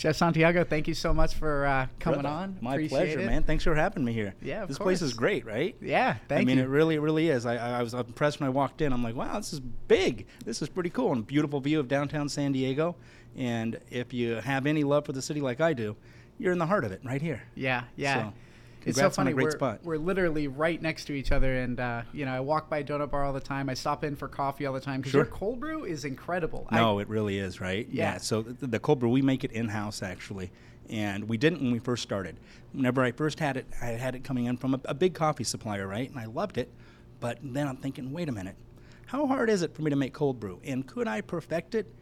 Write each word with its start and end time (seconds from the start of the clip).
Chef 0.00 0.16
Santiago, 0.16 0.64
thank 0.64 0.88
you 0.88 0.94
so 0.94 1.12
much 1.12 1.34
for 1.34 1.66
uh, 1.66 1.86
coming 1.98 2.22
Brother, 2.22 2.34
on. 2.34 2.58
My 2.62 2.72
Appreciate 2.72 2.88
pleasure, 2.88 3.20
it. 3.20 3.26
man. 3.26 3.42
Thanks 3.42 3.64
for 3.64 3.74
having 3.74 4.02
me 4.02 4.14
here. 4.14 4.34
Yeah, 4.40 4.62
of 4.62 4.68
this 4.68 4.78
place 4.78 5.02
is 5.02 5.12
great, 5.12 5.44
right? 5.44 5.76
Yeah, 5.78 6.16
thank 6.26 6.40
you. 6.40 6.42
I 6.42 6.44
mean, 6.46 6.56
you. 6.56 6.64
it 6.64 6.68
really, 6.68 6.98
really 6.98 7.28
is. 7.28 7.44
I, 7.44 7.56
I 7.56 7.80
I 7.80 7.82
was 7.82 7.92
impressed 7.92 8.40
when 8.40 8.46
I 8.46 8.50
walked 8.50 8.80
in. 8.80 8.94
I'm 8.94 9.02
like, 9.02 9.14
wow, 9.14 9.36
this 9.36 9.52
is 9.52 9.60
big. 9.60 10.26
This 10.42 10.62
is 10.62 10.70
pretty 10.70 10.88
cool 10.88 11.12
and 11.12 11.26
beautiful 11.26 11.60
view 11.60 11.78
of 11.78 11.86
downtown 11.86 12.30
San 12.30 12.52
Diego. 12.52 12.96
And 13.36 13.78
if 13.90 14.14
you 14.14 14.36
have 14.36 14.64
any 14.64 14.84
love 14.84 15.04
for 15.04 15.12
the 15.12 15.20
city 15.20 15.42
like 15.42 15.60
I 15.60 15.74
do, 15.74 15.94
you're 16.38 16.52
in 16.54 16.58
the 16.58 16.66
heart 16.66 16.84
of 16.86 16.92
it, 16.92 17.02
right 17.04 17.20
here. 17.20 17.42
Yeah, 17.54 17.82
yeah. 17.94 18.22
So, 18.22 18.32
it's 18.86 18.96
so 18.96 19.02
congrats 19.02 19.18
on 19.18 19.24
funny. 19.24 19.32
a 19.32 19.34
great 19.34 19.44
we're, 19.44 19.50
spot. 19.50 19.80
we're 19.82 19.96
literally 19.98 20.48
right 20.48 20.80
next 20.80 21.04
to 21.06 21.12
each 21.12 21.32
other, 21.32 21.56
and 21.56 21.78
uh, 21.80 22.02
you 22.12 22.24
know, 22.24 22.32
I 22.32 22.40
walk 22.40 22.68
by 22.70 22.82
Donut 22.82 23.10
Bar 23.10 23.24
all 23.24 23.32
the 23.32 23.40
time. 23.40 23.68
I 23.68 23.74
stop 23.74 24.04
in 24.04 24.16
for 24.16 24.28
coffee 24.28 24.66
all 24.66 24.72
the 24.74 24.80
time 24.80 25.00
because 25.00 25.12
Sure. 25.12 25.24
your 25.24 25.30
cold 25.32 25.60
brew 25.60 25.84
is 25.84 26.04
incredible. 26.04 26.66
No, 26.72 26.98
it 26.98 27.08
really 27.08 27.38
is, 27.38 27.60
right? 27.60 27.86
Yeah. 27.90 28.18
So 28.18 28.42
the, 28.42 28.66
the 28.66 28.78
cold 28.78 29.00
brew, 29.00 29.10
we 29.10 29.22
make 29.22 29.44
it 29.44 29.52
in 29.52 29.68
house 29.68 30.02
actually, 30.02 30.50
and 30.88 31.28
we 31.28 31.36
didn't 31.36 31.60
when 31.60 31.72
we 31.72 31.78
first 31.78 32.02
started. 32.02 32.38
Whenever 32.72 33.02
I 33.02 33.12
first 33.12 33.38
had 33.40 33.56
it, 33.56 33.66
I 33.82 33.86
had 33.86 34.14
it 34.14 34.24
coming 34.24 34.46
in 34.46 34.56
from 34.56 34.74
a, 34.74 34.80
a 34.86 34.94
big 34.94 35.14
coffee 35.14 35.44
supplier, 35.44 35.86
right? 35.86 36.08
And 36.08 36.18
I 36.18 36.26
loved 36.26 36.56
it, 36.58 36.70
but 37.20 37.38
then 37.42 37.68
I'm 37.68 37.76
thinking, 37.76 38.12
wait 38.12 38.28
a 38.28 38.32
minute, 38.32 38.56
how 39.06 39.26
hard 39.26 39.50
is 39.50 39.62
it 39.62 39.74
for 39.74 39.82
me 39.82 39.90
to 39.90 39.96
make 39.96 40.12
cold 40.14 40.38
brew, 40.40 40.60
and 40.64 40.86
could 40.86 41.08
I 41.08 41.20
perfect 41.20 41.74
it? 41.74 41.92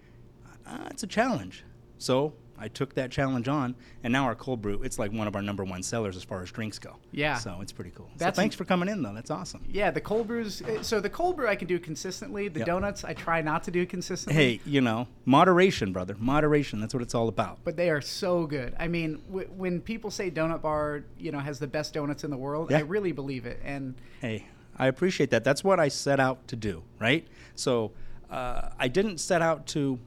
Uh, 0.66 0.88
it's 0.90 1.02
a 1.02 1.06
challenge. 1.06 1.64
So 1.96 2.34
I 2.60 2.68
took 2.68 2.94
that 2.94 3.10
challenge 3.10 3.48
on, 3.48 3.74
and 4.02 4.12
now 4.12 4.24
our 4.24 4.34
cold 4.34 4.60
brew, 4.62 4.82
it's 4.82 4.98
like 4.98 5.12
one 5.12 5.26
of 5.28 5.36
our 5.36 5.42
number 5.42 5.64
one 5.64 5.82
sellers 5.82 6.16
as 6.16 6.24
far 6.24 6.42
as 6.42 6.50
drinks 6.50 6.78
go. 6.78 6.96
Yeah. 7.12 7.36
So 7.36 7.58
it's 7.60 7.72
pretty 7.72 7.92
cool. 7.94 8.08
That's 8.16 8.36
so 8.36 8.40
thanks 8.42 8.56
for 8.56 8.64
coming 8.64 8.88
in, 8.88 9.02
though. 9.02 9.14
That's 9.14 9.30
awesome. 9.30 9.64
Yeah, 9.70 9.90
the 9.90 10.00
cold 10.00 10.26
brews. 10.26 10.62
So 10.82 11.00
the 11.00 11.10
cold 11.10 11.36
brew 11.36 11.48
I 11.48 11.56
can 11.56 11.68
do 11.68 11.78
consistently. 11.78 12.48
The 12.48 12.60
Yep. 12.60 12.66
donuts 12.66 13.04
I 13.04 13.14
try 13.14 13.40
not 13.42 13.62
to 13.64 13.70
do 13.70 13.86
consistently. 13.86 14.42
Hey, 14.42 14.60
you 14.64 14.80
know, 14.80 15.06
moderation, 15.24 15.92
brother. 15.92 16.16
Moderation. 16.18 16.80
That's 16.80 16.94
what 16.94 17.02
it's 17.02 17.14
all 17.14 17.28
about. 17.28 17.58
But 17.64 17.76
they 17.76 17.90
are 17.90 18.00
so 18.00 18.46
good. 18.46 18.74
I 18.78 18.88
mean, 18.88 19.22
w- 19.28 19.48
when 19.56 19.80
people 19.80 20.10
say 20.10 20.30
Donut 20.30 20.62
Bar, 20.62 21.04
you 21.18 21.30
know, 21.32 21.38
has 21.38 21.58
the 21.58 21.66
best 21.66 21.94
donuts 21.94 22.24
in 22.24 22.30
the 22.30 22.36
world, 22.36 22.72
I 22.72 22.80
really 22.80 23.12
believe 23.12 23.46
it. 23.46 23.60
And 23.64 23.94
Hey, 24.20 24.46
I 24.76 24.86
appreciate 24.88 25.30
that. 25.30 25.44
That's 25.44 25.62
what 25.62 25.78
I 25.80 25.88
set 25.88 26.18
out 26.20 26.46
to 26.48 26.56
do, 26.56 26.82
right? 27.00 27.26
So 27.54 27.92
uh, 28.30 28.70
I 28.78 28.88
didn't 28.88 29.18
set 29.18 29.42
out 29.42 29.66
to 29.68 29.98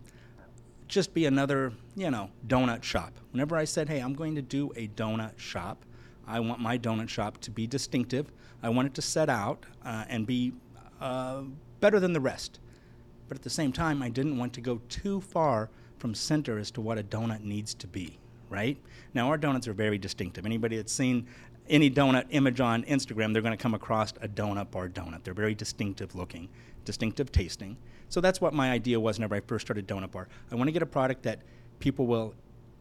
just 0.91 1.13
be 1.13 1.25
another, 1.25 1.71
you 1.95 2.11
know, 2.11 2.29
donut 2.45 2.83
shop. 2.83 3.13
Whenever 3.31 3.55
I 3.55 3.63
said, 3.63 3.87
hey, 3.87 3.99
I'm 3.99 4.13
going 4.13 4.35
to 4.35 4.41
do 4.41 4.71
a 4.75 4.89
donut 4.89 5.39
shop, 5.39 5.85
I 6.27 6.39
want 6.41 6.59
my 6.59 6.77
donut 6.77 7.07
shop 7.07 7.39
to 7.41 7.51
be 7.51 7.65
distinctive. 7.65 8.31
I 8.61 8.69
want 8.69 8.87
it 8.87 8.93
to 8.95 9.01
set 9.01 9.29
out 9.29 9.65
uh, 9.85 10.03
and 10.09 10.27
be 10.27 10.51
uh, 10.99 11.43
better 11.79 11.99
than 11.99 12.11
the 12.11 12.19
rest. 12.19 12.59
But 13.29 13.37
at 13.37 13.43
the 13.43 13.49
same 13.49 13.71
time, 13.71 14.03
I 14.03 14.09
didn't 14.09 14.37
want 14.37 14.51
to 14.53 14.61
go 14.61 14.81
too 14.89 15.21
far 15.21 15.69
from 15.97 16.13
center 16.13 16.59
as 16.59 16.69
to 16.71 16.81
what 16.81 16.97
a 16.97 17.03
donut 17.03 17.41
needs 17.41 17.73
to 17.75 17.87
be, 17.87 18.19
right? 18.49 18.77
Now, 19.13 19.29
our 19.29 19.37
donuts 19.37 19.69
are 19.69 19.73
very 19.73 19.97
distinctive. 19.97 20.45
Anybody 20.45 20.75
that's 20.75 20.91
seen 20.91 21.25
any 21.69 21.89
donut 21.89 22.25
image 22.31 22.59
on 22.59 22.83
Instagram, 22.83 23.31
they're 23.31 23.41
going 23.41 23.57
to 23.57 23.61
come 23.61 23.73
across 23.73 24.11
a 24.21 24.27
donut 24.27 24.71
bar 24.71 24.89
donut. 24.89 25.23
They're 25.23 25.33
very 25.33 25.55
distinctive 25.55 26.15
looking, 26.15 26.49
distinctive 26.85 27.31
tasting. 27.31 27.77
So 28.09 28.21
that's 28.21 28.41
what 28.41 28.53
my 28.53 28.71
idea 28.71 28.99
was 28.99 29.17
whenever 29.17 29.35
I 29.35 29.41
first 29.41 29.65
started 29.65 29.87
Donut 29.87 30.11
Bar. 30.11 30.27
I 30.51 30.55
want 30.55 30.67
to 30.67 30.71
get 30.71 30.81
a 30.81 30.87
product 30.87 31.23
that 31.23 31.39
people 31.79 32.07
will 32.07 32.33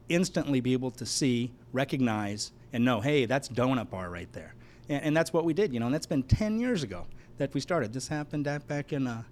instantly 0.08 0.60
be 0.60 0.72
able 0.72 0.90
to 0.90 1.06
see, 1.06 1.52
recognize, 1.72 2.52
and 2.72 2.84
know, 2.84 3.00
hey, 3.00 3.26
that's 3.26 3.48
Donut 3.48 3.90
Bar 3.90 4.10
right 4.10 4.30
there. 4.32 4.54
And, 4.88 5.02
and 5.04 5.16
that's 5.16 5.32
what 5.32 5.44
we 5.44 5.54
did, 5.54 5.72
you 5.72 5.80
know, 5.80 5.86
and 5.86 5.94
that's 5.94 6.06
been 6.06 6.22
10 6.24 6.58
years 6.58 6.82
ago 6.82 7.06
that 7.38 7.54
we 7.54 7.60
started. 7.60 7.92
This 7.92 8.08
happened 8.08 8.44
back 8.66 8.92
in 8.92 9.06
uh, 9.06 9.22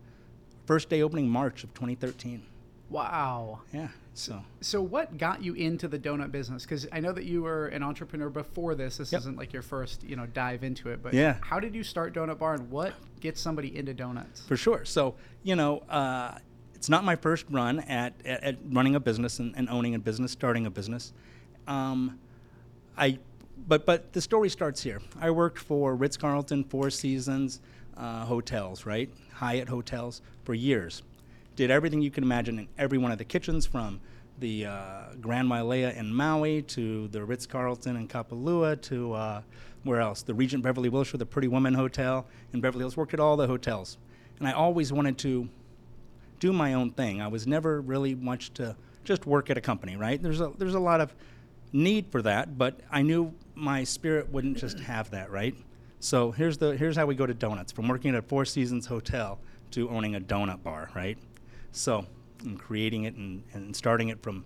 first 0.66 0.88
day 0.88 1.02
opening 1.02 1.28
March 1.28 1.64
of 1.64 1.74
2013. 1.74 2.42
Wow. 2.90 3.60
Yeah, 3.72 3.88
so. 4.14 4.42
So 4.60 4.80
what 4.82 5.18
got 5.18 5.42
you 5.42 5.54
into 5.54 5.88
the 5.88 5.98
donut 5.98 6.30
business? 6.32 6.64
Because 6.64 6.86
I 6.92 7.00
know 7.00 7.12
that 7.12 7.24
you 7.24 7.42
were 7.42 7.66
an 7.68 7.82
entrepreneur 7.82 8.30
before 8.30 8.74
this. 8.74 8.96
This 8.98 9.12
Yep. 9.12 9.20
isn't 9.20 9.36
like 9.36 9.52
your 9.52 9.62
first, 9.62 10.02
you 10.04 10.16
know, 10.16 10.26
dive 10.26 10.64
into 10.64 10.88
it. 10.90 11.02
But 11.02 11.14
Yeah. 11.14 11.36
how 11.40 11.60
did 11.60 11.74
you 11.74 11.82
start 11.82 12.14
Donut 12.14 12.38
Bar, 12.38 12.54
and 12.54 12.70
what 12.70 12.94
gets 13.20 13.40
somebody 13.40 13.76
into 13.76 13.94
donuts? 13.94 14.42
For 14.42 14.56
sure. 14.56 14.84
So, 14.84 15.14
you 15.42 15.56
know, 15.56 15.78
uh, 15.88 16.38
it's 16.74 16.88
not 16.88 17.04
my 17.04 17.16
first 17.16 17.44
run 17.50 17.80
at, 17.80 18.14
at, 18.24 18.42
at 18.44 18.56
running 18.70 18.94
a 18.94 19.00
business 19.00 19.38
and, 19.40 19.54
and 19.56 19.68
owning 19.68 19.94
a 19.94 19.98
business, 19.98 20.32
starting 20.32 20.64
a 20.66 20.70
business. 20.70 21.12
Um, 21.66 22.18
I, 22.96 23.18
but 23.66 23.84
but 23.84 24.12
the 24.12 24.20
story 24.20 24.48
starts 24.48 24.82
here. 24.82 25.00
I 25.20 25.30
worked 25.30 25.58
for 25.58 25.94
Ritz 25.94 26.16
Carlton, 26.16 26.64
Four 26.64 26.90
Seasons, 26.90 27.60
uh, 27.96 28.24
hotels, 28.24 28.86
right? 28.86 29.10
Hyatt 29.34 29.68
hotels 29.68 30.22
for 30.44 30.54
years. 30.54 31.02
Did 31.58 31.72
everything 31.72 32.00
you 32.00 32.12
can 32.12 32.22
imagine 32.22 32.60
in 32.60 32.68
every 32.78 32.98
one 32.98 33.10
of 33.10 33.18
the 33.18 33.24
kitchens, 33.24 33.66
from 33.66 33.98
the 34.38 34.66
uh, 34.66 35.02
Grand 35.20 35.48
Wailea 35.48 35.96
in 35.96 36.14
Maui 36.14 36.62
to 36.62 37.08
the 37.08 37.24
Ritz 37.24 37.46
Carlton 37.46 37.96
in 37.96 38.06
Kapalua 38.06 38.80
to 38.82 39.12
uh, 39.14 39.42
where 39.82 40.00
else? 40.00 40.22
The 40.22 40.34
Regent 40.34 40.62
Beverly 40.62 40.88
Wilshire, 40.88 41.18
the 41.18 41.26
Pretty 41.26 41.48
Woman 41.48 41.74
Hotel 41.74 42.28
in 42.52 42.60
Beverly 42.60 42.82
Hills. 42.82 42.96
Worked 42.96 43.14
at 43.14 43.18
all 43.18 43.36
the 43.36 43.48
hotels, 43.48 43.98
and 44.38 44.46
I 44.46 44.52
always 44.52 44.92
wanted 44.92 45.18
to 45.18 45.48
do 46.38 46.52
my 46.52 46.74
own 46.74 46.92
thing. 46.92 47.20
I 47.20 47.26
was 47.26 47.48
never 47.48 47.80
really 47.80 48.14
much 48.14 48.54
to 48.54 48.76
just 49.02 49.26
work 49.26 49.50
at 49.50 49.58
a 49.58 49.60
company, 49.60 49.96
right? 49.96 50.22
There's 50.22 50.40
a 50.40 50.52
there's 50.58 50.76
a 50.76 50.78
lot 50.78 51.00
of 51.00 51.12
need 51.72 52.06
for 52.12 52.22
that, 52.22 52.56
but 52.56 52.78
I 52.88 53.02
knew 53.02 53.34
my 53.56 53.82
spirit 53.82 54.30
wouldn't 54.30 54.58
just 54.58 54.78
have 54.92 55.10
that, 55.10 55.32
right? 55.32 55.56
So 55.98 56.30
here's 56.30 56.58
the 56.58 56.76
here's 56.76 56.94
how 56.94 57.06
we 57.06 57.16
go 57.16 57.26
to 57.26 57.34
donuts 57.34 57.72
from 57.72 57.88
working 57.88 58.14
at 58.14 58.16
a 58.16 58.22
Four 58.22 58.44
Seasons 58.44 58.86
hotel 58.86 59.40
to 59.72 59.90
owning 59.90 60.14
a 60.14 60.20
donut 60.20 60.62
bar, 60.62 60.90
right? 60.94 61.18
So 61.78 62.06
and 62.44 62.58
creating 62.58 63.04
it 63.04 63.14
and, 63.14 63.42
and 63.52 63.74
starting 63.74 64.08
it 64.08 64.22
from 64.22 64.44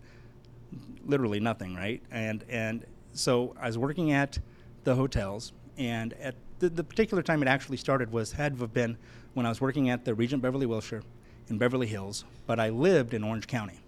literally 1.04 1.40
nothing, 1.40 1.74
right? 1.74 2.02
And 2.10 2.44
and 2.48 2.84
so 3.12 3.54
I 3.60 3.66
was 3.66 3.78
working 3.78 4.12
at 4.12 4.38
the 4.84 4.94
hotels, 4.94 5.52
and 5.78 6.12
at 6.14 6.34
the, 6.58 6.68
the 6.68 6.84
particular 6.84 7.22
time 7.22 7.42
it 7.42 7.48
actually 7.48 7.76
started 7.76 8.12
was 8.12 8.32
had 8.32 8.54
to 8.54 8.60
have 8.60 8.72
been 8.72 8.96
when 9.34 9.46
I 9.46 9.48
was 9.48 9.60
working 9.60 9.90
at 9.90 10.04
the 10.04 10.14
Regent 10.14 10.42
Beverly 10.42 10.66
Wilshire 10.66 11.02
in 11.48 11.58
Beverly 11.58 11.86
Hills, 11.86 12.24
but 12.46 12.60
I 12.60 12.68
lived 12.68 13.14
in 13.14 13.24
Orange 13.24 13.46
County. 13.46 13.80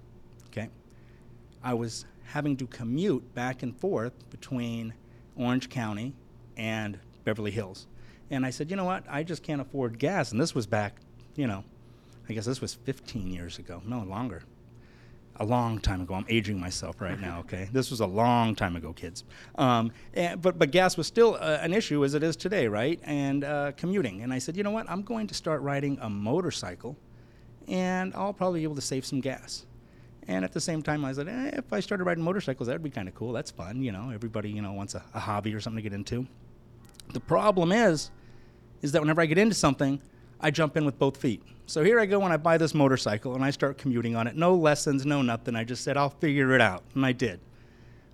Okay, 0.48 0.68
I 1.62 1.74
was 1.74 2.06
having 2.24 2.56
to 2.56 2.66
commute 2.66 3.34
back 3.34 3.62
and 3.62 3.76
forth 3.76 4.12
between 4.30 4.94
Orange 5.36 5.68
County 5.68 6.14
and 6.56 6.98
Beverly 7.24 7.50
Hills, 7.50 7.86
and 8.30 8.46
I 8.46 8.50
said, 8.50 8.70
you 8.70 8.76
know 8.76 8.84
what? 8.84 9.04
I 9.08 9.22
just 9.22 9.42
can't 9.42 9.60
afford 9.60 9.98
gas, 9.98 10.32
and 10.32 10.40
this 10.40 10.54
was 10.54 10.66
back, 10.66 10.96
you 11.36 11.46
know, 11.46 11.64
I 12.28 12.32
guess 12.32 12.46
this 12.46 12.60
was 12.60 12.74
15 12.74 13.30
years 13.30 13.58
ago, 13.58 13.82
no 13.84 14.02
longer 14.02 14.42
a 15.36 15.44
long 15.44 15.80
time 15.80 16.00
ago. 16.00 16.14
I'm 16.14 16.26
aging 16.28 16.60
myself 16.60 17.00
right 17.00 17.20
now. 17.20 17.40
Okay, 17.40 17.68
this 17.72 17.90
was 17.90 18.00
a 18.00 18.06
long 18.06 18.54
time 18.54 18.76
ago, 18.76 18.92
kids. 18.92 19.24
Um, 19.56 19.92
and, 20.14 20.40
but 20.40 20.58
but 20.58 20.70
gas 20.70 20.96
was 20.96 21.06
still 21.06 21.36
uh, 21.40 21.58
an 21.60 21.72
issue 21.72 22.04
as 22.04 22.14
it 22.14 22.22
is 22.22 22.36
today, 22.36 22.68
right? 22.68 23.00
And 23.04 23.44
uh, 23.44 23.72
commuting. 23.76 24.22
And 24.22 24.32
I 24.32 24.38
said, 24.38 24.56
you 24.56 24.62
know 24.62 24.70
what? 24.70 24.88
I'm 24.88 25.02
going 25.02 25.26
to 25.28 25.34
start 25.34 25.60
riding 25.62 25.98
a 26.00 26.08
motorcycle, 26.08 26.96
and 27.68 28.14
I'll 28.14 28.32
probably 28.32 28.60
be 28.60 28.64
able 28.64 28.76
to 28.76 28.80
save 28.80 29.04
some 29.04 29.20
gas. 29.20 29.66
And 30.26 30.42
at 30.44 30.52
the 30.52 30.60
same 30.60 30.80
time, 30.80 31.04
I 31.04 31.12
said, 31.12 31.28
eh, 31.28 31.50
if 31.52 31.70
I 31.70 31.80
started 31.80 32.04
riding 32.04 32.24
motorcycles, 32.24 32.66
that'd 32.66 32.82
be 32.82 32.88
kind 32.88 33.08
of 33.08 33.14
cool. 33.14 33.32
That's 33.32 33.50
fun, 33.50 33.82
you 33.82 33.92
know. 33.92 34.10
Everybody, 34.10 34.50
you 34.50 34.62
know, 34.62 34.72
wants 34.72 34.94
a, 34.94 35.02
a 35.12 35.20
hobby 35.20 35.52
or 35.54 35.60
something 35.60 35.82
to 35.82 35.82
get 35.82 35.94
into. 35.94 36.26
The 37.12 37.20
problem 37.20 37.70
is, 37.72 38.10
is 38.80 38.92
that 38.92 39.02
whenever 39.02 39.20
I 39.20 39.26
get 39.26 39.36
into 39.36 39.54
something, 39.54 40.00
I 40.40 40.50
jump 40.50 40.76
in 40.76 40.84
with 40.84 40.98
both 40.98 41.16
feet. 41.16 41.42
So 41.66 41.82
here 41.82 41.98
I 41.98 42.06
go 42.06 42.18
when 42.18 42.32
I 42.32 42.36
buy 42.36 42.58
this 42.58 42.74
motorcycle 42.74 43.34
and 43.34 43.44
I 43.44 43.50
start 43.50 43.78
commuting 43.78 44.16
on 44.16 44.26
it. 44.26 44.36
No 44.36 44.54
lessons, 44.54 45.06
no 45.06 45.22
nothing. 45.22 45.56
I 45.56 45.64
just 45.64 45.82
said, 45.82 45.96
I'll 45.96 46.10
figure 46.10 46.54
it 46.54 46.60
out. 46.60 46.82
And 46.94 47.06
I 47.06 47.12
did. 47.12 47.40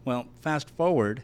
Well, 0.04 0.26
fast 0.41 0.70
forward, 0.70 1.22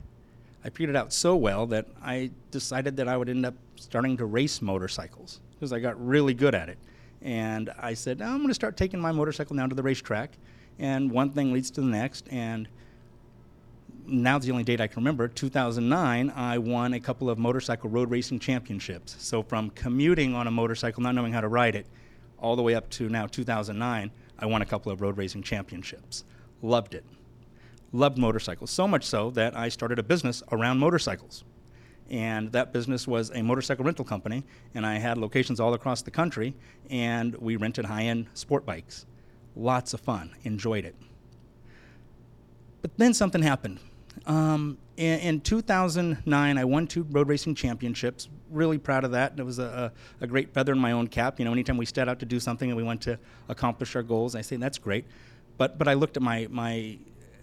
I 0.64 0.70
figured 0.70 0.90
it 0.90 0.96
out 0.96 1.12
so 1.12 1.36
well 1.36 1.66
that 1.66 1.86
I 2.02 2.30
decided 2.50 2.96
that 2.96 3.06
I 3.06 3.16
would 3.16 3.28
end 3.28 3.46
up 3.46 3.54
starting 3.76 4.16
to 4.16 4.26
race 4.26 4.60
motorcycles 4.60 5.40
because 5.52 5.72
I 5.72 5.78
got 5.78 6.04
really 6.04 6.34
good 6.34 6.54
at 6.54 6.68
it. 6.68 6.78
And 7.22 7.70
I 7.78 7.94
said, 7.94 8.20
I'm 8.20 8.38
going 8.38 8.48
to 8.48 8.54
start 8.54 8.76
taking 8.76 9.00
my 9.00 9.12
motorcycle 9.12 9.56
down 9.56 9.68
to 9.68 9.74
the 9.74 9.82
racetrack. 9.82 10.32
And 10.78 11.10
one 11.10 11.30
thing 11.30 11.52
leads 11.52 11.70
to 11.72 11.80
the 11.80 11.86
next. 11.86 12.26
And 12.30 12.68
now's 14.06 14.44
the 14.44 14.52
only 14.52 14.64
date 14.64 14.80
I 14.80 14.86
can 14.86 14.96
remember, 14.96 15.28
2009, 15.28 16.32
I 16.34 16.58
won 16.58 16.94
a 16.94 17.00
couple 17.00 17.28
of 17.30 17.38
motorcycle 17.38 17.90
road 17.90 18.10
racing 18.10 18.38
championships. 18.38 19.16
So 19.18 19.42
from 19.42 19.70
commuting 19.70 20.34
on 20.34 20.46
a 20.46 20.50
motorcycle, 20.50 21.02
not 21.02 21.14
knowing 21.14 21.32
how 21.32 21.40
to 21.40 21.48
ride 21.48 21.74
it, 21.74 21.86
all 22.38 22.56
the 22.56 22.62
way 22.62 22.74
up 22.74 22.88
to 22.90 23.08
now 23.08 23.26
2009, 23.26 24.10
I 24.38 24.46
won 24.46 24.62
a 24.62 24.66
couple 24.66 24.92
of 24.92 25.00
road 25.00 25.16
racing 25.16 25.42
championships. 25.42 26.24
Loved 26.62 26.94
it. 26.94 27.04
Loved 27.92 28.18
motorcycles. 28.18 28.70
So 28.70 28.86
much 28.86 29.04
so 29.04 29.30
that 29.30 29.56
I 29.56 29.68
started 29.68 29.98
a 29.98 30.02
business 30.02 30.42
around 30.52 30.78
motorcycles. 30.78 31.44
And 32.10 32.52
that 32.52 32.72
business 32.72 33.08
was 33.08 33.30
a 33.34 33.42
motorcycle 33.42 33.84
rental 33.84 34.04
company, 34.04 34.44
and 34.74 34.86
I 34.86 34.98
had 34.98 35.18
locations 35.18 35.58
all 35.58 35.74
across 35.74 36.02
the 36.02 36.10
country, 36.10 36.54
and 36.88 37.34
we 37.36 37.56
rented 37.56 37.84
high 37.84 38.04
end 38.04 38.26
sport 38.34 38.64
bikes. 38.64 39.06
Lots 39.56 39.94
of 39.94 40.00
fun. 40.00 40.30
Enjoyed 40.44 40.84
it. 40.84 40.94
But 42.82 42.96
then 42.98 43.14
something 43.14 43.42
happened. 43.42 43.80
Um, 44.26 44.78
in, 44.96 45.20
in 45.20 45.40
2009, 45.40 46.58
I 46.58 46.64
won 46.64 46.86
two 46.86 47.04
road 47.10 47.28
racing 47.28 47.54
championships. 47.54 48.28
Really 48.50 48.78
proud 48.78 49.04
of 49.04 49.12
that. 49.12 49.34
It 49.38 49.44
was 49.44 49.58
a, 49.58 49.92
a, 50.20 50.24
a 50.24 50.26
great 50.26 50.52
feather 50.52 50.72
in 50.72 50.78
my 50.78 50.92
own 50.92 51.06
cap. 51.08 51.38
You 51.38 51.44
know, 51.44 51.52
anytime 51.52 51.76
we 51.76 51.86
set 51.86 52.08
out 52.08 52.18
to 52.20 52.26
do 52.26 52.40
something 52.40 52.68
and 52.68 52.76
we 52.76 52.82
want 52.82 53.02
to 53.02 53.18
accomplish 53.48 53.94
our 53.94 54.02
goals, 54.02 54.34
I 54.34 54.40
say 54.40 54.56
that's 54.56 54.78
great. 54.78 55.04
But 55.58 55.78
but 55.78 55.88
I 55.88 55.94
looked 55.94 56.16
at 56.16 56.22
my 56.22 56.48
my 56.50 56.98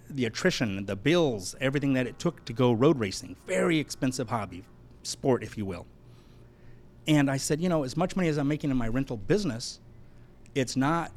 the 0.09 0.25
attrition, 0.25 0.85
the 0.85 0.95
bills, 0.95 1.55
everything 1.59 1.93
that 1.93 2.07
it 2.07 2.19
took 2.19 2.43
to 2.45 2.53
go 2.53 2.71
road 2.71 2.99
racing. 2.99 3.35
Very 3.47 3.79
expensive 3.79 4.29
hobby, 4.29 4.63
sport, 5.03 5.43
if 5.43 5.57
you 5.57 5.65
will. 5.65 5.85
And 7.07 7.29
I 7.29 7.37
said, 7.37 7.61
you 7.61 7.69
know, 7.69 7.83
as 7.83 7.97
much 7.97 8.15
money 8.15 8.29
as 8.29 8.37
I'm 8.37 8.47
making 8.47 8.69
in 8.69 8.77
my 8.77 8.87
rental 8.87 9.17
business, 9.17 9.79
it's 10.55 10.75
not 10.75 11.11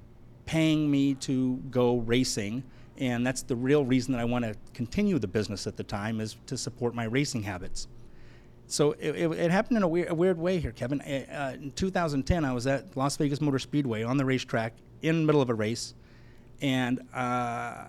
paying 0.46 0.90
me 0.90 1.14
to 1.14 1.56
go 1.70 1.98
racing. 1.98 2.64
And 2.98 3.26
that's 3.26 3.42
the 3.42 3.56
real 3.56 3.84
reason 3.84 4.12
that 4.12 4.20
I 4.20 4.24
want 4.24 4.44
to 4.44 4.54
continue 4.72 5.18
the 5.18 5.28
business 5.28 5.66
at 5.66 5.76
the 5.76 5.84
time 5.84 6.20
is 6.20 6.36
to 6.46 6.56
support 6.56 6.94
my 6.94 7.04
racing 7.04 7.42
habits. 7.42 7.88
So 8.68 8.92
it, 8.92 9.10
it, 9.14 9.30
it 9.32 9.50
happened 9.50 9.76
in 9.76 9.82
a 9.82 9.88
weird, 9.88 10.10
a 10.10 10.14
weird 10.14 10.38
way 10.38 10.58
here, 10.58 10.72
Kevin. 10.72 11.00
Uh, 11.00 11.56
in 11.60 11.70
2010, 11.72 12.44
I 12.44 12.52
was 12.52 12.66
at 12.66 12.96
Las 12.96 13.16
Vegas 13.16 13.40
Motor 13.40 13.58
Speedway 13.58 14.02
on 14.02 14.16
the 14.16 14.24
racetrack 14.24 14.72
in 15.02 15.20
the 15.20 15.26
middle 15.26 15.42
of 15.42 15.50
a 15.50 15.54
race. 15.54 15.94
And 16.60 17.00
uh, 17.14 17.84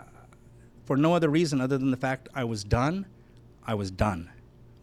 for 0.85 0.97
no 0.97 1.15
other 1.15 1.29
reason 1.29 1.61
other 1.61 1.77
than 1.77 1.91
the 1.91 1.97
fact 1.97 2.29
I 2.35 2.43
was 2.43 2.63
done, 2.63 3.05
I 3.65 3.73
was 3.73 3.91
done. 3.91 4.29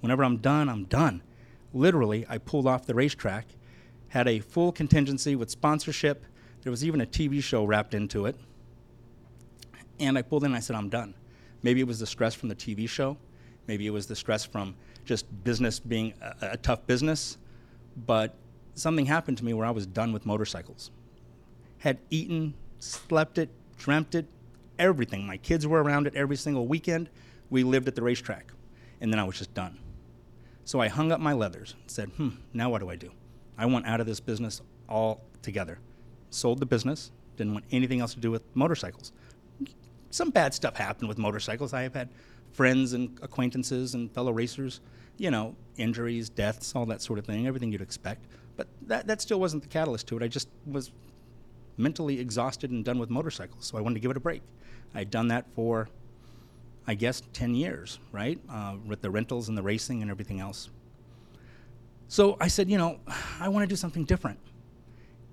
Whenever 0.01 0.25
I'm 0.25 0.39
done, 0.39 0.69
I'm 0.69 0.85
done. 0.85 1.23
Literally, 1.73 2.27
I 2.29 2.39
pulled 2.39 2.67
off 2.67 2.87
the 2.87 2.95
racetrack, 2.95 3.47
had 4.09 4.29
a 4.29 4.41
full 4.41 4.73
contingency 4.73 5.37
with 5.37 5.51
sponsorship. 5.51 6.25
There 6.63 6.71
was 6.71 6.85
even 6.85 7.01
a 7.01 7.07
TV 7.07 7.43
show 7.43 7.65
wrapped 7.65 7.95
into 7.95 8.27
it. 8.27 8.37
And 10.01 10.19
I 10.19 10.23
pulled 10.23 10.45
in 10.45 10.49
and 10.49 10.57
I 10.57 10.61
said, 10.61 10.77
I'm 10.77 10.89
done. 10.89 11.15
Maybe 11.63 11.81
it 11.81 11.87
was 11.87 11.99
the 11.99 12.07
stress 12.07 12.35
from 12.35 12.49
the 12.49 12.55
TV 12.55 12.89
show. 12.89 13.17
Maybe 13.67 13.87
it 13.87 13.91
was 13.91 14.07
the 14.07 14.17
stress 14.17 14.45
from 14.45 14.75
just 15.05 15.27
business 15.45 15.81
being 15.81 16.15
a, 16.21 16.51
a 16.53 16.57
tough 16.57 16.87
business. 16.87 17.39
But 18.07 18.35
something 18.75 19.07
happened 19.07 19.39
to 19.39 19.45
me 19.45 19.55
where 19.55 19.67
I 19.67 19.71
was 19.71 19.87
done 19.87 20.13
with 20.13 20.27
motorcycles. 20.27 20.91
Had 21.79 21.99
eaten, 22.11 22.55
slept 22.79 23.39
it, 23.39 23.49
dreamt 23.79 24.15
it, 24.15 24.27
everything. 24.79 25.27
My 25.27 25.37
kids 25.37 25.67
were 25.67 25.83
around 25.83 26.07
it 26.07 26.15
every 26.15 26.37
single 26.37 26.67
weekend. 26.67 27.09
We 27.51 27.63
lived 27.63 27.89
at 27.89 27.95
the 27.95 28.03
racetrack. 28.03 28.53
And 29.01 29.13
then 29.13 29.21
I 29.21 29.25
was 29.25 29.39
just 29.39 29.55
done. 29.55 29.79
So 30.65 30.81
I 30.81 30.89
hung 30.89 31.13
up 31.13 31.21
my 31.21 31.33
leathers 31.33 31.75
and 31.81 31.91
said, 31.91 32.09
hmm, 32.17 32.31
now 32.53 32.71
what 32.71 32.81
do 32.81 32.89
I 32.89 32.97
do? 32.97 33.11
I 33.57 33.67
want 33.67 33.87
out 33.87 34.01
of 34.01 34.07
this 34.07 34.21
business 34.21 34.61
altogether. 34.89 35.79
Sold 36.31 36.59
the 36.59 36.67
business, 36.67 37.11
didn't 37.37 37.53
want 37.53 37.65
anything 37.71 38.01
else 38.01 38.15
to 38.15 38.21
do 38.21 38.31
with 38.31 38.43
motorcycles. 38.55 39.13
Some 40.15 40.31
bad 40.31 40.55
stuff 40.55 40.77
happened 40.77 41.09
with 41.09 41.19
motorcycles. 41.19 41.75
I 41.75 41.83
have 41.83 41.93
had 41.93 42.09
friends 42.53 42.93
and 42.93 43.19
acquaintances 43.21 43.95
and 43.95 44.09
fellow 44.13 44.31
racers, 44.31 44.81
you 45.17 45.29
know, 45.29 45.57
injuries, 45.77 46.29
deaths, 46.29 46.73
all 46.77 46.87
that 46.87 47.03
sort 47.03 47.19
of 47.19 47.25
thing, 47.25 47.49
everything 47.49 47.73
you'd 47.73 47.81
expect. 47.81 48.27
But 48.57 48.69
that, 48.83 49.09
that 49.09 49.21
still 49.21 49.41
wasn't 49.41 49.65
the 49.65 49.69
catalyst 49.69 50.07
to 50.07 50.17
it. 50.17 50.23
I 50.23 50.29
just 50.29 50.47
was 50.67 50.93
mentally 51.79 52.21
exhausted 52.21 52.71
and 52.71 52.85
done 52.85 53.01
with 53.01 53.11
motorcycles, 53.11 53.67
so 53.67 53.77
I 53.77 53.81
wanted 53.81 53.95
to 53.95 54.01
give 54.03 54.13
it 54.13 54.17
a 54.17 54.21
break. 54.21 54.43
I'd 54.95 55.11
done 55.11 55.27
that 55.29 55.47
for, 55.57 55.89
I 56.87 56.95
guess, 56.95 57.21
10 57.33 57.57
years, 57.57 57.99
right? 58.13 58.39
Uh, 58.49 58.77
with 58.87 59.03
the 59.03 59.11
rentals 59.11 59.49
and 59.49 59.59
the 59.59 59.65
racing 59.65 60.01
and 60.01 60.13
everything 60.13 60.39
else. 60.39 60.71
So 62.07 62.37
I 62.39 62.47
said, 62.47 62.71
you 62.71 62.79
know, 62.79 63.01
I 63.41 63.49
want 63.49 63.65
to 63.65 63.69
do 63.69 63.75
something 63.75 64.05
different. 64.05 64.39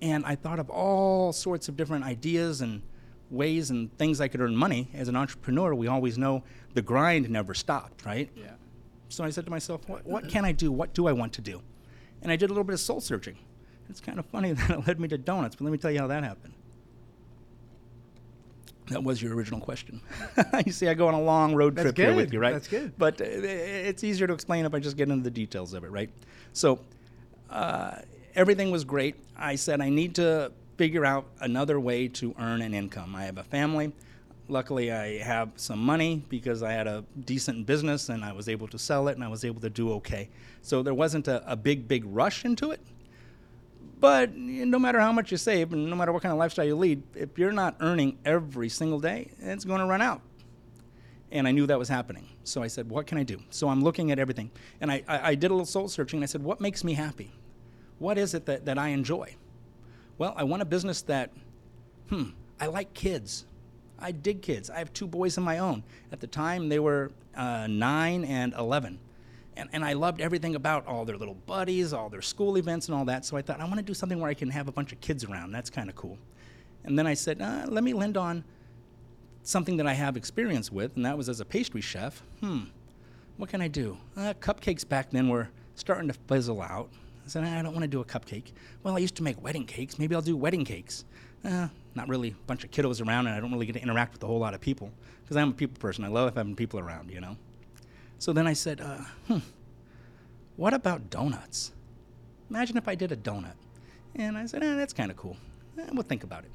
And 0.00 0.26
I 0.26 0.34
thought 0.34 0.58
of 0.58 0.70
all 0.70 1.32
sorts 1.32 1.68
of 1.68 1.76
different 1.76 2.04
ideas 2.04 2.62
and 2.62 2.82
ways 3.32 3.70
and 3.70 3.96
things 3.98 4.20
I 4.20 4.28
could 4.28 4.40
earn 4.40 4.54
money. 4.54 4.90
As 4.94 5.08
an 5.08 5.16
entrepreneur, 5.16 5.74
we 5.74 5.88
always 5.88 6.18
know 6.18 6.42
the 6.74 6.82
grind 6.82 7.28
never 7.30 7.54
stopped, 7.54 8.04
right? 8.04 8.30
Yeah. 8.36 8.52
So 9.08 9.24
I 9.24 9.30
said 9.30 9.44
to 9.44 9.50
myself, 9.50 9.88
what, 9.88 10.06
what 10.06 10.28
can 10.28 10.44
I 10.44 10.52
do? 10.52 10.70
What 10.70 10.94
do 10.94 11.06
I 11.06 11.12
want 11.12 11.32
to 11.34 11.40
do? 11.40 11.60
And 12.22 12.30
I 12.30 12.36
did 12.36 12.46
a 12.46 12.52
little 12.52 12.64
bit 12.64 12.74
of 12.74 12.80
soul 12.80 13.00
searching. 13.00 13.36
It's 13.88 14.00
kind 14.00 14.18
of 14.18 14.26
funny 14.26 14.52
that 14.52 14.70
it 14.70 14.86
led 14.86 15.00
me 15.00 15.08
to 15.08 15.18
donuts, 15.18 15.56
but 15.56 15.64
let 15.64 15.70
me 15.70 15.78
tell 15.78 15.90
you 15.90 15.98
how 15.98 16.06
that 16.06 16.24
happened. 16.24 16.54
That 18.88 19.04
was 19.04 19.22
your 19.22 19.34
original 19.34 19.60
question. 19.60 20.00
you 20.66 20.72
see, 20.72 20.88
I 20.88 20.94
go 20.94 21.08
on 21.08 21.14
a 21.14 21.20
long 21.20 21.54
road 21.54 21.76
That's 21.76 21.84
trip 21.84 21.96
here 21.96 22.14
with 22.14 22.32
you, 22.32 22.40
right? 22.40 22.52
That's 22.52 22.68
good. 22.68 22.92
But 22.98 23.20
uh, 23.20 23.24
it's 23.24 24.04
easier 24.04 24.26
to 24.26 24.34
explain 24.34 24.66
if 24.66 24.74
I 24.74 24.80
just 24.80 24.96
get 24.96 25.08
into 25.08 25.22
the 25.22 25.30
details 25.30 25.72
of 25.72 25.84
it, 25.84 25.90
right? 25.90 26.10
So 26.52 26.80
uh, 27.48 27.96
everything 28.34 28.70
was 28.70 28.84
great. 28.84 29.16
I 29.36 29.54
said 29.54 29.80
I 29.80 29.88
need 29.88 30.16
to 30.16 30.52
figure 30.82 31.04
out 31.04 31.26
another 31.38 31.78
way 31.78 32.08
to 32.08 32.34
earn 32.40 32.60
an 32.60 32.74
income. 32.74 33.14
I 33.14 33.22
have 33.22 33.38
a 33.38 33.44
family. 33.44 33.92
Luckily, 34.48 34.90
I 34.90 35.18
have 35.18 35.52
some 35.54 35.78
money 35.78 36.24
because 36.28 36.64
I 36.64 36.72
had 36.72 36.88
a 36.88 37.04
decent 37.24 37.66
business 37.66 38.08
and 38.08 38.24
I 38.24 38.32
was 38.32 38.48
able 38.48 38.66
to 38.66 38.80
sell 38.80 39.06
it 39.06 39.14
and 39.14 39.22
I 39.22 39.28
was 39.28 39.44
able 39.44 39.60
to 39.60 39.70
do 39.70 39.92
okay. 39.92 40.28
So 40.60 40.82
there 40.82 40.92
wasn't 40.92 41.28
a, 41.28 41.48
a 41.48 41.54
big, 41.54 41.86
big 41.86 42.04
rush 42.04 42.44
into 42.44 42.72
it. 42.72 42.80
But 44.00 44.34
no 44.34 44.76
matter 44.80 44.98
how 44.98 45.12
much 45.12 45.30
you 45.30 45.36
save 45.36 45.72
and 45.72 45.88
no 45.88 45.94
matter 45.94 46.10
what 46.10 46.20
kind 46.20 46.32
of 46.32 46.38
lifestyle 46.40 46.64
you 46.64 46.74
lead, 46.74 47.00
if 47.14 47.38
you're 47.38 47.52
not 47.52 47.76
earning 47.78 48.18
every 48.24 48.68
single 48.68 48.98
day, 48.98 49.30
it's 49.38 49.64
going 49.64 49.78
to 49.78 49.86
run 49.86 50.02
out. 50.02 50.20
And 51.30 51.46
I 51.46 51.52
knew 51.52 51.68
that 51.68 51.78
was 51.78 51.88
happening. 51.88 52.26
So 52.42 52.60
I 52.60 52.66
said, 52.66 52.90
What 52.90 53.06
can 53.06 53.18
I 53.18 53.22
do? 53.22 53.40
So 53.50 53.68
I'm 53.68 53.84
looking 53.84 54.10
at 54.10 54.18
everything. 54.18 54.50
And 54.80 54.90
I, 54.90 55.04
I, 55.06 55.28
I 55.30 55.34
did 55.36 55.52
a 55.52 55.54
little 55.54 55.64
soul 55.64 55.86
searching 55.86 56.16
and 56.16 56.24
I 56.24 56.26
said, 56.26 56.42
What 56.42 56.60
makes 56.60 56.82
me 56.82 56.94
happy? 56.94 57.30
What 58.00 58.18
is 58.18 58.34
it 58.34 58.46
that, 58.46 58.64
that 58.64 58.78
I 58.78 58.88
enjoy? 58.88 59.36
Well, 60.18 60.34
I 60.36 60.44
want 60.44 60.62
a 60.62 60.66
business 60.66 61.02
that, 61.02 61.30
hmm, 62.08 62.30
I 62.60 62.66
like 62.66 62.94
kids. 62.94 63.46
I 63.98 64.12
dig 64.12 64.42
kids. 64.42 64.70
I 64.70 64.78
have 64.78 64.92
two 64.92 65.06
boys 65.06 65.36
of 65.36 65.44
my 65.44 65.58
own. 65.58 65.82
At 66.10 66.20
the 66.20 66.26
time, 66.26 66.68
they 66.68 66.78
were 66.78 67.10
uh, 67.36 67.66
nine 67.68 68.24
and 68.24 68.52
11. 68.54 68.98
And, 69.56 69.68
and 69.72 69.84
I 69.84 69.92
loved 69.92 70.20
everything 70.20 70.54
about 70.54 70.86
all 70.86 71.04
their 71.04 71.16
little 71.16 71.34
buddies, 71.46 71.92
all 71.92 72.08
their 72.08 72.22
school 72.22 72.56
events, 72.56 72.88
and 72.88 72.96
all 72.96 73.04
that. 73.04 73.24
So 73.24 73.36
I 73.36 73.42
thought, 73.42 73.60
I 73.60 73.64
want 73.64 73.76
to 73.76 73.82
do 73.82 73.94
something 73.94 74.18
where 74.18 74.30
I 74.30 74.34
can 74.34 74.50
have 74.50 74.68
a 74.68 74.72
bunch 74.72 74.92
of 74.92 75.00
kids 75.00 75.24
around. 75.24 75.52
That's 75.52 75.70
kind 75.70 75.88
of 75.88 75.96
cool. 75.96 76.18
And 76.84 76.98
then 76.98 77.06
I 77.06 77.14
said, 77.14 77.40
uh, 77.40 77.66
let 77.68 77.84
me 77.84 77.92
lend 77.92 78.16
on 78.16 78.44
something 79.42 79.76
that 79.76 79.86
I 79.86 79.92
have 79.92 80.16
experience 80.16 80.70
with, 80.72 80.96
and 80.96 81.04
that 81.04 81.16
was 81.16 81.28
as 81.28 81.40
a 81.40 81.44
pastry 81.44 81.80
chef. 81.80 82.22
Hmm, 82.40 82.64
what 83.36 83.50
can 83.50 83.60
I 83.60 83.68
do? 83.68 83.98
Uh, 84.16 84.34
cupcakes 84.40 84.88
back 84.88 85.10
then 85.10 85.28
were 85.28 85.48
starting 85.74 86.08
to 86.08 86.14
fizzle 86.14 86.62
out. 86.62 86.90
I 87.24 87.28
said, 87.28 87.44
I 87.44 87.62
don't 87.62 87.72
want 87.72 87.82
to 87.82 87.88
do 87.88 88.00
a 88.00 88.04
cupcake. 88.04 88.52
Well, 88.82 88.96
I 88.96 88.98
used 88.98 89.14
to 89.16 89.22
make 89.22 89.42
wedding 89.42 89.64
cakes. 89.64 89.98
Maybe 89.98 90.14
I'll 90.14 90.22
do 90.22 90.36
wedding 90.36 90.64
cakes. 90.64 91.04
Uh, 91.44 91.68
not 91.94 92.08
really 92.08 92.30
a 92.30 92.46
bunch 92.46 92.64
of 92.64 92.70
kiddos 92.70 93.04
around, 93.06 93.26
and 93.26 93.34
I 93.34 93.40
don't 93.40 93.52
really 93.52 93.66
get 93.66 93.74
to 93.74 93.82
interact 93.82 94.12
with 94.14 94.22
a 94.22 94.26
whole 94.26 94.38
lot 94.38 94.54
of 94.54 94.60
people 94.60 94.90
because 95.22 95.36
I'm 95.36 95.50
a 95.50 95.52
people 95.52 95.78
person. 95.80 96.04
I 96.04 96.08
love 96.08 96.34
having 96.34 96.56
people 96.56 96.80
around, 96.80 97.10
you 97.10 97.20
know. 97.20 97.36
So 98.18 98.32
then 98.32 98.46
I 98.46 98.52
said, 98.52 98.80
uh, 98.80 98.98
hmm, 99.26 99.38
what 100.56 100.74
about 100.74 101.10
donuts? 101.10 101.72
Imagine 102.50 102.76
if 102.76 102.86
I 102.86 102.94
did 102.94 103.12
a 103.12 103.16
donut. 103.16 103.54
And 104.14 104.36
I 104.36 104.46
said, 104.46 104.62
eh, 104.62 104.74
that's 104.74 104.92
kind 104.92 105.10
of 105.10 105.16
cool. 105.16 105.36
Eh, 105.78 105.86
we'll 105.92 106.02
think 106.02 106.22
about 106.22 106.44
it. 106.44 106.50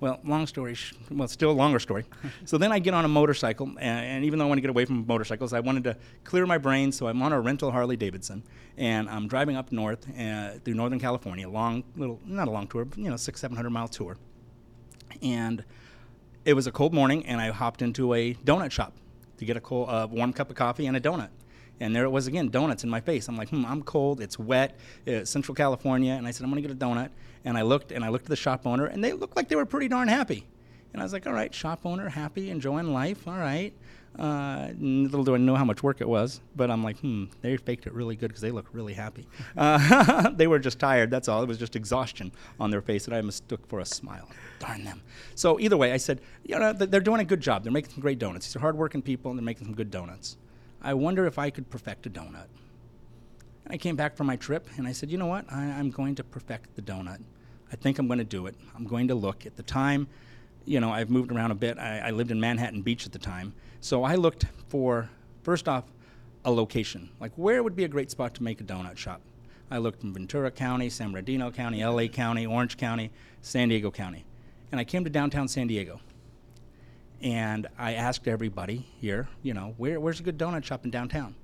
Well, 0.00 0.18
long 0.24 0.46
story, 0.46 0.74
sh- 0.74 0.94
well, 1.10 1.28
still 1.28 1.50
a 1.50 1.52
longer 1.52 1.78
story. 1.78 2.06
so 2.46 2.56
then 2.56 2.72
I 2.72 2.78
get 2.78 2.94
on 2.94 3.04
a 3.04 3.08
motorcycle, 3.08 3.66
and, 3.66 3.78
and, 3.80 4.24
even 4.24 4.38
though 4.38 4.46
I 4.46 4.48
want 4.48 4.56
to 4.56 4.62
get 4.62 4.70
away 4.70 4.86
from 4.86 5.06
motorcycles, 5.06 5.52
I 5.52 5.60
wanted 5.60 5.84
to 5.84 5.96
clear 6.24 6.46
my 6.46 6.56
brain, 6.56 6.90
so 6.90 7.06
I'm 7.06 7.20
on 7.20 7.32
a 7.34 7.40
rental 7.40 7.70
Harley 7.70 7.98
Davidson, 7.98 8.42
and 8.78 9.10
I'm 9.10 9.28
driving 9.28 9.56
up 9.56 9.72
north 9.72 10.06
uh, 10.18 10.52
through 10.64 10.74
Northern 10.74 11.00
California, 11.00 11.46
long 11.46 11.84
little, 11.96 12.18
not 12.24 12.48
a 12.48 12.50
long 12.50 12.66
tour, 12.66 12.86
but, 12.86 12.98
you 12.98 13.10
know, 13.10 13.16
six, 13.16 13.40
seven 13.40 13.56
hundred 13.56 13.70
mile 13.70 13.88
tour. 13.88 14.16
And 15.20 15.64
it 16.46 16.54
was 16.54 16.66
a 16.66 16.72
cold 16.72 16.94
morning, 16.94 17.26
and 17.26 17.38
I 17.38 17.50
hopped 17.50 17.82
into 17.82 18.14
a 18.14 18.32
donut 18.34 18.70
shop 18.70 18.94
to 19.36 19.44
get 19.44 19.56
a 19.56 19.60
cold, 19.60 19.90
uh, 19.90 20.08
warm 20.10 20.32
cup 20.32 20.48
of 20.48 20.56
coffee 20.56 20.86
and 20.86 20.96
a 20.96 21.00
donut. 21.00 21.28
And 21.80 21.96
there 21.96 22.04
it 22.04 22.10
was 22.10 22.26
again, 22.26 22.50
donuts 22.50 22.84
in 22.84 22.90
my 22.90 23.00
face. 23.00 23.26
I'm 23.26 23.36
like, 23.36 23.48
hmm, 23.48 23.64
I'm 23.64 23.82
cold. 23.82 24.20
It's 24.20 24.38
wet. 24.38 24.78
It's 25.06 25.30
Central 25.30 25.54
California. 25.54 26.12
And 26.12 26.26
I 26.26 26.30
said, 26.30 26.44
I'm 26.44 26.50
going 26.50 26.62
to 26.62 26.68
get 26.68 26.76
a 26.76 26.78
donut. 26.78 27.08
And 27.44 27.56
I 27.56 27.62
looked 27.62 27.92
and 27.92 28.04
I 28.04 28.08
looked 28.08 28.26
at 28.26 28.30
the 28.30 28.36
shop 28.36 28.66
owner, 28.66 28.86
and 28.86 29.02
they 29.02 29.12
looked 29.12 29.36
like 29.36 29.48
they 29.48 29.56
were 29.56 29.66
pretty 29.66 29.88
darn 29.88 30.08
happy. 30.08 30.46
And 30.92 31.00
I 31.00 31.04
was 31.04 31.12
like, 31.12 31.26
all 31.26 31.32
right, 31.32 31.54
shop 31.54 31.80
owner, 31.84 32.08
happy, 32.08 32.50
enjoying 32.50 32.92
life. 32.92 33.26
All 33.28 33.38
right. 33.38 33.72
Uh, 34.18 34.70
little 34.78 35.24
do 35.24 35.34
I 35.34 35.38
know 35.38 35.54
how 35.54 35.64
much 35.64 35.82
work 35.82 36.00
it 36.00 36.08
was, 36.08 36.40
but 36.56 36.70
I'm 36.70 36.82
like, 36.82 36.98
hmm, 36.98 37.26
they 37.42 37.56
faked 37.56 37.86
it 37.86 37.94
really 37.94 38.16
good 38.16 38.28
because 38.28 38.40
they 38.42 38.50
look 38.50 38.66
really 38.72 38.92
happy. 38.92 39.26
Uh, 39.56 40.30
they 40.34 40.48
were 40.48 40.58
just 40.58 40.78
tired. 40.80 41.10
That's 41.10 41.28
all. 41.28 41.42
It 41.42 41.48
was 41.48 41.58
just 41.58 41.76
exhaustion 41.76 42.32
on 42.58 42.70
their 42.70 42.82
face 42.82 43.06
that 43.06 43.14
I 43.14 43.20
mistook 43.22 43.66
for 43.68 43.78
a 43.78 43.84
smile. 43.84 44.28
Darn 44.58 44.84
them. 44.84 45.00
So 45.36 45.60
either 45.60 45.76
way, 45.76 45.92
I 45.92 45.96
said, 45.96 46.20
you 46.44 46.58
know, 46.58 46.72
they're 46.72 47.00
doing 47.00 47.20
a 47.20 47.24
good 47.24 47.40
job. 47.40 47.62
They're 47.62 47.72
making 47.72 47.92
some 47.92 48.00
great 48.00 48.18
donuts. 48.18 48.46
These 48.46 48.56
are 48.56 48.60
hardworking 48.60 49.00
people, 49.00 49.30
and 49.30 49.38
they're 49.38 49.44
making 49.44 49.68
some 49.68 49.76
good 49.76 49.90
donuts. 49.90 50.36
I 50.82 50.94
wonder 50.94 51.26
if 51.26 51.38
I 51.38 51.50
could 51.50 51.70
perfect 51.70 52.06
a 52.06 52.10
donut. 52.10 52.46
I 53.70 53.76
came 53.76 53.94
back 53.94 54.16
from 54.16 54.26
my 54.26 54.36
trip 54.36 54.68
and 54.76 54.86
I 54.86 54.92
said, 54.92 55.10
you 55.10 55.18
know 55.18 55.26
what? 55.26 55.44
I, 55.50 55.62
am 55.62 55.90
going 55.90 56.16
to 56.16 56.24
perfect 56.24 56.74
the 56.74 56.82
donut. 56.82 57.22
I 57.72 57.76
think 57.76 57.98
I'm 57.98 58.08
going 58.08 58.18
to 58.18 58.24
do 58.24 58.46
it. 58.46 58.56
I'm 58.74 58.84
going 58.84 59.08
to 59.08 59.14
look. 59.14 59.46
At 59.46 59.56
the 59.56 59.62
time, 59.62 60.08
you 60.64 60.80
know, 60.80 60.92
I've 60.92 61.08
moved 61.08 61.30
around 61.30 61.52
a 61.52 61.54
bit. 61.54 61.78
I, 61.78 61.98
I 61.98 62.10
lived 62.10 62.32
in 62.32 62.40
Manhattan 62.40 62.82
Beach 62.82 63.06
at 63.06 63.12
the 63.12 63.18
time. 63.18 63.54
So 63.80 64.02
I 64.02 64.16
looked 64.16 64.46
for, 64.68 65.08
first 65.42 65.68
off, 65.68 65.84
a 66.44 66.50
location. 66.50 67.10
Like, 67.20 67.32
where 67.36 67.62
would 67.62 67.76
be 67.76 67.84
a 67.84 67.88
great 67.88 68.10
spot 68.10 68.34
to 68.34 68.42
make 68.42 68.60
a 68.60 68.64
donut 68.64 68.96
shop? 68.96 69.20
I 69.70 69.78
looked 69.78 70.02
in 70.02 70.12
Ventura 70.12 70.50
County, 70.50 70.90
San 70.90 71.12
Bernardino 71.12 71.52
County, 71.52 71.84
LA 71.84 72.08
County, 72.08 72.46
Orange 72.46 72.76
County, 72.76 73.12
San 73.40 73.68
Diego 73.68 73.92
County. 73.92 74.24
And 74.72 74.80
I 74.80 74.84
came 74.84 75.04
to 75.04 75.10
downtown 75.10 75.46
San 75.46 75.68
Diego 75.68 76.00
and 77.22 77.68
I 77.78 77.94
asked 77.94 78.26
everybody 78.26 78.86
here, 79.00 79.28
you 79.42 79.54
know, 79.54 79.74
where, 79.76 80.00
where's 80.00 80.20
a 80.20 80.22
good 80.22 80.38
donut 80.38 80.64
shop 80.64 80.84
in 80.84 80.90
downtown? 80.90 81.34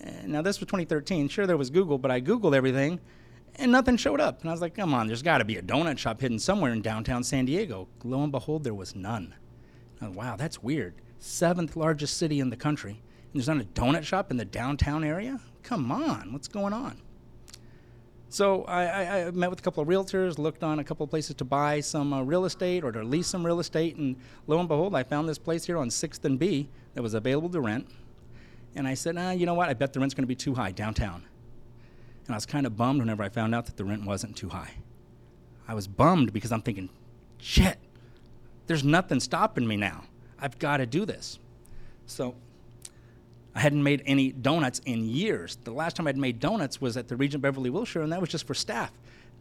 And 0.00 0.32
now 0.32 0.42
this 0.42 0.60
was 0.60 0.66
2013. 0.66 1.28
Sure, 1.28 1.46
there 1.46 1.56
was 1.56 1.70
Google, 1.70 1.98
but 1.98 2.10
I 2.10 2.20
Googled 2.20 2.54
everything, 2.54 3.00
and 3.56 3.72
nothing 3.72 3.96
showed 3.96 4.20
up. 4.20 4.40
And 4.40 4.50
I 4.50 4.52
was 4.52 4.60
like, 4.60 4.74
come 4.74 4.94
on, 4.94 5.06
there's 5.06 5.22
got 5.22 5.38
to 5.38 5.44
be 5.44 5.56
a 5.56 5.62
donut 5.62 5.98
shop 5.98 6.20
hidden 6.20 6.38
somewhere 6.38 6.72
in 6.72 6.82
downtown 6.82 7.24
San 7.24 7.44
Diego. 7.44 7.88
Lo 8.04 8.22
and 8.22 8.32
behold, 8.32 8.64
there 8.64 8.74
was 8.74 8.94
none. 8.94 9.34
wow, 10.00 10.36
that's 10.36 10.62
weird. 10.62 10.94
seventh 11.18 11.76
largest 11.76 12.16
city 12.16 12.40
in 12.40 12.50
the 12.50 12.56
country, 12.56 12.92
and 12.92 13.34
there's 13.34 13.48
not 13.48 13.60
a 13.60 13.64
donut 13.64 14.04
shop 14.04 14.30
in 14.30 14.36
the 14.36 14.44
downtown 14.44 15.04
area? 15.04 15.40
Come 15.62 15.90
on, 15.90 16.32
what's 16.32 16.48
going 16.48 16.72
on? 16.72 17.00
So 18.28 18.64
I, 18.64 18.84
I, 18.84 19.26
I 19.26 19.30
met 19.30 19.50
with 19.50 19.60
a 19.60 19.62
couple 19.62 19.82
of 19.82 19.88
realtors, 19.88 20.36
looked 20.38 20.62
on 20.64 20.78
a 20.78 20.84
couple 20.84 21.04
of 21.04 21.10
places 21.10 21.36
to 21.36 21.44
buy 21.44 21.80
some 21.80 22.12
uh, 22.12 22.22
real 22.22 22.44
estate 22.44 22.84
or 22.84 22.92
to 22.92 23.02
lease 23.02 23.28
some 23.28 23.46
real 23.46 23.60
estate, 23.60 23.96
and 23.96 24.16
lo 24.46 24.58
and 24.58 24.68
behold, 24.68 24.94
I 24.94 25.04
found 25.04 25.28
this 25.28 25.38
place 25.38 25.64
here 25.64 25.78
on 25.78 25.88
6th 25.88 26.24
and 26.24 26.38
B 26.38 26.68
that 26.94 27.02
was 27.02 27.14
available 27.14 27.48
to 27.50 27.60
rent. 27.60 27.88
And 28.76 28.86
I 28.86 28.94
said, 28.94 29.16
ah, 29.18 29.30
you 29.32 29.46
know 29.46 29.54
what? 29.54 29.68
I 29.68 29.74
bet 29.74 29.92
the 29.92 30.00
rent's 30.00 30.14
going 30.14 30.22
to 30.22 30.28
be 30.28 30.36
too 30.36 30.54
high 30.54 30.70
downtown. 30.70 31.24
And 32.26 32.34
I 32.34 32.36
was 32.36 32.46
kind 32.46 32.66
of 32.66 32.76
bummed 32.76 33.00
whenever 33.00 33.22
I 33.22 33.28
found 33.28 33.54
out 33.54 33.66
that 33.66 33.76
the 33.76 33.84
rent 33.84 34.04
wasn't 34.04 34.36
too 34.36 34.50
high. 34.50 34.74
I 35.66 35.74
was 35.74 35.88
bummed 35.88 36.32
because 36.32 36.52
I'm 36.52 36.62
thinking, 36.62 36.90
shit, 37.38 37.78
there's 38.66 38.84
nothing 38.84 39.18
stopping 39.18 39.66
me 39.66 39.76
now. 39.76 40.04
I've 40.38 40.58
got 40.58 40.76
to 40.76 40.86
do 40.86 41.06
this. 41.06 41.38
So 42.04 42.34
I 43.54 43.60
hadn't 43.60 43.82
made 43.82 44.02
any 44.04 44.32
donuts 44.32 44.80
in 44.84 45.08
years. 45.08 45.56
The 45.64 45.70
last 45.70 45.96
time 45.96 46.06
I'd 46.06 46.18
made 46.18 46.38
donuts 46.38 46.80
was 46.80 46.96
at 46.96 47.08
the 47.08 47.16
Regent 47.16 47.42
Beverly 47.42 47.70
Wilshire, 47.70 48.02
and 48.02 48.12
that 48.12 48.20
was 48.20 48.28
just 48.28 48.46
for 48.46 48.54
staff. 48.54 48.92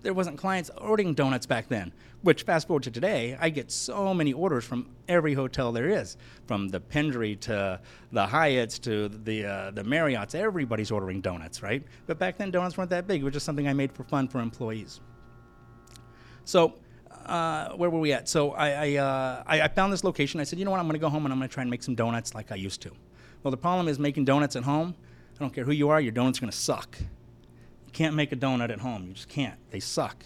There 0.06 0.14
wasn't 0.14 0.38
clients 0.38 0.70
ordering 0.78 1.16
donuts 1.16 1.48
back 1.48 1.68
then. 1.68 1.92
Which, 2.22 2.44
fast 2.44 2.68
forward 2.68 2.84
to 2.84 2.92
today, 2.92 3.36
I 3.40 3.50
get 3.50 3.72
so 3.72 4.14
many 4.14 4.34
orders 4.34 4.64
from 4.64 4.92
every 5.08 5.34
hotel 5.34 5.72
there 5.72 5.90
is, 5.90 6.16
from 6.46 6.68
the 6.68 6.80
Pendry 6.80 7.40
to 7.42 7.80
the 8.12 8.28
Hyatts 8.28 8.80
to 8.82 9.10
the 9.10 9.46
uh, 9.46 9.72
the 9.72 9.84
Marriotts. 9.84 10.36
Everybody's 10.36 10.92
ordering 10.92 11.22
donuts, 11.22 11.64
right? 11.64 11.84
But 12.06 12.20
back 12.20 12.38
then, 12.38 12.52
donuts 12.52 12.78
weren't 12.78 12.92
that 12.92 13.08
big. 13.08 13.22
It 13.22 13.24
was 13.24 13.34
just 13.34 13.48
something 13.48 13.68
I 13.68 13.74
made 13.74 13.92
for 13.92 14.04
fun 14.04 14.28
for 14.28 14.42
employees. 14.42 15.02
So 16.44 16.76
uh, 17.26 17.70
where 17.70 17.90
were 17.90 18.00
we 18.00 18.14
at? 18.14 18.30
So 18.30 18.52
I 18.52 18.70
I, 18.70 18.96
uh, 18.98 19.44
I, 19.48 19.62
I 19.62 19.68
found 19.70 19.92
this 19.92 20.04
location. 20.04 20.40
I 20.40 20.44
said, 20.44 20.60
you 20.60 20.66
know 20.66 20.72
what? 20.72 20.80
I'm 20.80 20.86
going 20.86 20.94
to 20.94 21.00
go 21.00 21.10
home 21.10 21.26
and 21.26 21.34
I'm 21.34 21.40
going 21.40 21.50
to 21.50 21.54
try 21.54 21.64
and 21.64 21.72
make 21.72 21.82
some 21.82 21.96
donuts 21.96 22.36
like 22.36 22.52
I 22.52 22.56
used 22.56 22.80
to. 22.84 22.92
Well, 23.42 23.50
the 23.50 23.58
problem 23.58 23.88
is 23.88 23.98
making 23.98 24.26
donuts 24.26 24.56
at 24.56 24.64
home. 24.64 24.94
I 25.36 25.40
don't 25.40 25.52
care 25.52 25.66
who 25.66 25.72
you 25.72 25.90
are, 25.90 26.00
your 26.00 26.12
donuts 26.12 26.38
are 26.38 26.42
going 26.42 26.52
to 26.52 26.58
suck. 26.58 26.96
You 27.96 28.04
can't 28.04 28.16
make 28.18 28.34
a 28.34 28.36
donut 28.36 28.72
at 28.72 28.82
home. 28.82 29.08
You 29.08 29.14
just 29.14 29.30
can't. 29.30 29.58
They 29.72 29.80
suck. 29.80 30.26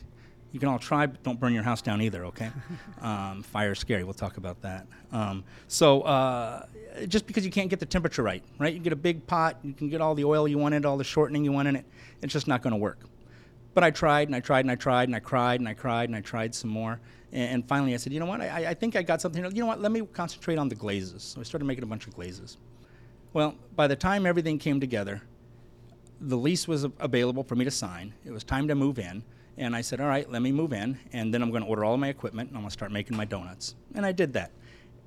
You 0.52 0.60
can 0.60 0.70
all 0.70 0.80
try, 0.80 1.06
but 1.06 1.22
don't 1.22 1.40
burn 1.40 1.54
your 1.54 1.62
house 1.62 1.84
down 1.84 2.02
either, 2.02 2.26
okay? 2.26 2.50
um, 3.02 3.44
fire's 3.44 3.78
scary. 3.78 4.04
We'll 4.04 4.16
talk 4.16 4.38
about 4.38 4.60
that. 4.64 4.88
Um, 5.12 5.44
so, 5.68 6.02
uh, 6.02 6.66
just 7.08 7.28
because 7.28 7.46
you 7.46 7.52
can't 7.52 7.70
get 7.70 7.80
the 7.80 7.86
temperature 7.86 8.24
right, 8.24 8.42
right? 8.58 8.74
You 8.74 8.80
get 8.80 8.92
a 8.92 8.96
big 8.96 9.28
pot, 9.28 9.60
you 9.62 9.74
can 9.74 9.88
get 9.88 10.02
all 10.02 10.16
the 10.16 10.24
oil 10.24 10.48
you 10.48 10.58
want 10.58 10.74
in 10.74 10.84
it, 10.84 10.88
all 10.88 10.98
the 10.98 11.04
shortening 11.04 11.46
you 11.46 11.52
want 11.52 11.68
in 11.68 11.76
it. 11.76 11.86
It's 12.24 12.34
just 12.34 12.48
not 12.48 12.64
going 12.64 12.72
to 12.72 12.78
work. 12.78 13.02
But 13.76 13.84
I 13.84 13.92
tried 13.92 14.30
and 14.30 14.36
I 14.36 14.40
tried 14.40 14.62
and 14.62 14.72
I 14.72 14.76
tried 14.76 15.08
and 15.08 15.16
I 15.16 15.20
cried 15.20 15.60
and 15.60 15.70
I 15.70 15.76
cried 15.76 16.10
and 16.10 16.16
I 16.16 16.22
tried 16.22 16.56
some 16.56 16.72
more. 16.72 17.00
And, 17.32 17.54
and 17.54 17.68
finally 17.68 17.94
I 17.94 17.98
said, 17.98 18.14
you 18.14 18.20
know 18.20 18.26
what? 18.26 18.42
I, 18.42 18.70
I 18.70 18.74
think 18.74 18.96
I 18.96 19.04
got 19.04 19.22
something. 19.22 19.44
You 19.44 19.62
know 19.62 19.68
what? 19.68 19.80
Let 19.80 19.92
me 19.92 20.02
concentrate 20.12 20.58
on 20.58 20.70
the 20.70 20.76
glazes. 20.76 21.22
So 21.22 21.40
I 21.40 21.44
started 21.44 21.66
making 21.66 21.84
a 21.84 21.88
bunch 21.88 22.08
of 22.08 22.16
glazes. 22.16 22.58
Well, 23.32 23.54
by 23.76 23.86
the 23.86 23.96
time 23.96 24.26
everything 24.26 24.58
came 24.58 24.80
together, 24.80 25.22
the 26.22 26.38
lease 26.38 26.68
was 26.68 26.86
available 27.00 27.44
for 27.44 27.56
me 27.56 27.66
to 27.66 27.72
sign. 27.72 28.14
It 28.26 28.32
was 28.32 28.44
time 28.44 28.68
to 28.68 28.76
move 28.76 29.00
in. 29.00 29.24
And 29.58 29.76
I 29.76 29.82
said, 29.82 30.00
all 30.00 30.08
right, 30.08 30.30
let 30.32 30.42
me 30.42 30.54
move 30.54 30.72
in, 30.72 30.98
and 31.12 31.34
then 31.34 31.42
I'm 31.42 31.52
going 31.52 31.64
to 31.64 31.68
order 31.68 31.84
all 31.84 31.98
my 31.98 32.08
equipment, 32.08 32.48
and 32.50 32.58
I'm 32.58 32.64
going 32.64 32.70
to 32.70 32.74
start 32.74 32.94
making 32.94 33.18
my 33.18 33.26
donuts. 33.26 33.76
And 33.94 34.06
I 34.06 34.14
did 34.14 34.32
that. 34.34 34.52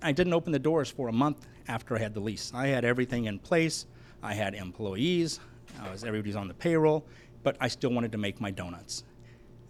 I 0.02 0.12
didn't 0.12 0.35
open 0.35 0.52
the 0.52 0.59
doors 0.59 0.90
for 0.90 1.09
a 1.09 1.12
month 1.12 1.47
after 1.69 1.97
I 1.97 2.00
had 2.00 2.12
the 2.12 2.21
lease. 2.21 2.52
I 2.54 2.66
had 2.66 2.85
everything 2.85 3.25
in 3.26 3.38
place. 3.38 3.87
I 4.23 4.35
had 4.35 4.54
employees. 4.54 5.40
I 5.81 5.90
was 5.90 6.04
everybody's 6.04 6.37
on 6.37 6.49
the 6.49 6.54
payroll, 6.54 7.07
but 7.42 7.57
I 7.61 7.69
still 7.69 7.90
wanted 7.90 8.12
to 8.12 8.19
make 8.19 8.42
my 8.42 8.50
donuts. 8.50 9.04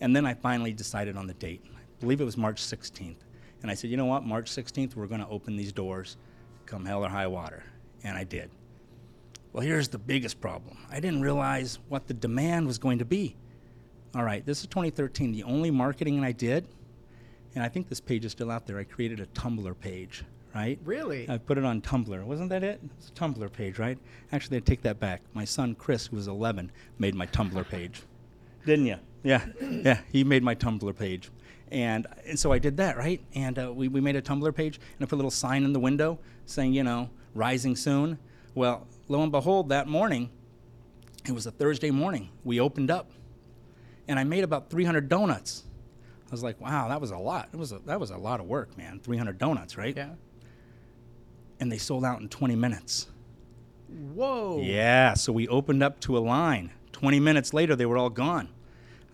And 0.00 0.16
then 0.16 0.26
I 0.26 0.34
finally 0.34 0.72
decided 0.72 1.16
on 1.16 1.28
the 1.28 1.34
date. 1.34 1.62
I 1.76 1.80
believe 2.00 2.20
it 2.20 2.24
was 2.24 2.36
March 2.36 2.60
16th. 2.60 3.18
And 3.62 3.70
I 3.70 3.74
said, 3.74 3.88
you 3.88 3.96
know 3.96 4.06
what? 4.06 4.24
March 4.24 4.50
16th, 4.50 4.96
we're 4.96 5.06
going 5.06 5.20
to 5.20 5.28
open 5.28 5.54
these 5.54 5.72
doors, 5.72 6.16
come 6.66 6.84
hell 6.84 7.04
or 7.04 7.08
high 7.08 7.28
water. 7.28 7.62
And 8.02 8.16
I 8.18 8.24
did. 8.24 8.50
Well, 9.52 9.62
here's 9.62 9.88
the 9.88 9.98
biggest 9.98 10.40
problem. 10.40 10.78
I 10.90 10.98
didn't 10.98 11.20
realize 11.20 11.78
what 11.88 12.06
the 12.06 12.14
demand 12.14 12.66
was 12.66 12.78
going 12.78 12.98
to 13.00 13.04
be. 13.04 13.36
All 14.14 14.24
right, 14.24 14.44
this 14.44 14.60
is 14.60 14.66
2013. 14.66 15.32
The 15.32 15.42
only 15.42 15.70
marketing 15.70 16.24
I 16.24 16.32
did, 16.32 16.66
and 17.54 17.62
I 17.62 17.68
think 17.68 17.88
this 17.88 18.00
page 18.00 18.24
is 18.24 18.32
still 18.32 18.50
out 18.50 18.66
there, 18.66 18.78
I 18.78 18.84
created 18.84 19.20
a 19.20 19.26
Tumblr 19.26 19.78
page, 19.80 20.24
right? 20.54 20.78
Really? 20.84 21.28
I 21.28 21.36
put 21.36 21.58
it 21.58 21.64
on 21.64 21.82
Tumblr. 21.82 22.22
Wasn't 22.24 22.48
that 22.48 22.64
it? 22.64 22.80
It's 22.98 23.08
a 23.08 23.12
Tumblr 23.12 23.52
page, 23.52 23.78
right? 23.78 23.98
Actually, 24.32 24.56
I 24.56 24.60
take 24.60 24.82
that 24.82 24.98
back. 24.98 25.20
My 25.34 25.44
son 25.44 25.74
Chris, 25.74 26.06
who 26.06 26.16
was 26.16 26.28
11, 26.28 26.70
made 26.98 27.14
my 27.14 27.26
Tumblr 27.26 27.68
page. 27.68 28.02
Didn't 28.66 28.86
you? 28.86 28.96
Yeah, 29.22 29.44
yeah. 29.60 30.00
He 30.10 30.24
made 30.24 30.42
my 30.42 30.54
Tumblr 30.54 30.96
page, 30.96 31.30
and 31.70 32.06
and 32.26 32.38
so 32.38 32.52
I 32.52 32.58
did 32.58 32.76
that, 32.78 32.96
right? 32.96 33.20
And 33.34 33.58
uh, 33.58 33.72
we 33.72 33.88
we 33.88 34.00
made 34.00 34.16
a 34.16 34.22
Tumblr 34.22 34.54
page, 34.54 34.76
and 34.76 35.06
I 35.06 35.06
put 35.06 35.16
a 35.16 35.16
little 35.16 35.30
sign 35.30 35.64
in 35.64 35.72
the 35.72 35.80
window 35.80 36.18
saying, 36.46 36.72
you 36.72 36.82
know, 36.82 37.08
rising 37.34 37.76
soon. 37.76 38.18
Well, 38.54 38.86
lo 39.12 39.22
and 39.22 39.30
behold, 39.30 39.68
that 39.68 39.86
morning, 39.86 40.30
it 41.26 41.32
was 41.32 41.46
a 41.46 41.50
Thursday 41.50 41.90
morning. 41.90 42.30
We 42.44 42.58
opened 42.58 42.90
up, 42.90 43.10
and 44.08 44.18
I 44.18 44.24
made 44.24 44.42
about 44.42 44.70
300 44.70 45.08
donuts. 45.08 45.64
I 46.26 46.30
was 46.30 46.42
like, 46.42 46.60
wow, 46.60 46.88
that 46.88 47.00
was 47.00 47.10
a 47.10 47.18
lot. 47.18 47.50
It 47.52 47.58
was 47.58 47.72
a, 47.72 47.78
that 47.80 48.00
was 48.00 48.10
a 48.10 48.16
lot 48.16 48.40
of 48.40 48.46
work, 48.46 48.76
man. 48.76 49.00
300 49.00 49.38
donuts, 49.38 49.76
right? 49.76 49.94
Yeah. 49.94 50.14
And 51.60 51.70
they 51.70 51.78
sold 51.78 52.04
out 52.04 52.20
in 52.20 52.28
20 52.28 52.56
minutes. 52.56 53.08
Whoa. 53.88 54.60
Yeah, 54.62 55.12
so 55.12 55.30
we 55.32 55.46
opened 55.46 55.82
up 55.82 56.00
to 56.00 56.16
a 56.16 56.20
line. 56.20 56.72
20 56.92 57.20
minutes 57.20 57.52
later, 57.52 57.76
they 57.76 57.84
were 57.84 57.98
all 57.98 58.10
gone. 58.10 58.48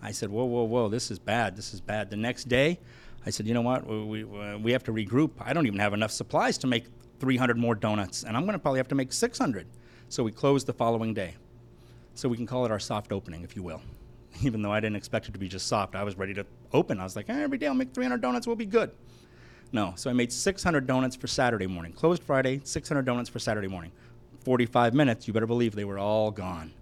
I 0.01 0.11
said, 0.11 0.29
whoa, 0.29 0.45
whoa, 0.45 0.63
whoa, 0.63 0.87
this 0.87 1.11
is 1.11 1.19
bad. 1.19 1.57
This 1.57 1.73
is 1.73 1.81
bad. 1.81 2.09
The 2.09 2.15
next 2.15 2.47
day, 2.47 2.79
I 3.25 3.31
said, 3.31 3.47
you 3.47 3.53
know 3.53 3.61
what? 3.61 3.85
We, 3.85 4.23
we, 4.23 4.39
uh, 4.39 4.57
we 4.57 4.71
have 4.71 4.85
to 4.85 4.93
regroup. 4.93 5.31
I 5.41 5.51
don't 5.51 5.67
even 5.67 5.79
have 5.79 5.93
enough 5.93 6.11
supplies 6.11 6.57
to 6.59 6.67
make 6.67 6.85
300 7.19 7.57
more 7.57 7.75
donuts, 7.75 8.23
and 8.23 8.37
I'm 8.37 8.43
going 8.43 8.53
to 8.53 8.59
probably 8.59 8.79
have 8.79 8.87
to 8.87 8.95
make 8.95 9.11
600. 9.11 9.67
So 10.09 10.23
we 10.23 10.31
closed 10.31 10.65
the 10.65 10.73
following 10.73 11.13
day. 11.13 11.35
So 12.15 12.27
we 12.27 12.35
can 12.35 12.47
call 12.47 12.65
it 12.65 12.71
our 12.71 12.79
soft 12.79 13.11
opening, 13.11 13.43
if 13.43 13.55
you 13.55 13.61
will. 13.61 13.81
Even 14.41 14.63
though 14.63 14.73
I 14.73 14.79
didn't 14.79 14.95
expect 14.95 15.29
it 15.29 15.33
to 15.33 15.39
be 15.39 15.47
just 15.47 15.67
soft, 15.67 15.95
I 15.95 16.03
was 16.03 16.17
ready 16.17 16.33
to 16.33 16.45
open. 16.73 16.99
I 16.99 17.03
was 17.03 17.15
like, 17.15 17.29
eh, 17.29 17.39
every 17.39 17.59
day 17.59 17.67
I'll 17.67 17.75
make 17.75 17.93
300 17.93 18.19
donuts, 18.19 18.47
we'll 18.47 18.55
be 18.55 18.65
good. 18.65 18.91
No, 19.71 19.93
so 19.95 20.09
I 20.09 20.13
made 20.13 20.33
600 20.33 20.87
donuts 20.87 21.15
for 21.15 21.27
Saturday 21.27 21.67
morning. 21.67 21.93
Closed 21.93 22.23
Friday, 22.23 22.59
600 22.63 23.05
donuts 23.05 23.29
for 23.29 23.37
Saturday 23.37 23.67
morning. 23.67 23.91
45 24.43 24.95
minutes, 24.95 25.27
you 25.27 25.33
better 25.33 25.45
believe 25.45 25.75
they 25.75 25.85
were 25.85 25.99
all 25.99 26.31
gone. 26.31 26.73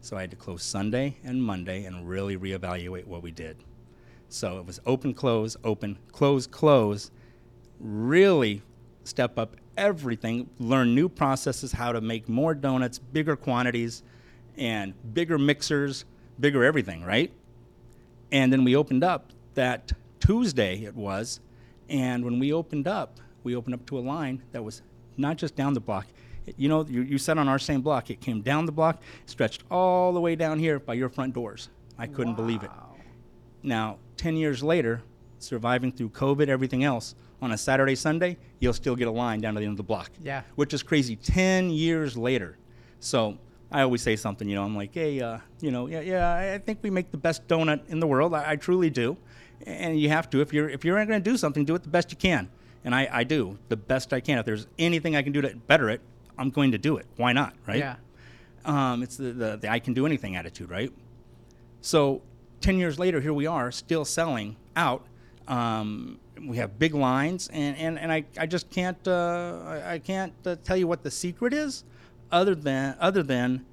So 0.00 0.16
I 0.16 0.22
had 0.22 0.30
to 0.30 0.36
close 0.36 0.64
Sunday 0.64 1.16
and 1.22 1.40
Monday 1.40 1.84
and 1.84 2.08
really 2.08 2.36
reevaluate 2.36 3.06
what 3.06 3.22
we 3.22 3.30
did. 3.30 3.56
So 4.28 4.58
it 4.58 4.66
was 4.66 4.80
open, 4.84 5.14
close, 5.14 5.56
open, 5.62 5.96
close, 6.10 6.48
close. 6.48 7.12
Really 7.78 8.62
step 9.04 9.38
up 9.38 9.56
everything, 9.78 10.50
learn 10.58 10.94
new 10.94 11.08
processes, 11.08 11.72
how 11.72 11.92
to 11.92 12.00
make 12.00 12.28
more 12.28 12.54
donuts, 12.54 12.98
bigger 12.98 13.36
quantities, 13.36 14.02
and 14.56 14.92
bigger 15.14 15.38
mixers, 15.38 16.04
bigger 16.38 16.64
everything, 16.64 17.04
right? 17.04 17.32
And 18.30 18.52
then 18.52 18.64
we 18.64 18.76
opened 18.76 19.04
up 19.04 19.30
that 19.54 19.92
Tuesday, 20.20 20.82
it 20.84 20.94
was. 20.94 21.40
And 21.88 22.24
when 22.24 22.38
we 22.38 22.52
opened 22.52 22.86
up, 22.86 23.18
we 23.44 23.56
opened 23.56 23.74
up 23.74 23.86
to 23.86 23.98
a 23.98 24.00
line 24.00 24.42
that 24.52 24.62
was 24.62 24.82
not 25.16 25.36
just 25.36 25.56
down 25.56 25.72
the 25.72 25.80
block. 25.80 26.06
You 26.56 26.68
know, 26.68 26.84
you, 26.84 27.02
you 27.02 27.18
sat 27.18 27.38
on 27.38 27.48
our 27.48 27.58
same 27.58 27.80
block. 27.80 28.10
It 28.10 28.20
came 28.20 28.42
down 28.42 28.66
the 28.66 28.72
block, 28.72 29.02
stretched 29.26 29.64
all 29.70 30.12
the 30.12 30.20
way 30.20 30.34
down 30.34 30.58
here 30.58 30.78
by 30.78 30.94
your 30.94 31.08
front 31.08 31.34
doors. 31.34 31.68
I 31.98 32.06
couldn't 32.06 32.34
believe 32.34 32.62
it. 32.62 32.70
Now, 33.62 33.98
10 34.16 34.36
years 34.36 34.62
later, 34.62 35.02
surviving 35.38 35.92
through 35.92 36.10
COVID, 36.10 36.48
everything 36.48 36.84
else, 36.84 37.14
on 37.40 37.52
a 37.52 37.58
Saturday, 37.58 37.94
Sunday, 37.94 38.36
you'll 38.58 38.72
still 38.72 38.96
get 38.96 39.06
a 39.06 39.10
line 39.10 39.40
down 39.40 39.54
to 39.54 39.60
the 39.60 39.66
end 39.66 39.72
of 39.72 39.76
the 39.76 39.82
block. 39.84 40.10
Yeah. 40.22 40.42
Which 40.56 40.74
is 40.74 40.82
crazy. 40.82 41.14
10 41.16 41.70
years 41.70 42.16
later. 42.16 42.56
So 43.00 43.38
I 43.70 43.82
always 43.82 44.02
say 44.02 44.16
something, 44.16 44.48
you 44.48 44.56
know, 44.56 44.64
I'm 44.64 44.74
like, 44.76 44.92
hey, 44.92 45.20
uh, 45.20 45.38
you 45.60 45.70
know, 45.70 45.86
yeah, 45.86 46.00
yeah, 46.00 46.54
I- 46.54 46.58
think 46.58 46.80
we 46.82 46.90
make 46.90 47.10
the 47.12 47.16
best 47.16 47.46
donut 47.46 47.88
in 47.88 48.00
the 48.00 48.06
world. 48.06 48.34
I, 48.34 48.52
I 48.52 48.56
truly 48.56 48.90
do. 48.90 49.16
And 49.66 50.00
you 50.00 50.08
have 50.08 50.28
to. 50.30 50.40
If 50.40 50.52
you're, 50.52 50.68
if 50.68 50.84
you're 50.84 50.96
going 51.04 51.22
to 51.22 51.30
do 51.30 51.36
something, 51.36 51.64
do 51.64 51.74
it 51.74 51.82
the 51.82 51.88
best 51.88 52.10
you 52.10 52.16
can. 52.16 52.48
And 52.84 52.94
I, 52.94 53.08
I 53.12 53.24
do 53.24 53.58
the 53.68 53.76
best 53.76 54.12
I 54.12 54.20
can. 54.20 54.38
If 54.38 54.46
there's 54.46 54.66
anything 54.78 55.14
I 55.16 55.22
can 55.22 55.32
do 55.32 55.40
to 55.42 55.54
better 55.66 55.90
it, 55.90 56.00
I'm 56.38 56.50
going 56.50 56.72
to 56.72 56.78
do 56.78 56.96
it. 56.96 57.06
Why 57.16 57.32
not, 57.32 57.54
right? 57.66 57.78
Yeah. 57.78 57.96
Um, 58.64 59.02
it's 59.02 59.16
the, 59.16 59.32
the, 59.32 59.56
the 59.56 59.68
I 59.70 59.78
can 59.80 59.94
do 59.94 60.06
anything 60.06 60.36
attitude, 60.36 60.70
right? 60.70 60.92
So 61.80 62.22
10 62.60 62.78
years 62.78 62.98
later, 62.98 63.20
here 63.20 63.32
we 63.32 63.46
are 63.46 63.70
still 63.72 64.04
selling 64.04 64.56
out. 64.76 65.04
Um, 65.48 66.20
we 66.46 66.58
have 66.58 66.78
big 66.78 66.94
lines, 66.94 67.48
and, 67.52 67.76
and, 67.76 67.98
and 67.98 68.12
I, 68.12 68.24
I 68.38 68.46
just 68.46 68.70
can't, 68.70 68.98
uh, 69.08 69.60
I, 69.66 69.94
I 69.94 69.98
can't 69.98 70.34
uh, 70.46 70.56
tell 70.62 70.76
you 70.76 70.86
what 70.86 71.02
the 71.02 71.10
secret 71.10 71.52
is 71.52 71.84
other 72.30 72.54
than, 72.54 72.96
other 73.00 73.22
than 73.22 73.64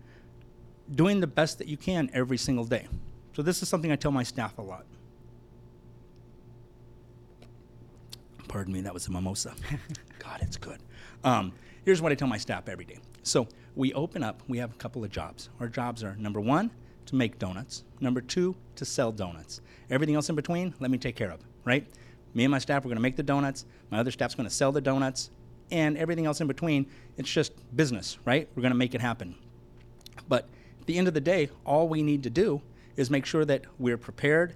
doing 0.93 1.19
the 1.19 1.27
best 1.27 1.57
that 1.59 1.67
you 1.67 1.77
can 1.77 2.09
every 2.13 2.37
single 2.37 2.65
day. 2.65 2.87
So 3.35 3.41
this 3.41 3.61
is 3.61 3.69
something 3.69 3.91
I 3.91 3.97
tell 3.97 4.11
my 4.11 4.23
staff 4.23 4.57
a 4.57 4.61
lot. 4.61 4.85
Pardon 8.47 8.73
me, 8.73 8.81
that 8.81 8.93
was 8.93 9.07
a 9.07 9.11
mimosa. 9.11 9.53
God, 10.19 10.39
it's 10.41 10.57
good. 10.57 10.79
Um, 11.23 11.51
here's 11.83 12.01
what 12.01 12.11
I 12.11 12.15
tell 12.15 12.27
my 12.27 12.37
staff 12.37 12.69
every 12.69 12.85
day. 12.85 12.99
So 13.23 13.47
we 13.75 13.93
open 13.93 14.23
up, 14.23 14.41
we 14.47 14.57
have 14.59 14.71
a 14.71 14.75
couple 14.75 15.03
of 15.03 15.11
jobs. 15.11 15.49
Our 15.59 15.67
jobs 15.67 16.03
are 16.03 16.15
number 16.15 16.39
one, 16.39 16.71
to 17.07 17.15
make 17.15 17.37
donuts. 17.37 17.83
Number 17.99 18.21
two, 18.21 18.55
to 18.77 18.85
sell 18.85 19.11
donuts. 19.11 19.61
Everything 19.89 20.15
else 20.15 20.29
in 20.29 20.35
between, 20.35 20.73
let 20.79 20.89
me 20.89 20.97
take 20.97 21.15
care 21.15 21.31
of, 21.31 21.41
right? 21.65 21.85
Me 22.33 22.43
and 22.43 22.51
my 22.51 22.59
staff 22.59 22.81
are 22.81 22.87
going 22.87 22.97
to 22.97 23.01
make 23.01 23.15
the 23.15 23.23
donuts. 23.23 23.65
My 23.89 23.99
other 23.99 24.11
staff's 24.11 24.35
going 24.35 24.47
to 24.47 24.53
sell 24.53 24.71
the 24.71 24.81
donuts, 24.81 25.29
and 25.71 25.97
everything 25.97 26.25
else 26.25 26.41
in 26.41 26.47
between. 26.47 26.85
It's 27.17 27.29
just 27.29 27.53
business, 27.75 28.17
right? 28.25 28.47
We're 28.55 28.61
going 28.61 28.73
to 28.73 28.77
make 28.77 28.95
it 28.95 29.01
happen. 29.01 29.35
But 30.27 30.47
at 30.79 30.85
the 30.85 30.97
end 30.97 31.07
of 31.07 31.13
the 31.13 31.21
day, 31.21 31.49
all 31.65 31.87
we 31.87 32.03
need 32.03 32.23
to 32.23 32.29
do 32.29 32.61
is 32.95 33.09
make 33.09 33.25
sure 33.25 33.45
that 33.45 33.63
we're 33.79 33.97
prepared 33.97 34.55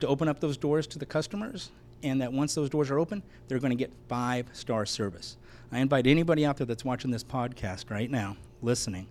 to 0.00 0.08
open 0.08 0.28
up 0.28 0.40
those 0.40 0.56
doors 0.56 0.86
to 0.88 0.98
the 0.98 1.06
customers 1.06 1.70
and 2.02 2.20
that 2.20 2.32
once 2.32 2.54
those 2.54 2.68
doors 2.68 2.90
are 2.90 2.98
open, 2.98 3.22
they're 3.48 3.58
going 3.58 3.70
to 3.70 3.76
get 3.76 3.92
five 4.08 4.48
star 4.52 4.84
service. 4.84 5.36
I 5.70 5.78
invite 5.78 6.06
anybody 6.06 6.44
out 6.44 6.56
there 6.58 6.66
that's 6.66 6.84
watching 6.84 7.10
this 7.10 7.24
podcast 7.24 7.90
right 7.90 8.10
now, 8.10 8.36
listening, 8.60 9.08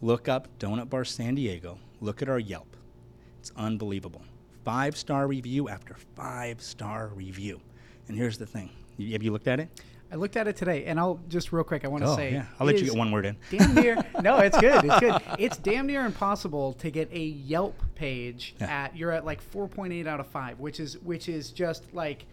look 0.00 0.28
up 0.28 0.48
Donut 0.58 0.88
Bar 0.88 1.04
San 1.04 1.34
Diego, 1.34 1.78
look 2.00 2.22
at 2.22 2.28
our 2.28 2.38
Yelp. 2.38 2.76
It's 3.40 3.50
unbelievable. 3.56 4.22
Five 4.68 4.98
star 4.98 5.26
review 5.26 5.70
after 5.70 5.94
five 6.14 6.60
star 6.60 7.08
review. 7.14 7.58
And 8.06 8.14
here's 8.14 8.36
the 8.36 8.44
thing 8.44 8.68
You- 8.98 9.12
have 9.14 9.22
you 9.22 9.32
looked 9.32 9.48
at 9.48 9.60
it? 9.60 9.70
I 10.12 10.16
looked 10.16 10.36
at 10.36 10.46
it 10.46 10.56
today, 10.56 10.84
and 10.84 11.00
I'll 11.00 11.18
just 11.30 11.52
real 11.54 11.64
quick. 11.64 11.86
I 11.86 11.88
want 11.88 12.04
to 12.04 12.10
Oh, 12.10 12.16
say, 12.16 12.32
yeah. 12.32 12.44
I'll 12.60 12.66
let 12.66 12.78
you 12.78 12.84
get 12.84 12.94
one 12.94 13.10
word 13.10 13.24
in. 13.24 13.36
Damn 13.50 13.74
near. 13.74 13.96
no, 14.22 14.36
it's 14.40 14.60
good. 14.60 14.84
It's 14.84 15.00
good. 15.00 15.22
It's 15.38 15.56
damn 15.56 15.86
near 15.86 16.04
impossible 16.04 16.74
to 16.74 16.90
get 16.90 17.08
a 17.10 17.18
Yelp 17.18 17.82
page 17.94 18.56
Yeah. 18.60 18.66
at. 18.84 18.94
You're 18.94 19.12
at 19.12 19.24
like 19.24 19.40
4.8 19.42 20.06
out 20.06 20.20
of 20.20 20.26
five, 20.26 20.60
which 20.60 20.80
is 20.80 20.98
which 20.98 21.30
is 21.30 21.50
just 21.50 21.94
like. 21.94 22.26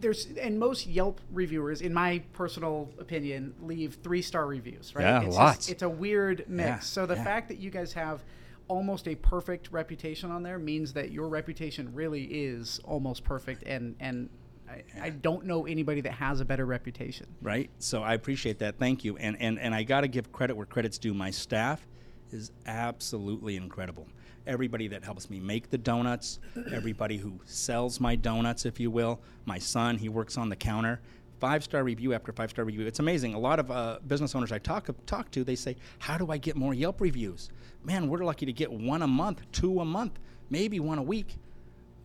There's 0.00 0.28
and 0.40 0.58
most 0.58 0.86
Yelp 0.86 1.20
reviewers, 1.32 1.82
in 1.82 1.92
my 1.92 2.22
personal 2.32 2.88
opinion, 2.98 3.52
leave 3.60 3.98
three 4.02 4.22
star 4.22 4.46
reviews. 4.46 4.94
Right? 4.94 5.02
Yeah, 5.02 5.16
it's 5.18 5.26
just- 5.26 5.36
lots. 5.38 5.68
it's 5.68 5.82
a 5.82 5.88
weird 5.90 6.46
mix. 6.48 6.66
Yeah, 6.66 6.78
so 6.78 7.04
the 7.04 7.16
fact 7.16 7.48
that 7.48 7.58
you 7.58 7.70
guys 7.70 7.92
have 7.92 8.22
almost 8.68 9.06
a 9.08 9.14
perfect 9.14 9.70
reputation 9.72 10.30
on 10.30 10.42
there 10.42 10.58
means 10.58 10.92
that 10.94 11.12
your 11.12 11.28
reputation 11.28 11.92
really 11.94 12.24
is 12.24 12.80
almost 12.84 13.24
perfect, 13.24 13.62
and 13.64 13.94
and 14.00 14.28
I, 14.68 14.82
I 15.00 15.10
don't 15.10 15.44
know 15.46 15.66
anybody 15.66 16.00
that 16.02 16.12
has 16.12 16.40
a 16.40 16.44
better 16.44 16.66
reputation. 16.66 17.26
right? 17.40 17.70
So 17.78 18.02
I 18.02 18.14
appreciate 18.14 18.58
that. 18.60 18.78
Thank 18.78 19.04
you. 19.04 19.16
And 19.16 19.40
and 19.40 19.58
and 19.58 19.74
I 19.74 19.82
got 19.84 20.00
to 20.02 20.08
give 20.08 20.32
credit 20.32 20.56
where 20.56 20.66
credit's 20.66 20.98
due. 20.98 21.14
My 21.14 21.30
staff 21.30 21.86
is 22.32 22.50
absolutely 22.66 23.56
incredible. 23.56 24.06
Everybody 24.46 24.88
that 24.88 25.02
helps 25.04 25.28
me 25.28 25.40
make 25.40 25.70
the 25.70 25.78
donuts, 25.78 26.38
everybody 26.72 27.16
who 27.18 27.40
sells 27.44 27.98
my 28.00 28.14
donuts, 28.14 28.64
if 28.64 28.78
you 28.78 28.90
will. 28.92 29.20
My 29.44 29.58
son, 29.58 29.98
he 29.98 30.08
works 30.08 30.36
on 30.38 30.48
the 30.48 30.56
counter. 30.56 31.00
Five 31.38 31.62
star 31.64 31.84
review 31.84 32.14
after 32.14 32.32
five 32.32 32.50
star 32.50 32.64
review. 32.64 32.86
It's 32.86 32.98
amazing. 32.98 33.34
A 33.34 33.38
lot 33.38 33.58
of 33.58 33.70
uh, 33.70 33.98
business 34.06 34.34
owners 34.34 34.52
I 34.52 34.58
talk 34.58 34.88
talk 35.06 35.30
to, 35.32 35.44
they 35.44 35.56
say, 35.56 35.76
"How 35.98 36.16
do 36.16 36.30
I 36.30 36.38
get 36.38 36.56
more 36.56 36.72
Yelp 36.72 37.00
reviews?" 37.00 37.50
Man, 37.84 38.08
we're 38.08 38.24
lucky 38.24 38.46
to 38.46 38.52
get 38.52 38.72
one 38.72 39.02
a 39.02 39.06
month, 39.06 39.42
two 39.52 39.80
a 39.80 39.84
month, 39.84 40.18
maybe 40.50 40.80
one 40.80 40.98
a 40.98 41.02
week. 41.02 41.36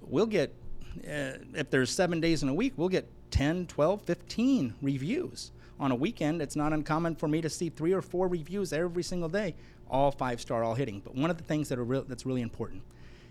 We'll 0.01 0.25
get 0.25 0.53
uh, 0.99 1.37
if 1.53 1.69
there's 1.69 1.89
seven 1.89 2.19
days 2.19 2.43
in 2.43 2.49
a 2.49 2.53
week, 2.53 2.73
we'll 2.75 2.89
get 2.89 3.07
10, 3.31 3.67
12, 3.67 4.01
15 4.01 4.75
reviews. 4.81 5.51
On 5.79 5.91
a 5.91 5.95
weekend, 5.95 6.41
it's 6.41 6.55
not 6.55 6.73
uncommon 6.73 7.15
for 7.15 7.27
me 7.27 7.41
to 7.41 7.49
see 7.49 7.69
three 7.69 7.93
or 7.93 8.01
four 8.01 8.27
reviews 8.27 8.71
every 8.71 9.01
single 9.01 9.29
day, 9.29 9.55
all 9.89 10.11
five 10.11 10.39
star, 10.39 10.63
all 10.63 10.75
hitting. 10.75 11.01
But 11.03 11.15
one 11.15 11.31
of 11.31 11.37
the 11.37 11.43
things 11.43 11.69
that 11.69 11.79
are 11.79 11.83
real, 11.83 12.03
that's 12.03 12.25
really 12.25 12.41
important, 12.41 12.83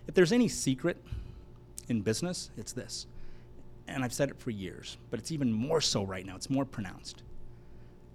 if 0.07 0.15
there's 0.15 0.33
any 0.33 0.47
secret 0.47 0.97
in 1.87 2.01
business, 2.01 2.49
it's 2.57 2.73
this. 2.73 3.07
And 3.91 4.03
I've 4.03 4.13
said 4.13 4.29
it 4.29 4.39
for 4.39 4.51
years, 4.51 4.97
but 5.09 5.19
it's 5.19 5.31
even 5.31 5.51
more 5.51 5.81
so 5.81 6.03
right 6.03 6.25
now. 6.25 6.35
It's 6.35 6.49
more 6.49 6.65
pronounced. 6.65 7.23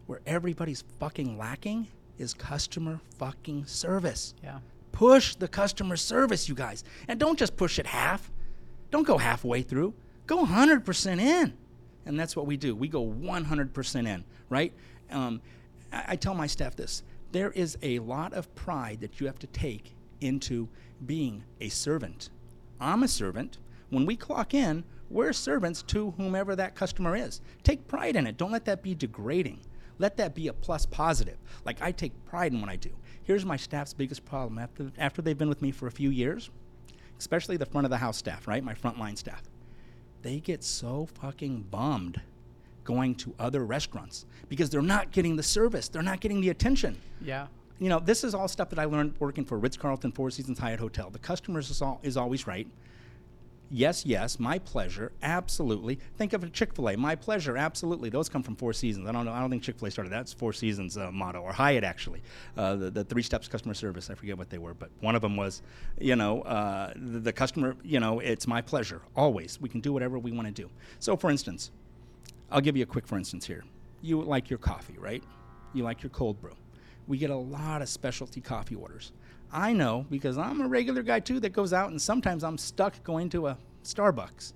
Where 0.06 0.21
everybody's 0.26 0.85
fucking 0.99 1.37
lacking 1.37 1.88
is 2.18 2.33
customer 2.33 3.00
fucking 3.18 3.66
service 3.66 4.35
Yeah. 4.42 4.61
push 4.92 5.35
the 5.35 5.49
customer 5.49 5.97
service, 5.97 6.49
you 6.49 6.54
guys. 6.54 6.83
And 7.09 7.21
don't 7.21 7.38
just 7.38 7.56
push 7.56 7.78
it 7.78 7.87
half. 7.87 8.30
Don't 8.90 9.06
go 9.06 9.18
halfway 9.18 9.61
through. 9.62 9.92
Go 10.26 10.45
100% 10.47 11.21
in. 11.21 11.52
And 12.06 12.18
that's 12.18 12.35
what 12.37 12.47
we 12.47 12.56
do. 12.56 12.75
We 12.75 12.88
go 12.88 13.04
100% 13.04 14.06
in, 14.06 14.25
right? 14.49 14.73
Um, 15.11 15.42
I, 15.92 16.04
I 16.09 16.16
tell 16.16 16.35
my 16.35 16.47
staff 16.47 16.75
this 16.76 17.02
there 17.33 17.50
is 17.50 17.76
a 17.83 17.99
lot 17.99 18.33
of 18.33 18.52
pride 18.54 19.00
that 19.00 19.21
you 19.21 19.26
have 19.26 19.38
to 19.40 19.47
take 19.49 19.93
into 20.23 20.69
being 21.04 21.43
a 21.60 21.69
servant. 21.69 22.30
I'm 22.80 23.02
a 23.02 23.08
servant. 23.08 23.58
When 23.91 24.06
we 24.06 24.17
clock 24.17 24.54
in, 24.54 24.84
we're 25.10 25.32
servants 25.32 25.82
to 25.84 26.12
whomever 26.12 26.56
that 26.56 26.75
customer 26.75 27.16
is. 27.16 27.40
Take 27.62 27.86
pride 27.86 28.16
in 28.16 28.26
it. 28.26 28.36
Don't 28.36 28.52
let 28.52 28.64
that 28.64 28.82
be 28.82 28.95
degrading. 28.95 29.60
Let 29.99 30.16
that 30.19 30.34
be 30.34 30.49
a 30.49 30.52
plus 30.52 30.84
positive. 30.86 31.38
Like 31.64 31.80
I 31.80 31.92
take 31.92 32.12
pride 32.26 32.52
in 32.52 32.60
what 32.60 32.71
I 32.71 32.76
do. 32.76 32.90
Here's 33.23 33.45
my 33.45 33.56
staff's 33.56 33.95
biggest 33.95 34.25
problem 34.25 34.58
after 34.58 34.90
after 34.99 35.23
they've 35.23 35.38
been 35.38 35.49
with 35.49 35.62
me 35.62 35.71
for 35.71 35.86
a 35.86 35.90
few 35.92 36.10
years, 36.10 36.50
especially 37.19 37.56
the 37.56 37.66
front 37.66 37.84
of 37.86 37.90
the 37.90 37.97
house 37.99 38.16
staff, 38.16 38.47
right? 38.47 38.62
My 38.62 38.75
frontline 38.75 39.16
staff. 39.16 39.42
They 40.23 40.40
get 40.40 40.62
so 40.64 41.06
fucking 41.21 41.66
bummed 41.71 42.21
going 42.84 43.14
to 43.16 43.34
other 43.38 43.64
restaurants 43.64 44.26
because 44.49 44.71
they're 44.71 44.82
not 44.82 45.12
getting 45.12 45.36
the 45.36 45.42
service. 45.42 45.88
They're 45.88 46.02
not 46.02 46.21
getting 46.21 46.40
the 46.40 46.50
attention 46.50 46.97
Yeah. 47.21 47.47
you 47.80 47.88
know, 47.88 47.99
this 47.99 48.23
is 48.23 48.34
all 48.34 48.47
stuff 48.49 48.71
that 48.71 48.78
I 48.78 48.84
learned 48.84 49.14
working 49.19 49.45
for 49.45 49.58
Ritz 49.58 49.76
Carlton, 49.76 50.12
Four 50.12 50.30
Seasons 50.30 50.58
Hyatt 50.58 50.78
Hotel. 50.80 51.10
The 51.10 51.19
customer 51.19 51.58
is, 51.60 51.82
all, 51.82 52.00
is 52.02 52.16
always 52.16 52.47
right. 52.47 52.69
Yes, 53.69 54.07
yes, 54.07 54.39
my 54.39 54.61
pleasure, 54.61 55.11
absolutely. 55.23 55.99
Think 56.17 56.33
of 56.33 56.45
a 56.45 56.49
Chick 56.49 56.73
Fil 56.75 56.91
A, 56.91 56.97
my 56.97 57.17
pleasure, 57.17 57.57
absolutely. 57.57 58.11
Those 58.11 58.29
come 58.29 58.45
from 58.45 58.55
Four 58.55 58.73
Seasons. 58.73 59.09
I 59.09 59.13
don't 59.13 59.25
know. 59.25 59.33
I 59.33 59.41
don't 59.41 59.50
think 59.50 59.65
Chick 59.65 59.79
Fil 59.79 59.89
A 59.89 59.91
started. 59.91 60.13
That's 60.13 60.33
Four 60.33 60.52
Seasons 60.52 60.97
uh, 60.97 61.11
motto, 61.11 61.41
or 61.41 61.52
Hyatt 61.52 61.83
actually. 61.83 62.23
Uh, 62.57 62.76
the, 62.76 62.91
the 62.91 63.05
three 63.05 63.23
steps 63.23 63.49
customer 63.49 63.75
service. 63.75 64.09
I 64.09 64.15
forget 64.15 64.39
what 64.39 64.50
they 64.50 64.59
were, 64.59 64.73
but 64.73 64.91
one 65.00 65.17
of 65.17 65.23
them 65.23 65.37
was, 65.37 65.63
you 65.99 66.15
know, 66.15 66.43
uh, 66.43 66.93
the, 66.95 67.19
the 67.19 67.33
customer. 67.33 67.75
You 67.83 67.99
know, 67.99 68.21
it's 68.21 68.47
my 68.47 68.63
pleasure 68.63 69.02
always. 69.17 69.61
We 69.61 69.69
can 69.69 69.81
do 69.81 69.93
whatever 69.93 70.17
we 70.17 70.31
want 70.31 70.47
to 70.47 70.52
do. 70.52 70.71
So, 71.00 71.17
for 71.17 71.29
instance, 71.31 71.73
I'll 72.52 72.61
give 72.61 72.76
you 72.76 72.85
a 72.85 72.87
quick 72.87 73.07
for 73.09 73.19
instance 73.19 73.47
here. 73.47 73.65
You 74.00 74.23
like 74.23 74.49
your 74.49 74.61
coffee, 74.61 74.97
right? 74.99 75.25
You 75.75 75.83
like 75.83 76.05
your 76.05 76.11
cold 76.11 76.41
brew. 76.41 76.55
We 77.09 77.19
get 77.19 77.31
a 77.31 77.37
lot 77.37 77.83
of 77.83 77.89
specialty 77.89 78.41
coffee 78.41 78.76
orders. 78.76 79.13
I 79.52 79.73
know 79.73 80.06
because 80.11 80.39
I'm 80.39 80.61
a 80.61 80.69
regular 80.69 81.02
guy 81.02 81.21
too 81.21 81.41
that 81.41 81.50
goes 81.50 81.73
out 81.73 81.91
and 81.91 82.00
sometimes 82.00 82.45
I'm 82.45 82.59
stuck 82.59 83.02
going 83.04 83.28
to 83.30 83.49
a 83.49 83.59
Starbucks. 83.85 84.52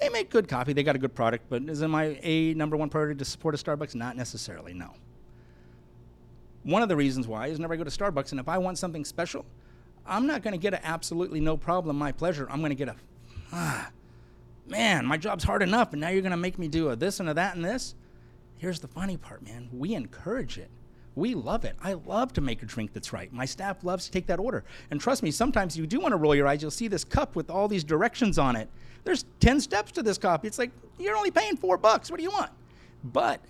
They 0.00 0.08
make 0.08 0.30
good 0.30 0.48
coffee, 0.48 0.72
they 0.72 0.82
got 0.82 0.96
a 0.96 0.98
good 0.98 1.14
product, 1.14 1.46
but 1.48 1.62
is 1.62 1.82
it 1.82 1.88
my 1.88 2.18
a 2.22 2.54
number 2.54 2.76
one 2.76 2.90
priority 2.90 3.18
to 3.18 3.24
support 3.24 3.54
a 3.54 3.58
Starbucks? 3.58 3.94
Not 3.94 4.16
necessarily, 4.16 4.74
no. 4.74 4.90
One 6.64 6.82
of 6.82 6.88
the 6.88 6.96
reasons 6.96 7.28
why 7.28 7.48
is 7.48 7.58
whenever 7.58 7.74
I 7.74 7.76
go 7.76 7.84
to 7.84 7.90
Starbucks 7.90 8.30
and 8.32 8.40
if 8.40 8.48
I 8.48 8.58
want 8.58 8.78
something 8.78 9.04
special, 9.04 9.44
I'm 10.06 10.26
not 10.26 10.42
going 10.42 10.52
to 10.52 10.58
get 10.58 10.74
a 10.74 10.84
absolutely 10.84 11.40
no 11.40 11.56
problem, 11.56 11.96
my 11.96 12.12
pleasure. 12.12 12.46
I'm 12.50 12.58
going 12.58 12.70
to 12.70 12.76
get 12.76 12.88
a, 12.88 12.96
ah, 13.52 13.90
man, 14.66 15.06
my 15.06 15.16
job's 15.16 15.44
hard 15.44 15.62
enough, 15.62 15.92
and 15.92 16.00
now 16.00 16.08
you're 16.08 16.22
going 16.22 16.32
to 16.32 16.36
make 16.36 16.58
me 16.58 16.68
do 16.68 16.90
a 16.90 16.96
this 16.96 17.20
and 17.20 17.28
a 17.28 17.34
that 17.34 17.56
and 17.56 17.64
this. 17.64 17.94
Here's 18.56 18.80
the 18.80 18.88
funny 18.88 19.16
part, 19.16 19.42
man. 19.42 19.68
We 19.72 19.94
encourage 19.94 20.58
it. 20.58 20.70
We 21.16 21.34
love 21.34 21.64
it. 21.64 21.76
I 21.80 21.92
love 21.92 22.32
to 22.32 22.40
make 22.40 22.62
a 22.62 22.66
drink 22.66 22.92
that's 22.92 23.12
right. 23.12 23.32
My 23.32 23.44
staff 23.44 23.84
loves 23.84 24.06
to 24.06 24.10
take 24.10 24.26
that 24.26 24.40
order. 24.40 24.64
And 24.90 25.00
trust 25.00 25.22
me, 25.22 25.30
sometimes 25.30 25.76
you 25.76 25.86
do 25.86 26.00
want 26.00 26.12
to 26.12 26.16
roll 26.16 26.34
your 26.34 26.48
eyes. 26.48 26.60
You'll 26.60 26.72
see 26.72 26.88
this 26.88 27.04
cup 27.04 27.36
with 27.36 27.50
all 27.50 27.68
these 27.68 27.84
directions 27.84 28.38
on 28.38 28.56
it. 28.56 28.68
There's 29.04 29.24
10 29.40 29.60
steps 29.60 29.92
to 29.92 30.02
this 30.02 30.18
coffee. 30.18 30.48
It's 30.48 30.58
like, 30.58 30.70
you're 30.98 31.16
only 31.16 31.30
paying 31.30 31.56
four 31.56 31.76
bucks. 31.76 32.10
What 32.10 32.16
do 32.16 32.22
you 32.22 32.30
want? 32.30 32.50
But 33.04 33.40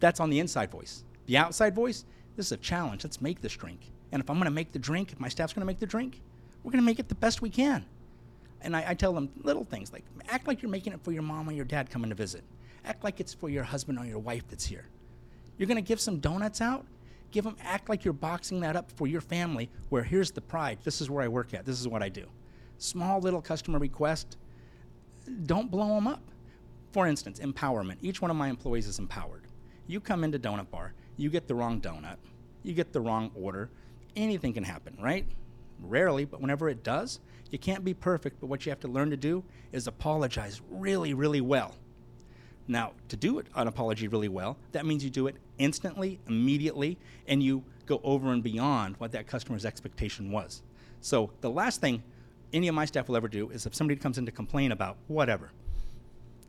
that's 0.00 0.20
on 0.20 0.30
the 0.30 0.38
inside 0.38 0.70
voice. 0.70 1.04
The 1.26 1.36
outside 1.36 1.74
voice, 1.74 2.04
this 2.36 2.46
is 2.46 2.52
a 2.52 2.56
challenge. 2.56 3.04
Let's 3.04 3.20
make 3.20 3.40
this 3.40 3.52
drink. 3.52 3.80
And 4.12 4.22
if 4.22 4.30
I'm 4.30 4.36
going 4.36 4.46
to 4.46 4.50
make 4.50 4.72
the 4.72 4.78
drink, 4.78 5.12
if 5.12 5.20
my 5.20 5.28
staff's 5.28 5.52
going 5.52 5.62
to 5.62 5.66
make 5.66 5.80
the 5.80 5.86
drink, 5.86 6.20
we're 6.62 6.70
going 6.70 6.82
to 6.82 6.86
make 6.86 6.98
it 6.98 7.08
the 7.08 7.14
best 7.14 7.42
we 7.42 7.50
can. 7.50 7.84
And 8.62 8.74
I, 8.74 8.90
I 8.90 8.94
tell 8.94 9.12
them 9.12 9.28
little 9.42 9.64
things 9.64 9.92
like 9.92 10.04
act 10.28 10.46
like 10.46 10.62
you're 10.62 10.70
making 10.70 10.94
it 10.94 11.00
for 11.02 11.12
your 11.12 11.22
mom 11.22 11.48
or 11.48 11.52
your 11.52 11.66
dad 11.66 11.90
coming 11.90 12.08
to 12.08 12.16
visit. 12.16 12.42
Act 12.86 13.04
like 13.04 13.20
it's 13.20 13.34
for 13.34 13.50
your 13.50 13.64
husband 13.64 13.98
or 13.98 14.06
your 14.06 14.18
wife 14.18 14.44
that's 14.48 14.64
here. 14.64 14.86
You're 15.58 15.66
going 15.66 15.76
to 15.76 15.82
give 15.82 16.00
some 16.00 16.18
donuts 16.18 16.60
out? 16.60 16.86
Give 17.34 17.42
them, 17.42 17.56
act 17.64 17.88
like 17.88 18.04
you're 18.04 18.14
boxing 18.14 18.60
that 18.60 18.76
up 18.76 18.92
for 18.92 19.08
your 19.08 19.20
family, 19.20 19.68
where 19.88 20.04
here's 20.04 20.30
the 20.30 20.40
pride. 20.40 20.78
This 20.84 21.00
is 21.00 21.10
where 21.10 21.24
I 21.24 21.26
work 21.26 21.52
at. 21.52 21.66
This 21.66 21.80
is 21.80 21.88
what 21.88 22.00
I 22.00 22.08
do. 22.08 22.26
Small 22.78 23.18
little 23.18 23.42
customer 23.42 23.80
request. 23.80 24.36
Don't 25.44 25.68
blow 25.68 25.96
them 25.96 26.06
up. 26.06 26.22
For 26.92 27.08
instance, 27.08 27.40
empowerment. 27.40 27.96
Each 28.02 28.22
one 28.22 28.30
of 28.30 28.36
my 28.36 28.48
employees 28.48 28.86
is 28.86 29.00
empowered. 29.00 29.48
You 29.88 29.98
come 29.98 30.22
into 30.22 30.38
Donut 30.38 30.70
Bar, 30.70 30.94
you 31.16 31.28
get 31.28 31.48
the 31.48 31.56
wrong 31.56 31.80
donut, 31.80 32.18
you 32.62 32.72
get 32.72 32.92
the 32.92 33.00
wrong 33.00 33.32
order. 33.34 33.68
Anything 34.14 34.52
can 34.52 34.62
happen, 34.62 34.96
right? 35.02 35.26
Rarely, 35.80 36.24
but 36.24 36.40
whenever 36.40 36.68
it 36.68 36.84
does, 36.84 37.18
you 37.50 37.58
can't 37.58 37.84
be 37.84 37.94
perfect, 37.94 38.38
but 38.38 38.46
what 38.46 38.64
you 38.64 38.70
have 38.70 38.78
to 38.80 38.88
learn 38.88 39.10
to 39.10 39.16
do 39.16 39.42
is 39.72 39.88
apologize 39.88 40.62
really, 40.70 41.14
really 41.14 41.40
well. 41.40 41.74
Now, 42.66 42.92
to 43.08 43.16
do 43.16 43.38
it, 43.38 43.46
an 43.54 43.68
apology 43.68 44.08
really 44.08 44.28
well, 44.28 44.56
that 44.72 44.86
means 44.86 45.04
you 45.04 45.10
do 45.10 45.26
it 45.26 45.36
instantly, 45.58 46.18
immediately, 46.26 46.96
and 47.28 47.42
you 47.42 47.62
go 47.86 48.00
over 48.02 48.32
and 48.32 48.42
beyond 48.42 48.96
what 48.98 49.12
that 49.12 49.26
customer's 49.26 49.66
expectation 49.66 50.30
was. 50.30 50.62
So, 51.00 51.30
the 51.42 51.50
last 51.50 51.80
thing 51.80 52.02
any 52.54 52.68
of 52.68 52.74
my 52.74 52.86
staff 52.86 53.08
will 53.08 53.16
ever 53.16 53.28
do 53.28 53.50
is 53.50 53.66
if 53.66 53.74
somebody 53.74 54.00
comes 54.00 54.16
in 54.16 54.24
to 54.26 54.32
complain 54.32 54.72
about 54.72 54.96
whatever, 55.08 55.50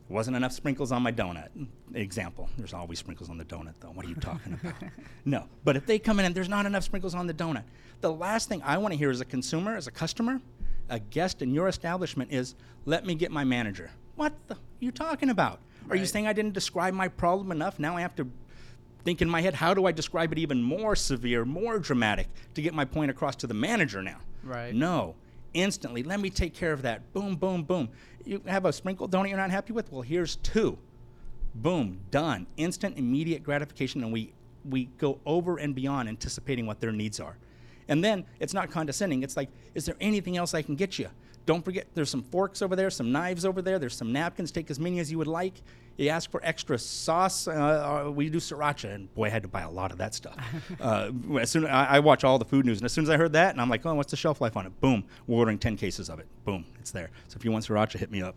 wasn't 0.08 0.38
enough 0.38 0.52
sprinkles 0.52 0.92
on 0.92 1.02
my 1.02 1.12
donut. 1.12 1.50
Example. 1.96 2.48
There's 2.58 2.74
always 2.74 3.00
sprinkles 3.00 3.30
on 3.30 3.38
the 3.38 3.46
donut, 3.46 3.74
though. 3.80 3.90
What 3.90 4.06
are 4.06 4.10
you 4.10 4.16
talking 4.16 4.54
about? 4.54 4.76
no. 5.26 5.46
But 5.64 5.76
if 5.76 5.86
they 5.88 5.98
come 5.98 6.20
in 6.20 6.26
and 6.26 6.36
there's 6.36 6.50
not 6.50 6.66
enough 6.68 6.84
sprinkles 6.84 7.16
on 7.16 7.26
the 7.26 7.34
donut, 7.34 7.64
the 8.02 8.12
last 8.12 8.48
thing 8.48 8.62
I 8.64 8.78
want 8.78 8.94
to 8.94 8.98
hear 8.98 9.10
as 9.10 9.20
a 9.20 9.26
consumer, 9.26 9.76
as 9.76 9.88
a 9.88 9.92
customer, 9.92 10.42
a 10.90 11.00
guest 11.00 11.42
in 11.42 11.54
your 11.54 11.68
establishment 11.68 12.32
is, 12.32 12.54
let 12.86 13.06
me 13.06 13.16
get 13.16 13.32
my 13.32 13.44
manager. 13.44 13.90
What 14.16 14.34
the 14.48 14.56
are 14.56 14.60
you 14.80 14.92
talking 14.92 15.30
about? 15.30 15.60
Are 15.90 15.96
you 15.96 16.06
saying 16.06 16.28
I 16.28 16.34
didn't 16.34 16.54
describe 16.54 16.94
my 16.94 17.08
problem 17.08 17.52
enough? 17.52 17.80
Now 17.80 17.96
I 17.98 18.02
have 18.02 18.16
to 18.16 18.28
think 19.04 19.22
in 19.22 19.30
my 19.30 19.42
head, 19.42 19.54
how 19.54 19.74
do 19.74 19.86
I 19.86 19.92
describe 19.92 20.32
it 20.32 20.40
even 20.40 20.62
more 20.62 20.96
severe, 20.96 21.46
more 21.46 21.80
dramatic 21.80 22.28
to 22.56 22.62
get 22.62 22.74
my 22.74 22.86
point 22.86 23.12
across 23.12 23.36
to 23.38 23.48
the 23.48 23.54
manager 23.54 24.02
now? 24.02 24.18
Right. 24.44 24.74
No. 24.74 25.16
Instantly, 25.54 26.04
let 26.04 26.20
me 26.20 26.30
take 26.30 26.54
care 26.54 26.74
of 26.74 26.82
that. 26.82 27.14
Boom, 27.14 27.36
boom, 27.36 27.64
boom. 27.64 27.90
You 28.26 28.42
have 28.48 28.66
a 28.66 28.74
sprinkle 28.74 29.08
donut 29.08 29.30
you're 29.30 29.38
not 29.38 29.52
happy 29.52 29.74
with? 29.74 29.92
Well, 29.92 30.02
here's 30.02 30.36
two. 30.38 30.78
Boom, 31.54 32.00
done. 32.12 32.48
Instant, 32.58 32.98
immediate 32.98 33.44
gratification, 33.44 34.04
and 34.04 34.12
we 34.12 34.34
we 34.66 34.86
go 34.98 35.20
over 35.26 35.58
and 35.58 35.76
beyond 35.76 36.10
anticipating 36.10 36.66
what 36.66 36.80
their 36.82 36.92
needs 36.92 37.20
are. 37.20 37.38
And 37.88 38.04
then 38.04 38.26
it's 38.40 38.54
not 38.54 38.72
condescending. 38.72 39.22
It's 39.22 39.38
like, 39.38 39.50
is 39.76 39.86
there 39.86 39.96
anything 40.02 40.38
else 40.38 40.56
I 40.56 40.64
can 40.64 40.76
get 40.76 40.98
you? 40.98 41.08
Don't 41.46 41.64
forget, 41.64 41.86
there's 41.94 42.10
some 42.10 42.24
forks 42.24 42.62
over 42.62 42.76
there, 42.76 42.90
some 42.90 43.12
knives 43.12 43.46
over 43.46 43.62
there, 43.62 43.78
there's 43.78 43.96
some 43.96 44.12
napkins. 44.12 44.52
Take 44.52 44.72
as 44.72 44.80
many 44.80 45.00
as 45.00 45.12
you 45.12 45.18
would 45.20 45.28
like. 45.28 45.62
You 45.98 46.10
ask 46.10 46.30
for 46.30 46.42
extra 46.44 46.78
sauce. 46.78 47.48
Uh, 47.48 48.06
uh, 48.08 48.12
we 48.12 48.30
do 48.30 48.40
sriracha, 48.40 48.94
and 48.94 49.14
boy, 49.14 49.26
I 49.26 49.30
had 49.30 49.44
to 49.44 49.48
buy 49.48 49.62
a 49.62 49.70
lot 49.70 49.92
of 49.92 50.00
that 50.00 50.14
stuff. 50.14 50.36
uh, 50.82 51.12
as 51.40 51.52
soon 51.52 51.66
I, 51.66 51.96
I 51.96 52.00
watch 52.00 52.24
all 52.24 52.38
the 52.40 52.46
food 52.46 52.66
news, 52.66 52.80
and 52.80 52.86
as 52.86 52.92
soon 52.92 53.04
as 53.04 53.10
I 53.10 53.18
heard 53.18 53.34
that, 53.34 53.52
and 53.52 53.62
I'm 53.62 53.70
like, 53.70 53.86
oh, 53.86 53.94
what's 53.94 54.12
the 54.12 54.18
shelf 54.18 54.42
life 54.42 54.58
on 54.58 54.66
it? 54.66 54.82
Boom, 54.82 55.04
we're 55.28 55.38
ordering 55.38 55.58
10 55.60 55.78
cases 55.78 56.10
of 56.10 56.20
it. 56.20 56.28
Boom, 56.44 56.66
it's 56.80 56.92
there. 56.92 57.12
So 57.28 57.38
if 57.38 57.46
you 57.46 57.52
want 57.52 57.64
sriracha, 57.66 57.98
hit 57.98 58.12
me 58.12 58.22
up. 58.22 58.36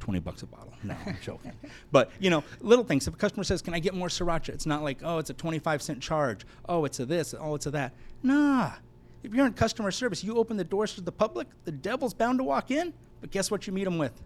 20 0.00 0.20
bucks 0.20 0.42
a 0.42 0.46
bottle. 0.46 0.72
No, 0.82 0.94
I'm 1.06 1.16
joking. 1.22 1.52
but, 1.90 2.10
you 2.20 2.30
know, 2.30 2.44
little 2.60 2.84
things. 2.84 3.08
If 3.08 3.14
a 3.14 3.16
customer 3.16 3.44
says, 3.44 3.62
Can 3.62 3.72
I 3.74 3.78
get 3.78 3.94
more 3.94 4.08
sriracha? 4.08 4.50
It's 4.50 4.66
not 4.66 4.82
like, 4.82 4.98
Oh, 5.02 5.18
it's 5.18 5.30
a 5.30 5.34
25 5.34 5.82
cent 5.82 6.00
charge. 6.02 6.46
Oh, 6.68 6.84
it's 6.84 7.00
a 7.00 7.06
this. 7.06 7.34
Oh, 7.38 7.54
it's 7.54 7.66
a 7.66 7.70
that. 7.72 7.92
Nah. 8.22 8.72
If 9.22 9.34
you're 9.34 9.46
in 9.46 9.52
customer 9.54 9.90
service, 9.90 10.22
you 10.22 10.36
open 10.36 10.56
the 10.56 10.64
doors 10.64 10.94
to 10.94 11.00
the 11.00 11.12
public, 11.12 11.48
the 11.64 11.72
devil's 11.72 12.14
bound 12.14 12.38
to 12.38 12.44
walk 12.44 12.70
in. 12.70 12.92
But 13.20 13.30
guess 13.30 13.50
what 13.50 13.66
you 13.66 13.72
meet 13.72 13.84
them 13.84 13.98
with? 13.98 14.22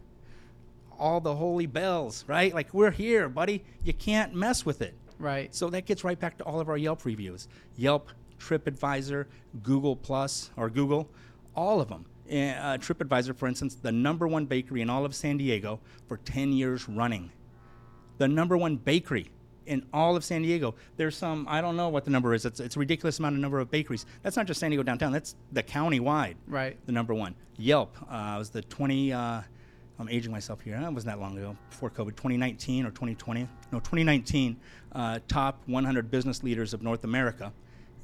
All 0.99 1.21
the 1.21 1.35
holy 1.35 1.67
bells, 1.67 2.25
right? 2.27 2.53
Like, 2.55 2.75
we're 2.75 2.91
here, 2.91 3.29
buddy. 3.29 3.65
You 3.85 3.95
can't 3.95 4.35
mess 4.35 4.67
with 4.67 4.83
it. 4.83 4.95
Right. 5.19 5.55
So 5.55 5.71
that 5.71 5.87
gets 5.87 6.05
right 6.05 6.19
back 6.19 6.39
to 6.39 6.45
all 6.45 6.61
of 6.61 6.69
our 6.69 6.77
Yelp 6.77 7.05
reviews. 7.05 7.49
Yelp, 7.77 8.11
TripAdvisor, 8.39 9.27
Google 9.63 9.97
Plus 9.97 10.51
or 10.57 10.71
Google, 10.71 11.09
all 11.55 11.81
of 11.81 11.89
them. 11.89 12.07
Uh, 12.29 12.79
TripAdvisor, 12.79 13.35
for 13.37 13.47
instance, 13.47 13.75
the 13.75 13.93
number 13.93 14.27
one 14.29 14.47
bakery 14.47 14.83
in 14.83 14.91
all 14.91 15.05
of 15.05 15.15
San 15.15 15.37
Diego 15.37 15.81
for 16.09 16.17
10 16.19 16.53
years 16.53 16.89
running. 16.89 17.31
The 18.19 18.29
number 18.29 18.57
one 18.57 18.77
bakery 18.77 19.31
in 19.67 19.85
all 19.93 20.17
of 20.17 20.25
San 20.25 20.43
Diego. 20.43 20.75
There's 20.97 21.17
some, 21.17 21.47
I 21.49 21.61
don't 21.61 21.77
know 21.77 21.89
what 21.89 22.05
the 22.05 22.11
number 22.11 22.35
is. 22.35 22.45
It's, 22.45 22.61
it's 22.61 22.77
a 22.77 22.79
ridiculous 22.79 23.19
amount 23.19 23.37
of 23.37 23.41
number 23.41 23.61
of 23.61 23.71
bakeries. 23.71 24.07
That's 24.23 24.37
not 24.37 24.47
just 24.47 24.61
San 24.61 24.71
Diego 24.71 24.83
downtown, 24.83 25.13
that's 25.13 25.37
the 25.53 25.63
county 25.63 26.01
wide. 26.01 26.37
Right. 26.47 26.77
The 26.87 26.93
number 26.93 27.15
one. 27.15 27.35
Yelp 27.57 27.97
uh, 28.11 28.37
was 28.39 28.51
the 28.51 28.63
20, 28.63 29.13
uh, 29.13 29.43
I'm 29.99 30.09
aging 30.09 30.33
myself 30.33 30.63
here. 30.63 30.79
That 30.81 30.93
wasn't 30.93 31.13
that 31.15 31.21
long 31.21 31.37
ago, 31.37 31.57
before 31.69 31.91
COVID, 31.91 32.17
2019 32.17 32.87
or 32.87 32.91
2020. 32.91 33.43
No, 33.71 33.79
2019, 33.81 34.57
uh, 34.93 35.19
top 35.29 35.63
100 35.67 36.11
business 36.11 36.43
leaders 36.43 36.73
of 36.73 36.83
North 36.83 37.05
America. 37.05 37.53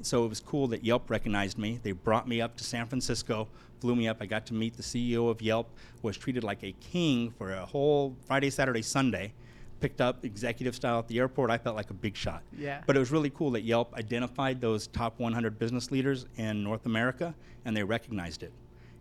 So 0.02 0.24
it 0.24 0.28
was 0.28 0.40
cool 0.40 0.68
that 0.68 0.84
Yelp 0.84 1.08
recognized 1.08 1.58
me. 1.58 1.80
They 1.82 1.92
brought 1.92 2.28
me 2.28 2.40
up 2.40 2.56
to 2.58 2.64
San 2.64 2.86
Francisco, 2.86 3.48
flew 3.80 3.96
me 3.96 4.08
up. 4.08 4.18
I 4.20 4.26
got 4.26 4.46
to 4.46 4.54
meet 4.54 4.76
the 4.76 4.82
CEO 4.82 5.30
of 5.30 5.40
Yelp, 5.40 5.70
was 6.02 6.16
treated 6.16 6.44
like 6.44 6.62
a 6.62 6.72
king 6.72 7.30
for 7.30 7.52
a 7.52 7.64
whole 7.64 8.14
Friday, 8.26 8.50
Saturday, 8.50 8.82
Sunday. 8.82 9.32
Picked 9.80 10.00
up 10.00 10.24
executive 10.24 10.74
style 10.74 10.98
at 10.98 11.08
the 11.08 11.18
airport. 11.18 11.50
I 11.50 11.58
felt 11.58 11.76
like 11.76 11.90
a 11.90 11.94
big 11.94 12.16
shot. 12.16 12.42
Yeah. 12.56 12.80
But 12.86 12.96
it 12.96 12.98
was 12.98 13.10
really 13.10 13.30
cool 13.30 13.50
that 13.52 13.62
Yelp 13.62 13.94
identified 13.94 14.60
those 14.60 14.86
top 14.86 15.18
100 15.18 15.58
business 15.58 15.90
leaders 15.90 16.26
in 16.36 16.62
North 16.64 16.86
America 16.86 17.34
and 17.64 17.76
they 17.76 17.82
recognized 17.82 18.42
it. 18.42 18.52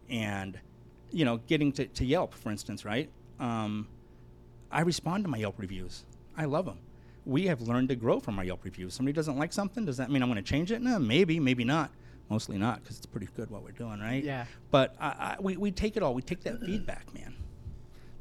And, 0.09 0.59
you 1.11 1.23
know, 1.23 1.37
getting 1.47 1.71
to, 1.73 1.85
to 1.85 2.05
Yelp, 2.05 2.33
for 2.33 2.51
instance, 2.51 2.83
right? 2.83 3.09
Um, 3.39 3.87
I 4.71 4.81
respond 4.81 5.23
to 5.23 5.29
my 5.29 5.37
Yelp 5.37 5.55
reviews. 5.57 6.03
I 6.35 6.45
love 6.45 6.65
them. 6.65 6.79
We 7.25 7.47
have 7.47 7.61
learned 7.61 7.89
to 7.89 7.95
grow 7.95 8.19
from 8.19 8.37
our 8.37 8.43
Yelp 8.43 8.63
reviews. 8.63 8.93
Somebody 8.93 9.13
doesn't 9.13 9.37
like 9.37 9.53
something, 9.53 9.85
does 9.85 9.97
that 9.97 10.11
mean 10.11 10.21
I'm 10.21 10.29
going 10.29 10.43
to 10.43 10.47
change 10.47 10.71
it? 10.71 10.81
No, 10.81 10.99
maybe, 10.99 11.39
maybe 11.39 11.63
not. 11.63 11.91
Mostly 12.29 12.57
not, 12.57 12.81
because 12.81 12.97
it's 12.97 13.05
pretty 13.05 13.29
good 13.35 13.51
what 13.51 13.63
we're 13.63 13.71
doing, 13.71 13.99
right? 13.99 14.23
Yeah. 14.23 14.45
But 14.71 14.95
I, 14.99 15.07
I, 15.07 15.37
we, 15.39 15.57
we 15.57 15.71
take 15.71 15.95
it 15.95 16.03
all. 16.03 16.13
We 16.13 16.23
take 16.23 16.41
that 16.43 16.59
feedback, 16.59 17.13
man. 17.13 17.35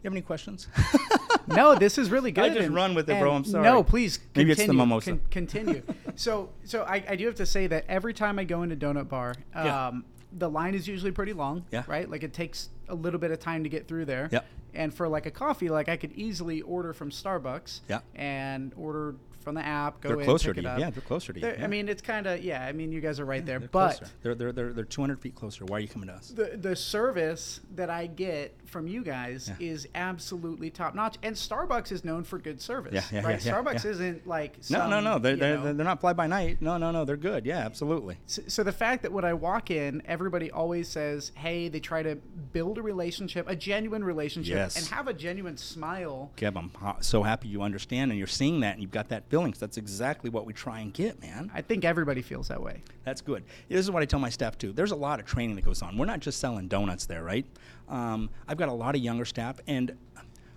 You 0.04 0.08
have 0.08 0.12
any 0.12 0.20
questions? 0.20 0.68
no, 1.46 1.74
this 1.74 1.96
is 1.96 2.10
really 2.10 2.30
good. 2.38 2.44
I 2.44 2.48
just 2.50 2.60
and- 2.66 2.74
run 2.74 2.94
with 2.94 3.08
it, 3.08 3.18
bro. 3.18 3.32
I'm 3.32 3.44
sorry. 3.44 3.64
No, 3.64 3.82
please. 3.82 4.18
Continue, 4.18 4.44
Maybe 4.48 4.52
it's 4.52 4.66
the 4.66 4.74
mimosa. 4.74 5.10
con- 5.12 5.20
continue. 5.30 5.82
so, 6.14 6.50
so 6.64 6.82
I, 6.82 7.02
I 7.08 7.16
do 7.16 7.24
have 7.24 7.36
to 7.36 7.46
say 7.46 7.66
that 7.68 7.86
every 7.88 8.12
time 8.12 8.38
I 8.38 8.44
go 8.44 8.62
into 8.62 8.76
donut 8.76 9.08
bar, 9.08 9.34
um, 9.54 9.64
Yeah. 9.64 9.90
the 10.34 10.50
line 10.50 10.74
is 10.74 10.86
usually 10.86 11.10
pretty 11.10 11.32
long. 11.32 11.64
Yeah. 11.72 11.84
Right. 11.86 12.08
Like 12.10 12.22
it 12.22 12.34
takes 12.34 12.68
a 12.90 12.94
little 12.94 13.18
bit 13.18 13.30
of 13.30 13.40
time 13.40 13.62
to 13.62 13.70
get 13.70 13.88
through 13.88 14.04
there. 14.04 14.28
Yep. 14.30 14.44
And 14.74 14.92
for 14.92 15.08
like 15.08 15.24
a 15.24 15.30
coffee, 15.30 15.70
like 15.70 15.88
I 15.88 15.96
could 15.96 16.12
easily 16.12 16.60
order 16.60 16.92
from 16.92 17.08
Starbucks. 17.10 17.80
Yeah. 17.88 18.00
And 18.14 18.74
order 18.76 19.14
from 19.44 19.54
the 19.54 19.64
app. 19.64 20.00
Go 20.00 20.08
They're 20.08 20.20
in, 20.20 20.24
closer 20.24 20.52
to 20.54 20.60
you. 20.60 20.66
Yeah, 20.66 20.90
they're 20.90 21.02
closer 21.02 21.32
to 21.32 21.38
you. 21.38 21.42
They're- 21.46 21.56
yeah. 21.58 21.64
I 21.64 21.68
mean, 21.68 21.88
it's 21.88 22.02
kind 22.02 22.26
of 22.26 22.42
yeah. 22.42 22.64
I 22.64 22.72
mean, 22.72 22.90
you 22.90 23.00
guys 23.00 23.20
are 23.20 23.24
right 23.24 23.44
there, 23.44 23.58
They're 23.60 23.68
but 23.68 23.96
closer. 23.98 24.12
they're, 24.22 24.34
they're, 24.34 24.52
they're, 24.52 24.72
they're 24.72 24.84
200 24.84 25.20
feet 25.20 25.34
closer. 25.34 25.64
Why 25.66 25.76
are 25.76 25.80
you 25.80 25.88
coming 25.88 26.08
to 26.08 26.14
us? 26.14 26.28
the 26.28 26.56
the 26.60 26.74
service 26.74 27.60
that 27.76 27.90
I 27.90 28.06
get 28.06 28.56
from 28.66 28.88
you 28.88 29.04
guys 29.04 29.50
Yeah. 29.60 29.66
is 29.72 29.86
absolutely 29.94 30.70
top 30.70 30.94
notch. 30.94 31.16
And 31.22 31.36
Starbucks 31.36 31.92
is 31.92 32.04
known 32.04 32.24
for 32.24 32.38
good 32.38 32.60
service. 32.60 32.92
Yeah, 32.94 33.02
yeah, 33.12 33.26
right? 33.26 33.44
yeah, 33.44 33.52
yeah, 33.52 33.62
Starbucks 33.62 33.84
yeah. 33.84 33.90
isn't 33.90 34.26
like 34.26 34.56
No, 34.70 34.78
some, 34.78 34.90
no, 34.90 35.00
no. 35.00 35.18
They're, 35.18 35.36
they're, 35.36 35.58
know- 35.58 35.72
they're 35.74 35.84
not 35.84 36.00
fly 36.00 36.12
by 36.12 36.26
night. 36.26 36.60
No, 36.60 36.76
no, 36.78 36.90
no. 36.90 37.04
They're 37.04 37.16
good. 37.16 37.44
Yeah, 37.46 37.58
absolutely. 37.58 38.16
so, 38.26 38.42
so 38.48 38.62
the 38.62 38.72
fact 38.72 39.02
that 39.02 39.12
when 39.12 39.24
I 39.24 39.34
walk 39.34 39.70
in, 39.70 40.02
everybody 40.06 40.50
always 40.50 40.88
says, 40.88 41.30
"Hey," 41.34 41.68
they 41.68 41.80
try 41.80 42.02
to 42.02 42.16
build 42.52 42.78
a 42.78 42.82
relationship, 42.82 43.48
a 43.48 43.54
genuine 43.56 44.02
relationship, 44.02 44.54
Yes. 44.56 44.76
and 44.76 44.86
have 44.86 45.08
a 45.08 45.12
genuine 45.14 45.56
smile. 45.56 46.30
Kev, 46.36 46.56
I'm 46.56 46.70
so 47.02 47.22
happy 47.22 47.48
you 47.48 47.62
understand 47.62 48.10
and 48.10 48.18
you're 48.18 48.26
seeing 48.26 48.60
that 48.60 48.72
and 48.74 48.82
you've 48.82 48.90
got 48.90 49.08
that 49.10 49.28
'cause 49.42 49.58
that's 49.58 49.76
exactly 49.76 50.30
what 50.30 50.46
we 50.46 50.52
try 50.52 50.80
and 50.80 50.92
get, 50.92 51.20
man. 51.20 51.50
I 51.54 51.62
think 51.62 51.84
everybody 51.84 52.22
feels 52.22 52.48
that 52.48 52.62
way. 52.62 52.82
That's 53.04 53.20
good. 53.20 53.44
This 53.68 53.80
is 53.80 53.90
what 53.90 54.02
I 54.02 54.06
tell 54.06 54.20
my 54.20 54.30
staff 54.30 54.56
too. 54.58 54.72
There's 54.72 54.92
a 54.92 54.96
lot 54.96 55.20
of 55.20 55.26
training 55.26 55.56
that 55.56 55.64
goes 55.64 55.82
on. 55.82 55.96
We're 55.96 56.06
not 56.06 56.20
just 56.20 56.38
selling 56.38 56.68
donuts 56.68 57.06
there, 57.06 57.22
right? 57.22 57.46
Um, 57.88 58.30
I've 58.48 58.56
got 58.58 58.68
a 58.68 58.72
lot 58.72 58.94
of 58.94 59.02
younger 59.02 59.24
staff, 59.24 59.60
and 59.66 59.96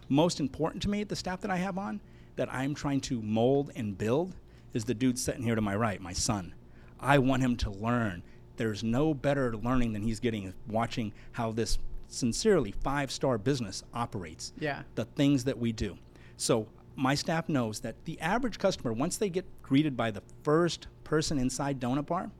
most 0.09 0.39
important 0.39 0.81
to 0.83 0.89
me, 0.89 1.03
the 1.03 1.15
staff 1.15 1.41
that 1.41 1.51
I 1.51 1.57
have 1.57 1.77
on, 1.77 1.99
that 2.35 2.53
I'm 2.53 2.73
trying 2.73 3.01
to 3.01 3.21
mold 3.21 3.71
and 3.75 3.97
build, 3.97 4.35
is 4.73 4.85
the 4.85 4.93
dude 4.93 5.17
sitting 5.17 5.43
here 5.43 5.55
to 5.55 5.61
my 5.61 5.75
right, 5.75 5.99
my 6.01 6.13
son. 6.13 6.53
I 6.99 7.17
want 7.19 7.41
him 7.41 7.55
to 7.57 7.69
learn. 7.69 8.23
There's 8.57 8.83
no 8.83 9.13
better 9.13 9.55
learning 9.55 9.93
than 9.93 10.01
he's 10.03 10.19
getting 10.19 10.53
watching 10.67 11.13
how 11.31 11.51
this 11.51 11.77
sincerely 12.07 12.71
five 12.71 13.11
star 13.11 13.37
business 13.37 13.83
operates. 13.93 14.53
Yeah. 14.59 14.83
The 14.95 15.05
things 15.05 15.43
that 15.43 15.57
we 15.57 15.71
do. 15.71 15.97
So 16.37 16.67
my 16.97 17.13
staff 17.13 17.47
knows 17.47 17.79
that 17.81 18.03
the 18.05 18.19
average 18.19 18.57
customer, 18.57 18.91
once 18.91 19.17
they 19.17 19.29
get 19.29 19.45
greeted 19.61 19.95
by 19.95 20.09
the 20.09 20.23
first 20.43 20.87
person 21.03 21.37
inside 21.37 21.79
Donut 21.79 22.07
Bar, 22.07 22.31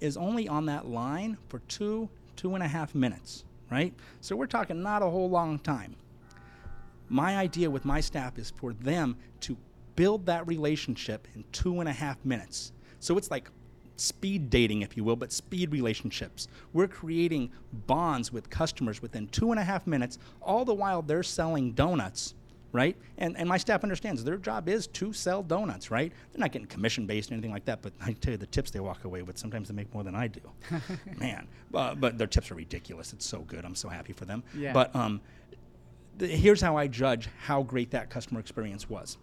is 0.00 0.16
only 0.16 0.48
on 0.48 0.66
that 0.66 0.88
line 0.88 1.36
for 1.48 1.60
two, 1.68 2.08
two 2.34 2.54
and 2.54 2.64
a 2.64 2.68
half 2.68 2.94
minutes, 2.94 3.44
right? 3.70 3.94
So 4.22 4.34
we're 4.34 4.46
talking 4.46 4.82
not 4.82 5.02
a 5.02 5.10
whole 5.10 5.28
long 5.28 5.58
time. 5.58 5.94
My 7.10 7.36
idea 7.36 7.70
with 7.70 7.84
my 7.84 8.00
staff 8.00 8.38
is 8.38 8.50
for 8.50 8.72
them 8.72 9.16
to 9.40 9.58
build 9.94 10.24
that 10.24 10.46
relationship 10.46 11.28
in 11.34 11.44
two 11.52 11.80
and 11.80 11.88
a 11.88 11.92
half 11.92 12.16
minutes. 12.24 12.72
So 12.98 13.18
it's 13.18 13.30
like 13.30 13.50
speed 13.96 14.48
dating, 14.48 14.80
if 14.80 14.96
you 14.96 15.04
will, 15.04 15.16
but 15.16 15.30
speed 15.32 15.70
relationships. 15.70 16.48
We're 16.72 16.88
creating 16.88 17.50
bonds 17.86 18.32
with 18.32 18.48
customers 18.48 19.02
within 19.02 19.28
two 19.28 19.50
and 19.50 19.60
a 19.60 19.64
half 19.64 19.86
minutes, 19.86 20.18
all 20.40 20.64
the 20.64 20.72
while 20.72 21.02
they're 21.02 21.22
selling 21.22 21.72
donuts, 21.72 22.34
right? 22.72 22.96
And, 23.18 23.36
and 23.36 23.48
my 23.48 23.58
staff 23.58 23.82
understands 23.82 24.24
their 24.24 24.38
job 24.38 24.68
is 24.68 24.86
to 24.88 25.12
sell 25.12 25.42
donuts, 25.42 25.90
right? 25.90 26.12
They're 26.32 26.40
not 26.40 26.52
getting 26.52 26.66
commission 26.66 27.06
based 27.06 27.30
or 27.30 27.34
anything 27.34 27.52
like 27.52 27.66
that, 27.66 27.82
but 27.82 27.92
I 28.00 28.12
tell 28.12 28.32
you, 28.32 28.38
the 28.38 28.46
tips 28.46 28.70
they 28.70 28.80
walk 28.80 29.04
away 29.04 29.22
with, 29.22 29.38
sometimes 29.38 29.68
they 29.68 29.74
make 29.74 29.92
more 29.94 30.02
than 30.02 30.14
I 30.14 30.28
do. 30.28 30.40
Man, 31.18 31.46
uh, 31.74 31.94
but 31.94 32.18
their 32.18 32.26
tips 32.26 32.50
are 32.50 32.54
ridiculous. 32.54 33.12
It's 33.12 33.26
so 33.26 33.40
good. 33.40 33.64
I'm 33.64 33.74
so 33.74 33.88
happy 33.88 34.12
for 34.12 34.24
them. 34.24 34.42
Yeah. 34.56 34.72
But 34.72 34.94
um, 34.96 35.20
the, 36.18 36.26
here's 36.26 36.60
how 36.60 36.76
I 36.76 36.86
judge 36.86 37.28
how 37.42 37.62
great 37.62 37.90
that 37.90 38.10
customer 38.10 38.40
experience 38.40 38.88
was. 38.88 39.18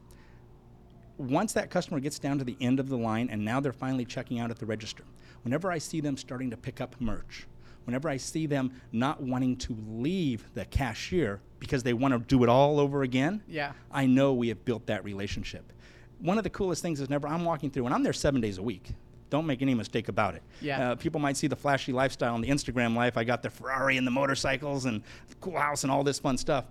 Once 1.17 1.51
that 1.53 1.69
customer 1.69 1.99
gets 1.99 2.17
down 2.17 2.37
to 2.37 2.45
the 2.45 2.55
end 2.61 2.79
of 2.79 2.87
the 2.87 2.97
line 2.97 3.27
and 3.29 3.43
now 3.43 3.59
they're 3.59 3.73
finally 3.73 4.05
checking 4.05 4.39
out 4.39 4.51
at 4.51 4.57
the 4.57 4.65
register, 4.65 5.03
whenever 5.43 5.69
I 5.71 5.77
see 5.77 5.99
them 5.99 6.15
starting 6.15 6.49
to 6.51 6.57
pick 6.57 6.79
up 6.79 6.95
merch, 6.99 7.45
whenever 7.89 8.07
I 8.07 8.17
see 8.17 8.45
them 8.45 8.71
not 8.91 9.21
wanting 9.21 9.57
to 9.57 9.75
leave 9.89 10.45
the 10.53 10.63
cashier 10.65 11.41
because 11.59 11.81
they 11.81 11.93
want 11.93 12.13
to 12.13 12.19
do 12.19 12.43
it 12.43 12.49
all 12.49 12.79
over 12.79 13.01
again, 13.01 13.41
Yeah. 13.47 13.71
I 13.91 14.05
know 14.05 14.33
we 14.33 14.49
have 14.49 14.63
built 14.63 14.85
that 14.85 15.03
relationship. 15.03 15.73
One 16.19 16.37
of 16.37 16.43
the 16.43 16.49
coolest 16.51 16.81
things 16.83 16.99
is 17.01 17.09
never 17.09 17.27
I'm 17.27 17.43
walking 17.45 17.71
through 17.71 17.85
and 17.85 17.93
I'm 17.95 18.03
there 18.03 18.13
seven 18.13 18.41
days 18.41 18.59
a 18.59 18.63
week. 18.63 18.91
Don't 19.31 19.45
make 19.47 19.61
any 19.61 19.73
mistake 19.73 20.07
about 20.07 20.35
it. 20.35 20.43
Yeah. 20.61 20.91
Uh, 20.91 20.95
people 20.95 21.19
might 21.19 21.35
see 21.37 21.47
the 21.47 21.55
flashy 21.55 21.91
lifestyle 21.91 22.35
and 22.35 22.43
the 22.43 22.49
Instagram 22.49 22.95
life. 22.95 23.17
I 23.17 23.23
got 23.23 23.41
the 23.41 23.49
Ferrari 23.49 23.97
and 23.97 24.05
the 24.05 24.11
motorcycles 24.11 24.85
and 24.85 25.01
the 25.27 25.35
cool 25.35 25.57
house 25.57 25.83
and 25.83 25.91
all 25.91 26.03
this 26.03 26.19
fun 26.19 26.37
stuff. 26.37 26.65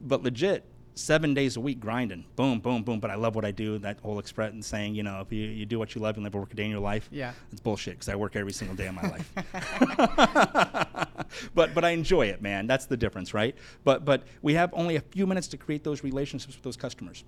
But 0.00 0.22
legit, 0.22 0.64
seven 0.94 1.34
days 1.34 1.56
a 1.56 1.60
week 1.60 1.80
grinding. 1.80 2.24
Boom, 2.36 2.60
boom, 2.60 2.82
boom. 2.82 3.00
But 3.00 3.10
I 3.10 3.14
love 3.14 3.34
what 3.34 3.44
I 3.44 3.50
do. 3.50 3.78
That 3.78 3.98
whole 4.00 4.18
expression 4.18 4.62
saying, 4.62 4.94
you 4.94 5.02
know, 5.02 5.20
if 5.20 5.32
you, 5.32 5.46
you 5.46 5.66
do 5.66 5.78
what 5.78 5.94
you 5.94 6.00
love, 6.00 6.16
you'll 6.16 6.24
never 6.24 6.38
work 6.38 6.52
a 6.52 6.56
day 6.56 6.64
in 6.64 6.70
your 6.70 6.80
life. 6.80 7.08
Yeah. 7.10 7.32
It's 7.52 7.60
bullshit 7.60 7.94
because 7.94 8.08
I 8.08 8.16
work 8.16 8.36
every 8.36 8.52
single 8.52 8.76
day 8.76 8.86
of 8.88 8.94
my 8.94 9.02
life. 9.02 9.32
but 11.54 11.74
but 11.74 11.84
I 11.84 11.90
enjoy 11.90 12.26
it, 12.26 12.42
man. 12.42 12.66
That's 12.66 12.86
the 12.86 12.96
difference, 12.96 13.34
right? 13.34 13.54
But 13.84 14.04
but 14.04 14.24
we 14.42 14.54
have 14.54 14.70
only 14.74 14.96
a 14.96 15.00
few 15.00 15.26
minutes 15.26 15.48
to 15.48 15.56
create 15.56 15.84
those 15.84 16.02
relationships 16.02 16.54
with 16.54 16.62
those 16.62 16.76
customers. 16.76 17.24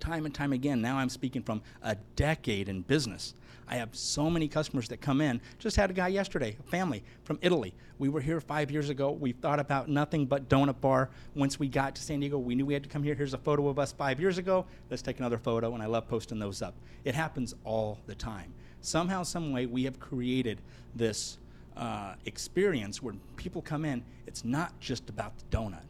Time 0.00 0.26
and 0.26 0.34
time 0.34 0.52
again, 0.52 0.82
now 0.82 0.98
I'm 0.98 1.08
speaking 1.08 1.42
from 1.42 1.62
a 1.82 1.96
decade 2.16 2.68
in 2.68 2.82
business. 2.82 3.34
I 3.68 3.76
have 3.76 3.94
so 3.94 4.28
many 4.28 4.48
customers 4.48 4.88
that 4.88 5.00
come 5.00 5.20
in. 5.20 5.40
Just 5.58 5.76
had 5.76 5.90
a 5.90 5.94
guy 5.94 6.08
yesterday, 6.08 6.56
a 6.58 6.62
family 6.70 7.02
from 7.24 7.38
Italy. 7.42 7.74
We 7.98 8.08
were 8.08 8.20
here 8.20 8.40
five 8.40 8.70
years 8.70 8.90
ago. 8.90 9.12
We 9.12 9.32
thought 9.32 9.58
about 9.58 9.88
nothing 9.88 10.26
but 10.26 10.48
donut 10.48 10.80
bar. 10.80 11.10
Once 11.34 11.58
we 11.58 11.68
got 11.68 11.94
to 11.94 12.02
San 12.02 12.20
Diego, 12.20 12.38
we 12.38 12.54
knew 12.54 12.66
we 12.66 12.74
had 12.74 12.82
to 12.82 12.88
come 12.88 13.02
here. 13.02 13.14
Here's 13.14 13.34
a 13.34 13.38
photo 13.38 13.68
of 13.68 13.78
us 13.78 13.92
five 13.92 14.20
years 14.20 14.38
ago. 14.38 14.66
Let's 14.90 15.02
take 15.02 15.18
another 15.18 15.38
photo, 15.38 15.74
and 15.74 15.82
I 15.82 15.86
love 15.86 16.08
posting 16.08 16.38
those 16.38 16.62
up. 16.62 16.74
It 17.04 17.14
happens 17.14 17.54
all 17.64 18.00
the 18.06 18.14
time. 18.14 18.52
Somehow, 18.80 19.22
some 19.22 19.52
way, 19.52 19.66
we 19.66 19.84
have 19.84 19.98
created 19.98 20.60
this 20.94 21.38
uh, 21.76 22.14
experience 22.26 23.02
where 23.02 23.14
people 23.36 23.62
come 23.62 23.84
in. 23.84 24.04
It's 24.26 24.44
not 24.44 24.78
just 24.80 25.08
about 25.08 25.32
the 25.38 25.44
donut. 25.56 25.84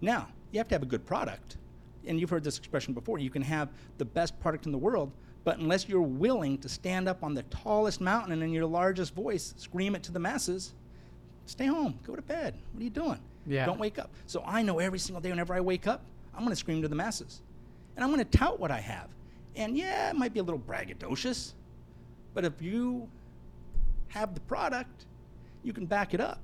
Now, 0.00 0.28
you 0.50 0.58
have 0.58 0.68
to 0.68 0.74
have 0.74 0.82
a 0.82 0.86
good 0.86 1.06
product. 1.06 1.56
And 2.06 2.18
you've 2.18 2.30
heard 2.30 2.44
this 2.44 2.58
expression 2.58 2.94
before. 2.94 3.18
You 3.18 3.30
can 3.30 3.42
have 3.42 3.68
the 3.98 4.04
best 4.04 4.38
product 4.40 4.66
in 4.66 4.72
the 4.72 4.78
world, 4.78 5.12
but 5.44 5.58
unless 5.58 5.88
you're 5.88 6.02
willing 6.02 6.58
to 6.58 6.68
stand 6.68 7.08
up 7.08 7.22
on 7.24 7.34
the 7.34 7.42
tallest 7.44 8.00
mountain 8.00 8.32
and 8.32 8.42
in 8.42 8.52
your 8.52 8.66
largest 8.66 9.14
voice 9.14 9.54
scream 9.56 9.94
it 9.94 10.02
to 10.04 10.12
the 10.12 10.18
masses, 10.18 10.74
stay 11.46 11.66
home, 11.66 11.98
go 12.06 12.14
to 12.14 12.22
bed. 12.22 12.54
What 12.72 12.80
are 12.80 12.84
you 12.84 12.90
doing? 12.90 13.20
Yeah. 13.46 13.66
Don't 13.66 13.80
wake 13.80 13.98
up. 13.98 14.10
So 14.26 14.42
I 14.46 14.62
know 14.62 14.78
every 14.78 14.98
single 14.98 15.20
day 15.20 15.30
whenever 15.30 15.54
I 15.54 15.60
wake 15.60 15.86
up, 15.86 16.04
I'm 16.34 16.40
going 16.40 16.50
to 16.50 16.56
scream 16.56 16.82
to 16.82 16.88
the 16.88 16.94
masses. 16.94 17.40
And 17.96 18.04
I'm 18.04 18.10
going 18.10 18.24
to 18.24 18.38
tout 18.38 18.60
what 18.60 18.70
I 18.70 18.80
have. 18.80 19.08
And 19.56 19.76
yeah, 19.76 20.10
it 20.10 20.16
might 20.16 20.32
be 20.32 20.40
a 20.40 20.42
little 20.42 20.60
braggadocious, 20.60 21.54
but 22.34 22.44
if 22.44 22.60
you 22.60 23.08
have 24.08 24.34
the 24.34 24.40
product, 24.40 25.06
you 25.62 25.72
can 25.72 25.86
back 25.86 26.14
it 26.14 26.20
up. 26.20 26.40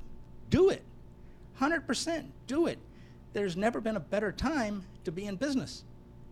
Do 0.51 0.71
it. 0.71 0.83
100% 1.61 2.25
do 2.47 2.67
it. 2.67 2.79
There's 3.33 3.57
never 3.57 3.81
been 3.81 3.97
a 3.97 4.01
better 4.01 4.33
time 4.33 4.85
to 5.05 5.13
be 5.13 5.27
in 5.27 5.37
business, 5.37 5.85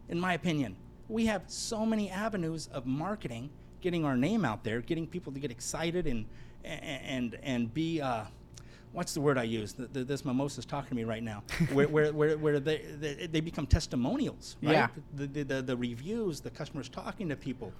in 0.08 0.18
my 0.18 0.34
opinion 0.34 0.76
we 1.08 1.26
have 1.26 1.42
so 1.46 1.84
many 1.84 2.10
avenues 2.10 2.68
of 2.72 2.86
marketing, 2.86 3.50
getting 3.80 4.04
our 4.04 4.16
name 4.16 4.44
out 4.44 4.64
there, 4.64 4.80
getting 4.80 5.06
people 5.06 5.32
to 5.32 5.40
get 5.40 5.50
excited 5.50 6.06
and 6.06 6.26
and 6.64 7.38
and 7.42 7.72
be. 7.72 8.00
Uh, 8.00 8.24
what's 8.92 9.12
the 9.12 9.20
word 9.20 9.36
I 9.36 9.42
use? 9.42 9.72
The, 9.72 9.86
the, 9.86 10.04
this 10.04 10.24
mimosa's 10.24 10.64
talking 10.64 10.90
to 10.90 10.94
me 10.94 11.04
right 11.04 11.22
now. 11.22 11.42
where, 11.72 11.88
where, 11.88 12.12
where, 12.12 12.38
where 12.38 12.60
they, 12.60 12.78
they, 13.00 13.26
they 13.26 13.40
become 13.40 13.66
testimonials, 13.66 14.56
right? 14.62 14.72
Yeah. 14.72 14.88
The, 15.16 15.26
the, 15.26 15.42
the, 15.42 15.62
the 15.62 15.76
reviews, 15.76 16.40
the 16.40 16.50
customers 16.50 16.88
talking 16.88 17.28
to 17.28 17.36
people. 17.36 17.72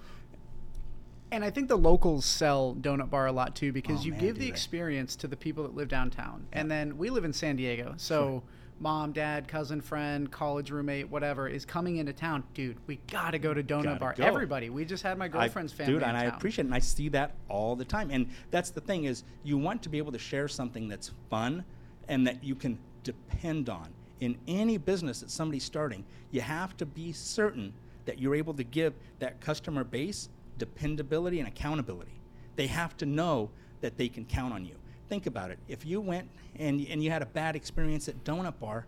And 1.35 1.43
I 1.43 1.49
think 1.49 1.67
the 1.67 1.77
locals 1.77 2.23
sell 2.23 2.73
Donut 2.79 3.09
Bar 3.09 3.27
a 3.27 3.31
lot 3.33 3.57
too 3.57 3.73
because 3.73 3.99
Oh, 3.99 4.03
you 4.03 4.11
man, 4.11 4.21
give 4.21 4.35
the 4.35 4.45
they. 4.45 4.47
experience 4.47 5.17
to 5.17 5.27
the 5.27 5.35
people 5.35 5.63
that 5.63 5.75
live 5.75 5.89
downtown. 5.89 6.47
And 6.53 6.71
then 6.71 6.97
we 6.97 7.09
live 7.09 7.25
in 7.25 7.33
San 7.33 7.57
Diego. 7.57 7.93
So 7.97 8.41
mom, 8.79 9.11
dad, 9.11 9.45
cousin, 9.45 9.81
friend, 9.81 10.31
college 10.31 10.71
roommate, 10.71 11.09
whatever 11.09 11.49
is 11.49 11.65
coming 11.65 11.97
into 11.97 12.13
town. 12.13 12.45
Dude, 12.53 12.77
we 12.87 13.01
got 13.11 13.31
to 13.31 13.39
go 13.39 13.53
to 13.53 13.61
Donut 13.61 13.83
Gotta 13.83 13.99
Bar. 13.99 14.13
go. 14.13 14.23
Everybody. 14.23 14.69
We 14.69 14.85
just 14.85 15.03
had 15.03 15.17
my 15.17 15.27
girlfriend's 15.27 15.73
I, 15.73 15.75
family 15.75 15.93
dude, 15.95 16.03
and 16.03 16.15
I 16.15 16.23
appreciate 16.23 16.63
it, 16.63 16.67
and 16.67 16.75
I 16.75 16.79
see 16.79 17.09
that 17.09 17.33
all 17.49 17.75
the 17.75 17.83
time. 17.83 18.11
And 18.11 18.29
that's 18.49 18.69
the 18.69 18.79
thing 18.79 19.03
is, 19.03 19.25
you 19.43 19.57
want 19.57 19.83
to 19.83 19.89
be 19.89 19.97
able 19.97 20.13
to 20.13 20.19
share 20.19 20.47
something 20.47 20.87
that's 20.87 21.11
fun 21.29 21.65
and 22.07 22.25
that 22.27 22.45
you 22.45 22.55
can 22.55 22.77
depend 23.03 23.67
on. 23.67 23.89
In 24.21 24.37
any 24.47 24.77
business 24.77 25.19
that 25.19 25.29
somebody's 25.31 25.65
starting, 25.65 26.05
you 26.31 26.39
have 26.39 26.77
to 26.77 26.85
be 26.85 27.11
certain 27.11 27.73
that 28.05 28.19
you're 28.19 28.35
able 28.35 28.53
to 28.53 28.63
give 28.63 28.93
that 29.19 29.41
customer 29.41 29.83
base 29.83 30.29
dependability 30.57 31.39
and 31.39 31.47
accountability. 31.47 32.19
They 32.55 32.67
have 32.67 32.95
to 32.97 33.05
know 33.05 33.49
that 33.81 33.97
they 33.97 34.09
can 34.09 34.25
count 34.25 34.53
on 34.53 34.65
you. 34.65 34.75
Think 35.09 35.25
about 35.27 35.51
it. 35.51 35.59
If 35.67 35.85
you 35.85 36.01
went 36.01 36.29
and, 36.57 36.85
and 36.89 37.03
you 37.03 37.11
had 37.11 37.21
a 37.21 37.27
bad 37.27 37.55
experience 37.55 38.07
at 38.07 38.23
Donut 38.23 38.59
Bar, 38.59 38.87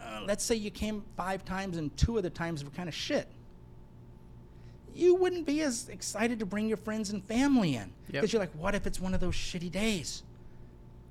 uh, 0.00 0.22
let's 0.26 0.44
say 0.44 0.54
you 0.54 0.70
came 0.70 1.04
five 1.16 1.44
times 1.44 1.76
and 1.76 1.94
two 1.96 2.16
of 2.16 2.22
the 2.22 2.30
times 2.30 2.64
were 2.64 2.70
kind 2.70 2.88
of 2.88 2.94
shit 2.94 3.28
you 4.94 5.14
wouldn't 5.14 5.46
be 5.46 5.60
as 5.62 5.88
excited 5.88 6.38
to 6.38 6.46
bring 6.46 6.68
your 6.68 6.76
friends 6.76 7.10
and 7.10 7.24
family 7.24 7.76
in 7.76 7.92
because 8.06 8.24
Yep. 8.24 8.32
you're 8.32 8.40
like, 8.40 8.54
what 8.54 8.74
if 8.74 8.86
it's 8.86 9.00
one 9.00 9.14
of 9.14 9.20
those 9.20 9.34
shitty 9.34 9.70
days? 9.70 10.22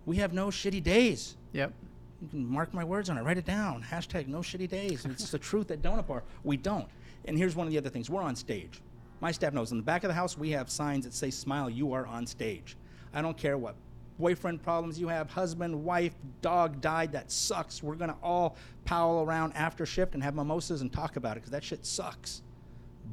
We 0.05 0.17
have 0.17 0.33
no 0.33 0.47
shitty 0.47 0.83
days. 0.83 1.35
Yep. 1.53 1.73
You 2.21 2.27
can 2.27 2.45
mark 2.45 2.73
my 2.73 2.83
words 2.83 3.09
on 3.09 3.17
it, 3.17 3.23
write 3.23 3.37
it 3.37 3.45
down. 3.45 3.83
Hashtag 3.83 4.27
no 4.27 4.39
shitty 4.39 4.67
days. 4.69 5.05
It's 5.05 5.31
the 5.31 5.39
truth 5.39 5.71
at 5.71 5.81
Donut 5.81 6.07
Bar. 6.07 6.23
We 6.43 6.57
don't. 6.57 6.87
And 7.25 7.37
here's 7.37 7.55
one 7.55 7.67
of 7.67 7.71
the 7.71 7.77
other 7.77 7.89
things 7.89 8.09
we're 8.09 8.21
on 8.21 8.35
stage. 8.35 8.81
My 9.21 9.31
staff 9.31 9.53
knows 9.53 9.71
in 9.71 9.77
the 9.77 9.83
back 9.83 10.03
of 10.03 10.07
the 10.07 10.13
house, 10.13 10.37
we 10.37 10.51
have 10.51 10.69
signs 10.69 11.05
that 11.05 11.13
say, 11.13 11.29
Smile, 11.29 11.69
you 11.69 11.93
are 11.93 12.05
on 12.05 12.25
stage. 12.25 12.77
I 13.13 13.21
don't 13.21 13.37
care 13.37 13.57
what 13.57 13.75
boyfriend 14.19 14.61
problems 14.61 14.99
you 14.99 15.07
have, 15.07 15.29
husband, 15.29 15.83
wife, 15.83 16.13
dog 16.41 16.81
died, 16.81 17.13
that 17.13 17.31
sucks. 17.31 17.81
We're 17.81 17.95
going 17.95 18.11
to 18.11 18.17
all 18.21 18.57
powell 18.85 19.23
around 19.23 19.53
after 19.53 19.85
shift 19.85 20.13
and 20.13 20.21
have 20.21 20.35
mimosas 20.35 20.81
and 20.81 20.91
talk 20.91 21.15
about 21.15 21.37
it 21.37 21.39
because 21.39 21.51
that 21.51 21.63
shit 21.63 21.85
sucks. 21.85 22.41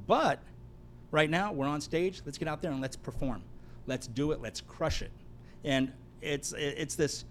But 0.07 0.41
right 1.13 1.31
now, 1.31 1.53
we're 1.53 1.69
on 1.69 1.81
stage. 1.81 2.23
Let's 2.27 2.39
get 2.39 2.49
out 2.49 2.61
there 2.61 2.73
and 2.73 2.81
let's 2.81 2.97
perform. 2.97 3.43
Let's 3.87 4.09
do 4.09 4.33
it. 4.33 4.43
Let's 4.43 4.61
crush 4.61 5.01
it. 5.01 5.13
And 5.65 5.93
it's 6.21 6.53
it's 6.57 6.97
this, 6.97 7.25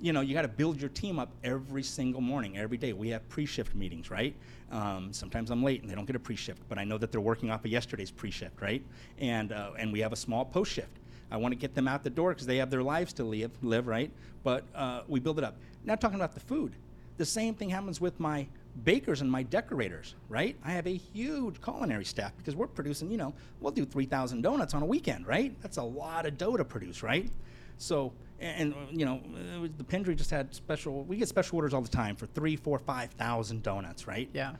you 0.00 0.12
know, 0.12 0.20
you 0.20 0.34
got 0.34 0.42
to 0.42 0.48
build 0.48 0.80
your 0.80 0.90
team 0.90 1.18
up 1.18 1.30
every 1.44 1.82
single 1.82 2.20
morning, 2.20 2.58
every 2.58 2.76
day. 2.76 2.92
We 2.92 3.10
have 3.10 3.28
pre-shift 3.28 3.74
meetings, 3.74 4.10
right? 4.10 4.34
Um, 4.70 5.12
sometimes 5.12 5.50
I'm 5.50 5.62
late 5.62 5.82
and 5.82 5.90
they 5.90 5.94
don't 5.94 6.06
get 6.06 6.16
a 6.16 6.20
pre-shift, 6.20 6.62
but 6.68 6.78
I 6.78 6.84
know 6.84 6.96
that 6.98 7.10
they're 7.10 7.20
working 7.20 7.50
off 7.50 7.64
of 7.64 7.70
yesterday's 7.70 8.10
pre-shift, 8.10 8.60
right? 8.60 8.82
And 9.18 9.52
uh, 9.52 9.72
and 9.78 9.92
we 9.92 10.00
have 10.00 10.12
a 10.12 10.16
small 10.16 10.44
post-shift. 10.44 10.98
I 11.30 11.36
want 11.36 11.52
to 11.52 11.56
get 11.56 11.74
them 11.74 11.86
out 11.86 12.02
the 12.02 12.10
door 12.10 12.30
because 12.32 12.46
they 12.46 12.56
have 12.56 12.70
their 12.70 12.82
lives 12.82 13.12
to 13.14 13.24
live, 13.24 13.50
live 13.62 13.86
right? 13.86 14.10
But 14.42 14.64
uh, 14.74 15.02
we 15.08 15.20
build 15.20 15.38
it 15.38 15.44
up. 15.44 15.56
Now 15.84 15.94
talking 15.94 16.16
about 16.16 16.34
the 16.34 16.40
food, 16.40 16.74
the 17.16 17.24
same 17.24 17.54
thing 17.54 17.68
happens 17.68 18.00
with 18.00 18.18
my 18.18 18.46
bakers 18.84 19.20
and 19.20 19.30
my 19.30 19.42
decorators, 19.42 20.14
right? 20.28 20.56
I 20.64 20.72
have 20.72 20.86
a 20.86 20.96
huge 20.96 21.60
culinary 21.60 22.04
staff 22.04 22.32
because 22.36 22.56
we're 22.56 22.66
producing, 22.66 23.10
you 23.10 23.18
know, 23.18 23.34
we'll 23.60 23.72
do 23.72 23.84
3,000 23.84 24.42
donuts 24.42 24.74
on 24.74 24.82
a 24.82 24.86
weekend, 24.86 25.26
right? 25.26 25.54
That's 25.60 25.76
a 25.76 25.82
lot 25.82 26.26
of 26.26 26.38
dough 26.38 26.56
to 26.56 26.64
produce, 26.64 27.02
right? 27.02 27.30
So, 27.80 28.12
and, 28.40 28.74
and, 28.74 29.00
you 29.00 29.06
know, 29.06 29.20
uh, 29.34 29.68
the 29.78 29.84
Pendry 29.84 30.14
just 30.14 30.30
had 30.30 30.54
special, 30.54 31.02
we 31.04 31.16
get 31.16 31.28
special 31.28 31.56
orders 31.56 31.72
all 31.72 31.80
the 31.80 31.88
time 31.88 32.14
for 32.14 32.26
three, 32.26 32.54
four, 32.54 32.78
5,000 32.78 33.62
donuts, 33.62 34.06
right? 34.06 34.28
Yeah. 34.34 34.52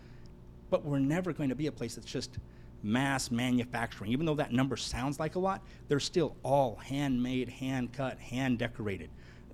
but 0.70 0.84
we're 0.84 0.98
never 0.98 1.32
going 1.32 1.50
to 1.50 1.54
be 1.54 1.66
a 1.66 1.72
place 1.72 1.96
that's 1.96 2.10
just 2.10 2.38
mass 2.82 3.30
manufacturing. 3.30 4.10
Even 4.10 4.24
though 4.24 4.34
that 4.36 4.52
number 4.52 4.76
sounds 4.76 5.20
like 5.20 5.34
a 5.34 5.38
lot, 5.38 5.62
they're 5.88 6.00
still 6.00 6.34
all 6.42 6.76
handmade, 6.76 7.48
hand 7.50 7.92
cut, 7.92 8.18
hand 8.18 8.58
decorated. 8.58 9.10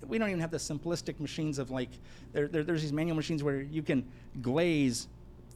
We 0.07 0.19
don't 0.19 0.29
even 0.29 0.41
have 0.41 0.53
the 0.53 0.59
simplistic 0.59 1.19
machines 1.19 1.59
of 1.59 1.71
like, 1.73 1.89
there, 2.33 2.47
there, 2.47 2.63
there's 2.63 2.83
these 2.83 2.93
manual 2.93 3.17
machines 3.17 3.43
where 3.43 3.63
you 3.63 3.83
can 3.83 4.07
glaze 4.43 5.09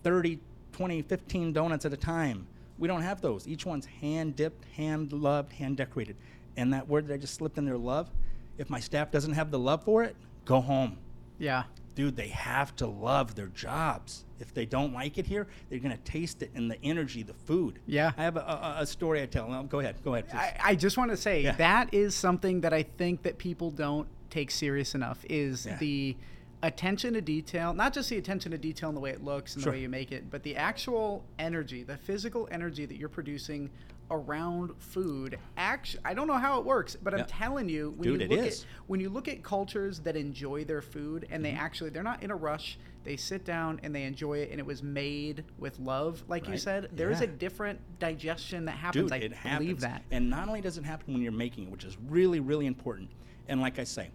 30, 0.02 0.40
20, 0.72 1.02
15 1.02 1.52
donuts 1.52 1.84
at 1.84 1.92
a 1.92 1.96
time. 1.96 2.46
We 2.78 2.88
don't 2.88 3.02
have 3.02 3.20
those. 3.20 3.46
Each 3.46 3.64
one's 3.66 3.84
hand 3.84 4.34
dipped, 4.34 4.64
hand 4.74 5.12
loved, 5.12 5.52
hand 5.52 5.76
decorated. 5.76 6.16
And 6.56 6.72
that 6.72 6.88
word 6.88 7.06
that 7.08 7.14
I 7.14 7.16
just 7.16 7.34
slipped 7.34 7.58
in 7.58 7.64
there, 7.64 7.78
love, 7.78 8.10
if 8.58 8.68
my 8.70 8.80
staff 8.80 9.10
doesn't 9.10 9.32
have 9.34 9.50
the 9.50 9.58
love 9.58 9.84
for 9.84 10.02
it, 10.02 10.16
go 10.44 10.60
home 10.60 10.98
Yeah. 11.38 11.64
dude, 11.94 12.16
they 12.16 12.28
have 12.28 12.74
to 12.76 12.86
love 12.86 13.34
their 13.34 13.46
jobs. 13.48 14.24
If 14.38 14.54
they 14.54 14.64
don't 14.66 14.92
like 14.92 15.18
it 15.18 15.26
here, 15.26 15.46
they're 15.68 15.78
gonna 15.78 15.96
taste 15.98 16.42
it 16.42 16.50
in 16.54 16.68
the 16.68 16.82
energy, 16.82 17.22
the 17.22 17.34
food. 17.34 17.78
Yeah. 17.86 18.12
I 18.16 18.22
have 18.24 18.36
a, 18.36 18.40
a, 18.40 18.74
a 18.80 18.86
story 18.86 19.22
I 19.22 19.26
tell. 19.26 19.48
No, 19.48 19.62
go 19.64 19.80
ahead. 19.80 19.96
Go 20.02 20.14
ahead. 20.14 20.26
I, 20.34 20.54
I 20.62 20.74
just 20.74 20.96
want 20.96 21.10
to 21.10 21.16
say 21.16 21.42
Yeah. 21.42 21.52
that 21.56 21.92
is 21.94 22.14
something 22.14 22.62
that 22.62 22.72
I 22.72 22.82
think 22.82 23.22
that 23.22 23.38
people 23.38 23.70
don't 23.70 24.08
take 24.30 24.50
serious 24.50 24.94
enough 24.94 25.24
is 25.28 25.66
Yeah. 25.66 25.76
the 25.78 26.16
attention 26.62 27.14
to 27.14 27.20
detail, 27.22 27.72
not 27.72 27.92
just 27.94 28.10
the 28.10 28.18
attention 28.18 28.52
to 28.52 28.58
detail 28.58 28.88
in 28.90 28.94
the 28.94 29.00
way 29.00 29.10
it 29.10 29.24
looks 29.24 29.54
and 29.54 29.62
Sure. 29.62 29.72
the 29.72 29.78
way 29.78 29.82
you 29.82 29.88
make 29.88 30.12
it, 30.12 30.30
but 30.30 30.42
the 30.42 30.56
actual 30.56 31.24
energy, 31.38 31.82
the 31.82 31.96
physical 31.96 32.46
energy 32.50 32.84
that 32.86 32.96
you're 32.98 33.08
producing 33.08 33.70
around 34.10 34.72
food. 34.78 35.38
Actually, 35.56 36.02
I 36.04 36.14
don't 36.14 36.26
know 36.26 36.38
how 36.38 36.58
it 36.58 36.64
works, 36.64 36.96
but 37.02 37.12
Yeah. 37.12 37.20
I'm 37.20 37.26
telling 37.26 37.68
you, 37.68 37.90
when 37.96 38.02
Dude, 38.18 38.20
you 38.22 38.28
look 38.28 38.46
is. 38.46 38.62
at 38.62 38.66
when 38.88 39.00
you 39.00 39.08
look 39.08 39.28
at 39.28 39.42
cultures 39.42 40.00
that 40.00 40.16
enjoy 40.16 40.64
their 40.64 40.82
food 40.82 41.24
and 41.30 41.42
Mm-hmm. 41.44 41.54
they 41.54 41.60
actually 41.60 41.90
they're 41.90 42.02
not 42.02 42.22
in 42.22 42.30
a 42.30 42.36
rush, 42.36 42.78
they 43.04 43.16
sit 43.16 43.44
down 43.44 43.80
and 43.82 43.94
they 43.94 44.02
enjoy 44.04 44.38
it 44.38 44.50
and 44.50 44.58
it 44.60 44.66
was 44.66 44.82
made 44.82 45.44
with 45.58 45.78
love, 45.78 46.22
like 46.28 46.48
you 46.48 46.58
said. 46.58 46.90
There 46.92 47.10
is 47.10 47.20
Yeah. 47.20 47.24
a 47.24 47.28
different 47.28 47.80
digestion 47.98 48.64
that 48.66 48.72
happens. 48.72 49.04
Dude, 49.10 49.12
I 49.12 49.16
it 49.16 49.30
believe 49.30 49.36
happens. 49.38 49.80
that. 49.82 50.02
And 50.10 50.28
not 50.28 50.48
only 50.48 50.60
does 50.60 50.76
it 50.76 50.84
happen 50.84 51.14
when 51.14 51.22
you're 51.22 51.32
making 51.32 51.64
it, 51.64 51.70
which 51.70 51.84
is 51.84 51.96
really, 52.08 52.40
really 52.40 52.66
important. 52.66 53.08
And 53.48 53.60
like 53.60 53.78
I 53.78 53.84
say, 53.84 54.10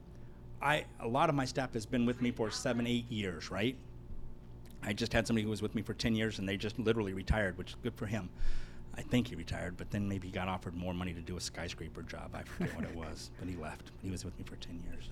I 0.61 0.85
a 0.99 1.07
lot 1.07 1.29
of 1.29 1.35
my 1.35 1.45
staff 1.45 1.73
has 1.73 1.85
been 1.85 2.05
with 2.05 2.21
me 2.21 2.31
for 2.31 2.51
seven, 2.51 2.85
eight 2.87 3.09
years, 3.11 3.49
right? 3.51 3.75
I 4.83 4.93
just 4.93 5.13
had 5.13 5.25
somebody 5.25 5.43
who 5.43 5.49
was 5.49 5.63
with 5.63 5.73
me 5.73 5.81
for 5.81 5.95
ten 5.95 6.15
years, 6.15 6.37
and 6.37 6.47
they 6.47 6.57
just 6.57 6.77
literally 6.77 7.13
retired, 7.13 7.57
which 7.57 7.71
is 7.71 7.75
good 7.81 7.95
for 7.95 8.05
him. 8.05 8.29
I 8.97 9.01
think 9.01 9.27
he 9.27 9.35
retired, 9.35 9.77
but 9.77 9.91
then 9.91 10.07
maybe 10.07 10.27
he 10.27 10.33
got 10.33 10.47
offered 10.47 10.75
more 10.75 10.93
money 10.93 11.13
to 11.13 11.21
do 11.21 11.37
a 11.37 11.41
skyscraper 11.41 12.01
job. 12.01 12.31
I 12.33 12.43
forget 12.43 12.75
what 12.75 12.85
it 12.85 12.95
was, 12.95 13.31
but 13.39 13.49
he 13.49 13.55
left. 13.55 13.91
He 14.01 14.09
was 14.09 14.23
with 14.23 14.37
me 14.37 14.45
for 14.45 14.55
ten 14.55 14.81
years. 14.89 15.09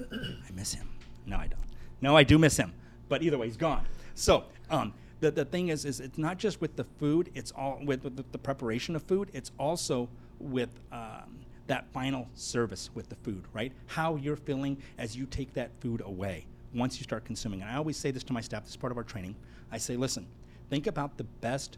I 0.48 0.52
miss 0.54 0.74
him. 0.74 0.90
No, 1.26 1.38
I 1.38 1.48
don't. 1.48 1.62
No, 2.02 2.16
I 2.16 2.24
do 2.24 2.38
miss 2.38 2.58
him. 2.58 2.74
But 3.10 3.22
either 3.24 3.38
way, 3.38 3.48
he's 3.48 3.58
gone. 3.58 3.86
So 4.16 4.46
um, 4.70 4.94
the 5.20 5.32
the 5.32 5.46
thing 5.46 5.70
is, 5.70 5.86
is 5.86 6.00
it's 6.00 6.18
not 6.18 6.38
just 6.38 6.62
with 6.62 6.76
the 6.76 6.84
food. 6.84 7.30
It's 7.36 7.52
all 7.52 7.80
with, 7.84 8.04
with 8.04 8.16
the, 8.16 8.26
the 8.32 8.38
preparation 8.38 8.96
of 8.96 9.04
food. 9.04 9.30
It's 9.34 9.52
also 9.60 10.10
with 10.40 10.70
um, 10.92 11.40
that 11.68 11.86
final 11.92 12.28
service 12.36 12.90
with 12.94 13.10
the 13.10 13.16
food, 13.16 13.44
right? 13.54 13.72
How 13.88 14.16
you're 14.16 14.36
feeling 14.36 14.78
as 14.98 15.16
you 15.16 15.26
take 15.26 15.54
that 15.54 15.72
food 15.80 16.02
away 16.06 16.46
once 16.74 16.98
you 16.98 17.04
start 17.04 17.26
consuming. 17.26 17.62
And 17.62 17.70
I 17.70 17.76
always 17.76 17.98
say 17.98 18.12
this 18.12 18.24
to 18.26 18.34
my 18.34 18.42
staff, 18.42 18.64
this 18.64 18.72
is 18.72 18.78
part 18.78 18.92
of 18.92 18.98
our 18.98 19.04
training. 19.04 19.36
I 19.72 19.78
say, 19.78 19.96
listen, 19.96 20.28
think 20.70 20.88
about 20.88 21.18
the 21.18 21.24
best 21.24 21.78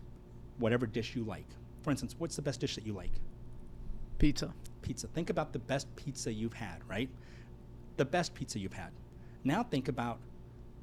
whatever 0.57 0.85
dish 0.85 1.15
you 1.15 1.23
like. 1.23 1.45
For 1.85 1.91
instance, 1.91 2.15
what's 2.17 2.35
the 2.35 2.41
best 2.41 2.61
dish 2.61 2.73
that 2.73 2.85
you 2.87 2.93
like? 2.93 3.11
Pizza. 4.17 4.51
Pizza. 4.81 5.05
Think 5.05 5.29
about 5.29 5.53
the 5.53 5.59
best 5.59 5.95
pizza 5.95 6.33
you've 6.33 6.55
had, 6.55 6.77
right? 6.89 7.07
The 7.97 8.05
best 8.05 8.33
pizza 8.33 8.57
you've 8.57 8.73
had. 8.73 8.89
Now 9.43 9.61
think 9.61 9.87
about 9.87 10.17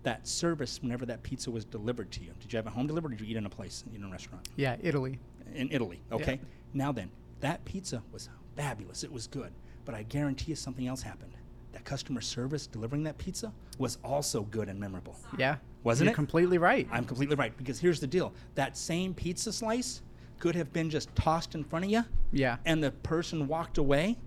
that 0.05 0.29
service 0.29 0.81
whenever 0.81 1.05
that 1.07 1.25
pizza 1.25 1.51
was 1.51 1.65
delivered 1.65 2.13
to 2.13 2.21
you. 2.23 2.31
Did 2.39 2.53
you 2.53 2.57
have 2.57 2.69
it 2.69 2.73
home 2.73 2.87
delivered 2.87 3.11
or 3.15 3.17
did 3.17 3.27
you 3.27 3.33
eat 3.33 3.37
in 3.37 3.47
a 3.47 3.51
place, 3.51 3.83
in 3.93 4.05
a 4.05 4.09
restaurant? 4.09 4.49
Yeah, 4.55 4.77
Italy. 4.81 5.19
In 5.57 5.69
Italy, 5.73 6.01
okay? 6.13 6.39
Now 6.73 6.93
then, 6.93 7.11
that 7.41 7.65
pizza 7.65 8.01
was 8.13 8.29
fabulous. 8.55 9.03
It 9.03 9.11
was 9.11 9.27
good. 9.27 9.53
But 9.85 9.97
I 9.97 10.05
guarantee 10.05 10.53
you 10.53 10.57
something 10.57 10.87
else 10.87 11.03
happened. 11.03 11.33
That 11.73 11.85
customer 11.85 12.21
service 12.21 12.69
delivering 12.69 13.03
that 13.03 13.19
pizza 13.19 13.53
was 13.79 13.99
also 14.05 14.43
good 14.43 14.69
and 14.69 14.79
memorable. 14.79 15.17
Yeah. 15.37 15.57
Wasn't 15.83 16.05
You're 16.05 16.13
it? 16.13 16.15
completely 16.15 16.59
right. 16.59 16.87
I'm 16.93 17.05
completely 17.05 17.35
right 17.35 17.57
because 17.57 17.81
here's 17.81 17.99
the 17.99 18.07
deal. 18.07 18.33
That 18.55 18.77
same 18.77 19.15
pizza 19.15 19.53
slice 19.53 20.03
could 20.43 20.57
have 20.57 20.73
been 20.73 20.91
just 20.91 21.15
tossed 21.15 21.55
in 21.55 21.63
front 21.63 21.85
of 21.85 21.91
you 21.93 22.05
yeah. 22.33 22.57
and 22.65 22.83
the 22.83 22.91
person 22.91 23.47
walked 23.47 23.79
away. 23.79 24.19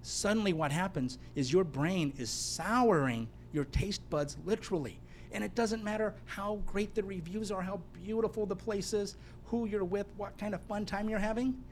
Suddenly, 0.00 0.54
what 0.54 0.72
happens 0.72 1.18
is 1.34 1.52
your 1.52 1.64
brain 1.64 2.14
is 2.16 2.30
souring 2.30 3.28
your 3.52 3.66
taste 3.66 4.00
buds 4.08 4.38
literally. 4.46 4.98
And 5.32 5.44
it 5.44 5.54
doesn't 5.54 5.84
matter 5.84 6.14
how 6.24 6.62
great 6.64 6.94
the 6.94 7.02
reviews 7.02 7.50
are, 7.50 7.60
how 7.60 7.78
beautiful 7.92 8.46
the 8.46 8.56
place 8.56 8.94
is, 8.94 9.16
who 9.44 9.66
you're 9.66 9.84
with, 9.84 10.06
what 10.16 10.38
kind 10.38 10.54
of 10.54 10.62
fun 10.62 10.86
time 10.86 11.10
you're 11.10 11.18
having. 11.18 11.62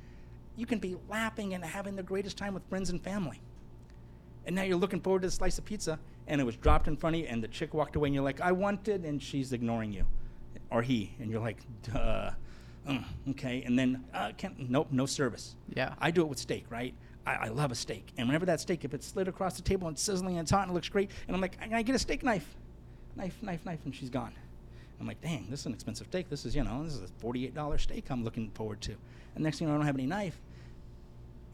You 0.57 0.67
can 0.67 0.79
be 0.79 0.95
laughing 1.09 1.55
and 1.55 1.65
having 1.65 1.97
the 1.97 2.03
greatest 2.03 2.37
time 2.37 2.53
with 2.53 2.69
friends 2.69 2.91
and 2.91 3.03
family. 3.03 3.41
And 4.45 4.55
now 4.55 4.65
you're 4.65 4.77
looking 4.77 5.01
forward 5.01 5.23
to 5.23 5.29
the 5.29 5.33
slice 5.33 5.57
of 5.57 5.65
pizza, 5.65 5.99
and 6.27 6.43
it 6.43 6.45
was 6.45 6.57
dropped 6.57 6.89
in 6.89 6.97
front 6.99 7.17
of 7.17 7.23
you, 7.23 7.27
and 7.27 7.43
the 7.43 7.49
chick 7.49 7.73
walked 7.73 7.97
away, 7.97 8.09
and 8.09 8.15
you're 8.15 8.23
like, 8.23 8.43
I 8.43 8.53
want 8.53 8.87
it, 8.89 9.01
and 9.07 9.23
she's 9.23 9.55
ignoring 9.55 9.95
you. 9.95 10.05
Or 10.71 10.83
he, 10.83 11.15
and 11.19 11.31
you're 11.31 11.41
like, 11.41 11.63
duh. 11.91 12.33
Mm, 12.89 13.05
okay, 13.31 13.63
and 13.67 13.79
then, 13.79 14.05
uh, 14.15 14.33
can't, 14.37 14.71
nope, 14.71 14.89
no 14.91 15.07
service. 15.07 15.57
Yeah. 15.75 15.95
I 15.99 16.11
do 16.11 16.23
it 16.23 16.29
with 16.29 16.39
steak, 16.39 16.67
right? 16.71 16.95
I, 17.27 17.35
I 17.35 17.49
love 17.49 17.73
a 17.73 17.75
steak. 17.75 18.13
And 18.17 18.29
whenever 18.29 18.47
that 18.47 18.61
steak, 18.61 18.85
if 18.85 18.95
it's 18.95 19.07
slid 19.07 19.29
across 19.29 19.57
the 19.57 19.63
table 19.63 19.89
and 19.89 19.99
sizzling 19.99 20.39
and 20.39 20.45
it's 20.45 20.51
hot 20.51 20.63
and 20.63 20.71
it 20.71 20.75
looks 20.75 20.89
great, 20.89 21.11
and 21.27 21.35
I'm 21.35 21.43
like, 21.43 21.61
can 21.61 21.75
I 21.75 21.83
get 21.83 21.97
a 21.97 21.99
steak 21.99 22.23
knife? 22.23 22.55
Knife, 23.17 23.43
knife, 23.43 23.65
knife, 23.65 23.81
and 23.85 23.95
she's 23.95 24.11
gone. 24.11 24.33
I'm 25.01 25.07
like, 25.07 25.21
dang, 25.21 25.47
this 25.51 25.61
is 25.61 25.67
an 25.67 25.75
expensive 25.75 26.07
steak. 26.07 26.31
This 26.31 26.47
is, 26.47 26.55
you 26.55 26.65
know, 26.65 26.83
this 26.85 26.95
is 26.95 27.03
a 27.03 27.25
$48 27.25 27.81
steak 27.81 28.11
I'm 28.11 28.25
looking 28.25 28.51
forward 28.51 28.81
to. 28.83 28.95
And 29.35 29.45
next 29.45 29.59
thing 29.59 29.69
you 29.69 29.73
know, 29.73 29.77
I 29.77 29.79
don't 29.79 29.87
have 29.87 29.97
any 29.97 30.07
knife. 30.07 30.41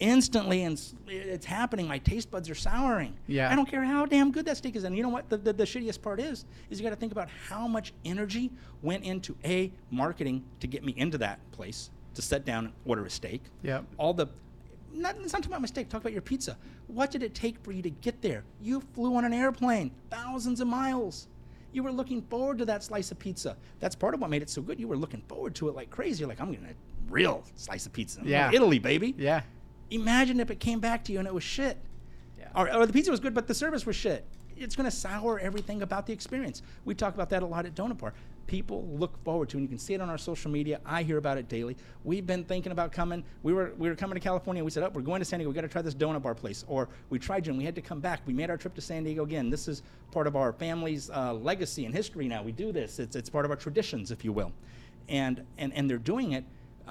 Instantly, 0.03 0.63
and 0.63 0.77
it's 1.07 1.45
happening. 1.45 1.87
My 1.87 1.97
taste 1.97 2.29
buds 2.29 2.49
are 2.49 2.55
souring. 2.55 3.15
Yeah. 3.25 3.49
I 3.49 3.55
don't 3.55 3.65
care 3.69 3.83
how 3.85 4.05
damn 4.05 4.31
good 4.31 4.45
that 4.47 4.57
steak 4.57 4.75
is. 4.75 4.83
And 4.83 4.97
you 4.97 5.01
know 5.01 5.07
what? 5.09 5.29
The, 5.29 5.37
the, 5.37 5.53
the 5.53 5.63
shittiest 5.63 6.01
part 6.01 6.19
is, 6.19 6.43
is 6.69 6.77
you 6.77 6.83
got 6.83 6.89
to 6.89 6.97
think 6.97 7.13
about 7.13 7.29
how 7.47 7.67
much 7.69 7.93
energy 8.03 8.51
went 8.81 9.05
into 9.05 9.33
a 9.45 9.71
marketing 9.91 10.43
to 10.59 10.67
get 10.67 10.83
me 10.83 10.93
into 10.97 11.17
that 11.19 11.39
place 11.53 11.89
to 12.15 12.21
sit 12.21 12.43
down 12.43 12.65
and 12.65 12.73
order 12.85 13.05
a 13.05 13.09
steak 13.09 13.41
Yeah. 13.63 13.81
all 13.97 14.13
the 14.13 14.27
not, 14.93 15.17
let's 15.19 15.31
not 15.33 15.41
talk 15.41 15.47
about 15.49 15.61
mistake 15.61 15.89
talk 15.89 16.01
about 16.01 16.13
your 16.13 16.21
pizza 16.21 16.55
what 16.87 17.09
did 17.09 17.23
it 17.23 17.33
take 17.33 17.57
for 17.63 17.71
you 17.71 17.81
to 17.81 17.89
get 17.89 18.21
there 18.21 18.43
you 18.61 18.83
flew 18.93 19.15
on 19.15 19.25
an 19.25 19.33
airplane 19.33 19.89
thousands 20.11 20.59
of 20.61 20.67
miles 20.67 21.27
you 21.71 21.81
were 21.81 21.91
looking 21.91 22.21
forward 22.21 22.59
to 22.59 22.65
that 22.65 22.83
slice 22.83 23.09
of 23.09 23.17
pizza 23.17 23.57
that's 23.79 23.95
part 23.95 24.13
of 24.13 24.21
what 24.21 24.29
made 24.29 24.43
it 24.43 24.49
so 24.51 24.61
good 24.61 24.79
you 24.79 24.87
were 24.87 24.95
looking 24.97 25.23
forward 25.27 25.55
to 25.55 25.67
it 25.69 25.73
like 25.75 25.89
crazy 25.89 26.19
you're 26.19 26.29
like 26.29 26.39
i'm 26.39 26.51
getting 26.51 26.67
a 26.67 26.75
real 27.11 27.43
slice 27.55 27.87
of 27.87 27.93
pizza 27.93 28.21
Yeah. 28.23 28.51
to 28.51 28.55
italy 28.55 28.77
baby 28.77 29.15
Yeah. 29.17 29.41
Imagine 29.91 30.39
if 30.39 30.51
it 30.51 30.59
came 30.59 30.79
back 30.79 31.03
to 31.05 31.11
you 31.11 31.19
and 31.19 31.27
it 31.27 31.33
was 31.33 31.43
shit. 31.43 31.77
Yeah. 32.39 32.47
or, 32.55 32.73
or 32.73 32.85
the 32.85 32.93
pizza 32.93 33.11
was 33.11 33.19
good 33.19 33.33
but 33.33 33.47
the 33.47 33.53
service 33.53 33.85
was 33.85 33.95
shit. 33.95 34.25
It's 34.55 34.75
going 34.75 34.89
to 34.89 34.95
sour 34.95 35.39
everything 35.39 35.81
about 35.81 36.05
the 36.05 36.13
experience. 36.13 36.61
We 36.85 36.93
talk 36.93 37.13
about 37.15 37.29
that 37.31 37.43
a 37.43 37.45
lot 37.45 37.65
at 37.65 37.75
donut 37.75 37.97
bar. 37.97 38.13
People 38.45 38.85
look 38.99 39.17
forward 39.23 39.49
to 39.49 39.57
and 39.57 39.63
you 39.63 39.69
can 39.69 39.79
see 39.79 39.93
it 39.93 40.01
on 40.01 40.09
our 40.09 40.17
social 40.17 40.51
media. 40.51 40.79
I 40.85 41.03
hear 41.03 41.17
about 41.17 41.37
it 41.37 41.47
daily. 41.47 41.77
We've 42.03 42.27
been 42.27 42.43
thinking 42.43 42.71
about 42.71 42.91
coming. 42.91 43.23
We 43.41 43.53
were 43.53 43.73
we 43.77 43.89
were 43.89 43.95
coming 43.95 44.15
to 44.15 44.19
california 44.19 44.63
we 44.63 44.69
said 44.69 44.83
oh 44.83 44.91
we're 44.93 45.01
going 45.01 45.19
to 45.19 45.25
san 45.25 45.39
diego. 45.39 45.49
We 45.49 45.55
got 45.55 45.61
to 45.61 45.69
try 45.69 45.81
this 45.81 45.95
donut 45.95 46.21
bar 46.21 46.35
place. 46.35 46.65
Or 46.67 46.89
we 47.09 47.19
tried 47.19 47.47
and 47.47 47.57
we 47.57 47.63
had 47.63 47.75
to 47.75 47.81
come 47.81 47.99
back. 47.99 48.21
We 48.25 48.33
made 48.33 48.49
our 48.49 48.57
trip 48.57 48.75
to 48.75 48.81
san 48.81 49.03
diego 49.03 49.23
again. 49.23 49.49
This 49.49 49.67
is 49.67 49.81
part 50.11 50.27
of 50.27 50.35
our 50.35 50.51
family's 50.53 51.09
uh, 51.09 51.33
legacy 51.33 51.85
and 51.85 51.93
history 51.93 52.27
now. 52.27 52.43
We 52.43 52.51
do 52.51 52.71
this. 52.71 52.99
It's, 52.99 53.15
it's 53.15 53.29
part 53.29 53.45
of 53.45 53.51
our 53.51 53.57
traditions 53.57 54.11
if 54.11 54.23
you 54.25 54.33
will. 54.33 54.51
And 55.07 55.45
and 55.57 55.73
and 55.73 55.89
they're 55.89 55.97
doing 55.97 56.33
it 56.33 56.43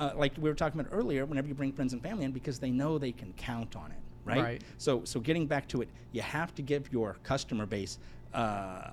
uh, 0.02 0.12
like 0.16 0.32
we 0.38 0.48
were 0.48 0.54
talking 0.54 0.80
about 0.80 0.92
earlier 0.92 1.24
whenever 1.26 1.46
you 1.48 1.54
bring 1.54 1.72
friends 1.72 1.92
and 1.92 2.02
family 2.02 2.24
in 2.24 2.32
because 2.32 2.58
they 2.58 2.70
know 2.70 2.98
they 2.98 3.12
can 3.12 3.32
count 3.34 3.76
on 3.76 3.90
it 3.90 3.98
right, 4.24 4.42
Right. 4.42 4.62
so 4.78 5.02
so 5.04 5.20
getting 5.20 5.46
back 5.46 5.68
to 5.68 5.82
it 5.82 5.88
you 6.12 6.22
have 6.22 6.54
to 6.56 6.62
give 6.62 6.92
your 6.92 7.16
customer 7.22 7.66
base 7.66 7.98
uh, 8.34 8.90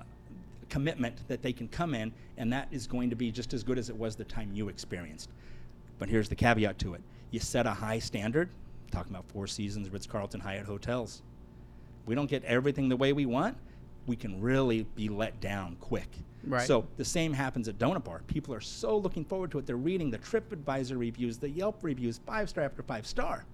commitment 0.68 1.16
that 1.28 1.42
they 1.42 1.52
can 1.52 1.66
come 1.68 1.94
in 1.94 2.12
and 2.36 2.52
that 2.52 2.68
is 2.70 2.86
going 2.86 3.10
to 3.10 3.16
be 3.16 3.30
just 3.32 3.52
as 3.52 3.62
good 3.64 3.78
as 3.78 3.90
it 3.90 3.96
was 3.96 4.14
the 4.16 4.24
time 4.24 4.50
you 4.54 4.68
experienced. 4.68 5.30
But 5.98 6.08
here's 6.08 6.28
the 6.28 6.36
caveat 6.36 6.78
to 6.78 6.94
it. 6.94 7.02
You 7.32 7.40
set 7.40 7.66
a 7.66 7.72
high 7.72 7.98
standard 7.98 8.48
talking 8.92 9.12
about 9.12 9.24
four 9.28 9.46
seasons 9.46 9.90
ritz-carlton 9.90 10.40
hyatt 10.40 10.66
hotels. 10.66 11.22
We 12.06 12.14
don't 12.14 12.30
get 12.30 12.44
everything 12.44 12.88
the 12.88 12.96
way 12.96 13.12
we 13.12 13.26
want. 13.26 13.56
We 14.06 14.16
can 14.16 14.40
really 14.40 14.86
be 14.94 15.08
let 15.08 15.40
down 15.40 15.76
quick 15.80 16.08
Right. 16.46 16.66
so 16.66 16.86
the 16.96 17.04
same 17.04 17.32
happens 17.34 17.68
at 17.68 17.78
donut 17.78 18.04
bar 18.04 18.22
people 18.26 18.54
are 18.54 18.62
so 18.62 18.96
looking 18.96 19.26
forward 19.26 19.50
to 19.50 19.58
it 19.58 19.66
they're 19.66 19.76
reading 19.76 20.10
the 20.10 20.18
tripadvisor 20.18 20.98
reviews 20.98 21.36
the 21.36 21.50
yelp 21.50 21.80
reviews 21.82 22.18
five 22.24 22.48
star 22.48 22.64
after 22.64 22.82
five 22.82 23.06
star 23.06 23.44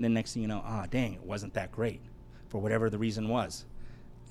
and 0.00 0.04
then 0.06 0.14
next 0.14 0.32
thing 0.32 0.40
you 0.40 0.48
know, 0.48 0.62
ah, 0.64 0.86
dang, 0.90 1.12
it 1.12 1.22
wasn't 1.22 1.52
that 1.52 1.70
great 1.70 2.00
for 2.48 2.58
whatever 2.58 2.88
the 2.88 2.96
reason 2.96 3.28
was. 3.28 3.66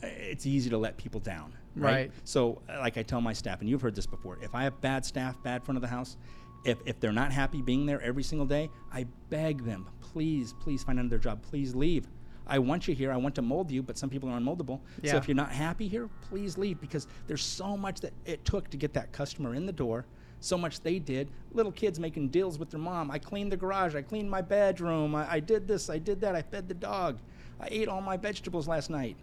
It's 0.01 0.47
easy 0.47 0.67
to 0.71 0.79
let 0.79 0.97
people 0.97 1.19
down, 1.19 1.53
right? 1.75 1.93
Right. 1.93 2.11
So, 2.23 2.59
uh, 2.67 2.79
like 2.79 2.97
I 2.97 3.03
tell 3.03 3.21
my 3.21 3.33
staff, 3.33 3.59
and 3.59 3.69
you've 3.69 3.83
heard 3.83 3.93
this 3.93 4.07
before, 4.07 4.39
if 4.41 4.55
I 4.55 4.63
have 4.63 4.81
bad 4.81 5.05
staff, 5.05 5.35
bad 5.43 5.63
front 5.63 5.77
of 5.77 5.83
the 5.83 5.87
house, 5.87 6.17
if, 6.65 6.79
if 6.87 6.99
they're 6.99 7.11
not 7.11 7.31
happy 7.31 7.61
being 7.61 7.85
there 7.85 8.01
every 8.01 8.23
single 8.23 8.47
day, 8.47 8.71
I 8.91 9.05
beg 9.29 9.63
them, 9.63 9.87
please, 10.01 10.55
please 10.59 10.83
find 10.83 10.99
another 10.99 11.19
job. 11.19 11.39
Please 11.43 11.75
leave. 11.75 12.07
I 12.49 12.59
want 12.59 12.87
you 12.87 12.95
here. 12.95 13.11
I 13.11 13.17
want 13.17 13.35
to 13.35 13.41
mold 13.41 13.69
you, 13.71 13.81
but 13.83 13.97
some 13.97 14.09
people 14.09 14.27
are 14.29 14.39
unmoldable. 14.39 14.79
So 15.11 15.17
if 15.17 15.27
you're 15.27 15.35
not 15.35 15.51
happy 15.51 15.87
here, 15.87 16.09
please 16.29 16.57
leave 16.57 16.81
because 16.81 17.07
there's 17.27 17.43
so 17.43 17.77
much 17.77 18.01
that 18.01 18.11
it 18.25 18.43
took 18.43 18.69
to 18.71 18.77
get 18.77 18.93
that 18.93 19.11
customer 19.11 19.53
in 19.55 19.65
the 19.65 19.71
door. 19.71 20.05
So 20.41 20.57
much 20.57 20.79
they 20.81 20.99
did. 20.99 21.29
Little 21.53 21.71
kids 21.71 21.99
making 21.99 22.29
deals 22.29 22.57
with 22.57 22.69
their 22.71 22.79
mom. 22.79 23.11
I 23.11 23.19
cleaned 23.19 23.51
the 23.51 23.57
garage. 23.57 23.93
I 23.95 24.01
cleaned 24.01 24.31
my 24.31 24.41
bedroom. 24.41 25.13
I, 25.13 25.33
I 25.33 25.39
did 25.39 25.67
this. 25.67 25.89
I 25.89 25.97
did 25.99 26.21
that. 26.21 26.35
I 26.35 26.41
fed 26.41 26.67
the 26.67 26.73
dog. 26.73 27.19
I 27.59 27.67
ate 27.69 27.87
all 27.87 28.01
my 28.01 28.17
vegetables 28.17 28.67
last 28.67 28.89
night. 28.89 29.15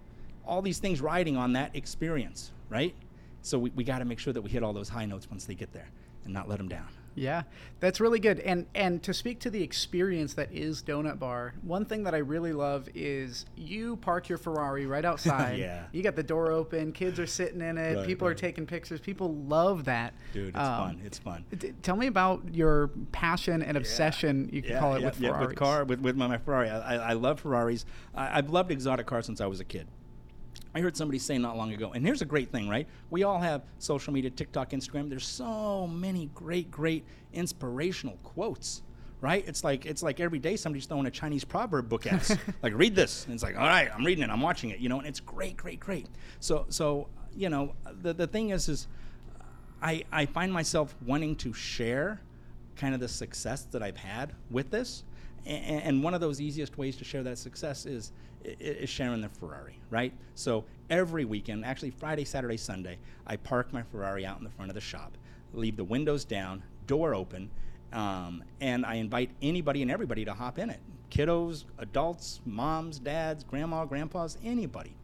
All 0.46 0.62
these 0.62 0.78
things 0.78 1.00
riding 1.00 1.36
on 1.36 1.54
that 1.54 1.74
experience, 1.74 2.52
right? 2.68 2.94
So 3.42 3.58
we, 3.58 3.70
we 3.70 3.82
got 3.82 4.00
to 4.00 4.04
make 4.04 4.18
sure 4.18 4.32
that 4.32 4.42
we 4.42 4.50
hit 4.50 4.62
all 4.62 4.72
those 4.72 4.88
high 4.88 5.06
notes 5.06 5.28
once 5.30 5.46
they 5.46 5.54
get 5.54 5.72
there 5.72 5.88
and 6.24 6.34
not 6.34 6.48
let 6.48 6.58
them 6.58 6.68
down. 6.68 6.88
Yeah, 7.16 7.42
that's 7.80 7.98
really 7.98 8.20
good. 8.20 8.40
And 8.40 8.66
and 8.74 9.02
to 9.02 9.12
speak 9.14 9.40
to 9.40 9.50
the 9.50 9.62
experience 9.62 10.34
that 10.34 10.52
is 10.52 10.82
Donut 10.82 11.18
Bar, 11.18 11.54
one 11.62 11.84
thing 11.86 12.04
that 12.04 12.14
I 12.14 12.18
really 12.18 12.52
love 12.52 12.88
is 12.94 13.46
you 13.56 13.96
park 13.96 14.28
your 14.28 14.36
Ferrari 14.38 14.86
right 14.86 15.04
outside. 15.12 15.58
Yeah. 15.58 15.84
You 15.92 16.02
got 16.02 16.14
the 16.14 16.22
door 16.22 16.52
open, 16.52 16.92
kids 16.92 17.18
are 17.18 17.26
sitting 17.26 17.60
in 17.62 17.78
it, 17.78 17.96
Right, 17.96 18.06
people 18.06 18.28
are 18.28 18.34
taking 18.34 18.66
pictures. 18.66 19.00
People 19.00 19.34
love 19.34 19.84
that. 19.86 20.12
Dude, 20.32 20.48
it's 20.50 20.58
Um, 20.58 20.76
fun. 20.78 21.00
It's 21.04 21.18
fun. 21.18 21.44
t- 21.58 21.72
tell 21.82 21.96
me 21.96 22.06
about 22.06 22.42
your 22.54 22.88
passion 23.12 23.62
and 23.62 23.76
obsession, 23.76 24.48
you 24.52 24.60
can 24.62 24.78
call 24.78 24.94
it, 24.96 25.02
with 25.02 25.16
Ferraris. 25.16 25.48
with 25.48 25.56
car 25.56 25.84
with, 25.84 26.00
with 26.00 26.16
my, 26.16 26.26
my 26.26 26.38
Ferrari. 26.38 26.68
I, 26.68 26.96
I, 26.96 26.96
I 26.96 27.12
love 27.14 27.40
Ferraris. 27.40 27.86
I, 28.14 28.38
I've 28.38 28.50
loved 28.50 28.70
exotic 28.70 29.06
cars 29.06 29.24
since 29.26 29.40
I 29.40 29.46
was 29.46 29.58
a 29.60 29.64
kid. 29.64 29.86
I 30.76 30.80
heard 30.80 30.94
somebody 30.94 31.18
say 31.18 31.38
not 31.38 31.56
long 31.56 31.72
ago, 31.72 31.92
and 31.92 32.04
here's 32.04 32.20
a 32.20 32.26
great 32.26 32.50
thing, 32.52 32.68
right? 32.68 32.86
We 33.08 33.22
all 33.22 33.38
have 33.40 33.62
social 33.78 34.12
media, 34.12 34.28
TikTok, 34.30 34.70
Instagram. 34.70 35.08
There's 35.08 35.26
so 35.26 35.86
many 35.86 36.28
great, 36.34 36.70
great 36.70 37.02
inspirational 37.32 38.18
quotes, 38.22 38.82
right? 39.22 39.42
It's 39.48 39.64
like 39.64 39.86
it's 39.86 40.02
like 40.02 40.20
every 40.20 40.38
day 40.38 40.54
somebody's 40.56 40.84
throwing 40.84 41.06
a 41.06 41.10
Chinese 41.10 41.44
proverb 41.44 41.88
book 41.88 42.06
at 42.06 42.12
us. 42.14 42.36
like, 42.62 42.74
read 42.74 42.94
this, 42.94 43.24
and 43.24 43.32
it's 43.32 43.42
like, 43.42 43.56
all 43.56 43.66
right, 43.66 43.88
I'm 43.94 44.04
reading 44.04 44.22
it, 44.22 44.28
I'm 44.28 44.42
watching 44.42 44.68
it, 44.68 44.78
you 44.78 44.88
know, 44.90 44.98
and 44.98 45.06
it's 45.06 45.20
great, 45.20 45.56
great, 45.56 45.80
great. 45.80 46.08
So, 46.40 46.66
so 46.68 47.08
you 47.34 47.48
know, 47.48 47.72
the 48.02 48.12
the 48.12 48.26
thing 48.26 48.50
is, 48.50 48.68
is 48.68 48.86
I 49.80 50.04
I 50.12 50.26
find 50.26 50.52
myself 50.52 50.94
wanting 51.06 51.36
to 51.36 51.54
share 51.54 52.20
kind 52.76 52.92
of 52.92 53.00
the 53.00 53.08
success 53.08 53.62
that 53.70 53.82
I've 53.82 53.96
had 53.96 54.34
with 54.50 54.70
this. 54.70 55.04
A- 55.46 55.48
And 55.50 56.02
one 56.02 56.12
of 56.12 56.20
those 56.20 56.38
easiest 56.40 56.76
ways 56.76 56.96
to 56.98 57.04
share 57.04 57.22
that 57.22 57.38
success 57.38 57.86
is 57.86 58.12
is 58.60 58.88
sharing 58.88 59.20
the 59.20 59.28
Ferrari, 59.28 59.78
right? 59.90 60.12
So 60.34 60.64
every 60.90 61.24
weekend, 61.24 61.64
actually 61.64 61.90
Friday, 61.90 62.24
Saturday, 62.24 62.56
Sunday, 62.56 62.98
I 63.26 63.36
park 63.36 63.72
my 63.72 63.82
Ferrari 63.82 64.24
out 64.24 64.38
in 64.38 64.44
the 64.44 64.50
front 64.50 64.70
of 64.70 64.74
the 64.74 64.80
shop, 64.80 65.16
leave 65.52 65.76
the 65.76 65.84
windows 65.84 66.24
down, 66.24 66.62
door 66.86 67.14
open, 67.14 67.50
um, 67.92 68.44
and 68.60 68.84
I 68.84 68.94
invite 68.94 69.30
anybody 69.42 69.82
and 69.82 69.90
everybody 69.90 70.24
to 70.24 70.34
hop 70.34 70.58
in 70.58 70.70
it. 70.70 70.80
Kiddos, 71.10 71.64
adults, 71.78 72.40
moms, 72.44 72.98
dads, 72.98 73.44
grandma, 73.44 73.84
grandpas, 73.84 74.38
anybody. 74.44 74.96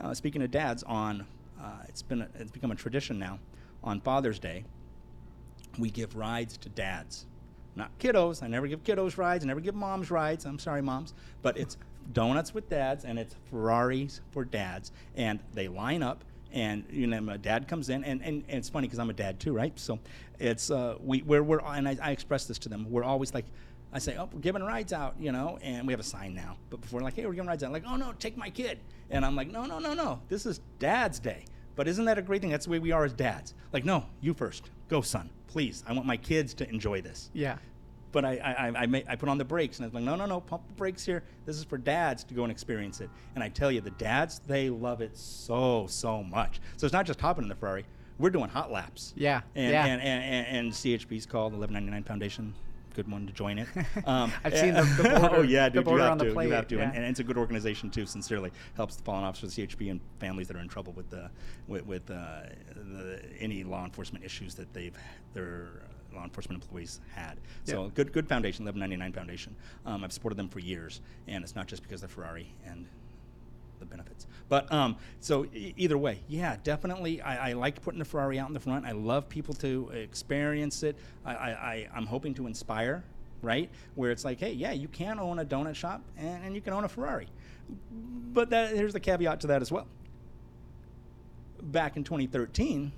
Uh, 0.00 0.14
speaking 0.14 0.42
of 0.42 0.50
dads, 0.50 0.82
on 0.84 1.26
uh, 1.60 1.82
it's 1.88 2.02
been 2.02 2.22
a, 2.22 2.28
it's 2.38 2.50
become 2.50 2.70
a 2.70 2.76
tradition 2.76 3.18
now. 3.18 3.38
On 3.82 4.00
Father's 4.00 4.38
Day, 4.38 4.64
we 5.78 5.90
give 5.90 6.16
rides 6.16 6.56
to 6.58 6.68
dads 6.70 7.26
not 7.76 7.96
kiddos. 7.98 8.42
I 8.42 8.46
never 8.46 8.66
give 8.66 8.82
kiddos 8.84 9.16
rides. 9.16 9.44
I 9.44 9.48
never 9.48 9.60
give 9.60 9.74
moms 9.74 10.10
rides. 10.10 10.44
I'm 10.44 10.58
sorry, 10.58 10.82
moms, 10.82 11.14
but 11.42 11.56
it's 11.56 11.76
donuts 12.12 12.54
with 12.54 12.68
dads 12.68 13.04
and 13.04 13.18
it's 13.18 13.34
Ferraris 13.50 14.20
for 14.30 14.44
dads, 14.44 14.92
and 15.16 15.40
they 15.52 15.68
line 15.68 16.02
up. 16.02 16.24
And 16.52 16.84
you 16.90 17.06
know, 17.06 17.20
my 17.20 17.36
dad 17.36 17.68
comes 17.68 17.90
in, 17.90 18.02
and, 18.02 18.20
and, 18.22 18.44
and 18.48 18.58
it's 18.58 18.68
funny 18.68 18.88
because 18.88 18.98
I'm 18.98 19.10
a 19.10 19.14
dad 19.14 19.38
too, 19.38 19.52
right? 19.52 19.78
So 19.78 20.00
it's 20.38 20.70
uh, 20.70 20.96
we 21.00 21.22
we're, 21.22 21.42
we're 21.42 21.60
and 21.60 21.88
I, 21.88 21.96
I 22.02 22.10
express 22.10 22.46
this 22.46 22.58
to 22.60 22.68
them. 22.68 22.86
We're 22.90 23.04
always 23.04 23.32
like, 23.32 23.44
I 23.92 24.00
say, 24.00 24.16
oh, 24.18 24.28
we're 24.32 24.40
giving 24.40 24.62
rides 24.62 24.92
out, 24.92 25.14
you 25.18 25.30
know, 25.30 25.58
and 25.62 25.86
we 25.86 25.92
have 25.92 26.00
a 26.00 26.04
sign 26.04 26.34
now. 26.34 26.56
But 26.68 26.80
before, 26.80 27.00
like, 27.02 27.14
hey, 27.14 27.24
we're 27.26 27.34
giving 27.34 27.48
rides 27.48 27.62
out. 27.62 27.70
Like, 27.72 27.84
oh 27.86 27.96
no, 27.96 28.12
take 28.18 28.36
my 28.36 28.50
kid. 28.50 28.80
And 29.10 29.24
I'm 29.24 29.36
like, 29.36 29.48
no, 29.48 29.64
no, 29.64 29.78
no, 29.78 29.94
no. 29.94 30.20
This 30.28 30.46
is 30.46 30.60
Dad's 30.78 31.20
Day. 31.20 31.44
But 31.76 31.88
isn't 31.88 32.04
that 32.04 32.18
a 32.18 32.22
great 32.22 32.40
thing? 32.40 32.50
That's 32.50 32.66
the 32.66 32.72
way 32.72 32.78
we 32.78 32.92
are 32.92 33.04
as 33.04 33.12
dads. 33.12 33.54
Like, 33.72 33.84
no, 33.84 34.04
you 34.20 34.34
first. 34.34 34.70
Go, 34.88 35.00
son. 35.00 35.30
Please. 35.46 35.82
I 35.86 35.92
want 35.92 36.06
my 36.06 36.16
kids 36.16 36.52
to 36.54 36.68
enjoy 36.68 37.00
this. 37.00 37.30
Yeah. 37.32 37.58
But 38.12 38.24
I, 38.24 38.36
I, 38.38 38.68
I, 38.68 38.84
I, 38.84 39.04
I 39.10 39.16
put 39.16 39.28
on 39.28 39.38
the 39.38 39.44
brakes 39.44 39.78
and 39.78 39.84
I 39.84 39.86
was 39.88 39.94
like, 39.94 40.02
no, 40.04 40.16
no, 40.16 40.26
no, 40.26 40.40
pump 40.40 40.66
the 40.66 40.74
brakes 40.74 41.04
here. 41.04 41.22
This 41.46 41.56
is 41.56 41.64
for 41.64 41.78
dads 41.78 42.24
to 42.24 42.34
go 42.34 42.42
and 42.42 42.50
experience 42.50 43.00
it. 43.00 43.08
And 43.34 43.44
I 43.44 43.48
tell 43.48 43.70
you, 43.70 43.80
the 43.80 43.90
dads, 43.92 44.40
they 44.46 44.68
love 44.70 45.00
it 45.00 45.16
so, 45.16 45.86
so 45.88 46.22
much. 46.22 46.60
So 46.76 46.86
it's 46.86 46.92
not 46.92 47.06
just 47.06 47.20
hopping 47.20 47.44
in 47.44 47.48
the 47.48 47.54
Ferrari. 47.54 47.84
We're 48.18 48.30
doing 48.30 48.50
hot 48.50 48.70
laps. 48.72 49.14
Yeah, 49.16 49.42
And, 49.54 49.70
yeah. 49.72 49.86
and, 49.86 50.02
and, 50.02 50.24
and, 50.24 50.56
and 50.56 50.72
CHP's 50.72 51.24
called 51.24 51.52
1199 51.52 52.02
Foundation. 52.04 52.54
Good 52.94 53.08
one 53.10 53.24
to 53.28 53.32
join 53.32 53.58
it. 53.60 53.68
Um, 54.04 54.32
I've 54.44 54.58
seen 54.58 54.74
the- 54.74 54.82
the 54.82 55.02
border- 55.20 55.36
oh 55.36 55.42
yeah, 55.42 55.68
the 55.68 55.80
dude, 55.82 55.92
you 55.92 55.98
have 55.98 56.18
to. 56.18 56.24
You 56.26 56.50
have 56.50 56.66
to, 56.68 56.80
and, 56.80 56.92
yeah. 56.92 56.98
and 57.00 57.08
it's 57.08 57.20
a 57.20 57.24
good 57.24 57.38
organization 57.38 57.88
too. 57.88 58.04
Sincerely, 58.06 58.50
helps 58.74 58.96
the 58.96 59.04
fallen 59.04 59.22
officers, 59.22 59.54
CHP, 59.54 59.90
and 59.92 60.00
families 60.18 60.48
that 60.48 60.56
are 60.56 60.60
in 60.60 60.68
trouble 60.68 60.92
with 60.94 61.08
the 61.08 61.30
with, 61.68 61.86
with 61.86 62.10
uh, 62.10 62.42
the, 62.74 63.20
any 63.38 63.62
law 63.62 63.84
enforcement 63.84 64.24
issues 64.24 64.56
that 64.56 64.72
they've 64.74 64.96
their 65.34 65.82
law 66.14 66.24
enforcement 66.24 66.62
employees 66.62 67.00
had. 67.14 67.38
So 67.64 67.84
Yeah. 67.84 67.90
good, 67.94 68.12
good 68.12 68.28
foundation, 68.28 68.64
1199 68.64 69.12
Foundation. 69.12 69.54
Um, 69.86 70.04
I've 70.04 70.12
supported 70.12 70.36
them 70.36 70.48
for 70.48 70.58
years, 70.60 71.00
and 71.28 71.42
it's 71.44 71.54
not 71.54 71.66
just 71.66 71.82
because 71.82 72.00
they're 72.00 72.08
Ferrari 72.08 72.52
and 72.66 72.86
the 73.78 73.86
benefits. 73.86 74.26
But 74.48 74.70
um, 74.72 74.96
so 75.20 75.46
e- 75.54 75.72
either 75.76 75.96
way, 75.96 76.20
yeah, 76.28 76.56
definitely. 76.64 77.22
I, 77.22 77.50
I 77.50 77.52
like 77.54 77.80
putting 77.82 77.98
the 77.98 78.04
Ferrari 78.04 78.38
out 78.38 78.48
in 78.48 78.54
the 78.54 78.60
front. 78.60 78.84
I 78.84 78.92
love 78.92 79.28
people 79.28 79.54
to 79.54 79.88
experience 79.90 80.82
it. 80.82 80.96
I, 81.24 81.34
I, 81.34 81.48
I, 81.50 81.88
I'm 81.94 82.04
hoping 82.06 82.34
to 82.34 82.46
inspire, 82.46 83.02
right? 83.42 83.70
Where 83.94 84.10
it's 84.10 84.24
like, 84.24 84.38
hey, 84.40 84.52
yeah, 84.52 84.72
you 84.72 84.88
can 84.88 85.18
own 85.18 85.38
a 85.38 85.44
donut 85.44 85.74
shop 85.76 86.02
and, 86.18 86.44
and 86.44 86.54
you 86.54 86.60
can 86.60 86.72
own 86.74 86.84
a 86.84 86.88
Ferrari. 86.88 87.28
But 88.34 88.50
that, 88.50 88.74
here's 88.74 88.92
the 88.92 89.00
caveat 89.00 89.40
to 89.42 89.46
that 89.46 89.62
as 89.62 89.72
well. 89.72 89.86
Back 91.62 91.96
in 91.96 92.04
2013, 92.04 92.90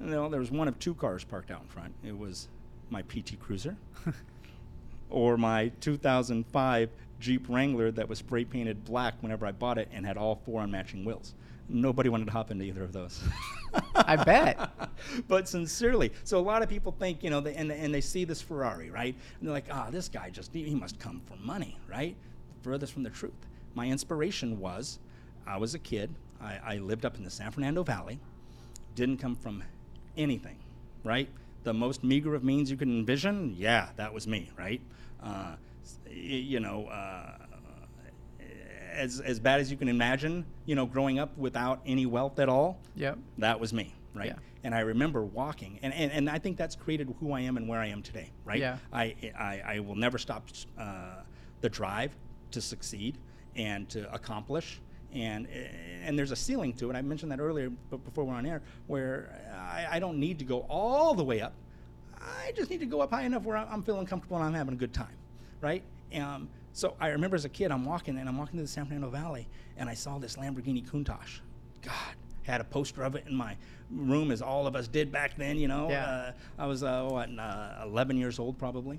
you 0.00 0.06
know, 0.06 0.28
there 0.28 0.40
was 0.40 0.50
one 0.50 0.68
of 0.68 0.78
two 0.78 0.94
cars 0.94 1.24
parked 1.24 1.50
out 1.50 1.62
in 1.62 1.68
front. 1.68 1.94
It 2.04 2.16
was 2.16 2.48
my 2.90 3.02
PT 3.02 3.38
Cruiser 3.40 3.76
or 5.10 5.36
my 5.36 5.70
2005 5.80 6.90
Jeep 7.18 7.46
Wrangler 7.48 7.90
that 7.92 8.08
was 8.08 8.18
spray 8.18 8.44
painted 8.44 8.84
black 8.84 9.14
whenever 9.22 9.46
I 9.46 9.52
bought 9.52 9.78
it 9.78 9.88
and 9.92 10.04
had 10.04 10.16
all 10.16 10.40
four 10.44 10.62
unmatching 10.62 11.04
wheels. 11.04 11.34
Nobody 11.68 12.08
wanted 12.08 12.26
to 12.26 12.32
hop 12.32 12.50
into 12.50 12.64
either 12.64 12.84
of 12.84 12.92
those. 12.92 13.20
I 13.94 14.16
bet. 14.16 14.70
but 15.28 15.48
sincerely, 15.48 16.12
so 16.22 16.38
a 16.38 16.40
lot 16.40 16.62
of 16.62 16.68
people 16.68 16.92
think, 16.92 17.24
you 17.24 17.30
know, 17.30 17.40
they, 17.40 17.54
and, 17.54 17.72
and 17.72 17.92
they 17.92 18.00
see 18.00 18.24
this 18.24 18.40
Ferrari, 18.40 18.90
right? 18.90 19.14
And 19.38 19.48
they're 19.48 19.54
like, 19.54 19.66
ah, 19.70 19.88
this 19.90 20.08
guy 20.08 20.30
just, 20.30 20.54
he 20.54 20.74
must 20.74 20.98
come 21.00 21.20
for 21.26 21.36
money, 21.36 21.76
right? 21.88 22.14
Furthest 22.62 22.92
from 22.92 23.02
the 23.02 23.10
truth. 23.10 23.32
My 23.74 23.86
inspiration 23.86 24.60
was 24.60 25.00
I 25.46 25.56
was 25.56 25.74
a 25.74 25.78
kid, 25.78 26.14
I, 26.40 26.58
I 26.64 26.76
lived 26.78 27.04
up 27.04 27.16
in 27.16 27.24
the 27.24 27.30
San 27.30 27.50
Fernando 27.50 27.82
Valley, 27.82 28.20
didn't 28.94 29.18
come 29.18 29.34
from 29.34 29.62
anything, 30.16 30.56
right? 31.04 31.28
The 31.64 31.72
most 31.72 32.04
meager 32.04 32.34
of 32.34 32.44
means 32.44 32.70
you 32.70 32.76
can 32.76 32.90
envision, 32.98 33.54
yeah, 33.56 33.88
that 33.96 34.12
was 34.12 34.26
me, 34.26 34.50
right? 34.58 34.80
Uh, 35.22 35.56
you 36.10 36.60
know, 36.60 36.86
uh, 36.86 37.38
as, 38.92 39.20
as 39.20 39.38
bad 39.38 39.60
as 39.60 39.70
you 39.70 39.76
can 39.76 39.88
imagine, 39.88 40.44
you 40.64 40.74
know, 40.74 40.86
growing 40.86 41.18
up 41.18 41.36
without 41.36 41.80
any 41.86 42.06
wealth 42.06 42.38
at 42.38 42.48
all, 42.48 42.78
Yep. 42.94 43.18
that 43.38 43.60
was 43.60 43.72
me, 43.72 43.94
right? 44.14 44.28
Yeah. 44.28 44.34
And 44.64 44.74
I 44.74 44.80
remember 44.80 45.22
walking, 45.22 45.78
and, 45.82 45.92
and, 45.92 46.10
and 46.10 46.30
I 46.30 46.38
think 46.38 46.56
that's 46.56 46.74
created 46.74 47.14
who 47.20 47.32
I 47.32 47.40
am 47.40 47.56
and 47.56 47.68
where 47.68 47.78
I 47.78 47.86
am 47.86 48.02
today, 48.02 48.30
right? 48.44 48.58
Yeah. 48.58 48.78
I, 48.92 49.14
I, 49.38 49.62
I 49.64 49.78
will 49.80 49.94
never 49.94 50.18
stop 50.18 50.48
uh, 50.78 51.20
the 51.60 51.68
drive 51.68 52.16
to 52.52 52.60
succeed 52.60 53.18
and 53.54 53.88
to 53.90 54.12
accomplish. 54.12 54.80
And, 55.12 55.46
and 56.04 56.18
there's 56.18 56.30
a 56.32 56.36
ceiling 56.36 56.72
to 56.74 56.90
it. 56.90 56.96
I 56.96 57.02
mentioned 57.02 57.32
that 57.32 57.40
earlier, 57.40 57.70
but 57.90 58.04
before 58.04 58.24
we're 58.24 58.34
on 58.34 58.44
air, 58.46 58.62
where 58.86 59.40
I, 59.56 59.96
I 59.96 59.98
don't 59.98 60.18
need 60.18 60.38
to 60.40 60.44
go 60.44 60.60
all 60.68 61.14
the 61.14 61.24
way 61.24 61.40
up. 61.40 61.54
I 62.20 62.52
just 62.56 62.70
need 62.70 62.80
to 62.80 62.86
go 62.86 63.00
up 63.00 63.10
high 63.12 63.22
enough 63.22 63.44
where 63.44 63.56
I'm 63.56 63.82
feeling 63.82 64.06
comfortable 64.06 64.36
and 64.36 64.44
I'm 64.46 64.54
having 64.54 64.74
a 64.74 64.76
good 64.76 64.92
time, 64.92 65.16
right? 65.60 65.82
Um, 66.14 66.48
so 66.72 66.94
I 67.00 67.08
remember 67.08 67.36
as 67.36 67.44
a 67.44 67.48
kid, 67.48 67.70
I'm 67.70 67.84
walking 67.84 68.18
and 68.18 68.28
I'm 68.28 68.36
walking 68.36 68.56
to 68.58 68.62
the 68.62 68.68
San 68.68 68.84
Fernando 68.84 69.08
Valley, 69.08 69.48
and 69.76 69.88
I 69.88 69.94
saw 69.94 70.18
this 70.18 70.36
Lamborghini 70.36 70.84
Countach. 70.86 71.40
God, 71.82 71.92
had 72.42 72.60
a 72.60 72.64
poster 72.64 73.02
of 73.02 73.14
it 73.14 73.24
in 73.26 73.34
my 73.34 73.56
room, 73.90 74.30
as 74.30 74.42
all 74.42 74.66
of 74.66 74.76
us 74.76 74.86
did 74.88 75.10
back 75.12 75.36
then. 75.36 75.56
You 75.56 75.68
know, 75.68 75.88
Yeah. 75.88 76.04
uh, 76.04 76.32
I 76.58 76.66
was 76.66 76.82
uh, 76.82 77.04
what, 77.08 77.30
uh, 77.38 77.84
11 77.84 78.16
years 78.18 78.38
old 78.38 78.58
probably, 78.58 78.98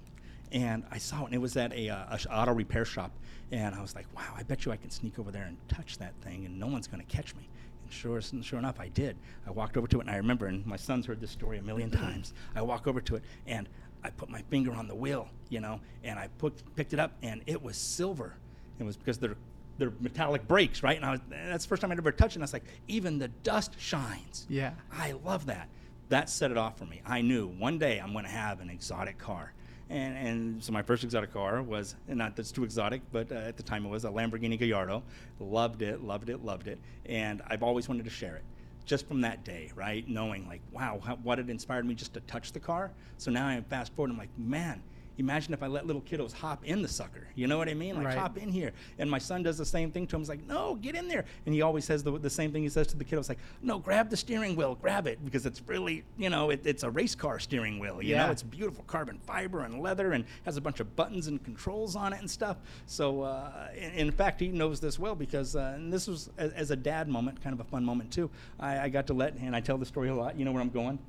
and 0.52 0.84
I 0.92 0.98
saw 0.98 1.22
it. 1.24 1.26
and 1.26 1.36
It 1.36 1.40
was 1.40 1.58
at 1.58 1.74
a, 1.74 1.90
uh, 1.90 2.18
a 2.18 2.34
auto 2.34 2.54
repair 2.54 2.86
shop, 2.86 3.12
and 3.52 3.76
I 3.76 3.82
was 3.82 3.96
like, 3.96 4.06
"Wow, 4.16 4.34
I 4.36 4.44
bet 4.44 4.66
you 4.66 4.72
I 4.72 4.78
can 4.78 4.90
sneak 4.90 5.20
over 5.20 5.32
there 5.32 5.44
and 5.44 5.58
touch 5.68 5.98
that 6.00 6.14
thing, 6.22 6.46
and 6.46 6.60
no 6.60 6.68
one's 6.68 6.88
going 6.88 7.04
to 7.06 7.16
catch 7.16 7.36
me." 7.36 7.48
And 7.84 7.92
sure, 7.92 8.22
sure 8.22 8.60
enough, 8.60 8.80
I 8.80 8.90
did. 8.90 9.18
I 9.46 9.52
walked 9.52 9.78
over 9.78 9.88
to 9.88 9.98
it, 10.00 10.02
and 10.02 10.10
I 10.10 10.18
remember, 10.18 10.48
and 10.48 10.66
my 10.66 10.78
son's 10.78 11.06
heard 11.06 11.20
this 11.22 11.32
story 11.32 11.58
a 11.58 11.62
million 11.62 11.92
times. 11.92 12.34
I 12.56 12.62
walk 12.62 12.88
over 12.88 13.02
to 13.02 13.16
it, 13.16 13.24
and 13.46 13.68
I 14.04 14.10
put 14.10 14.30
my 14.30 14.42
finger 14.44 14.74
on 14.74 14.88
the 14.88 14.96
wheel, 14.96 15.30
you 15.50 15.60
know, 15.60 15.80
and 16.04 16.18
I 16.20 16.28
put, 16.38 16.54
picked 16.76 16.94
it 16.94 17.00
up, 17.00 17.14
and 17.24 17.42
it 17.46 17.62
was 17.62 17.78
silver. 17.78 18.34
It 18.80 18.84
was 18.84 18.96
because 18.98 19.18
they're 19.18 19.36
they're 19.80 19.94
metallic 20.00 20.48
brakes, 20.48 20.82
right? 20.82 20.98
And 20.98 21.06
I 21.06 21.12
was, 21.12 21.20
that's 21.30 21.66
the 21.66 21.70
first 21.70 21.82
time 21.84 21.92
I'd 21.92 22.00
ever 22.00 22.12
touched 22.12 22.34
it. 22.34 22.38
And 22.38 22.44
I 22.44 22.46
was 22.46 22.54
like, 22.54 22.64
even 22.88 23.20
the 23.20 23.28
dust 23.28 23.76
shines. 23.78 24.48
Yeah. 24.50 24.72
I 24.92 25.12
love 25.24 25.46
that. 25.46 25.70
That 26.10 26.32
set 26.32 26.50
it 26.50 26.58
off 26.58 26.80
for 26.80 26.86
me. 26.86 27.02
I 27.06 27.22
knew 27.22 27.48
one 27.48 27.78
day 27.78 28.00
I'm 28.00 28.12
going 28.12 28.26
to 28.26 28.32
have 28.32 28.60
an 28.60 28.72
exotic 28.72 29.20
car. 29.20 29.54
And, 29.90 30.18
and 30.18 30.64
so 30.64 30.74
my 30.74 30.82
first 30.82 31.04
exotic 31.04 31.32
car 31.32 31.62
was, 31.62 31.96
not 32.08 32.36
that's 32.36 32.52
too 32.52 32.64
exotic, 32.64 33.02
but 33.12 33.32
uh, 33.32 33.36
at 33.36 33.58
the 33.58 33.64
time 33.64 33.86
it 33.86 33.90
was 33.90 34.04
a 34.04 34.10
Lamborghini 34.10 34.60
Gallardo. 34.60 35.04
Loved 35.40 35.82
it, 35.82 36.04
loved 36.04 36.30
it, 36.30 36.44
loved 36.44 36.68
it. 36.68 36.80
And 37.06 37.42
I've 37.48 37.64
always 37.64 37.88
wanted 37.88 38.04
to 38.04 38.12
share 38.12 38.36
it. 38.36 38.44
Just 38.86 39.08
from 39.08 39.22
that 39.22 39.44
day, 39.44 39.72
right? 39.76 40.08
Knowing 40.08 40.48
like, 40.48 40.62
wow, 40.72 41.00
how, 41.04 41.16
what 41.18 41.40
it 41.40 41.50
inspired 41.50 41.86
me 41.86 41.94
just 41.94 42.14
to 42.14 42.20
touch 42.22 42.52
the 42.54 42.60
car. 42.60 42.92
So 43.18 43.32
now 43.32 43.48
I 43.48 43.62
fast 43.70 43.94
forward, 43.96 44.12
I'm 44.12 44.18
like, 44.18 44.30
man, 44.38 44.82
imagine 45.18 45.54
if 45.54 45.64
I 45.64 45.68
let 45.68 45.86
little 45.88 46.02
kiddos 46.02 46.32
hop 46.34 46.64
in 46.66 46.82
the 46.82 46.88
sucker. 46.88 47.28
You 47.36 47.48
know 47.48 47.58
what 47.58 47.70
I 47.70 47.74
mean? 47.74 47.96
Like 47.96 48.06
Right. 48.08 48.18
hop 48.18 48.38
in 48.38 48.50
here. 48.50 48.72
And 49.00 49.10
my 49.10 49.18
son 49.18 49.44
does 49.44 49.58
the 49.58 49.66
same 49.66 49.92
thing 49.92 50.08
to 50.08 50.16
him. 50.16 50.22
He's 50.22 50.30
like, 50.30 50.46
no, 50.46 50.76
get 50.76 50.96
in 50.96 51.08
there. 51.08 51.26
And 51.46 51.54
he 51.56 51.62
always 51.62 51.86
says 51.86 52.04
the, 52.04 52.18
the 52.18 52.30
same 52.30 52.52
thing 52.52 52.64
he 52.64 52.70
says 52.70 52.88
to 52.88 52.98
the 52.98 53.04
kiddos, 53.06 53.28
like, 53.30 53.40
no, 53.62 53.80
grab 53.80 54.10
the 54.10 54.18
steering 54.18 54.56
wheel, 54.56 54.76
grab 54.76 55.08
it, 55.08 55.24
because 55.26 55.46
it's 55.46 55.62
really, 55.68 56.04
you 56.18 56.30
know, 56.30 56.50
it, 56.52 56.62
it's 56.66 56.84
a 56.84 56.90
race 56.90 57.16
car 57.16 57.40
steering 57.40 57.80
wheel. 57.80 58.02
You 58.02 58.16
Yeah. 58.16 58.26
know, 58.28 58.32
it's 58.32 58.44
beautiful 58.44 58.84
carbon 58.86 59.18
fiber 59.26 59.62
and 59.62 59.82
leather 59.82 60.12
and 60.14 60.26
has 60.46 60.58
a 60.58 60.62
bunch 60.62 60.80
of 60.80 60.96
buttons 60.96 61.28
and 61.28 61.44
controls 61.44 61.96
on 61.96 62.14
it 62.14 62.20
and 62.20 62.30
stuff. 62.30 62.58
So, 62.86 63.22
uh, 63.22 63.70
in, 63.76 63.92
in 64.08 64.12
fact, 64.12 64.40
he 64.40 64.50
knows 64.50 64.80
this 64.80 64.98
well 65.00 65.16
because, 65.16 65.56
uh, 65.56 65.74
and 65.76 65.92
this 65.92 66.08
was 66.08 66.30
as, 66.38 66.52
as 66.54 66.72
a 66.72 66.76
dad 66.76 67.08
moment, 67.08 67.42
kind 67.42 67.54
of 67.54 67.60
a 67.60 67.70
fun 67.70 67.84
moment 67.84 68.12
too. 68.12 68.30
I, 68.60 68.80
I 68.80 68.90
got 68.90 69.08
to 69.08 69.14
let, 69.14 69.34
and 69.36 69.56
I 69.56 69.60
tell 69.62 69.78
the 69.78 69.86
story 69.86 70.10
a 70.10 70.16
lot. 70.16 70.38
You 70.38 70.46
know 70.46 70.52
where 70.52 70.62
I'm 70.62 70.70
going? 70.70 71.00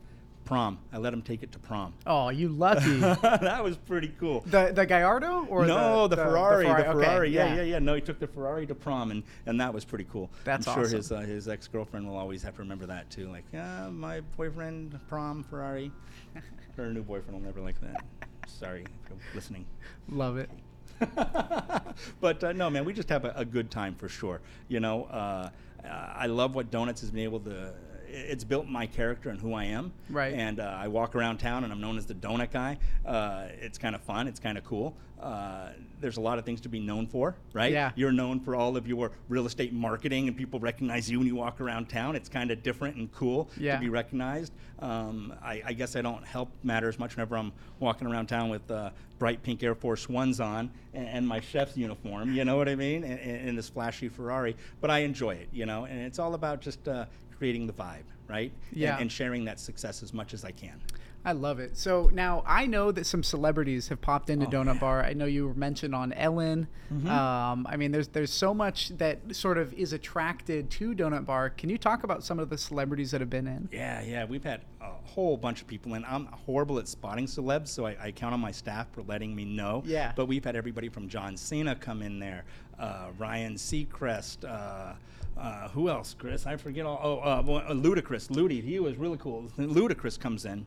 Prom. 0.49 0.79
I 0.95 0.97
let 0.97 1.13
him 1.13 1.21
take 1.21 1.43
it 1.43 1.53
to 1.53 1.59
prom. 1.59 1.93
Oh, 2.07 2.31
you 2.31 2.49
lucky. 2.49 2.97
that 3.01 3.63
was 3.63 3.77
pretty 3.77 4.09
cool. 4.19 4.41
the 4.47 4.73
the 4.75 4.87
Gallardo 4.87 5.45
or 5.51 5.67
no, 5.67 6.09
the, 6.09 6.17
Ferrari, 6.17 6.65
the 6.67 6.85
Ferrari, 6.85 7.29
Okay, 7.29 7.35
yeah, 7.35 7.55
yeah, 7.57 7.63
yeah. 7.65 7.79
No, 7.79 7.95
he 7.95 8.01
took 8.01 8.19
the 8.19 8.27
Ferrari 8.27 8.67
to 8.67 8.75
prom, 8.75 9.11
and, 9.11 9.23
and 9.45 9.61
that 9.61 9.75
was 9.75 9.85
pretty 9.85 10.07
cool. 10.11 10.31
That's 10.45 10.67
I'm 10.67 10.73
sure 10.73 10.85
awesome. 10.85 10.97
his 10.97 11.13
uh, 11.13 11.19
his 11.19 11.49
ex 11.49 11.69
girlfriend 11.69 12.09
will 12.09 12.17
always 12.17 12.43
have 12.45 12.55
to 12.55 12.63
remember 12.63 12.87
that 12.87 13.11
too. 13.11 13.29
Like, 13.29 13.45
uh, 13.55 13.91
my 13.91 14.23
boyfriend 14.39 14.99
prom 15.07 15.45
Ferrari. 15.45 15.93
Her 16.79 16.95
new 16.95 17.03
boyfriend 17.03 17.39
will 17.39 17.45
never 17.45 17.61
like 17.61 17.79
that. 17.83 18.07
Sorry 18.47 18.85
if 18.85 19.11
you're 19.11 19.19
listening. 19.35 19.67
Love 20.09 20.39
it. 20.39 20.49
but 22.23 22.43
uh, 22.43 22.53
no, 22.55 22.71
man, 22.71 22.87
we 22.87 22.95
just 22.95 23.11
have 23.11 23.27
a, 23.27 23.35
a 23.37 23.45
good 23.45 23.71
time 23.71 23.95
for 23.95 24.09
sure. 24.09 24.41
You 24.69 24.81
know, 24.81 25.05
uh, 25.05 25.51
I 25.85 26.27
love 26.27 26.55
what 26.55 26.71
Donuts 26.71 27.03
has 27.03 27.11
been 27.11 27.25
able 27.25 27.41
to. 27.41 27.75
It's 28.11 28.45
built 28.45 28.67
my 28.67 28.87
character 28.87 29.31
and 29.31 29.41
who 29.41 29.55
I 29.55 29.65
am. 29.65 29.93
Right. 30.11 30.35
And 30.35 30.61
uh, 30.61 30.77
I 30.79 30.89
walk 30.89 31.15
around 31.15 31.39
town 31.39 31.65
and 31.65 31.73
I'm 31.73 31.81
known 31.81 31.99
as 31.99 32.07
the 32.07 32.15
donut 32.15 32.51
guy. 32.51 32.79
Uh, 33.05 33.47
it's 33.61 33.79
kind 33.79 33.95
of 33.95 34.01
fun. 34.03 34.27
It's 34.27 34.41
kind 34.41 34.57
of 34.59 34.65
cool. 34.65 34.95
Uh, 35.21 35.71
there's 36.01 36.17
a 36.17 36.21
lot 36.21 36.39
of 36.39 36.45
things 36.45 36.61
to 36.61 36.69
be 36.69 36.79
known 36.79 37.07
for, 37.07 37.35
right? 37.53 37.73
Yeah. 37.73 37.91
You're 37.97 38.13
known 38.13 38.39
for 38.39 38.55
all 38.55 38.77
of 38.77 38.87
your 38.87 39.11
real 39.29 39.47
estate 39.47 39.73
marketing, 39.73 40.29
and 40.29 40.37
people 40.37 40.61
recognize 40.61 41.11
you 41.11 41.19
when 41.19 41.27
you 41.27 41.35
walk 41.35 41.61
around 41.61 41.89
town. 41.89 42.15
It's 42.15 42.29
kind 42.29 42.53
of 42.53 42.63
different 42.63 42.97
and 42.97 43.11
cool 43.13 43.51
Yeah. 43.57 43.75
to 43.75 43.81
be 43.81 43.89
recognized. 43.89 44.53
Um, 44.79 45.35
I, 45.43 45.61
I 45.67 45.73
guess 45.73 45.97
I 45.97 46.03
don't 46.03 46.25
help 46.25 46.51
matters 46.63 47.01
much 47.01 47.17
whenever 47.17 47.37
I'm 47.37 47.53
walking 47.81 48.07
around 48.07 48.27
town 48.27 48.49
with 48.49 48.71
uh, 48.71 48.91
bright 49.19 49.43
pink 49.43 49.65
Air 49.65 49.75
Force 49.75 50.09
Ones 50.09 50.39
on 50.39 50.71
and, 50.95 51.09
and 51.09 51.27
my 51.27 51.41
chef's 51.41 51.77
uniform. 51.77 52.33
You 52.33 52.45
know 52.45 52.57
what 52.57 52.69
I 52.69 52.77
mean? 52.77 53.03
And, 53.03 53.19
and, 53.19 53.59
this 53.59 53.69
flashy 53.69 54.09
Ferrari, 54.09 54.55
but 54.81 54.89
I 54.89 55.01
enjoy 55.01 55.35
it. 55.35 55.49
You 55.53 55.67
know, 55.67 55.87
and 55.87 55.99
it's 55.99 56.21
all 56.21 56.35
about 56.35 56.61
just 56.61 56.87
uh, 56.87 57.07
creating 57.39 57.67
the 57.67 57.73
vibe, 57.73 58.03
right? 58.29 58.53
And- 58.71 58.79
Yeah. 58.81 58.99
And, 58.99 59.11
sharing 59.11 59.45
that 59.47 59.61
success 59.61 60.03
as 60.03 60.13
much 60.13 60.35
as 60.35 60.45
I 60.45 60.51
can. 60.51 60.81
I 61.25 61.33
love 61.33 61.59
it. 61.59 61.77
So 61.77 62.09
now 62.13 62.43
I 62.47 62.65
know 62.67 62.93
that 62.93 63.05
some 63.05 63.23
celebrities 63.25 63.89
have 63.89 64.01
popped 64.01 64.31
into 64.31 64.47
Oh, 64.47 64.51
Donut 64.51 64.65
yeah. 64.67 64.71
Mm-hmm. 64.73 64.79
Bar. 64.79 65.05
I 65.05 65.13
know 65.15 65.25
you 65.27 65.49
were 65.49 65.55
mentioned 65.55 65.95
on 65.95 66.13
Ellen. 66.13 66.69
Um, 67.07 67.67
I 67.69 67.77
mean, 67.77 67.91
there's 67.91 68.09
there's 68.09 68.33
so 68.33 68.55
much 68.55 68.91
that 68.99 69.19
sort 69.35 69.59
of 69.59 69.75
is 69.75 69.93
attracted 69.93 70.71
to 70.71 70.95
Donut 70.95 71.27
Bar. 71.27 71.51
Can 71.51 71.71
you 71.71 71.77
talk 71.77 72.05
about 72.05 72.23
some 72.25 72.39
of 72.39 72.49
the 72.51 72.57
celebrities 72.57 73.11
that 73.11 73.21
have 73.21 73.29
been 73.29 73.47
in? 73.49 73.69
Yeah, 73.73 74.01
yeah, 74.03 74.25
we've 74.25 74.45
had 74.45 74.63
a 74.81 74.93
whole 75.05 75.37
bunch 75.37 75.61
of 75.61 75.67
people, 75.67 75.95
in. 75.95 76.05
I'm 76.05 76.27
horrible 76.27 76.79
at 76.79 76.87
spotting 76.89 77.27
celebs, 77.27 77.69
so 77.69 77.85
I, 77.85 77.97
I 78.01 78.11
count 78.13 78.33
on 78.33 78.41
my 78.41 78.53
staff 78.53 78.87
for 78.93 79.03
letting 79.03 79.35
me 79.35 79.45
know. 79.45 79.83
Yeah. 79.85 80.13
But 80.17 80.27
we've 80.27 80.45
had 80.45 80.55
everybody 80.57 80.89
from 80.89 81.09
John 81.09 81.37
Cena 81.37 81.75
come 81.75 82.01
in 82.01 82.21
there, 82.21 82.45
uh, 82.79 83.09
Ryan 83.19 83.57
Seacrest, 83.57 84.49
uh, 84.49 84.95
uh, 85.39 85.69
who 85.69 85.89
else, 85.89 86.15
Chris? 86.19 86.47
I 86.47 86.57
forget 86.57 86.85
all. 86.85 86.99
Oh, 87.03 87.19
uh, 87.19 87.59
uh, 87.59 87.73
Ludacris, 87.73 88.31
Ludi, 88.31 88.61
he 88.61 88.81
was 88.81 88.97
really 88.97 89.19
cool. 89.19 89.45
Ludacris 89.57 90.19
comes 90.19 90.45
in. 90.45 90.67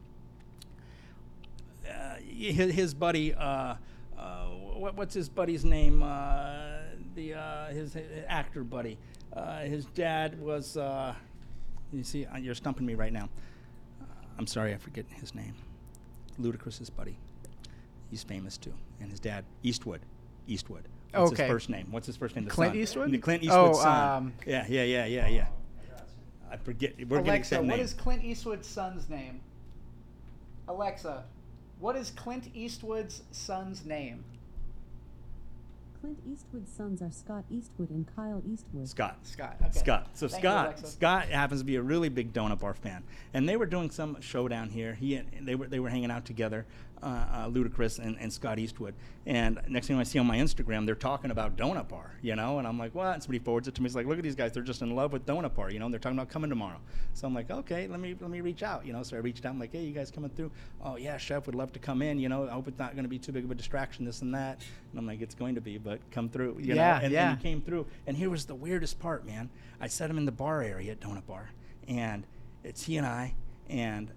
Uh, 1.87 2.15
his, 2.15 2.93
buddy, 2.93 3.33
uh, 3.33 3.75
uh, 4.17 4.45
what, 4.75 4.95
what's 4.95 5.13
his 5.13 5.27
buddy's 5.27 5.65
name? 5.65 5.99
The 7.15 7.33
his, 7.71 7.93
his 7.93 8.23
actor 8.27 8.63
buddy. 8.63 8.97
His 9.63 9.85
dad 9.85 10.39
was. 10.39 10.77
You 11.93 12.03
see, 12.03 12.25
you're 12.39 12.55
stumping 12.55 12.85
me 12.85 12.95
right 12.95 13.11
now. 13.11 13.27
I'm 14.37 14.47
sorry, 14.47 14.73
I 14.73 14.77
forget 14.77 15.05
his 15.09 15.35
name. 15.35 15.53
Ludacris's 16.39 16.89
buddy. 16.89 17.17
He's 18.09 18.23
famous 18.23 18.57
too, 18.57 18.73
and 19.01 19.11
his 19.11 19.19
dad, 19.19 19.43
Eastwood. 19.63 20.01
Eastwood. 20.47 20.87
What's 21.13 21.31
Okay. 21.33 21.43
his 21.43 21.51
first 21.51 21.69
name? 21.69 21.87
What's 21.91 22.07
his 22.07 22.15
first 22.17 22.35
name? 22.35 22.45
The 22.45 22.51
Clint 22.51 22.73
son. 22.73 22.81
Eastwood? 22.81 23.11
The 23.11 23.17
Clint 23.17 23.43
Oh, 23.49 23.67
Eastwood 23.69 23.75
son. 23.83 24.17
um, 24.17 24.33
yeah, 24.45 24.65
yeah, 24.69 24.83
yeah, 24.83 25.05
yeah, 25.05 25.27
yeah. 25.27 25.47
I 26.49 26.57
forget. 26.57 26.93
We're 27.07 27.19
Alexa, 27.19 27.55
that 27.55 27.61
what 27.61 27.67
name. 27.67 27.79
is 27.79 27.93
Clint 27.93 28.23
Eastwood's 28.23 28.67
son's 28.67 29.09
name? 29.09 29.39
Alexa, 30.67 31.23
what 31.79 31.95
is 31.95 32.11
Clint 32.11 32.49
Eastwood's 32.53 33.23
son's 33.31 33.85
name? 33.85 34.23
Clint 35.99 36.17
Eastwood's 36.27 36.71
sons 36.71 37.01
are 37.01 37.11
Scott 37.11 37.43
Eastwood 37.51 37.89
and 37.91 38.07
Kyle 38.15 38.41
Eastwood. 38.51 38.87
Scott. 38.87 39.17
Scott. 39.23 39.55
Okay. 39.61 39.71
Scott. 39.79 40.07
So 40.13 40.27
Thank 40.27 40.41
Scott, 40.43 40.65
Alexa. 40.65 40.87
Scott 40.87 41.25
happens 41.27 41.61
to 41.61 41.65
be 41.65 41.75
a 41.75 41.81
really 41.81 42.09
big 42.09 42.33
Donut 42.33 42.59
Bar 42.59 42.73
fan, 42.73 43.03
and 43.33 43.47
they 43.47 43.55
were 43.55 43.67
doing 43.67 43.91
some 43.91 44.19
show 44.19 44.47
down 44.47 44.69
here. 44.69 44.93
He 44.95 45.15
and 45.15 45.47
they 45.47 45.55
were 45.55 45.67
they 45.67 45.79
were 45.79 45.89
hanging 45.89 46.09
out 46.09 46.25
together, 46.25 46.65
uh, 47.03 47.05
uh, 47.05 47.47
Ludacris 47.49 47.99
and, 47.99 48.17
and 48.19 48.31
Scott 48.31 48.59
Eastwood. 48.59 48.93
And 49.25 49.59
next 49.67 49.87
thing 49.87 49.97
I 49.97 50.03
see 50.03 50.17
on 50.19 50.25
my 50.25 50.37
Instagram, 50.37 50.85
they're 50.85 50.95
talking 50.95 51.29
about 51.31 51.55
Donut 51.55 51.87
Bar, 51.87 52.11
you 52.21 52.35
know. 52.35 52.57
And 52.59 52.67
I'm 52.67 52.79
like, 52.79 52.95
what? 52.95 53.13
And 53.13 53.21
somebody 53.23 53.39
forwards 53.39 53.67
it 53.67 53.75
to 53.75 53.81
me. 53.81 53.87
He's 53.87 53.95
like, 53.95 54.07
look 54.07 54.17
at 54.17 54.23
these 54.23 54.35
guys. 54.35 54.51
They're 54.51 54.63
just 54.63 54.81
in 54.81 54.95
love 54.95 55.13
with 55.13 55.25
Donut 55.25 55.53
Bar, 55.53 55.71
you 55.71 55.79
know. 55.79 55.85
And 55.85 55.93
they're 55.93 55.99
talking 55.99 56.17
about 56.17 56.29
coming 56.29 56.49
tomorrow. 56.49 56.79
So 57.13 57.27
I'm 57.27 57.33
like, 57.33 57.51
okay, 57.51 57.87
let 57.87 57.99
me 57.99 58.15
let 58.19 58.29
me 58.31 58.41
reach 58.41 58.63
out, 58.63 58.85
you 58.85 58.93
know. 58.93 59.03
So 59.03 59.17
I 59.17 59.19
reached 59.19 59.45
out. 59.45 59.49
I'm 59.53 59.59
like, 59.59 59.71
hey, 59.71 59.83
you 59.83 59.93
guys 59.93 60.09
coming 60.11 60.29
through? 60.31 60.51
Oh 60.83 60.95
yeah, 60.95 61.17
chef 61.17 61.45
would 61.45 61.55
love 61.55 61.71
to 61.73 61.79
come 61.79 62.01
in. 62.01 62.19
You 62.19 62.29
know, 62.29 62.47
I 62.47 62.51
hope 62.51 62.67
it's 62.67 62.79
not 62.79 62.93
going 62.93 63.03
to 63.03 63.09
be 63.09 63.19
too 63.19 63.31
big 63.31 63.43
of 63.43 63.51
a 63.51 63.55
distraction, 63.55 64.05
this 64.05 64.21
and 64.21 64.33
that. 64.33 64.59
And 64.91 64.99
I'm 64.99 65.05
like, 65.05 65.21
it's 65.21 65.35
going 65.35 65.55
to 65.55 65.61
be, 65.61 65.77
but 65.77 65.99
come 66.11 66.29
through, 66.29 66.57
you 66.59 66.73
Yeah, 66.73 66.99
know. 66.99 67.05
And, 67.05 67.13
yeah. 67.13 67.29
and 67.31 67.37
he 67.39 67.43
came 67.43 67.61
through. 67.61 67.85
And 68.07 68.17
here 68.17 68.29
was 68.29 68.45
the 68.45 68.55
weirdest 68.55 68.99
part, 68.99 69.25
man. 69.25 69.49
I 69.79 69.87
set 69.87 70.09
him 70.09 70.17
in 70.17 70.25
the 70.25 70.31
bar 70.31 70.61
area 70.61 70.91
at 70.91 70.99
Donut 70.99 71.25
Bar, 71.25 71.51
and 71.87 72.25
it's 72.63 72.83
he 72.83 72.97
and 72.97 73.05
I, 73.07 73.33
and 73.69 74.11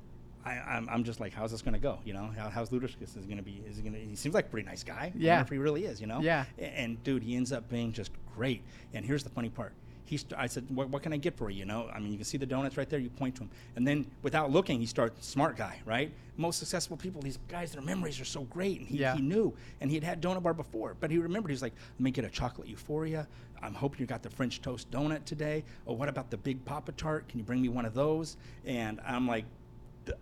I, 0.45 0.53
I'm, 0.59 0.89
I'm 0.91 1.05
just 1.05 1.21
like, 1.21 1.33
how's 1.33 1.51
this 1.53 1.63
gonna 1.63 1.79
go? 1.79 2.01
You 2.05 2.13
know, 2.13 2.31
How, 2.37 2.51
how's 2.51 2.69
Ludacris 2.71 3.17
is 3.17 3.25
gonna 3.27 3.43
be? 3.43 3.63
Is 3.67 3.77
he 3.79 3.83
gonna? 3.83 3.99
He 3.99 4.15
seems 4.17 4.35
like 4.35 4.47
a 4.47 4.49
pretty 4.49 4.67
nice 4.69 4.85
guy. 4.85 5.13
I 5.15 5.17
Yeah. 5.17 5.41
if 5.41 5.49
he 5.49 5.59
really 5.59 5.85
is. 5.87 6.01
You 6.01 6.07
know. 6.07 6.21
Yeah. 6.21 6.45
A- 6.59 6.63
And, 6.81 7.03
dude, 7.03 7.23
he 7.23 7.35
ends 7.37 7.53
up 7.53 7.69
being 7.69 7.93
just 7.93 8.11
great. 8.37 8.63
And 8.93 9.05
here's 9.05 9.23
the 9.25 9.31
funny 9.31 9.49
part. 9.49 9.73
He 10.07 10.19
st- 10.19 10.39
I 10.39 10.47
said, 10.49 10.67
what, 10.69 10.91
what 10.91 11.03
can 11.03 11.15
I 11.15 11.17
get 11.17 11.35
for 11.35 11.49
you? 11.49 11.61
You 11.61 11.65
know, 11.65 11.89
I 11.91 11.99
mean, 11.99 12.13
you 12.13 12.19
can 12.19 12.27
see 12.27 12.37
the 12.37 12.45
donuts 12.45 12.77
right 12.77 12.91
there. 12.91 12.99
You 12.99 13.09
point 13.09 13.37
to 13.37 13.45
him, 13.45 13.51
and 13.75 13.87
then 13.89 14.05
without 14.23 14.51
looking, 14.51 14.79
he 14.79 14.85
starts 14.85 15.27
smart 15.27 15.57
guy, 15.57 15.81
right? 15.87 16.13
Most 16.37 16.59
successful 16.59 16.99
people, 16.99 17.23
these 17.23 17.39
guys, 17.49 17.73
their 17.73 17.81
memories 17.81 18.21
are 18.21 18.27
so 18.27 18.43
great, 18.43 18.81
and 18.81 18.87
he, 18.87 18.99
Yeah. 18.99 19.17
he 19.17 19.23
knew, 19.23 19.55
and 19.81 19.89
he 19.91 19.97
had 19.97 20.05
had 20.05 20.21
donut 20.21 20.43
bar 20.43 20.53
before, 20.53 20.95
but 21.01 21.11
he 21.11 21.17
remembered. 21.17 21.49
He's 21.53 21.63
like, 21.63 21.73
let 21.95 22.01
me 22.05 22.11
get 22.11 22.27
a 22.27 22.29
chocolate 22.29 22.69
euphoria. 22.69 23.27
I'm 23.63 23.73
hoping 23.73 23.99
you 24.01 24.07
got 24.07 24.23
the 24.23 24.29
French 24.29 24.61
toast 24.61 24.91
donut 24.91 25.25
today. 25.25 25.65
Oh, 25.87 25.95
what 25.95 26.11
about 26.11 26.31
the 26.31 26.37
big 26.37 26.63
Papa 26.67 26.93
Tart? 26.93 27.27
Can 27.29 27.39
you 27.39 27.45
bring 27.47 27.63
me 27.63 27.71
one 27.71 27.87
of 27.87 27.95
those? 27.95 28.37
And 28.67 29.01
I'm 29.07 29.27
like, 29.27 29.47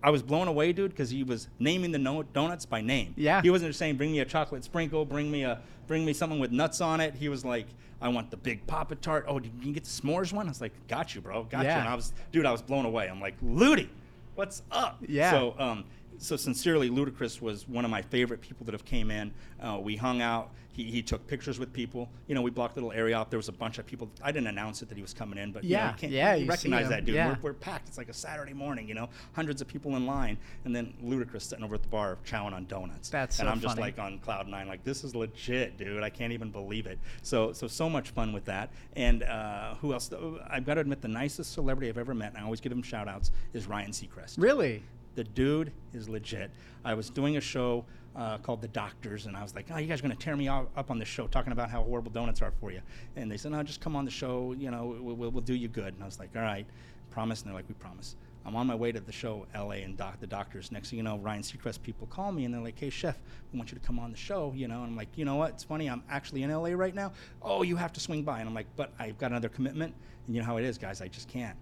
I 0.02 0.10
was 0.10 0.22
blown 0.22 0.48
away, 0.48 0.72
dude, 0.72 0.90
because 0.90 1.10
he 1.10 1.22
was 1.24 1.48
naming 1.58 1.90
the 1.92 1.98
no- 1.98 2.22
donuts 2.22 2.66
by 2.66 2.80
name. 2.80 3.14
Yeah. 3.16 3.42
He 3.42 3.50
wasn't 3.50 3.70
just 3.70 3.78
saying, 3.78 3.96
"Bring 3.96 4.12
me 4.12 4.20
a 4.20 4.24
chocolate 4.24 4.64
sprinkle, 4.64 5.04
bring 5.04 5.30
me 5.30 5.42
a, 5.44 5.60
bring 5.86 6.04
me 6.04 6.12
something 6.12 6.38
with 6.38 6.52
nuts 6.52 6.80
on 6.80 7.00
it." 7.00 7.14
He 7.14 7.28
was 7.28 7.44
like, 7.44 7.66
"I 8.00 8.08
want 8.08 8.30
the 8.30 8.36
big 8.36 8.66
Papa 8.66 8.94
Tart." 8.96 9.24
Oh, 9.28 9.38
did 9.40 9.52
you 9.62 9.72
get 9.72 9.84
the 9.84 9.90
s'mores 9.90 10.32
one? 10.32 10.46
I 10.46 10.50
was 10.50 10.60
like, 10.60 10.72
"Got 10.88 11.14
you, 11.14 11.20
bro, 11.20 11.44
got 11.44 11.64
Yeah. 11.64 11.74
you." 11.76 11.80
And 11.80 11.88
I 11.88 11.94
was, 11.94 12.12
dude, 12.30 12.46
I 12.46 12.52
was 12.52 12.62
blown 12.62 12.84
away. 12.84 13.08
I'm 13.08 13.20
like, 13.20 13.34
"Ludi, 13.42 13.88
what's 14.34 14.62
up?" 14.70 14.98
Yeah. 15.06 15.30
So, 15.30 15.54
um, 15.58 15.84
so 16.18 16.36
sincerely, 16.36 16.88
Ludacris 16.88 17.40
was 17.42 17.66
one 17.68 17.84
of 17.84 17.90
my 17.90 18.02
favorite 18.02 18.40
people 18.40 18.64
that 18.66 18.72
have 18.72 18.84
came 18.84 19.10
in. 19.10 19.32
Uh, 19.60 19.80
we 19.82 19.96
hung 19.96 20.20
out. 20.22 20.50
He, 20.72 20.84
he 20.84 21.02
took 21.02 21.26
pictures 21.26 21.58
with 21.58 21.72
people. 21.72 22.08
You 22.26 22.34
know, 22.34 22.42
we 22.42 22.50
blocked 22.50 22.76
a 22.76 22.80
little 22.80 22.92
area 22.92 23.14
off. 23.16 23.30
There 23.30 23.38
was 23.38 23.48
a 23.48 23.52
bunch 23.52 23.78
of 23.78 23.86
people. 23.86 24.10
I 24.22 24.32
didn't 24.32 24.48
announce 24.48 24.82
it 24.82 24.88
that 24.88 24.96
he 24.96 25.02
was 25.02 25.12
coming 25.12 25.38
in, 25.38 25.52
but 25.52 25.64
you 25.64 25.76
know, 25.76 25.82
Yeah, 25.82 25.90
you 25.90 25.96
can't, 25.98 26.12
yeah, 26.12 26.34
you 26.34 26.46
recognize 26.46 26.88
that 26.88 27.04
dude. 27.04 27.14
Yeah. 27.14 27.28
We're, 27.28 27.50
we're 27.50 27.52
packed. 27.52 27.88
It's 27.88 27.98
like 27.98 28.08
a 28.08 28.14
Saturday 28.14 28.54
morning. 28.54 28.88
You 28.88 28.94
know, 28.94 29.08
hundreds 29.34 29.60
of 29.60 29.68
people 29.68 29.96
in 29.96 30.06
line, 30.06 30.38
and 30.64 30.74
then 30.74 30.94
Ludacris 31.04 31.42
sitting 31.42 31.64
over 31.64 31.74
at 31.74 31.82
the 31.82 31.88
bar 31.88 32.18
chowing 32.26 32.52
on 32.52 32.66
donuts. 32.66 33.10
That's 33.10 33.38
and 33.38 33.46
so 33.46 33.52
I'm 33.52 33.60
just 33.60 33.76
funny. 33.76 33.82
like 33.82 33.98
on 33.98 34.18
cloud 34.18 34.48
nine, 34.48 34.66
like 34.66 34.82
this 34.84 35.04
is 35.04 35.14
legit, 35.14 35.76
dude. 35.76 36.02
I 36.02 36.10
can't 36.10 36.32
even 36.32 36.50
believe 36.50 36.86
it. 36.86 36.98
So 37.22 37.52
so 37.52 37.66
so 37.66 37.90
much 37.90 38.10
fun 38.10 38.32
with 38.32 38.44
that. 38.46 38.70
And 38.96 39.22
uh, 39.22 39.74
who 39.76 39.92
else? 39.92 40.10
I've 40.48 40.64
got 40.64 40.74
to 40.74 40.80
admit, 40.80 41.02
the 41.02 41.08
nicest 41.08 41.52
celebrity 41.52 41.88
I've 41.88 41.98
ever 41.98 42.14
met, 42.14 42.30
and 42.30 42.38
I 42.38 42.44
always 42.44 42.60
give 42.60 42.72
him 42.72 42.82
shout 42.82 43.08
outs, 43.08 43.30
is 43.52 43.66
Ryan 43.66 43.90
Seacrest. 43.90 44.34
Really? 44.38 44.82
The 45.14 45.24
dude 45.24 45.72
is 45.92 46.08
legit. 46.08 46.50
I 46.84 46.94
was 46.94 47.10
doing 47.10 47.36
a 47.36 47.40
show 47.40 47.84
uh, 48.14 48.38
called 48.38 48.60
The 48.60 48.68
Doctors, 48.68 49.26
and 49.26 49.36
I 49.36 49.42
was 49.42 49.54
like, 49.54 49.66
"Oh, 49.70 49.78
you 49.78 49.86
guys 49.86 50.00
are 50.00 50.02
going 50.02 50.16
to 50.16 50.22
tear 50.22 50.36
me 50.36 50.48
up 50.48 50.90
on 50.90 50.98
this 50.98 51.08
show, 51.08 51.26
talking 51.26 51.52
about 51.52 51.70
how 51.70 51.82
horrible 51.82 52.10
donuts 52.10 52.42
are 52.42 52.52
for 52.60 52.70
you." 52.70 52.80
And 53.16 53.30
they 53.30 53.36
said, 53.36 53.52
"No, 53.52 53.62
just 53.62 53.80
come 53.80 53.96
on 53.96 54.04
the 54.04 54.10
show. 54.10 54.52
You 54.52 54.70
know, 54.70 54.96
we'll, 55.00 55.16
we'll, 55.16 55.30
we'll 55.30 55.42
do 55.42 55.54
you 55.54 55.68
good." 55.68 55.94
And 55.94 56.02
I 56.02 56.06
was 56.06 56.18
like, 56.18 56.30
"All 56.36 56.42
right, 56.42 56.66
promise." 57.10 57.40
And 57.40 57.48
they're 57.48 57.54
like, 57.54 57.68
"We 57.68 57.74
promise." 57.74 58.16
I'm 58.44 58.56
on 58.56 58.66
my 58.66 58.74
way 58.74 58.90
to 58.90 58.98
the 58.98 59.12
show, 59.12 59.46
LA, 59.54 59.82
and 59.84 59.96
doc, 59.96 60.18
the 60.18 60.26
doctors. 60.26 60.72
Next 60.72 60.90
thing 60.90 60.96
you 60.96 61.04
know, 61.04 61.16
Ryan 61.18 61.42
Seacrest 61.42 61.80
people 61.82 62.08
call 62.08 62.32
me 62.32 62.44
and 62.44 62.52
they're 62.52 62.60
like, 62.60 62.78
"Hey, 62.78 62.90
chef, 62.90 63.18
we 63.52 63.58
want 63.58 63.70
you 63.70 63.78
to 63.78 63.86
come 63.86 63.98
on 63.98 64.10
the 64.10 64.16
show." 64.16 64.52
You 64.54 64.68
know, 64.68 64.82
and 64.82 64.90
I'm 64.90 64.96
like, 64.96 65.16
"You 65.16 65.24
know 65.24 65.36
what? 65.36 65.50
It's 65.50 65.64
funny. 65.64 65.88
I'm 65.88 66.02
actually 66.10 66.42
in 66.42 66.50
LA 66.50 66.70
right 66.70 66.94
now. 66.94 67.12
Oh, 67.40 67.62
you 67.62 67.76
have 67.76 67.92
to 67.92 68.00
swing 68.00 68.24
by." 68.24 68.40
And 68.40 68.48
I'm 68.48 68.54
like, 68.54 68.66
"But 68.76 68.92
I've 68.98 69.18
got 69.18 69.30
another 69.30 69.48
commitment, 69.48 69.94
and 70.26 70.34
you 70.34 70.42
know 70.42 70.46
how 70.46 70.56
it 70.56 70.64
is, 70.64 70.76
guys. 70.76 71.00
I 71.00 71.08
just 71.08 71.28
can't." 71.28 71.56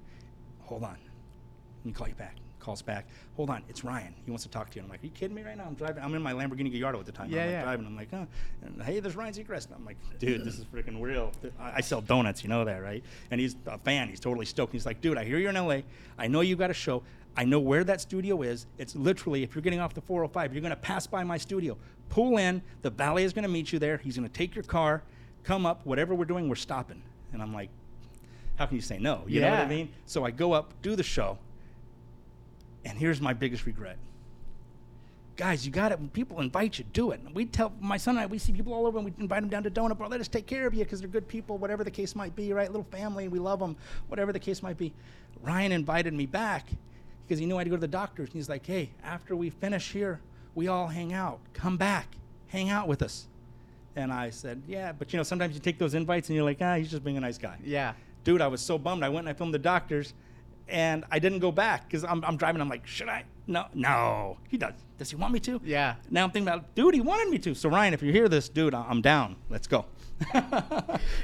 Hold 0.63 0.85
on. 0.85 0.97
Let 1.81 1.87
me 1.87 1.93
call 1.93 2.09
you 2.09 2.15
back. 2.15 2.37
Calls 2.61 2.83
back. 2.83 3.07
Hold 3.37 3.51
on, 3.51 3.63
it's 3.69 3.83
Ryan. 3.85 4.15
He 4.25 4.31
wants 4.31 4.45
to 4.45 4.51
talk 4.51 4.71
to 4.71 4.77
you. 4.77 4.83
And 4.83 4.87
I'm 4.87 4.91
like, 4.91 5.03
are 5.03 5.07
you 5.07 5.13
kidding 5.13 5.35
me 5.35 5.43
right 5.43 5.57
now? 5.57 5.65
I'm 5.65 5.75
driving. 5.75 6.03
I'm 6.03 6.15
in 6.15 6.23
my 6.23 6.33
Lamborghini 6.33 6.71
Gallardo 6.71 7.01
at 7.01 7.07
the 7.07 7.13
time. 7.13 7.31
Yeah, 7.31 7.41
I'm 7.41 7.47
like 7.47 7.53
yeah. 7.53 7.63
driving. 7.63 7.87
I'm 7.87 7.97
like, 7.97 8.09
oh, 8.13 8.27
and, 8.63 8.83
hey, 8.83 9.01
there's 9.01 9.17
Ryan 9.17 9.35
Seacrest. 9.35 9.67
And 9.67 9.75
I'm 9.77 9.85
like, 9.85 9.97
dude, 10.19 10.45
this 10.45 10.59
is 10.59 10.65
freaking 10.67 11.01
real. 11.01 11.33
I, 11.59 11.77
I 11.77 11.81
sell 11.81 12.01
donuts, 12.01 12.43
you 12.43 12.49
know 12.49 12.65
that, 12.65 12.83
right? 12.83 13.03
And 13.31 13.41
he's 13.41 13.57
a 13.67 13.79
fan. 13.79 14.09
He's 14.09 14.21
totally 14.21 14.47
stoked. 14.47 14.73
He's 14.73 14.87
like, 14.87 15.01
dude, 15.01 15.19
I 15.19 15.25
hear 15.25 15.39
you're 15.39 15.51
in 15.51 15.57
LA. 15.57 15.81
I 16.19 16.29
know 16.29 16.43
you 16.43 16.55
got 16.55 16.71
a 16.71 16.75
show. 16.75 17.03
I 17.37 17.45
know 17.45 17.61
where 17.61 17.85
that 17.85 18.01
studio 18.01 18.43
is. 18.43 18.67
It's 18.77 18.95
literally, 18.95 19.43
if 19.43 19.55
you're 19.55 19.63
getting 19.63 19.81
off 19.81 19.95
the 19.95 20.01
405, 20.01 20.53
you're 20.53 20.61
going 20.61 20.71
to 20.71 20.77
pass 20.77 21.07
by 21.07 21.25
my 21.25 21.39
studio. 21.39 21.77
Pull 22.09 22.39
in. 22.39 22.61
The 22.83 22.91
valet 22.91 23.25
is 23.25 23.33
going 23.33 23.45
to 23.45 23.49
meet 23.49 23.73
you 23.73 23.79
there. 23.79 23.99
He's 23.99 24.17
going 24.17 24.29
to 24.29 24.35
take 24.35 24.55
your 24.55 24.65
car, 24.65 25.03
come 25.45 25.65
up. 25.65 25.87
Whatever 25.87 26.15
we're 26.15 26.25
doing, 26.25 26.49
we're 26.49 26.57
stopping. 26.57 27.03
And 27.33 27.41
I'm 27.41 27.55
like, 27.55 27.71
how 28.57 28.67
can 28.67 28.77
you 28.77 28.83
say 28.83 28.99
no? 28.99 29.23
You 29.27 29.41
know 29.41 29.51
what 29.51 29.61
I 29.61 29.67
mean? 29.67 29.89
So 30.07 30.25
I 30.25 30.33
go 30.33 30.53
up, 30.53 30.75
do 30.83 30.97
the 30.97 31.03
show, 31.03 31.39
and 32.85 32.97
here's 32.99 33.21
my 33.21 33.33
biggest 33.33 33.67
regret. 33.67 33.97
Guys, 35.37 35.65
you 35.65 35.73
got 35.73 35.91
it. 35.91 35.99
When 35.99 36.11
people 36.11 36.41
invite 36.41 36.79
you, 36.79 36.85
do 36.93 37.13
it. 37.13 37.21
We 37.33 37.47
tell 37.47 37.73
my 37.81 37.97
son 37.97 38.17
and 38.17 38.21
I, 38.25 38.27
we 38.27 38.39
see 38.39 38.53
people 38.53 38.75
all 38.75 38.87
over, 38.87 38.99
and 38.99 39.07
we 39.07 39.13
invite 39.19 39.41
them 39.41 39.49
down 39.49 39.63
to 39.63 39.71
Donut 39.71 39.97
Bar. 39.97 40.09
Let 40.09 40.21
us 40.21 40.29
take 40.29 40.47
care 40.47 40.67
of 40.67 40.75
you 40.75 40.85
because 40.85 41.01
they're 41.01 41.09
good 41.09 41.27
people, 41.29 41.57
whatever 41.57 41.83
the 41.83 41.91
case 41.91 42.15
might 42.15 42.37
be, 42.37 42.53
right? 42.53 42.69
Little 42.69 42.87
family, 42.91 43.29
we 43.29 43.39
love 43.39 43.59
them, 43.59 43.77
whatever 44.09 44.33
the 44.35 44.39
case 44.39 44.63
might 44.63 44.77
be. 44.77 44.93
Ryan 45.43 45.73
invited 45.73 46.13
me 46.13 46.27
back 46.27 46.67
because 47.27 47.39
he 47.39 47.47
knew 47.47 47.57
I 47.57 47.61
had 47.61 47.65
to 47.65 47.71
go 47.71 47.77
to 47.77 47.81
the 47.81 47.89
doctors. 47.89 48.29
And 48.29 48.35
he's 48.35 48.51
like, 48.51 48.67
hey, 48.67 48.91
after 49.03 49.35
we 49.35 49.49
finish 49.49 49.93
here, 49.93 50.21
we 50.55 50.69
all 50.69 50.89
hang 50.89 51.15
out. 51.15 51.39
Come 51.55 51.79
back, 51.79 52.09
hang 52.49 52.69
out 52.69 52.87
with 52.87 53.01
us. 53.01 53.27
And 53.97 54.13
I 54.13 54.29
said, 54.31 54.63
yeah, 54.69 54.93
but 54.93 55.11
you 55.13 55.17
know, 55.17 55.23
sometimes 55.23 55.55
you 55.55 55.61
take 55.61 55.79
those 55.79 55.95
invites 55.95 56.29
and 56.29 56.37
you're 56.37 56.45
like, 56.45 56.59
ah, 56.61 56.75
he's 56.77 56.91
just 56.91 57.03
being 57.03 57.17
a 57.17 57.21
nice 57.21 57.39
guy 57.39 57.57
Yeah. 57.65 57.95
dude, 58.25 58.41
I 58.43 58.47
was 58.47 58.61
so 58.61 58.77
bummed. 58.79 59.03
I 59.03 59.09
went 59.09 59.21
and 59.27 59.29
I 59.29 59.33
filmed 59.33 59.55
the 59.55 59.59
doctors, 59.59 60.13
and 60.71 61.05
I 61.11 61.19
didn't 61.19 61.41
go 61.41 61.53
back 61.53 61.85
because 61.89 62.05
I'm, 62.05 62.25
I'm 62.25 62.37
driving. 62.37 62.61
I'm 62.61 62.69
like, 62.69 62.87
should 62.87 63.09
I? 63.09 63.25
No, 63.47 63.67
no. 63.75 64.39
He 64.49 64.57
does. 64.57 64.75
Does 64.99 65.11
he 65.11 65.17
want 65.17 65.33
me 65.33 65.41
to? 65.41 65.61
Yeah. 65.65 65.97
Now 66.11 66.25
I'm 66.25 66.31
thinking 66.31 66.49
about, 66.49 66.75
dude, 66.75 66.95
he 66.95 67.01
wanted 67.01 67.31
me 67.31 67.39
to. 67.39 67.55
So 67.55 67.69
Ryan, 67.69 67.95
if 67.95 68.03
you 68.03 68.13
hear 68.13 68.29
this, 68.29 68.49
dude, 68.49 68.75
I'm 68.75 69.01
down. 69.01 69.37
Let's 69.49 69.67
go. 69.67 69.87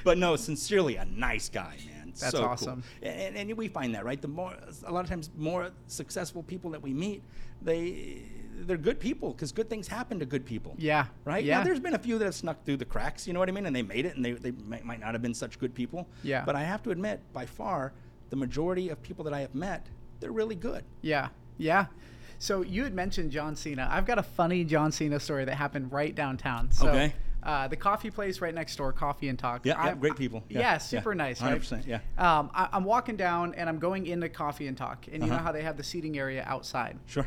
but 0.05 0.18
no, 0.18 0.36
sincerely, 0.36 0.97
a 0.97 1.05
nice 1.05 1.49
guy, 1.49 1.76
man. 1.86 2.12
That's 2.18 2.30
so 2.32 2.38
cool. 2.38 2.49
awesome. 2.49 2.82
And, 3.03 3.36
and 3.36 3.57
we 3.57 3.68
find 3.68 3.94
that 3.94 4.05
right. 4.05 4.20
The 4.20 4.28
more, 4.28 4.55
a 4.86 4.92
lot 4.92 5.05
of 5.05 5.11
times, 5.11 5.30
more 5.36 5.70
successful 5.86 6.42
people 6.42 6.70
that 6.70 6.82
we 6.82 6.92
meet, 6.94 7.22
they 7.62 8.22
they're 8.61 8.78
good 8.78 8.99
people 8.99 9.32
because 9.32 9.53
good 9.53 9.68
things 9.68 9.86
happen 9.86 10.18
to 10.18 10.24
good 10.24 10.47
people 10.47 10.74
Yeah. 10.78 11.07
right? 11.26 11.44
Yeah. 11.44 11.59
Now, 11.59 11.64
there's 11.64 11.78
been 11.78 11.92
a 11.94 11.99
few 11.99 12.18
that 12.18 12.24
have 12.24 12.34
snuck 12.34 12.64
through 12.64 12.78
the 12.78 12.86
cracks, 12.86 13.26
you 13.26 13.34
know 13.34 13.38
what 13.38 13.51
I 13.51 13.53
mean? 13.53 13.66
And 13.66 13.76
they 13.76 13.82
made 13.82 14.07
it, 14.07 14.16
and 14.16 14.24
they, 14.24 14.32
they 14.32 14.53
might, 14.53 14.82
might 14.82 14.99
not 14.99 15.12
have 15.12 15.20
been 15.20 15.34
such 15.34 15.59
good 15.59 15.74
people. 15.74 16.09
Yeah. 16.22 16.42
But 16.44 16.57
I 16.57 16.62
have 16.62 16.82
to 16.84 16.90
admit, 16.90 17.20
by 17.34 17.44
far, 17.44 17.92
the 18.30 18.36
majority 18.36 18.88
of 18.88 19.02
people 19.02 19.24
that 19.24 19.34
I 19.34 19.40
have 19.40 19.54
met, 19.54 19.86
they're 20.20 20.32
really 20.32 20.54
good. 20.56 20.84
Yeah, 21.02 21.28
yeah. 21.58 21.86
So 22.38 22.62
you 22.62 22.84
had 22.84 22.94
mentioned 22.94 23.30
John 23.32 23.56
Cena. 23.56 23.88
I've 23.90 24.04
got 24.06 24.18
a 24.18 24.22
funny 24.22 24.64
John 24.64 24.92
Cena 24.92 25.18
story 25.20 25.44
that 25.46 25.54
happened 25.54 25.92
right 25.92 26.14
downtown. 26.14 26.70
So, 26.70 26.88
Okay. 26.88 27.14
Uh, 27.42 27.68
the 27.68 27.76
coffee 27.76 28.10
place 28.10 28.40
right 28.40 28.52
next 28.54 28.74
door, 28.74 28.92
Coffee 28.92 29.28
and 29.28 29.38
Talk. 29.38 29.64
Yeah, 29.64 29.80
yeah, 29.84 29.94
great 29.94 30.16
people. 30.16 30.42
Yeah, 30.48 30.58
Yeah, 30.60 30.78
super 30.78 31.12
yeah. 31.12 31.16
nice. 31.18 31.40
100%, 31.40 31.86
yeah. 31.86 32.00
Um, 32.18 32.50
I, 32.52 32.68
I'm 32.72 32.82
walking 32.82 33.14
down 33.16 33.54
and 33.54 33.68
I'm 33.68 33.78
going 33.78 34.06
into 34.08 34.28
Coffee 34.28 34.66
and 34.66 34.76
Talk, 34.76 35.06
and 35.12 35.22
you 35.22 35.28
know 35.30 35.36
Uh-huh. 35.36 35.44
how 35.44 35.52
they 35.52 35.62
have 35.62 35.76
the 35.76 35.84
seating 35.84 36.18
area 36.18 36.42
outside. 36.44 36.98
Sure. 37.06 37.24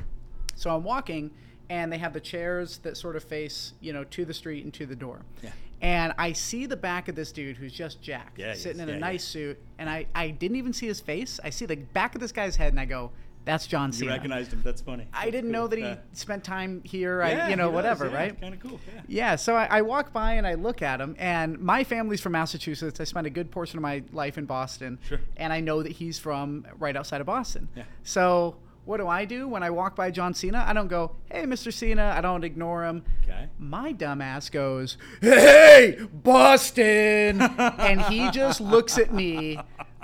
So 0.55 0.75
I'm 0.75 0.83
walking, 0.83 1.31
and 1.70 1.91
they 1.91 1.97
have 1.97 2.13
the 2.13 2.20
chairs 2.20 2.80
that 2.80 2.97
sort 2.97 3.15
of 3.15 3.24
face, 3.24 3.74
you 3.80 3.93
know, 3.93 4.03
to 4.05 4.26
the 4.26 4.34
street 4.34 4.63
and 4.63 4.74
to 4.74 4.86
the 4.86 4.95
door. 4.95 5.22
Yeah. 5.43 5.51
And 5.82 6.13
I 6.17 6.34
see 6.34 6.65
the 6.65 6.76
back 6.76 7.07
of 7.07 7.15
this 7.15 7.32
dude 7.32 7.55
who's 7.55 7.72
just 7.72 8.01
Jack 8.01 8.34
Yeah, 8.38 8.53
sitting 8.53 8.82
in 8.82 8.89
a 8.89 8.93
Yeah, 8.93 8.97
nice 8.99 9.24
suit, 9.24 9.57
and 9.78 9.89
I, 9.89 10.07
I 10.13 10.30
didn't 10.32 10.57
even 10.57 10.74
see 10.74 10.88
his 10.88 10.99
face. 10.99 11.39
I 11.43 11.51
see 11.51 11.65
the 11.65 11.78
back 11.78 12.15
of 12.15 12.22
this 12.22 12.32
guy's 12.34 12.57
head, 12.57 12.74
and 12.74 12.80
I 12.82 12.84
go, 12.86 13.11
"That's 13.45 13.65
John 13.65 13.89
You 13.91 13.99
Cena." 13.99 14.11
recognized 14.11 14.51
him. 14.51 14.61
That's 14.61 14.82
funny. 14.82 15.07
I 15.13 15.30
didn't 15.30 15.51
know 15.51 15.67
that 15.67 15.80
he 15.80 15.95
spent 16.11 16.43
time 16.43 16.82
here. 16.84 17.22
I, 17.22 17.49
you 17.49 17.55
know, 17.55 17.70
whatever, 17.70 18.09
right? 18.09 18.39
Kind 18.41 18.55
of 18.55 18.59
cool. 18.59 18.78
Yeah. 18.93 19.01
Yeah, 19.07 19.36
so 19.38 19.55
I, 19.55 19.67
I 19.78 19.82
walk 19.84 20.11
by 20.11 20.34
and 20.34 20.45
I 20.45 20.55
look 20.55 20.82
at 20.82 20.99
him, 20.99 21.15
and 21.17 21.57
my 21.59 21.86
family's 21.86 22.20
from 22.20 22.34
Massachusetts. 22.34 22.99
I 22.99 23.05
spent 23.05 23.26
a 23.28 23.30
good 23.30 23.49
portion 23.49 23.78
of 23.78 23.82
my 23.84 24.03
life 24.11 24.38
in 24.38 24.43
Boston, 24.43 24.99
Sure. 25.07 25.22
and 25.38 25.53
I 25.53 25.61
know 25.61 25.82
that 25.82 25.93
he's 25.93 26.20
from 26.20 26.67
right 26.78 26.97
outside 26.97 27.22
of 27.22 27.28
Boston. 27.28 27.70
Yeah. 27.74 27.84
So 28.03 28.57
what 28.89 28.97
do 28.97 29.07
I 29.07 29.23
do 29.23 29.47
when 29.47 29.61
I 29.61 29.69
walk 29.69 29.95
by 29.95 30.09
John 30.09 30.33
Cena? 30.33 30.65
I 30.67 30.73
don't 30.73 30.87
go, 30.87 31.11
"Hey, 31.31 31.43
Mr. 31.43 31.71
Cena." 31.71 32.11
I 32.17 32.21
don't 32.21 32.43
ignore 32.43 32.85
him. 32.85 33.05
Okay. 33.23 33.47
My 33.59 33.93
dumbass 33.93 34.51
goes, 34.51 34.97
"Hey, 35.21 35.99
Boston," 36.11 37.39
and 37.77 38.01
he 38.01 38.31
just 38.31 38.59
looks 38.59 38.97
at 38.97 39.13
me 39.13 39.59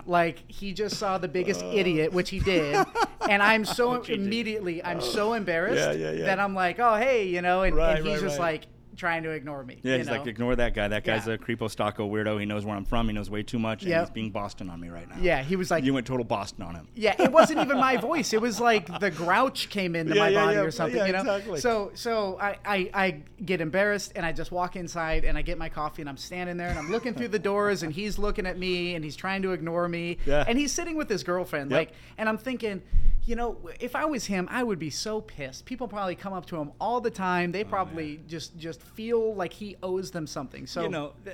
like 0.06 0.44
he 0.48 0.72
just 0.72 0.98
saw 0.98 1.18
the 1.18 1.28
biggest 1.28 1.64
uh. 1.64 1.72
idiot, 1.74 2.14
which 2.14 2.30
he 2.30 2.40
did. 2.40 2.86
And 3.28 3.42
I'm 3.42 3.66
so 3.66 3.94
Which 3.94 4.06
he 4.06 4.18
did. 4.18 4.24
immediately, 4.24 4.84
I'm 4.84 5.00
uh. 5.00 5.02
so 5.02 5.34
embarrassed 5.34 5.98
Yeah, 5.98 6.12
yeah, 6.12 6.20
yeah. 6.20 6.26
that 6.28 6.40
I'm 6.40 6.54
like, 6.54 6.80
"Oh, 6.80 6.96
hey," 6.96 7.28
you 7.28 7.42
know, 7.42 7.64
and, 7.64 7.76
Right, 7.76 7.98
and 7.98 8.06
he's 8.06 8.22
right, 8.22 8.28
just 8.28 8.38
right. 8.38 8.54
like 8.54 8.68
trying 8.96 9.24
to 9.24 9.32
ignore 9.32 9.64
me. 9.64 9.78
Yeah, 9.84 9.98
he's 9.98 10.08
know? 10.08 10.14
like, 10.14 10.28
ignore 10.28 10.56
that 10.56 10.74
guy. 10.74 10.88
That 10.88 11.04
guy's 11.04 11.28
Yeah. 11.28 11.34
a 11.34 11.38
creepo 11.38 11.70
stocko 11.70 12.10
weirdo. 12.10 12.40
He 12.40 12.46
knows 12.46 12.66
where 12.66 12.76
I'm 12.76 12.86
from. 12.86 13.08
He 13.08 13.14
knows 13.14 13.30
way 13.30 13.44
too 13.44 13.60
much, 13.60 13.84
and 13.84 13.94
he's 13.94 14.10
being 14.10 14.32
Boston 14.32 14.70
on 14.70 14.80
me 14.80 14.90
right 14.90 15.10
now. 15.10 15.18
yeah, 15.20 15.44
he 15.44 15.56
was 15.56 15.70
like, 15.72 15.84
You 15.84 15.94
went 15.94 16.08
total 16.08 16.24
Boston 16.24 16.64
on 16.64 16.76
him. 16.76 16.88
Yeah, 16.96 17.22
it 17.22 17.32
wasn't 17.32 17.60
even 17.60 17.78
my 17.78 17.98
voice. 17.98 18.34
It 18.34 18.42
was 18.42 18.60
like 18.60 19.00
the 19.00 19.12
grouch 19.12 19.70
came 19.70 19.96
into 19.96 20.16
Yeah, 20.16 20.22
my 20.22 20.30
yeah, 20.30 20.46
body 20.46 20.58
or 20.58 20.72
something, 20.72 21.06
you 21.06 21.12
know. 21.14 21.20
exactly. 21.20 21.60
So 21.60 21.92
so 21.94 22.38
I, 22.40 22.58
I 22.66 22.90
I 22.94 23.22
get 23.44 23.62
embarrassed 23.62 24.14
and 24.16 24.26
I 24.26 24.32
just 24.32 24.52
walk 24.52 24.76
inside 24.76 25.26
and 25.26 25.38
I 25.38 25.42
get 25.42 25.58
my 25.58 25.70
coffee 25.70 26.02
and 26.02 26.10
I'm 26.10 26.18
standing 26.18 26.58
there 26.58 26.70
and 26.70 26.80
I'm 26.80 26.92
looking 26.92 27.14
through 27.14 27.30
the 27.30 27.40
doors 27.40 27.84
and 27.84 27.92
he's 27.94 28.18
looking 28.18 28.46
at 28.46 28.58
me 28.58 28.96
and 28.96 29.04
he's 29.04 29.16
trying 29.16 29.42
to 29.42 29.52
ignore 29.52 29.88
me 29.88 30.18
Yeah. 30.26 30.44
and 30.48 30.58
he's 30.58 30.72
sitting 30.72 30.96
with 30.96 31.10
his 31.10 31.24
girlfriend 31.24 31.72
Yep. 31.72 31.78
like 31.78 31.92
and 32.18 32.30
I'm 32.30 32.38
thinking, 32.38 32.82
you 33.26 33.36
know, 33.36 33.58
if 33.80 33.96
I 33.96 34.06
was 34.06 34.26
him, 34.26 34.48
I 34.52 34.62
would 34.64 34.78
be 34.80 34.92
so 34.92 35.20
pissed. 35.20 35.66
People 35.66 35.88
probably 35.88 36.14
come 36.16 36.32
up 36.34 36.46
to 36.48 36.58
him 36.58 36.72
all 36.80 37.02
the 37.02 37.10
time. 37.10 37.52
They 37.52 37.64
oh, 37.64 37.68
probably 37.68 38.20
just 38.28 38.56
just 38.58 38.80
feel 38.86 39.36
like 39.36 39.52
he 39.54 39.76
owes 39.84 40.12
them 40.12 40.28
something. 40.28 40.66
So 40.68 40.84
you 40.84 40.90
know, 40.90 41.14
eh, 41.26 41.32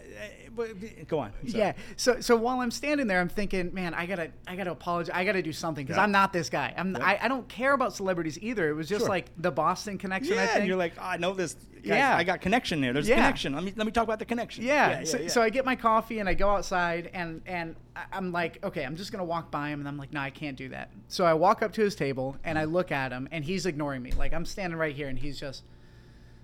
but- 0.56 1.08
go 1.08 1.20
on. 1.20 1.32
Yeah. 1.44 1.74
So 1.98 2.20
so 2.22 2.36
while 2.36 2.60
I'm 2.60 2.72
standing 2.72 3.08
there, 3.08 3.20
I'm 3.22 3.30
thinking, 3.30 3.74
man, 3.74 3.94
I 3.94 4.06
gotta 4.06 4.32
I 4.48 4.56
gotta 4.56 4.72
apologize. 4.72 5.12
I 5.14 5.24
gotta 5.26 5.42
do 5.42 5.54
something 5.54 5.86
because 5.86 5.98
Yeah. 5.98 6.04
I'm 6.04 6.12
not 6.12 6.34
this 6.34 6.50
guy. 6.50 6.74
I'm 6.78 6.96
I, 6.98 7.20
I 7.22 7.28
don't 7.28 7.48
care 7.48 7.74
about 7.74 7.94
celebrities 7.94 8.40
either. 8.42 8.70
It 8.70 8.74
was 8.74 8.88
just 8.90 9.02
Sure. 9.02 9.10
like 9.10 9.28
the 9.38 9.52
Boston 9.52 9.98
connection. 9.98 10.34
I 10.34 10.36
Yeah, 10.42 10.48
think. 10.48 10.60
and 10.60 10.68
you're 10.68 10.78
like, 10.78 10.94
oh, 10.98 11.04
I 11.04 11.18
know 11.18 11.34
this. 11.34 11.54
Guys, 11.54 11.86
Yeah. 11.98 12.16
I 12.16 12.24
got 12.24 12.42
connection 12.42 12.80
there. 12.82 12.94
There's 12.94 13.08
Yeah. 13.10 13.16
connection. 13.16 13.54
Let 13.54 13.64
me 13.64 13.74
let 13.76 13.86
me 13.86 13.92
talk 13.92 14.04
about 14.04 14.20
the 14.20 14.26
connection. 14.26 14.64
yeah. 14.64 15.04
so, 15.04 15.18
yeah. 15.20 15.28
so 15.28 15.42
I 15.42 15.50
get 15.50 15.66
my 15.66 15.76
coffee 15.76 16.20
and 16.20 16.28
I 16.30 16.34
go 16.34 16.50
outside 16.50 17.10
and 17.14 17.42
and 17.46 17.76
I'm 18.14 18.32
like, 18.32 18.64
okay, 18.64 18.86
I'm 18.86 18.96
just 18.96 19.12
gonna 19.12 19.24
walk 19.26 19.52
by 19.52 19.70
him 19.70 19.80
and 19.80 19.88
I'm 19.88 19.98
like, 19.98 20.14
no, 20.14 20.20
I 20.22 20.30
can't 20.30 20.58
do 20.58 20.70
that. 20.70 20.92
So 21.08 21.26
I 21.26 21.34
walk 21.34 21.62
up 21.62 21.74
to 21.74 21.82
his 21.82 21.96
table 21.96 22.38
and 22.44 22.58
I 22.58 22.64
look 22.66 22.92
at 22.92 23.12
him 23.12 23.28
and 23.32 23.44
he's 23.44 23.66
ignoring 23.66 24.02
me. 24.02 24.12
Like 24.12 24.34
I'm 24.34 24.46
standing 24.46 24.78
right 24.80 24.96
here 24.96 25.08
and 25.10 25.18
he's 25.20 25.40
just. 25.40 25.64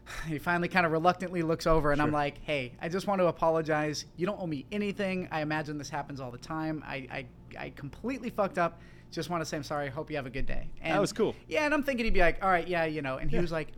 He 0.28 0.38
finally 0.39 0.68
kind 0.68 0.86
of 0.86 0.91
reluctantly 0.91 1.41
looks 1.41 1.68
over, 1.68 1.91
and 1.91 2.01
I'm 2.01 2.12
like, 2.12 2.43
"Hey, 2.43 2.74
I 2.82 2.89
just 2.89 3.08
want 3.08 3.20
to 3.20 3.28
apologize. 3.28 4.05
You 4.16 4.26
don't 4.26 4.39
owe 4.39 4.47
me 4.47 4.66
anything. 4.72 5.28
I 5.32 5.41
imagine 5.41 5.78
this 5.78 5.89
happens 5.89 6.20
all 6.20 6.32
the 6.32 6.38
time. 6.38 6.84
I, 6.86 6.95
I, 7.12 7.26
I 7.60 7.70
completely 7.72 8.30
fucked 8.30 8.58
up. 8.58 8.80
Just 9.12 9.30
want 9.30 9.41
to 9.41 9.45
say 9.45 9.58
I'm 9.58 9.64
sorry. 9.64 9.89
Hope 9.89 10.10
you 10.10 10.16
have 10.16 10.26
a 10.26 10.32
good 10.32 10.45
day." 10.45 10.70
And, 10.82 10.93
that 10.93 11.01
was 11.01 11.14
cool. 11.14 11.36
Yeah, 11.47 11.66
and 11.66 11.74
I'm 11.74 11.84
thinking 11.84 12.05
he'd 12.05 12.14
be 12.14 12.20
like, 12.20 12.43
"All 12.43 12.49
right, 12.49 12.68
yeah, 12.68 12.86
you 12.86 13.01
know." 13.01 13.18
And 13.18 13.30
he 13.30 13.38
was 13.38 13.51
like, 13.51 13.70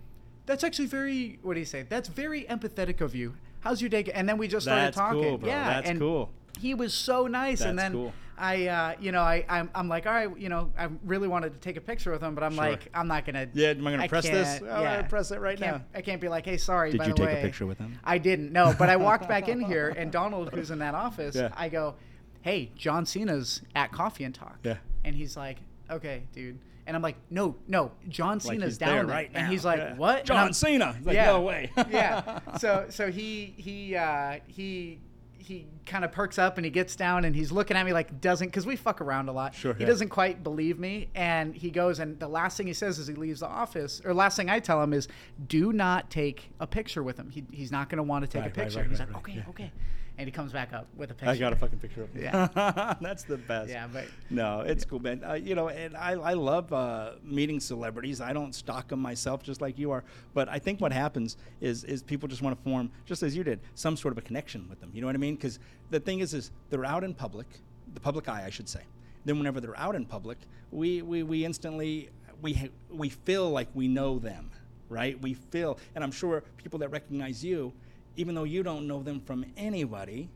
"That's 0.46 0.64
actually 0.64 0.88
very. 0.88 1.40
What 1.42 1.54
do 1.54 1.60
you 1.60 1.66
say? 1.66 1.84
That's 1.88 2.10
very 2.10 2.44
empathetic 2.44 3.02
of 3.02 3.16
you. 3.16 3.36
How's 3.62 3.82
your 3.82 3.90
day?" 3.90 4.04
go-" 4.04 4.12
And 4.14 4.28
then 4.28 4.38
we 4.38 4.48
just 4.48 4.66
started 4.66 4.88
That's 4.88 4.98
talking. 4.98 5.24
cool, 5.24 5.38
bro. 5.38 5.50
Yeah, 5.50 5.74
That's 5.74 5.90
and 5.90 6.00
cool. 6.00 6.32
He 6.60 6.74
was 6.74 6.94
so 6.94 7.28
nice, 7.28 7.62
and 7.62 7.78
then 7.78 7.94
cool. 7.94 8.14
I, 8.40 8.68
uh, 8.68 8.94
you 9.02 9.12
know, 9.12 9.22
I, 9.22 9.44
I'm, 9.50 9.70
I'm 9.76 9.90
like, 9.90 10.06
all 10.08 10.14
right, 10.14 10.30
you 10.40 10.48
know, 10.50 10.72
I 10.78 10.88
really 11.04 11.28
wanted 11.28 11.54
to 11.54 11.60
take 11.60 11.76
a 11.76 11.82
picture 11.82 12.12
with 12.12 12.22
him, 12.22 12.34
but 12.36 12.44
I'm 12.44 12.54
Sure. 12.56 12.64
like, 12.64 12.90
I'm 12.94 13.08
not 13.08 13.26
gonna. 13.26 13.48
Yeah, 13.54 13.70
am 13.70 13.86
I 13.86 13.92
gonna 13.92 14.08
press 14.08 14.24
this? 14.24 14.62
Oh, 14.64 14.66
I'm 14.74 14.84
gonna 14.84 15.08
press 15.10 15.32
it 15.32 15.40
right 15.40 15.60
now. 15.60 15.82
I 15.94 16.02
can't 16.02 16.22
be 16.22 16.30
like, 16.30 16.46
hey, 16.46 16.58
sorry. 16.58 16.92
Did 16.92 17.00
by 17.00 17.08
you 17.08 17.14
the 17.14 17.26
take 17.26 17.38
a 17.38 17.42
picture 17.42 17.66
with 17.66 17.78
him? 17.78 18.00
I 18.04 18.18
didn't. 18.18 18.52
No, 18.54 18.74
but 18.80 18.90
I 18.90 18.96
walked 18.96 19.28
back 19.28 19.50
in 19.50 19.60
here, 19.60 19.90
and 19.98 20.12
Donald, 20.12 20.54
who's 20.54 20.72
in 20.72 20.80
that 20.80 20.96
office, 20.96 21.36
Yeah. 21.36 21.50
I 21.56 21.70
go, 21.70 21.96
hey, 22.42 22.72
John 22.76 23.06
Cena's 23.06 23.62
at 23.76 23.92
Coffee 23.92 24.24
and 24.24 24.34
Talk. 24.34 24.60
Yeah. 24.64 24.78
And 25.04 25.16
he's 25.16 25.36
like, 25.36 25.58
okay, 25.92 26.24
dude. 26.34 26.60
And 26.88 26.96
I'm 26.96 27.04
like, 27.04 27.18
no, 27.30 27.56
no, 27.68 27.92
John 28.08 28.40
Cena's 28.40 28.78
down 28.80 28.96
there 28.96 29.06
right 29.06 29.30
And 29.36 29.48
he's 29.52 29.64
like, 29.64 29.78
Yeah. 29.78 29.96
what? 29.96 30.26
John 30.26 30.54
Cena. 30.54 30.94
He's 30.94 31.06
like, 31.06 31.14
yeah. 31.16 31.26
no 31.28 31.42
way. 31.42 31.72
yeah. 31.92 32.40
So 32.58 32.88
so 32.90 33.12
he 33.12 33.54
he 33.58 33.96
uh, 33.96 34.40
he 34.48 35.00
he 35.40 35.66
kind 35.86 36.06
of 36.06 36.12
perks 36.12 36.38
up 36.38 36.58
and 36.58 36.66
he 36.66 36.70
gets 36.70 36.96
down 36.96 37.26
and 37.26 37.36
he's 37.36 37.52
looking 37.52 37.76
at 37.78 37.86
me 37.86 37.94
like 37.94 38.22
doesn't 38.22 38.48
because 38.50 38.66
we 38.66 38.76
fuck 38.76 39.02
around 39.02 39.30
a 39.30 39.32
lot. 39.32 39.56
Sure, 39.56 39.74
He 39.74 39.82
yeah. 39.82 39.88
doesn't 39.88 40.10
quite 40.10 40.44
believe 40.44 40.78
me 40.78 41.10
and 41.16 41.56
he 41.56 41.72
goes 41.72 42.00
and 42.00 42.20
the 42.20 42.28
last 42.28 42.58
thing 42.58 42.68
he 42.68 42.74
says 42.74 43.00
as 43.00 43.08
he 43.08 43.16
leaves 43.16 43.40
the 43.40 43.48
office 43.48 44.02
or 44.06 44.14
last 44.14 44.36
thing 44.38 44.50
I 44.50 44.60
tell 44.60 44.82
him 44.84 44.94
is 44.94 45.08
do 45.48 45.74
not 45.74 46.10
take 46.12 46.52
a 46.60 46.68
picture 46.68 47.02
with 47.02 47.18
him. 47.18 47.30
He, 47.30 47.44
he's 47.52 47.72
not 47.72 47.90
going 47.90 47.98
to 47.98 48.04
want 48.04 48.24
to 48.26 48.28
take 48.30 48.42
Right, 48.44 48.52
a 48.52 48.54
picture. 48.54 48.80
right, 48.80 48.90
he's 48.90 49.00
right, 49.00 49.08
like 49.12 49.16
right, 49.28 49.32
okay 49.32 49.40
yeah. 49.40 49.50
okay, 49.50 49.72
and 50.20 50.28
he 50.28 50.32
comes 50.34 50.52
back 50.52 50.74
up 50.74 50.86
with 50.98 51.12
a 51.12 51.14
picture. 51.14 51.32
I 51.32 51.38
got 51.38 51.54
a 51.54 51.56
fucking 51.56 51.80
picture 51.80 52.04
of 52.04 52.12
him. 52.14 52.24
Yeah. 52.24 52.96
That's 53.02 53.24
the 53.24 53.38
best. 53.38 53.70
Yeah, 53.70 53.88
but- 53.92 54.06
no, 54.30 54.60
it's 54.62 54.84
cool, 54.84 55.00
man. 55.00 55.24
Uh, 55.24 55.34
you 55.36 55.56
know, 55.56 55.70
and 55.70 55.96
I, 55.96 56.12
I 56.12 56.34
love 56.34 56.72
uh, 56.74 57.14
meeting 57.24 57.62
celebrities. 57.62 58.20
I 58.20 58.34
don't 58.34 58.54
stalk 58.54 58.90
them 58.90 59.00
myself, 59.00 59.42
just 59.42 59.62
like 59.62 59.80
you 59.80 59.92
are. 59.92 60.04
But 60.34 60.50
I 60.50 60.60
think 60.60 60.82
what 60.82 60.92
happens 60.92 61.38
is 61.62 61.86
is 61.86 62.04
people 62.04 62.28
just 62.28 62.42
want 62.42 62.56
to 62.58 62.62
form, 62.64 62.92
just 63.06 63.24
as 63.24 63.36
you 63.36 63.44
did, 63.46 63.62
some 63.76 63.96
sort 63.96 64.12
of 64.12 64.18
a 64.18 64.22
connection 64.22 64.68
with 64.70 64.82
them. 64.82 64.92
You 64.94 65.00
know 65.02 65.08
what 65.08 65.16
I 65.16 65.20
mean? 65.20 65.36
Because 65.36 65.58
the 65.90 66.00
thing 66.02 66.20
is, 66.20 66.34
is 66.34 66.52
they're 66.70 66.86
out 66.86 67.06
in 67.06 67.14
public, 67.14 67.48
the 67.94 68.02
public 68.02 68.28
eye, 68.28 68.44
I 68.46 68.50
should 68.50 68.68
say. 68.68 68.82
Then 69.24 69.38
whenever 69.38 69.62
they're 69.62 69.80
out 69.80 69.96
in 69.96 70.06
public, 70.06 70.38
we 70.72 71.02
we, 71.02 71.24
we 71.24 71.46
instantly 71.46 72.10
we 72.42 72.54
ha- 72.56 72.74
we 72.92 73.08
feel 73.10 73.50
like 73.50 73.70
we 73.74 73.88
know 73.88 74.20
them, 74.20 74.52
right? 74.90 75.20
We 75.22 75.34
feel, 75.34 75.78
and 75.96 76.04
I'm 76.04 76.12
sure 76.12 76.44
people 76.58 76.80
that 76.80 76.90
recognize 76.90 77.44
you, 77.44 77.72
even 78.20 78.36
though 78.36 78.44
you 78.44 78.64
don't 78.64 78.86
know 78.86 79.02
them 79.02 79.22
from 79.22 79.46
anybody, 79.56 80.28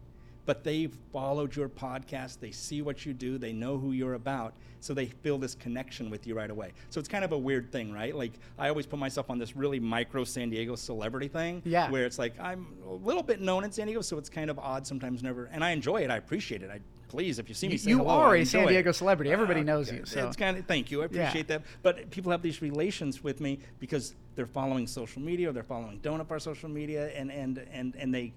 but 0.46 0.64
they've 0.64 0.98
followed 1.12 1.54
your 1.54 1.68
podcast, 1.68 2.40
they 2.40 2.52
see 2.52 2.82
what 2.82 3.06
you 3.06 3.14
do, 3.14 3.38
they 3.38 3.52
know 3.52 3.78
who 3.78 3.92
you're 3.92 4.14
about, 4.14 4.54
so 4.80 4.94
they 4.94 5.08
feel 5.08 5.38
this 5.38 5.54
connection 5.56 6.10
with 6.10 6.26
you 6.26 6.34
right 6.34 6.50
away. 6.50 6.72
So 6.90 7.00
it's 7.00 7.10
kind 7.10 7.26
of 7.26 7.34
a 7.34 7.38
weird 7.38 7.72
thing, 7.74 7.92
right? 7.92 8.16
Like 8.16 8.32
I 8.58 8.70
always 8.70 8.86
put 8.86 9.00
myself 9.00 9.30
on 9.30 9.38
this 9.38 9.54
really 9.56 9.82
micro 9.82 10.24
San 10.24 10.50
Diego 10.50 10.76
celebrity 10.76 11.28
thing, 11.28 11.62
Yeah. 11.66 11.90
where 11.92 12.06
it's 12.06 12.20
like 12.20 12.40
I'm 12.40 12.68
a 12.88 12.94
little 12.94 13.24
bit 13.24 13.42
known 13.42 13.66
in 13.66 13.72
San 13.74 13.88
Diego, 13.88 14.02
so 14.02 14.18
it's 14.18 14.30
kind 14.30 14.50
of 14.50 14.58
odd 14.60 14.88
sometimes. 14.88 15.22
Never, 15.22 15.50
and 15.52 15.62
I 15.62 15.72
enjoy 15.72 16.04
it. 16.04 16.10
I 16.10 16.16
appreciate 16.18 16.62
it. 16.64 16.70
I 16.70 16.80
please, 17.14 17.38
if 17.38 17.48
you 17.48 17.54
see 17.54 17.68
me, 17.70 17.78
say 17.78 17.92
You 17.92 18.00
hello, 18.00 18.10
are 18.10 18.36
a 18.36 18.44
San 18.44 18.64
it. 18.66 18.70
Diego 18.70 18.92
celebrity. 18.92 19.32
Everybody 19.32 19.60
Uh, 19.60 19.66
knows 19.66 19.92
you, 19.92 20.04
so. 20.04 20.28
it's 20.28 20.36
kind 20.36 20.58
of 20.58 20.66
thank 20.66 20.90
you. 20.90 21.02
I 21.02 21.04
Yeah. 21.04 21.06
appreciate 21.28 21.48
that. 21.48 21.62
But 21.84 22.10
people 22.10 22.32
have 22.32 22.42
these 22.42 22.60
relations 22.62 23.24
with 23.24 23.40
me 23.40 23.60
because 23.80 24.16
they're 24.36 24.48
following 24.48 24.88
social 24.88 25.22
media, 25.22 25.50
or 25.52 25.54
they're 25.54 25.62
following 25.64 26.00
Donut 26.00 26.28
Bar 26.28 26.40
social 26.40 26.70
media, 26.70 27.12
and 27.16 27.32
and 27.32 27.60
and 27.72 27.96
and 27.98 28.12
they 28.14 28.34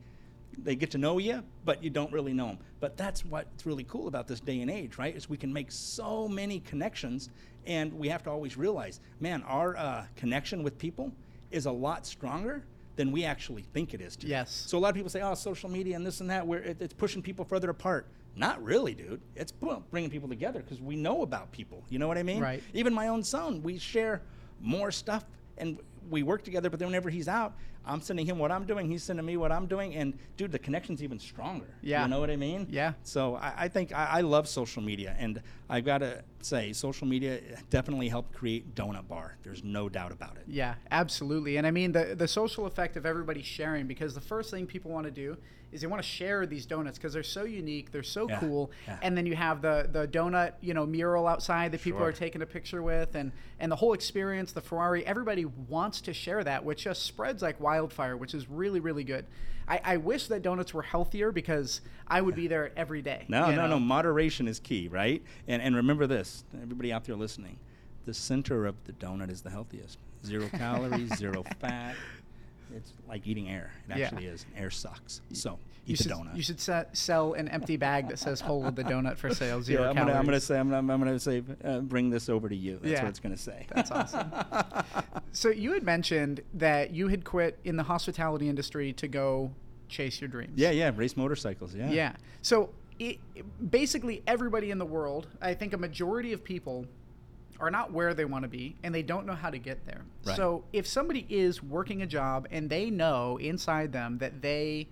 they 0.59 0.77
get 0.77 0.91
to 0.91 0.99
know 0.99 1.17
you, 1.19 1.43
but 1.65 1.83
you 1.83 1.89
don't 1.91 2.13
really 2.13 2.35
know 2.35 2.49
them. 2.49 2.59
But 2.81 2.97
that's 2.99 3.25
what's 3.25 3.65
really 3.65 3.85
cool 3.85 4.09
about 4.09 4.27
this 4.29 4.41
day 4.41 4.61
and 4.61 4.71
age, 4.71 4.99
right? 4.99 5.15
Is 5.17 5.29
we 5.29 5.37
can 5.39 5.53
make 5.53 5.71
so 5.73 6.29
many 6.29 6.61
connections, 6.61 7.31
and 7.67 7.93
we 7.95 8.09
have 8.09 8.23
to 8.25 8.31
always 8.31 8.57
realize, 8.59 9.01
man, 9.21 9.43
our 9.45 9.75
uh, 9.77 10.05
connection 10.17 10.63
with 10.63 10.79
people 10.79 11.13
is 11.51 11.65
a 11.67 11.73
lot 11.73 12.05
stronger 12.07 12.63
than 12.97 13.11
we 13.13 13.25
actually 13.25 13.63
think 13.75 13.93
it 13.95 14.01
is. 14.03 14.17
Today. 14.17 14.31
Yes. 14.33 14.51
So 14.51 14.77
a 14.77 14.81
lot 14.81 14.89
of 14.91 14.95
people 14.97 15.11
say, 15.11 15.21
oh, 15.23 15.35
social 15.35 15.69
media 15.71 15.97
and 15.97 16.07
this 16.07 16.21
and 16.21 16.29
that, 16.31 16.47
where 16.47 16.63
it, 16.63 16.77
it's 16.81 16.95
pushing 16.95 17.23
people 17.23 17.45
further 17.45 17.69
apart. 17.71 18.07
Not 18.37 18.63
really, 18.63 18.95
dude. 18.95 19.23
It's 19.35 19.51
bringing 19.51 20.11
people 20.11 20.29
together 20.29 20.61
because 20.61 20.81
we 20.81 20.95
know 20.95 21.23
about 21.23 21.51
people. 21.53 21.83
You 21.89 21.99
know 21.99 22.07
what 22.07 22.19
I 22.19 22.23
mean? 22.23 22.41
Right. 22.41 22.63
Even 22.75 22.93
my 22.93 23.09
own 23.09 23.23
son, 23.23 23.63
we 23.63 23.79
share 23.79 24.21
more 24.61 24.91
stuff 24.91 25.25
and 25.57 25.79
we 26.11 26.23
work 26.23 26.45
together. 26.45 26.69
But 26.69 26.79
then 26.79 26.89
whenever 26.89 27.09
he's 27.09 27.29
out, 27.29 27.57
I'm 27.87 28.01
sending 28.01 28.27
him 28.27 28.39
what 28.39 28.51
I'm 28.51 28.65
doing. 28.65 28.91
He's 28.91 29.03
sending 29.05 29.25
me 29.25 29.37
what 29.37 29.53
I'm 29.53 29.67
doing. 29.67 29.95
And 29.95 30.19
dude, 30.37 30.53
the 30.53 30.59
connection's 30.59 31.03
even 31.03 31.19
stronger. 31.19 31.67
Yeah. 31.83 32.03
You 32.03 32.09
know 32.09 32.21
what 32.21 32.31
I 32.31 32.37
mean? 32.37 32.67
Yeah. 32.71 32.95
So 33.03 33.37
I, 33.37 33.53
I 33.57 33.69
think 33.69 33.93
I, 33.93 34.07
I 34.07 34.21
love 34.23 34.49
social 34.49 34.83
media, 34.83 35.15
and 35.19 35.41
I've 35.69 35.85
gotta 35.85 36.23
say, 36.43 36.73
social 36.73 37.07
media 37.07 37.41
definitely 37.71 38.09
helped 38.09 38.33
create 38.35 38.75
Donut 38.75 39.09
Bar. 39.09 39.37
There's 39.43 39.63
no 39.65 39.89
doubt 39.89 40.13
about 40.13 40.37
it. 40.37 40.45
Yeah, 40.47 40.75
absolutely. 40.91 41.57
And 41.57 41.67
I 41.67 41.71
mean 41.71 41.93
the 41.93 42.15
the 42.17 42.29
social 42.29 42.67
effect 42.67 42.97
of 42.97 43.07
everybody 43.07 43.43
sharing 43.43 43.87
because 43.87 44.15
the 44.15 44.21
first 44.21 44.51
thing 44.51 44.67
people 44.67 44.91
want 44.91 45.05
to 45.07 45.11
do 45.13 45.37
is 45.73 45.81
they 45.81 45.87
want 45.89 46.01
to 46.01 46.09
share 46.09 46.47
these 46.47 46.65
donuts 46.65 46.97
because 46.97 47.13
they're 47.13 47.25
so 47.25 47.43
unique, 47.43 47.91
they're 47.91 48.03
so 48.05 48.29
Yeah, 48.29 48.39
cool. 48.39 48.71
yeah. 48.87 48.99
And 49.03 49.17
then 49.19 49.27
you 49.27 49.35
have 49.35 49.61
the 49.63 49.89
the 49.93 50.07
donut, 50.07 50.53
you 50.61 50.73
know, 50.75 50.87
mural 50.87 51.27
outside 51.27 51.73
that 51.73 51.83
people 51.83 52.01
Sure. 52.01 52.09
are 52.09 52.13
taking 52.13 52.41
a 52.43 52.47
picture 52.47 52.83
with 52.83 53.15
and 53.17 53.33
and 53.59 53.71
the 53.73 53.77
whole 53.77 53.93
experience, 53.93 54.53
the 54.53 54.61
Ferrari, 54.61 55.05
everybody 55.05 55.45
wants 55.45 56.01
to 56.03 56.13
share 56.15 56.45
that, 56.45 56.65
which 56.65 56.85
just 56.85 57.03
spreads 57.03 57.43
like 57.43 57.59
wildfire, 57.61 57.76
which 58.17 58.35
is 58.35 58.49
really 58.49 58.81
really 58.81 59.05
good. 59.05 59.27
I, 59.69 59.81
I 59.83 59.97
wish 59.97 60.29
that 60.29 60.43
donuts 60.43 60.73
were 60.73 60.83
healthier 60.83 61.33
because 61.33 61.81
I 62.07 62.21
would 62.21 62.37
be 62.37 62.47
there 62.47 62.71
every 62.77 63.03
day. 63.03 63.25
No, 63.29 63.51
no, 63.51 63.57
know? 63.57 63.67
no. 63.67 63.81
Moderation 63.81 64.47
is 64.47 64.61
key, 64.61 64.89
right? 64.89 65.23
And 65.49 65.61
and 65.61 65.75
remember 65.77 66.07
this, 66.07 66.45
everybody 66.63 66.93
out 66.93 67.05
there 67.05 67.17
listening, 67.17 67.59
the 68.05 68.15
center 68.15 68.67
of 68.67 68.77
the 68.85 68.93
donut 68.93 69.31
is 69.31 69.43
the 69.43 69.51
healthiest. 69.51 69.99
Zero 70.25 70.49
calories, 70.49 71.15
zero 71.17 71.43
fat. 71.61 71.97
It's 72.75 72.93
like 73.09 73.27
eating 73.27 73.49
air. 73.49 73.71
It 73.89 73.97
Yeah. 73.99 74.07
actually 74.07 74.27
is. 74.27 74.47
Air 74.57 74.71
sucks. 74.71 75.21
So 75.33 75.59
You 75.87 75.93
eat 75.95 75.99
should, 76.03 76.13
donut. 76.13 76.37
you 76.37 76.43
should 76.43 76.61
se- 76.61 76.87
sell 76.93 77.35
an 77.35 77.49
empty 77.49 77.77
bag 77.77 78.09
that 78.09 78.19
says 78.19 78.41
"Hold 78.41 78.75
the 78.77 78.83
donut 78.85 79.17
for 79.19 79.33
sale, 79.33 79.63
zero 79.63 79.83
yeah, 79.85 79.89
I'm 79.91 79.95
calories." 79.95 80.09
gonna, 80.15 80.19
I'm 80.19 80.25
gonna 80.27 80.41
say, 80.41 80.59
I'm 80.59 80.71
gonna, 80.71 80.93
I'm 80.93 80.99
gonna 81.01 81.19
say, 81.19 81.43
uh, 81.65 81.79
bring 81.81 82.11
this 82.11 82.29
over 82.29 82.49
to 82.49 82.57
you. 82.57 82.75
That's 82.83 82.91
Yeah. 82.93 83.03
what 83.05 83.09
it's 83.11 83.21
gonna 83.21 83.37
say. 83.37 83.67
That's 83.75 83.91
awesome. 83.91 84.31
So 85.33 85.51
you 85.51 85.73
had 85.73 85.83
mentioned 85.83 86.41
that 86.55 86.93
you 86.95 87.09
had 87.09 87.23
quit 87.25 87.59
in 87.65 87.77
the 87.77 87.83
hospitality 87.83 88.49
industry 88.49 88.95
to 88.95 89.07
go 89.07 89.51
chase 89.89 90.19
your 90.21 90.29
dreams. 90.29 90.55
yeah, 90.57 90.71
yeah. 90.71 90.91
Race 90.95 91.15
motorcycles. 91.17 91.75
Yeah. 91.75 91.91
Yeah. 91.91 92.13
So 92.41 92.71
it, 92.99 93.19
basically, 93.71 94.23
everybody 94.27 94.71
in 94.71 94.79
the 94.79 94.87
world, 94.87 95.27
I 95.43 95.53
think 95.53 95.75
a 95.75 95.77
majority 95.77 96.33
of 96.33 96.43
people, 96.43 96.87
are 97.61 97.71
not 97.71 97.91
where 97.93 98.13
they 98.15 98.25
want 98.27 98.43
to 98.45 98.49
be 98.49 98.77
and 98.83 98.95
they 98.95 99.03
don't 99.03 99.27
know 99.27 99.35
how 99.35 99.49
to 99.51 99.59
get 99.59 99.85
there. 99.87 100.03
Right. 100.25 100.37
So 100.37 100.65
if 100.75 100.87
somebody 100.87 101.27
is 101.29 101.63
working 101.63 102.03
a 102.03 102.07
job 102.07 102.47
and 102.51 102.69
they 102.69 102.91
know 102.91 103.39
inside 103.39 103.93
them 103.93 104.19
that 104.19 104.43
they 104.43 104.89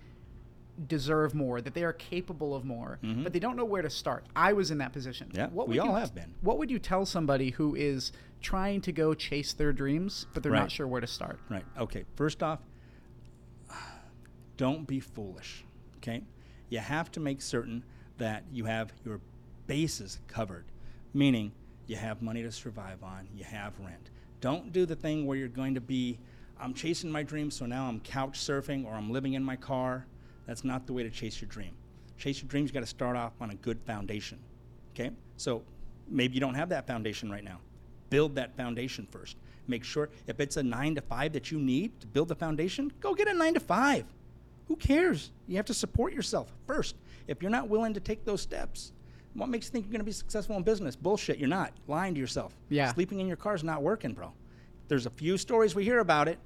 deserve 0.87 1.33
more, 1.33 1.61
that 1.61 1.73
they 1.73 1.83
are 1.83 1.93
capable 1.93 2.53
of 2.55 2.65
more, 2.65 2.99
Mhm. 3.01 3.23
but 3.23 3.31
they 3.33 3.39
don't 3.39 3.55
know 3.55 3.63
where 3.65 3.81
to 3.81 3.89
start. 3.89 4.25
I 4.35 4.53
was 4.53 4.71
in 4.71 4.77
that 4.79 4.91
position. 4.91 5.31
Yeah, 5.33 5.47
What 5.47 5.67
we 5.69 5.79
all 5.79 5.87
you- 5.87 5.95
have 5.95 6.13
been. 6.13 6.33
What 6.41 6.57
would 6.57 6.69
you 6.69 6.79
tell 6.79 7.05
somebody 7.05 7.51
who 7.51 7.75
is 7.75 8.11
trying 8.41 8.81
to 8.81 8.91
go 8.91 9.13
chase 9.13 9.53
their 9.53 9.71
dreams, 9.71 10.27
but 10.33 10.43
they're 10.43 10.51
not 10.51 10.71
sure 10.71 10.87
where 10.87 11.01
to 11.01 11.07
start? 11.07 11.39
Right. 11.49 11.65
Okay. 11.77 12.03
First 12.15 12.43
off, 12.43 12.59
don't 14.57 14.87
be 14.87 14.99
foolish. 14.99 15.63
Okay. 15.97 16.23
You 16.69 16.79
have 16.79 17.11
to 17.13 17.19
make 17.19 17.41
certain 17.41 17.83
that 18.17 18.43
you 18.51 18.65
have 18.65 18.93
your 19.03 19.19
bases 19.67 20.19
covered, 20.27 20.65
meaning 21.13 21.51
you 21.87 21.95
have 21.97 22.21
money 22.21 22.41
to 22.43 22.51
survive 22.51 23.03
on, 23.03 23.27
you 23.35 23.43
have 23.43 23.77
rent. 23.79 24.09
Don't 24.41 24.71
do 24.71 24.85
the 24.85 24.95
thing 24.95 25.25
where 25.25 25.37
you're 25.37 25.47
going 25.47 25.75
to 25.75 25.81
be, 25.81 26.19
I'm 26.59 26.73
chasing 26.73 27.11
my 27.11 27.23
dreams, 27.23 27.55
so 27.55 27.65
now 27.65 27.87
I'm 27.87 27.99
couch 27.99 28.39
surfing 28.39 28.85
or 28.85 28.93
I'm 28.93 29.09
living 29.11 29.33
in 29.33 29.43
my 29.43 29.55
car. 29.55 30.05
That's 30.45 30.63
not 30.63 30.85
the 30.87 30.93
way 30.93 31.03
to 31.03 31.09
chase 31.09 31.41
your 31.41 31.49
dream. 31.49 31.73
Chase 32.17 32.41
your 32.41 32.47
dreams, 32.47 32.69
you 32.69 32.73
got 32.73 32.81
to 32.81 32.85
start 32.85 33.15
off 33.15 33.33
on 33.41 33.51
a 33.51 33.55
good 33.55 33.79
foundation. 33.81 34.39
Okay? 34.93 35.11
So 35.37 35.63
maybe 36.07 36.35
you 36.35 36.39
don't 36.39 36.55
have 36.55 36.69
that 36.69 36.87
foundation 36.87 37.29
right 37.29 37.43
now. 37.43 37.59
Build 38.09 38.35
that 38.35 38.55
foundation 38.55 39.07
first. 39.11 39.37
Make 39.67 39.83
sure 39.83 40.09
if 40.27 40.39
it's 40.39 40.57
a 40.57 40.63
nine 40.63 40.95
to 40.95 41.01
five 41.01 41.33
that 41.33 41.51
you 41.51 41.59
need 41.59 41.99
to 41.99 42.07
build 42.07 42.27
the 42.27 42.35
foundation, 42.35 42.91
go 42.99 43.13
get 43.13 43.27
a 43.27 43.33
nine 43.33 43.55
to 43.55 43.59
five. 43.59 44.05
Who 44.67 44.75
cares? 44.75 45.31
You 45.47 45.57
have 45.57 45.65
to 45.65 45.73
support 45.73 46.13
yourself 46.13 46.51
first. 46.65 46.95
If 47.27 47.41
you're 47.41 47.51
not 47.51 47.67
willing 47.67 47.93
to 47.93 47.99
take 47.99 48.25
those 48.25 48.41
steps, 48.41 48.93
what 49.33 49.49
makes 49.49 49.67
you 49.67 49.71
think 49.71 49.85
you're 49.85 49.91
going 49.91 49.99
to 49.99 50.05
be 50.05 50.11
successful 50.11 50.55
in 50.55 50.63
business? 50.63 50.95
Bullshit. 50.95 51.37
You're 51.37 51.49
not. 51.49 51.73
Lying 51.87 52.13
to 52.13 52.19
yourself. 52.19 52.55
Yeah. 52.69 52.93
Sleeping 52.93 53.19
in 53.19 53.27
your 53.27 53.37
car 53.37 53.53
is 53.53 53.63
not 53.63 53.81
working, 53.81 54.13
bro. 54.13 54.31
There's 54.87 55.05
a 55.05 55.09
few 55.09 55.37
stories 55.37 55.75
we 55.75 55.83
hear 55.83 55.99
about 55.99 56.27
it. 56.27 56.39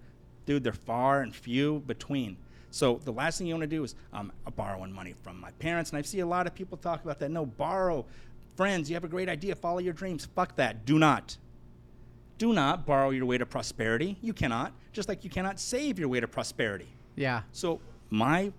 Dude, 0.46 0.64
they're 0.64 0.74
far 0.74 1.22
and 1.22 1.36
few 1.36 1.82
between. 1.86 2.38
So 2.72 3.00
the 3.04 3.12
last 3.12 3.38
thing 3.38 3.48
you 3.48 3.54
want 3.54 3.64
to 3.64 3.68
do 3.68 3.84
is 3.84 3.96
um, 4.14 4.32
borrowing 4.56 4.92
money 4.92 5.16
from 5.24 5.40
my 5.40 5.52
parents. 5.52 5.92
And 5.92 5.98
I 5.98 6.02
see 6.02 6.20
a 6.20 6.26
lot 6.26 6.48
of 6.48 6.54
people 6.54 6.78
talk 6.78 7.04
about 7.04 7.20
that. 7.20 7.32
No, 7.32 7.46
borrow. 7.46 8.06
Friends, 8.56 8.90
you 8.90 8.96
have 8.96 9.04
a 9.04 9.10
great 9.10 9.30
idea. 9.30 9.56
Follow 9.56 9.80
your 9.80 9.94
dreams. 9.94 10.28
Fuck 10.36 10.56
that. 10.58 10.86
Do 10.86 11.00
not. 11.00 11.38
Do 12.38 12.54
not 12.54 12.86
borrow 12.86 13.10
your 13.10 13.26
way 13.26 13.38
to 13.38 13.46
prosperity. 13.46 14.18
You 14.22 14.34
cannot. 14.34 14.74
Just 14.94 15.10
like 15.10 15.24
you 15.24 15.30
cannot 15.30 15.60
save 15.60 16.00
your 16.00 16.08
way 16.08 16.20
to 16.20 16.28
prosperity. 16.28 16.88
Yeah. 17.16 17.42
So 17.52 17.82
my 18.10 18.52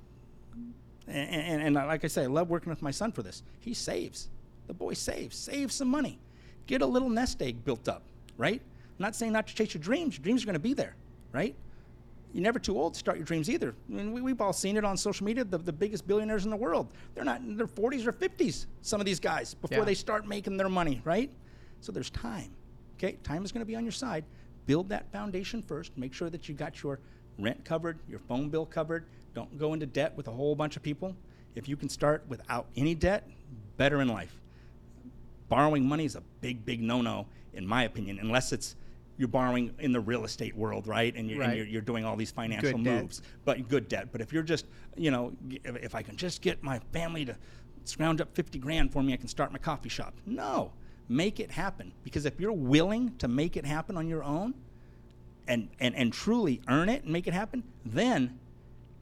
and, 1.06 1.62
and, 1.62 1.62
and 1.62 1.74
like 1.74 2.04
I 2.04 2.08
say, 2.08 2.24
I 2.24 2.26
love 2.26 2.50
working 2.50 2.70
with 2.70 2.82
my 2.82 2.90
son 2.90 3.12
for 3.12 3.22
this. 3.22 3.42
He 3.58 3.74
saves. 3.74 4.28
The 4.66 4.74
boy 4.74 4.94
saves. 4.94 5.36
Save 5.36 5.72
some 5.72 5.88
money. 5.88 6.18
Get 6.66 6.82
a 6.82 6.86
little 6.86 7.08
nest 7.08 7.42
egg 7.42 7.64
built 7.64 7.88
up, 7.88 8.02
right? 8.36 8.60
I'm 8.62 9.02
not 9.02 9.16
saying 9.16 9.32
not 9.32 9.48
to 9.48 9.54
chase 9.54 9.74
your 9.74 9.82
dreams. 9.82 10.16
Your 10.16 10.22
dreams 10.22 10.44
are 10.44 10.46
going 10.46 10.54
to 10.54 10.60
be 10.60 10.74
there, 10.74 10.94
right? 11.32 11.56
You're 12.32 12.42
never 12.42 12.58
too 12.58 12.78
old 12.78 12.94
to 12.94 12.98
start 13.00 13.16
your 13.16 13.24
dreams 13.24 13.50
either. 13.50 13.74
I 13.88 13.92
mean, 13.92 14.12
we, 14.12 14.20
we've 14.20 14.40
all 14.40 14.52
seen 14.52 14.76
it 14.76 14.84
on 14.84 14.96
social 14.96 15.26
media. 15.26 15.42
The, 15.44 15.58
the 15.58 15.72
biggest 15.72 16.06
billionaires 16.06 16.44
in 16.44 16.50
the 16.50 16.56
world, 16.56 16.88
they're 17.14 17.24
not 17.24 17.40
in 17.40 17.56
their 17.56 17.66
40s 17.66 18.06
or 18.06 18.12
50s, 18.12 18.66
some 18.82 19.00
of 19.00 19.06
these 19.06 19.18
guys, 19.18 19.54
before 19.54 19.78
Yeah. 19.78 19.84
they 19.84 19.94
start 19.94 20.26
making 20.28 20.56
their 20.56 20.68
money, 20.68 21.00
right? 21.04 21.30
So 21.80 21.90
there's 21.90 22.10
time. 22.10 22.50
Okay, 22.98 23.16
time 23.24 23.44
is 23.44 23.50
going 23.50 23.62
to 23.62 23.66
be 23.66 23.74
on 23.74 23.82
your 23.84 23.92
side. 23.92 24.24
Build 24.66 24.88
that 24.90 25.10
foundation 25.10 25.62
first. 25.62 25.96
Make 25.96 26.12
sure 26.14 26.30
that 26.30 26.48
you 26.48 26.54
got 26.54 26.82
your 26.82 27.00
rent 27.38 27.64
covered, 27.64 27.98
your 28.08 28.20
phone 28.20 28.48
bill 28.48 28.66
covered. 28.66 29.06
Don't 29.34 29.58
go 29.58 29.72
into 29.72 29.86
debt 29.86 30.16
with 30.16 30.28
a 30.28 30.32
whole 30.32 30.54
bunch 30.54 30.76
of 30.76 30.82
people. 30.82 31.16
If 31.54 31.68
you 31.68 31.76
can 31.76 31.88
start 31.88 32.22
without 32.28 32.66
any 32.76 32.94
debt, 32.94 33.26
better 33.76 34.00
in 34.02 34.08
life. 34.08 34.36
Borrowing 35.48 35.84
money 35.88 36.04
is 36.04 36.14
a 36.14 36.22
big, 36.40 36.64
big 36.64 36.80
no-no, 36.80 37.26
in 37.54 37.66
my 37.66 37.84
opinion, 37.84 38.18
unless 38.20 38.52
it's 38.52 38.76
you're 39.20 39.28
borrowing 39.28 39.70
in 39.80 39.92
the 39.92 40.00
real 40.00 40.24
estate 40.24 40.56
world, 40.56 40.86
right? 40.86 41.14
And 41.14 41.28
you're, 41.28 41.40
Right. 41.40 41.50
and 41.50 41.58
you're, 41.58 41.66
you're 41.66 41.82
doing 41.82 42.06
all 42.06 42.16
these 42.16 42.30
financial 42.30 42.72
Good 42.72 42.84
debt. 42.84 43.02
moves, 43.02 43.20
but 43.44 43.68
good 43.68 43.86
debt. 43.86 44.08
But 44.12 44.22
if 44.22 44.32
you're 44.32 44.42
just, 44.42 44.64
you 44.96 45.10
know, 45.10 45.34
if, 45.62 45.76
if 45.76 45.94
I 45.94 46.00
can 46.02 46.16
just 46.16 46.40
get 46.40 46.62
my 46.62 46.78
family 46.92 47.26
to 47.26 47.36
scrounge 47.84 48.22
up 48.22 48.34
50 48.34 48.58
grand 48.58 48.90
for 48.94 49.02
me, 49.02 49.12
I 49.12 49.18
can 49.18 49.28
start 49.28 49.52
my 49.52 49.58
coffee 49.58 49.90
shop. 49.90 50.14
No, 50.24 50.72
make 51.10 51.38
it 51.38 51.50
happen. 51.50 51.92
Because 52.02 52.24
if 52.24 52.40
you're 52.40 52.50
willing 52.54 53.14
to 53.18 53.28
make 53.28 53.58
it 53.58 53.66
happen 53.66 53.98
on 53.98 54.08
your 54.08 54.24
own 54.24 54.54
and, 55.46 55.68
and, 55.80 55.94
and 55.94 56.14
truly 56.14 56.62
earn 56.68 56.88
it 56.88 57.02
and 57.04 57.12
make 57.12 57.26
it 57.26 57.34
happen, 57.34 57.62
then 57.84 58.38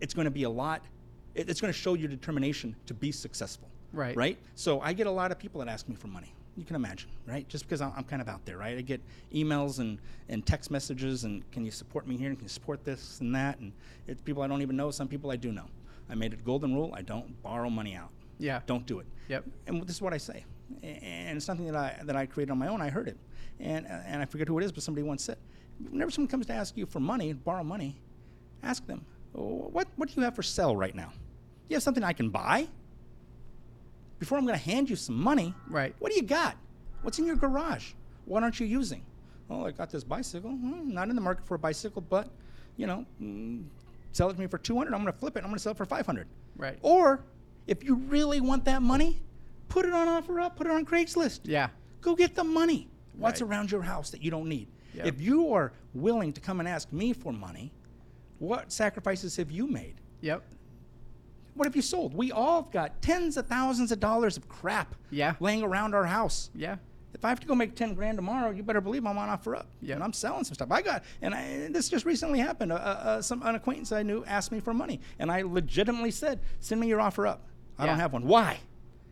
it's 0.00 0.14
going 0.14 0.24
to 0.24 0.32
be 0.32 0.42
a 0.42 0.50
lot, 0.50 0.82
it- 1.36 1.48
it's 1.48 1.60
going 1.60 1.72
to 1.72 1.78
show 1.78 1.94
your 1.94 2.08
determination 2.08 2.74
to 2.86 2.92
be 2.94 3.12
successful. 3.12 3.68
Right. 3.92 4.16
Right? 4.16 4.38
So 4.56 4.80
I 4.80 4.94
get 4.94 5.06
a 5.06 5.10
lot 5.12 5.30
of 5.30 5.38
people 5.38 5.60
that 5.60 5.68
ask 5.68 5.88
me 5.88 5.94
for 5.94 6.08
money. 6.08 6.34
You 6.58 6.64
can 6.64 6.74
imagine, 6.74 7.08
right? 7.24 7.48
Just 7.48 7.64
because 7.64 7.80
I'm, 7.80 7.92
I'm 7.96 8.02
kind 8.02 8.20
of 8.20 8.28
out 8.28 8.44
there, 8.44 8.58
right? 8.58 8.76
I 8.76 8.80
get 8.80 9.00
emails 9.32 9.78
and, 9.78 9.98
and 10.28 10.44
text 10.44 10.72
messages 10.72 11.22
and 11.22 11.48
can 11.52 11.64
you 11.64 11.70
support 11.70 12.08
me 12.08 12.16
here 12.16 12.30
and 12.30 12.36
can 12.36 12.46
you 12.46 12.48
support 12.48 12.84
this 12.84 13.20
and 13.20 13.32
that? 13.36 13.60
And 13.60 13.72
it's 14.08 14.20
people 14.20 14.42
I 14.42 14.48
don't 14.48 14.60
even 14.60 14.76
know, 14.76 14.90
some 14.90 15.06
people 15.06 15.30
I 15.30 15.36
do 15.36 15.52
know. 15.52 15.66
I 16.10 16.16
made 16.16 16.32
it 16.32 16.40
a 16.40 16.42
golden 16.42 16.74
rule 16.74 16.92
I 16.96 17.02
don't 17.02 17.40
borrow 17.44 17.70
money 17.70 17.94
out. 17.94 18.10
Yeah. 18.38 18.60
Don't 18.66 18.86
do 18.86 18.98
it. 18.98 19.06
Yep. 19.28 19.44
And 19.68 19.82
this 19.86 19.94
is 19.94 20.02
what 20.02 20.12
I 20.12 20.18
say. 20.18 20.44
And 20.82 21.36
it's 21.36 21.46
something 21.46 21.66
that 21.66 21.76
I, 21.76 22.02
that 22.02 22.16
I 22.16 22.26
created 22.26 22.50
on 22.50 22.58
my 22.58 22.66
own. 22.66 22.82
I 22.82 22.90
heard 22.90 23.06
it. 23.06 23.16
And, 23.60 23.86
and 23.86 24.20
I 24.20 24.24
forget 24.24 24.48
who 24.48 24.58
it 24.58 24.64
is, 24.64 24.72
but 24.72 24.82
somebody 24.82 25.06
once 25.06 25.22
said, 25.22 25.38
whenever 25.90 26.10
someone 26.10 26.28
comes 26.28 26.46
to 26.46 26.52
ask 26.54 26.76
you 26.76 26.86
for 26.86 26.98
money, 26.98 27.32
borrow 27.32 27.62
money, 27.62 28.00
ask 28.64 28.84
them, 28.86 29.04
"Oh, 29.34 29.68
what, 29.72 29.86
what 29.94 30.08
do 30.08 30.14
you 30.16 30.22
have 30.22 30.34
for 30.34 30.42
sale 30.42 30.76
right 30.76 30.94
now? 30.94 31.12
You 31.68 31.76
have 31.76 31.82
something 31.84 32.02
I 32.02 32.12
can 32.12 32.30
buy? 32.30 32.68
Before 34.18 34.36
I'm 34.38 34.44
going 34.46 34.58
to 34.58 34.64
hand 34.64 34.90
you 34.90 34.96
some 34.96 35.16
money, 35.16 35.54
Right. 35.68 35.94
what 35.98 36.10
do 36.10 36.16
you 36.16 36.22
got? 36.26 36.56
What's 37.02 37.18
in 37.18 37.26
your 37.26 37.36
garage? 37.36 37.92
What 38.24 38.42
aren't 38.42 38.58
you 38.60 38.66
using? 38.66 39.04
Oh, 39.50 39.64
I 39.64 39.70
got 39.70 39.90
this 39.90 40.04
bicycle. 40.04 40.50
Hmm, 40.50 40.92
not 40.92 41.08
in 41.08 41.14
the 41.16 41.22
market 41.22 41.46
for 41.46 41.54
a 41.54 41.58
bicycle, 41.58 42.02
but, 42.02 42.28
you 42.76 42.86
know, 42.86 43.06
mm, 43.22 43.64
sell 44.12 44.28
it 44.30 44.34
to 44.34 44.40
me 44.40 44.46
for 44.46 44.58
200 44.58 44.92
I'm 44.92 45.02
going 45.02 45.12
to 45.12 45.18
flip 45.18 45.36
it. 45.36 45.40
I'm 45.40 45.44
going 45.46 45.54
to 45.56 45.60
sell 45.62 45.72
it 45.72 45.76
for 45.78 45.84
500 45.86 46.26
Right. 46.56 46.78
Or 46.82 47.24
if 47.66 47.84
you 47.84 47.94
really 47.94 48.40
want 48.40 48.64
that 48.64 48.82
money, 48.82 49.20
put 49.68 49.86
it 49.86 49.92
on 49.92 50.08
offer 50.08 50.40
up, 50.40 50.56
put 50.56 50.66
it 50.66 50.72
on 50.72 50.84
Craigslist. 50.84 51.40
Yeah. 51.44 51.68
Go 52.00 52.14
get 52.16 52.34
the 52.34 52.44
money. 52.44 52.88
What's 53.16 53.40
Right. 53.40 53.48
around 53.50 53.70
your 53.70 53.82
house 53.82 54.10
that 54.10 54.22
you 54.22 54.30
don't 54.30 54.48
need? 54.48 54.68
Yep. 54.94 55.06
If 55.06 55.20
you 55.20 55.52
are 55.54 55.72
willing 55.94 56.32
to 56.32 56.40
come 56.40 56.58
and 56.60 56.68
ask 56.68 56.92
me 56.92 57.12
for 57.12 57.32
money, 57.32 57.72
what 58.38 58.72
sacrifices 58.72 59.36
have 59.36 59.50
you 59.50 59.66
made? 59.66 59.94
Yep. 60.20 60.42
What 61.58 61.66
have 61.66 61.74
you 61.74 61.82
sold? 61.82 62.14
We 62.14 62.30
all 62.30 62.62
have 62.62 62.70
got 62.70 63.02
tens 63.02 63.36
of 63.36 63.48
thousands 63.48 63.90
of 63.90 63.98
dollars 63.98 64.36
of 64.36 64.48
crap 64.48 64.94
Yeah. 65.10 65.34
laying 65.40 65.64
around 65.64 65.92
our 65.92 66.04
house. 66.06 66.50
Yeah. 66.54 66.76
If 67.12 67.24
I 67.24 67.30
have 67.30 67.40
to 67.40 67.48
go 67.48 67.54
make 67.56 67.74
10 67.74 67.94
grand 67.94 68.16
tomorrow, 68.16 68.50
you 68.50 68.62
better 68.62 68.80
believe 68.80 69.04
I'm 69.04 69.18
on 69.18 69.28
offer 69.28 69.56
up. 69.56 69.66
Yeah. 69.80 69.96
And 69.96 70.04
I'm 70.04 70.12
selling 70.12 70.44
some 70.44 70.54
stuff. 70.54 70.70
I 70.70 70.82
got, 70.82 71.02
and 71.20 71.34
I, 71.34 71.66
this 71.72 71.88
just 71.88 72.04
recently 72.04 72.38
happened. 72.38 72.70
Uh, 72.70 72.76
uh, 72.76 73.22
some, 73.22 73.42
an 73.42 73.56
acquaintance 73.56 73.90
I 73.90 74.04
knew 74.04 74.24
asked 74.24 74.52
me 74.52 74.60
for 74.60 74.72
money. 74.72 75.00
And 75.18 75.32
I 75.32 75.42
legitimately 75.42 76.12
said, 76.12 76.38
send 76.60 76.80
me 76.80 76.86
your 76.86 77.00
offer 77.00 77.26
up. 77.26 77.44
I 77.76 77.86
don't 77.86 77.98
have 77.98 78.12
one. 78.12 78.24
Why? 78.26 78.58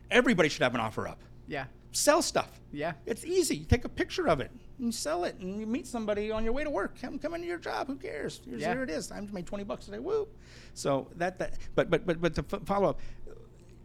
Everybody 0.08 0.48
should 0.48 0.62
have 0.62 0.74
an 0.74 0.80
offer 0.80 1.08
up. 1.08 1.18
Yeah. 1.48 1.64
Sell 1.96 2.22
stuff. 2.22 2.60
Yeah. 2.72 2.92
It's 3.06 3.24
easy. 3.24 3.56
You 3.56 3.64
take 3.64 3.84
a 3.84 3.88
picture 3.88 4.28
of 4.28 4.40
it 4.40 4.50
and 4.78 4.86
you 4.86 4.92
sell 4.92 5.24
it, 5.24 5.36
and 5.40 5.58
you 5.58 5.66
meet 5.66 5.86
somebody 5.86 6.30
on 6.30 6.44
your 6.44 6.52
way 6.52 6.62
to 6.62 6.70
work. 6.70 6.98
Them 7.00 7.18
come 7.18 7.34
into 7.34 7.46
your 7.46 7.58
job. 7.58 7.86
Who 7.86 7.96
cares? 7.96 8.40
Here's, 8.44 8.60
Yeah. 8.60 8.72
Here 8.74 8.82
it 8.82 8.90
is. 8.90 9.10
I 9.10 9.20
made 9.20 9.46
twenty 9.46 9.64
bucks 9.64 9.86
today. 9.86 9.98
Woo! 9.98 10.28
So 10.74 11.08
that 11.16 11.38
that. 11.38 11.54
But 11.74 11.88
but 11.90 12.06
but 12.06 12.20
but 12.20 12.34
to 12.34 12.44
f- 12.52 12.60
follow 12.66 12.90
up, 12.90 13.00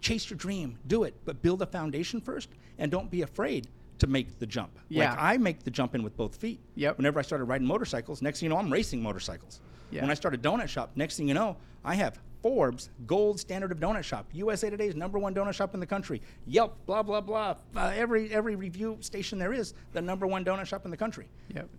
chase 0.01 0.29
your 0.29 0.37
dream. 0.37 0.77
Do 0.87 1.03
it, 1.03 1.15
but 1.25 1.41
build 1.41 1.61
a 1.61 1.65
foundation 1.65 2.19
first, 2.21 2.49
and 2.77 2.91
don't 2.91 3.09
be 3.09 3.21
afraid 3.21 3.67
to 3.99 4.07
make 4.07 4.39
the 4.39 4.45
jump. 4.45 4.77
Yeah. 4.89 5.11
Like 5.11 5.19
I 5.19 5.37
make 5.37 5.63
the 5.63 5.71
jump 5.71 5.95
in 5.95 6.03
with 6.03 6.17
both 6.17 6.35
feet. 6.35 6.59
Yep. 6.75 6.97
Whenever 6.97 7.19
I 7.19 7.21
started 7.23 7.45
riding 7.45 7.67
motorcycles, 7.67 8.21
next 8.21 8.39
thing 8.39 8.47
you 8.47 8.49
know, 8.49 8.57
I'm 8.57 8.71
racing 8.71 9.01
motorcycles. 9.01 9.61
Yeah. 9.91 10.01
When 10.01 10.09
I 10.11 10.15
started 10.15 10.41
donut 10.41 10.67
shop, 10.67 10.91
next 10.95 11.17
thing 11.17 11.27
you 11.27 11.33
know, 11.33 11.55
I 11.85 11.95
have 11.95 12.19
Forbes 12.41 12.89
Gold 13.05 13.39
Standard 13.39 13.71
of 13.71 13.79
Donut 13.79 14.03
Shop, 14.03 14.25
USA 14.33 14.69
Today's 14.69 14.95
number 14.95 15.19
one 15.19 15.33
donut 15.33 15.53
shop 15.53 15.73
in 15.73 15.79
the 15.79 15.85
country. 15.85 16.21
Yelp, 16.45 16.77
blah 16.85 17.03
blah 17.03 17.21
blah. 17.21 17.55
Uh, 17.75 17.91
every 17.95 18.33
every 18.33 18.55
review 18.55 18.97
station 19.01 19.37
there 19.37 19.53
is, 19.53 19.73
the 19.93 20.01
number 20.01 20.25
one 20.27 20.43
donut 20.43 20.65
shop 20.65 20.85
in 20.85 20.91
the 20.91 20.97
country. 20.97 21.27
Yep. 21.53 21.69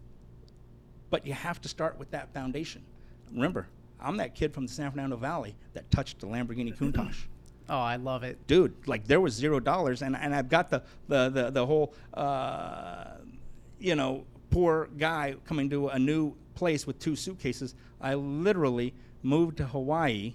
But 1.10 1.26
you 1.26 1.32
have 1.32 1.60
to 1.62 1.68
start 1.68 1.98
with 1.98 2.10
that 2.12 2.32
foundation. 2.32 2.82
Remember, 3.32 3.66
I'm 4.00 4.16
that 4.18 4.34
kid 4.34 4.54
from 4.54 4.66
the 4.66 4.72
San 4.72 4.90
Fernando 4.90 5.16
Valley 5.16 5.56
that 5.74 5.90
touched 5.90 6.20
the 6.20 6.26
Lamborghini 6.26 6.76
Countach. 6.76 7.16
Oh, 7.68 7.78
I 7.78 7.94
love 7.94 8.24
it. 8.24 8.44
Dude, 8.48 8.74
like 8.86 9.06
there 9.06 9.20
was 9.20 9.34
zero 9.34 9.60
dollars, 9.60 10.02
and, 10.02 10.16
and 10.16 10.34
I've 10.34 10.48
got 10.48 10.68
the 10.68 10.82
the 11.08 11.28
the, 11.30 11.50
the 11.50 11.64
whole 11.64 11.94
uh, 12.12 13.12
you 13.78 13.94
know 13.94 14.24
poor 14.50 14.90
guy 14.98 15.36
coming 15.46 15.70
to 15.70 15.88
a 15.88 15.98
new 15.98 16.34
place 16.54 16.86
with 16.86 16.98
two 16.98 17.14
suitcases. 17.14 17.76
I 18.00 18.14
literally 18.14 18.94
moved 19.22 19.58
to 19.58 19.64
Hawaii 19.64 20.34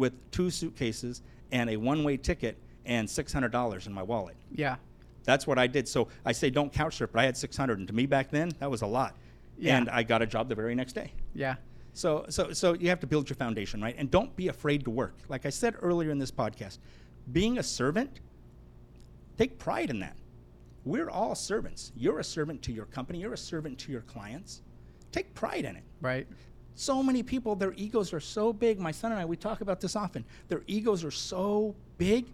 with 0.00 0.30
two 0.32 0.50
suitcases 0.50 1.22
and 1.52 1.70
a 1.70 1.76
one-way 1.76 2.16
ticket 2.16 2.56
and 2.86 3.08
six 3.08 3.32
hundred 3.32 3.52
dollars 3.52 3.86
in 3.86 3.92
my 3.92 4.02
wallet. 4.02 4.36
Yeah. 4.50 4.76
That's 5.24 5.46
what 5.46 5.58
I 5.58 5.66
did. 5.66 5.86
So 5.86 6.08
I 6.24 6.32
say 6.32 6.50
don't 6.50 6.72
couch 6.72 6.96
surf, 6.96 7.10
but 7.12 7.20
I 7.20 7.24
had 7.24 7.36
600, 7.36 7.78
and 7.78 7.86
to 7.86 7.94
me 7.94 8.06
back 8.06 8.30
then 8.30 8.50
that 8.58 8.70
was 8.70 8.82
a 8.82 8.86
lot. 8.86 9.14
Yeah. 9.58 9.76
And 9.76 9.90
I 9.90 10.02
got 10.02 10.22
a 10.22 10.26
job 10.26 10.48
the 10.48 10.54
very 10.54 10.74
next 10.74 10.94
day. 10.94 11.12
Yeah. 11.34 11.56
So, 11.92 12.24
so, 12.30 12.52
so 12.52 12.72
you 12.72 12.88
have 12.88 13.00
to 13.00 13.06
build 13.06 13.28
your 13.28 13.36
foundation, 13.36 13.82
right? 13.82 13.94
And 13.98 14.10
don't 14.10 14.34
be 14.34 14.48
afraid 14.48 14.84
to 14.84 14.90
work. 14.90 15.14
Like 15.28 15.44
I 15.44 15.50
said 15.50 15.74
earlier 15.82 16.10
in 16.10 16.18
this 16.18 16.30
podcast, 16.30 16.78
being 17.32 17.58
a 17.58 17.62
servant, 17.62 18.20
take 19.36 19.58
pride 19.58 19.90
in 19.90 20.00
that. 20.00 20.16
We're 20.86 21.10
all 21.10 21.34
servants. 21.34 21.92
You're 21.94 22.20
a 22.20 22.24
servant 22.24 22.62
to 22.62 22.72
your 22.72 22.86
company. 22.86 23.18
You're 23.18 23.34
a 23.34 23.38
servant 23.38 23.78
to 23.80 23.92
your 23.92 24.00
clients. 24.00 24.62
Take 25.12 25.34
pride 25.34 25.66
in 25.66 25.76
it. 25.76 25.84
Right. 26.00 26.26
So 26.74 27.02
many 27.02 27.22
people, 27.22 27.54
their 27.56 27.72
egos 27.74 28.12
are 28.12 28.20
so 28.20 28.52
big. 28.52 28.78
My 28.78 28.90
son 28.90 29.12
and 29.12 29.20
I, 29.20 29.24
we 29.24 29.36
talk 29.36 29.60
about 29.60 29.80
this 29.80 29.96
often. 29.96 30.24
Their 30.48 30.62
egos 30.66 31.04
are 31.04 31.10
so 31.10 31.74
big, 31.98 32.26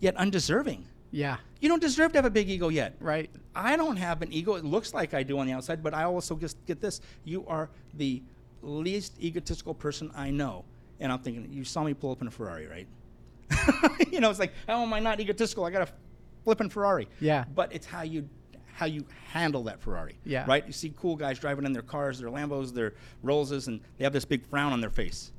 yet 0.00 0.14
undeserving. 0.16 0.84
Yeah. 1.10 1.38
You 1.60 1.68
don't 1.68 1.80
deserve 1.80 2.12
to 2.12 2.18
have 2.18 2.24
a 2.24 2.30
big 2.30 2.50
ego 2.50 2.68
yet. 2.68 2.94
Right. 3.00 3.30
I 3.54 3.76
don't 3.76 3.96
have 3.96 4.20
an 4.22 4.32
ego. 4.32 4.54
It 4.56 4.64
looks 4.64 4.92
like 4.92 5.14
I 5.14 5.22
do 5.22 5.38
on 5.38 5.46
the 5.46 5.52
outside, 5.52 5.82
but 5.82 5.94
I 5.94 6.04
also 6.04 6.36
just 6.36 6.56
get 6.66 6.80
this. 6.80 7.00
You 7.24 7.46
are 7.46 7.70
the 7.94 8.22
least 8.62 9.14
egotistical 9.22 9.74
person 9.74 10.10
I 10.14 10.30
know. 10.30 10.64
And 11.00 11.12
I'm 11.12 11.20
thinking, 11.20 11.48
you 11.50 11.64
saw 11.64 11.84
me 11.84 11.94
pull 11.94 12.12
up 12.12 12.20
in 12.20 12.28
a 12.28 12.30
Ferrari, 12.30 12.66
right? 12.66 12.86
you 14.12 14.20
know, 14.20 14.30
it's 14.30 14.38
like, 14.38 14.52
how 14.66 14.82
am 14.82 14.92
I 14.92 15.00
not 15.00 15.20
egotistical? 15.20 15.64
I 15.64 15.70
got 15.70 15.88
a 15.88 15.92
flipping 16.44 16.68
Ferrari. 16.68 17.08
Yeah. 17.20 17.44
But 17.54 17.72
it's 17.72 17.86
how 17.86 18.02
you 18.02 18.28
how 18.76 18.84
you 18.86 19.04
handle 19.32 19.62
that 19.64 19.80
Ferrari. 19.80 20.18
Yeah. 20.24 20.44
Right? 20.46 20.64
You 20.66 20.72
see 20.72 20.92
cool 20.98 21.16
guys 21.16 21.38
driving 21.38 21.64
in 21.64 21.72
their 21.72 21.82
cars, 21.82 22.18
their 22.18 22.28
Lambos, 22.28 22.74
their 22.74 22.92
Rollses, 23.24 23.68
and 23.68 23.80
they 23.96 24.04
have 24.04 24.12
this 24.12 24.26
big 24.26 24.44
frown 24.44 24.72
on 24.72 24.82
their 24.82 24.90
face. 24.90 25.32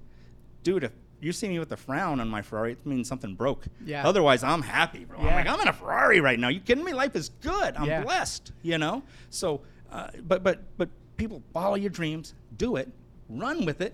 Dude, 0.63 0.83
if 0.83 0.91
you 1.21 1.31
see 1.31 1.47
me 1.47 1.59
with 1.59 1.71
a 1.71 1.77
frown 1.77 2.19
on 2.19 2.29
my 2.29 2.41
Ferrari, 2.41 2.71
it 2.71 2.83
means 2.85 3.07
something 3.07 3.35
broke. 3.35 3.65
Yeah. 3.85 4.07
Otherwise, 4.07 4.43
I'm 4.43 4.63
happy, 4.63 5.05
bro. 5.05 5.19
I'm 5.19 5.25
like, 5.25 5.47
I'm 5.47 5.59
in 5.59 5.67
a 5.67 5.73
Ferrari 5.73 6.19
right 6.19 6.39
now. 6.39 6.47
You 6.47 6.59
kidding 6.59 6.83
me? 6.83 6.93
Life 6.93 7.15
is 7.15 7.29
good. 7.41 7.75
I'm 7.77 7.85
Yeah. 7.85 8.01
blessed. 8.01 8.51
You 8.63 8.79
know. 8.79 9.03
So, 9.29 9.61
uh, 9.91 10.07
but 10.27 10.43
but 10.43 10.63
but 10.77 10.89
people 11.15 11.43
follow 11.53 11.75
your 11.75 11.91
dreams, 11.91 12.33
do 12.57 12.75
it, 12.75 12.89
run 13.29 13.65
with 13.65 13.81
it, 13.81 13.93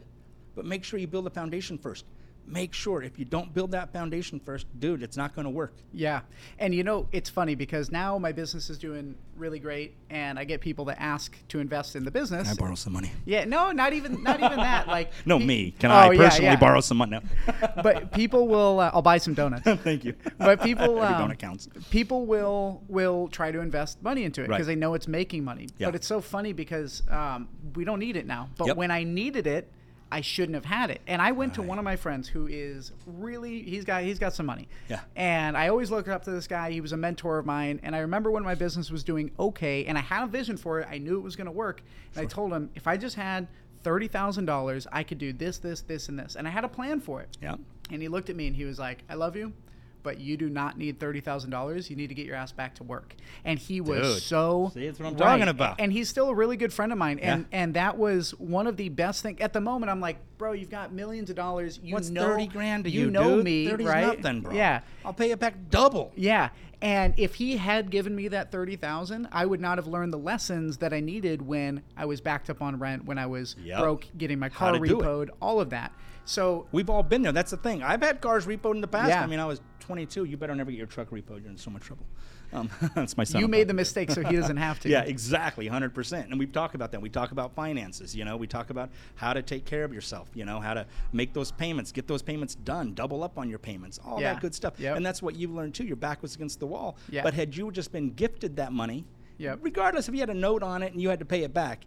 but 0.55 0.63
make 0.65 0.85
sure 0.85 0.99
you 0.99 1.07
build 1.07 1.27
a 1.27 1.29
foundation 1.29 1.77
first. 1.77 2.05
Make 2.45 2.73
sure 2.73 3.01
if 3.01 3.17
you 3.17 3.25
don't 3.25 3.53
build 3.53 3.71
that 3.71 3.93
foundation 3.93 4.39
first, 4.39 4.67
dude, 4.79 5.01
it's 5.01 5.15
not 5.17 5.33
going 5.33 5.45
to 5.45 5.49
work. 5.49 5.73
Yeah. 5.93 6.21
And 6.59 6.75
you 6.75 6.83
know, 6.83 7.07
it's 7.11 7.29
funny 7.29 7.55
because 7.55 7.89
now 7.91 8.17
my 8.17 8.31
business 8.33 8.69
is 8.69 8.77
doing 8.77 9.15
really 9.37 9.59
great 9.59 9.95
and 10.09 10.37
I 10.37 10.43
get 10.43 10.59
people 10.61 10.85
that 10.85 11.01
ask 11.01 11.35
to 11.47 11.59
invest 11.59 11.95
in 11.95 12.03
the 12.03 12.11
business. 12.11 12.49
Can 12.49 12.57
I 12.57 12.59
borrow 12.59 12.75
some 12.75 12.93
money? 12.93 13.11
Yeah, 13.25 13.45
no, 13.45 13.71
not 13.71 13.93
even 13.93 14.21
not 14.23 14.39
even 14.41 14.57
that. 14.57 14.87
Like 14.87 15.11
No, 15.25 15.39
pe- 15.39 15.45
me. 15.45 15.71
Can 15.79 15.89
Oh, 15.89 15.95
I 15.95 16.17
personally 16.17 16.51
yeah. 16.51 16.55
borrow 16.57 16.81
some 16.81 16.97
money? 16.97 17.11
No. 17.11 17.21
But 17.81 18.11
people 18.11 18.47
will 18.47 18.79
uh, 18.81 18.91
I'll 18.93 19.01
buy 19.01 19.17
some 19.19 19.33
donuts. 19.33 19.63
Thank 19.83 20.03
you. 20.03 20.13
But 20.37 20.61
people 20.61 20.99
um, 21.01 21.13
donut 21.29 21.39
counts. 21.39 21.69
people 21.91 22.25
will 22.25 22.83
will 22.89 23.29
try 23.29 23.51
to 23.51 23.61
invest 23.61 24.03
money 24.03 24.23
into 24.25 24.41
it 24.41 24.49
Right. 24.49 24.57
because 24.57 24.67
they 24.67 24.75
know 24.75 24.93
it's 24.95 25.07
making 25.07 25.43
money. 25.43 25.69
Yeah. 25.77 25.87
But 25.87 25.95
it's 25.95 26.07
so 26.07 26.19
funny 26.21 26.51
because 26.53 27.01
um, 27.09 27.47
we 27.75 27.85
don't 27.85 27.99
need 27.99 28.17
it 28.17 28.27
now. 28.27 28.49
But 28.57 28.67
Yep. 28.67 28.77
when 28.77 28.91
I 28.91 29.03
needed 29.03 29.47
it, 29.47 29.71
I 30.13 30.21
shouldn't 30.21 30.53
have 30.53 30.65
had 30.65 30.91
it. 30.91 31.01
And 31.07 31.23
I 31.23 31.31
went 31.31 31.55
to 31.55 31.63
one 31.63 31.79
of 31.79 31.83
my 31.83 31.95
friends 31.95 32.27
who 32.27 32.45
is 32.45 32.91
really 33.07 33.63
he's 33.63 33.83
got 33.83 34.03
he's 34.03 34.19
got 34.19 34.33
some 34.33 34.45
money. 34.45 34.67
Yeah. 34.87 34.99
And 35.15 35.57
I 35.57 35.69
always 35.69 35.89
looked 35.89 36.07
up 36.07 36.23
to 36.25 36.31
this 36.31 36.45
guy. 36.47 36.69
He 36.69 36.81
was 36.81 36.91
a 36.91 36.97
mentor 36.97 37.39
of 37.39 37.47
mine. 37.47 37.79
And 37.81 37.95
I 37.95 37.99
remember 37.99 38.29
when 38.29 38.43
my 38.43 38.53
business 38.53 38.91
was 38.91 39.03
doing 39.03 39.31
okay 39.39 39.85
and 39.85 39.97
I 39.97 40.01
had 40.01 40.23
a 40.23 40.27
vision 40.27 40.55
for 40.55 40.79
it. 40.79 40.87
I 40.87 40.99
knew 40.99 41.17
it 41.17 41.23
was 41.23 41.35
going 41.35 41.47
to 41.47 41.51
work. 41.51 41.81
And 42.15 42.23
I 42.23 42.27
told 42.27 42.53
him 42.53 42.69
if 42.75 42.85
I 42.85 42.95
just 42.95 43.15
had 43.15 43.47
thirty 43.81 44.07
thousand 44.07 44.45
dollars, 44.45 44.85
I 44.91 45.01
could 45.01 45.17
do 45.17 45.33
this, 45.33 45.57
this, 45.57 45.81
this, 45.81 46.09
and 46.09 46.19
this. 46.19 46.35
And 46.35 46.47
I 46.47 46.51
had 46.51 46.63
a 46.63 46.69
plan 46.69 47.01
for 47.01 47.19
it. 47.21 47.35
Yeah. 47.41 47.55
And 47.89 47.99
he 47.99 48.07
looked 48.07 48.29
at 48.29 48.35
me 48.35 48.45
and 48.45 48.55
he 48.55 48.65
was 48.65 48.77
like, 48.77 49.03
I 49.09 49.15
love 49.15 49.35
you, 49.35 49.51
but 50.03 50.19
you 50.19 50.37
do 50.37 50.49
not 50.49 50.77
need 50.77 50.99
$30,000. 50.99 51.89
You 51.89 51.95
need 51.95 52.07
to 52.07 52.13
get 52.13 52.25
your 52.25 52.35
ass 52.35 52.51
back 52.51 52.75
to 52.75 52.83
work. 52.83 53.15
And 53.45 53.57
he 53.57 53.81
was 53.81 54.15
Dude. 54.15 54.23
so. 54.23 54.71
See, 54.73 54.85
that's 54.85 54.99
what 54.99 55.07
I'm 55.07 55.13
right. 55.13 55.19
talking 55.37 55.47
about. 55.47 55.79
And 55.79 55.91
he's 55.91 56.09
still 56.09 56.29
a 56.29 56.35
really 56.35 56.57
good 56.57 56.73
friend 56.73 56.91
of 56.91 56.97
mine. 56.97 57.19
And, 57.19 57.45
Yeah. 57.51 57.57
and 57.59 57.73
that 57.75 57.97
was 57.97 58.31
one 58.39 58.67
of 58.67 58.77
the 58.77 58.89
best 58.89 59.23
things. 59.23 59.39
At 59.41 59.53
the 59.53 59.61
moment, 59.61 59.89
I'm 59.89 59.99
like, 60.01 60.17
bro, 60.37 60.51
you've 60.51 60.69
got 60.69 60.91
millions 60.93 61.29
of 61.29 61.35
dollars. 61.35 61.79
You 61.81 61.93
What's 61.93 62.09
know, 62.09 62.21
thirty 62.21 62.47
grand 62.47 62.83
to 62.83 62.89
you, 62.89 63.09
know 63.09 63.37
dude? 63.37 63.45
me, 63.45 63.67
30's 63.67 63.85
right? 63.85 64.17
nothing, 64.21 64.41
bro. 64.41 64.53
Yeah. 64.53 64.81
I'll 65.05 65.13
pay 65.13 65.31
it 65.31 65.39
back 65.39 65.55
double. 65.69 66.11
Yeah. 66.15 66.49
And 66.81 67.13
if 67.15 67.35
he 67.35 67.55
had 67.55 67.89
given 67.91 68.13
me 68.13 68.27
that 68.27 68.51
30,000, 68.51 69.29
I 69.31 69.45
would 69.45 69.61
not 69.61 69.77
have 69.77 69.87
learned 69.87 70.11
the 70.11 70.17
lessons 70.17 70.77
that 70.79 70.91
I 70.93 70.99
needed 70.99 71.41
when 71.41 71.81
I 71.95 72.03
was 72.05 72.19
backed 72.19 72.49
up 72.49 72.61
on 72.61 72.77
rent, 72.77 73.05
when 73.05 73.17
I 73.17 73.25
was 73.25 73.55
Yep. 73.63 73.79
broke, 73.79 74.05
getting 74.17 74.37
my 74.37 74.49
car 74.49 74.73
to 74.73 74.79
do 74.79 74.99
it. 74.99 75.03
repoed, 75.03 75.29
all 75.41 75.61
of 75.61 75.69
that. 75.69 75.93
So 76.25 76.67
We've 76.71 76.89
all 76.89 77.03
been 77.03 77.21
there. 77.21 77.31
That's 77.31 77.51
the 77.51 77.57
thing. 77.57 77.83
I've 77.83 78.01
had 78.01 78.21
cars 78.21 78.45
repoed 78.45 78.75
in 78.75 78.81
the 78.81 78.87
past. 78.87 79.09
Yeah. 79.09 79.23
I 79.23 79.27
mean, 79.27 79.39
I 79.39 79.45
was 79.45 79.61
22. 79.81 80.23
You 80.25 80.37
better 80.37 80.55
never 80.55 80.71
get 80.71 80.77
your 80.77 80.87
truck 80.87 81.09
repoed. 81.09 81.41
You're 81.41 81.51
in 81.51 81.57
so 81.57 81.69
much 81.69 81.83
trouble. 81.83 82.05
Um, 82.53 82.69
that's 82.95 83.17
my 83.17 83.23
son. 83.23 83.41
you 83.41 83.47
made 83.47 83.67
the 83.67 83.73
mistake 83.73 84.11
so 84.11 84.23
he 84.23 84.35
doesn't 84.35 84.57
have 84.57 84.79
to. 84.81 84.89
Yeah, 84.89 85.01
exactly, 85.01 85.67
100%. 85.67 86.25
And 86.29 86.37
we've 86.37 86.51
talked 86.51 86.75
about 86.75 86.91
that. 86.91 87.01
We 87.01 87.09
talk 87.09 87.31
about 87.31 87.55
finances, 87.55 88.15
you 88.15 88.25
know, 88.25 88.37
we 88.37 88.45
talk 88.45 88.69
about 88.69 88.91
how 89.15 89.33
to 89.33 89.41
take 89.41 89.65
care 89.65 89.83
of 89.83 89.91
yourself, 89.91 90.29
you 90.35 90.45
know, 90.45 90.59
how 90.59 90.75
to 90.75 90.85
make 91.13 91.33
those 91.33 91.51
payments, 91.51 91.91
get 91.91 92.07
those 92.07 92.21
payments 92.21 92.53
done, 92.53 92.93
double 92.93 93.23
up 93.23 93.39
on 93.39 93.49
your 93.49 93.57
payments, 93.57 93.99
all 94.05 94.21
Yeah. 94.21 94.33
that 94.33 94.41
good 94.41 94.53
stuff. 94.53 94.79
Yep. 94.79 94.97
And 94.97 95.05
that's 95.05 95.21
what 95.21 95.35
you've 95.35 95.51
learned 95.51 95.73
too. 95.73 95.83
Your 95.83 95.95
back 95.95 96.21
was 96.21 96.35
against 96.35 96.59
the 96.59 96.67
wall. 96.67 96.95
Yeah. 97.09 97.23
But 97.23 97.33
had 97.33 97.55
you 97.57 97.71
just 97.71 97.91
been 97.91 98.11
gifted 98.11 98.55
that 98.57 98.71
money, 98.71 99.03
Yep. 99.39 99.59
regardless 99.63 100.07
if 100.07 100.13
you 100.13 100.19
had 100.19 100.29
a 100.29 100.33
note 100.35 100.61
on 100.61 100.83
it 100.83 100.93
and 100.93 101.01
you 101.01 101.09
had 101.09 101.19
to 101.19 101.25
pay 101.25 101.41
it 101.43 101.55
back, 101.55 101.85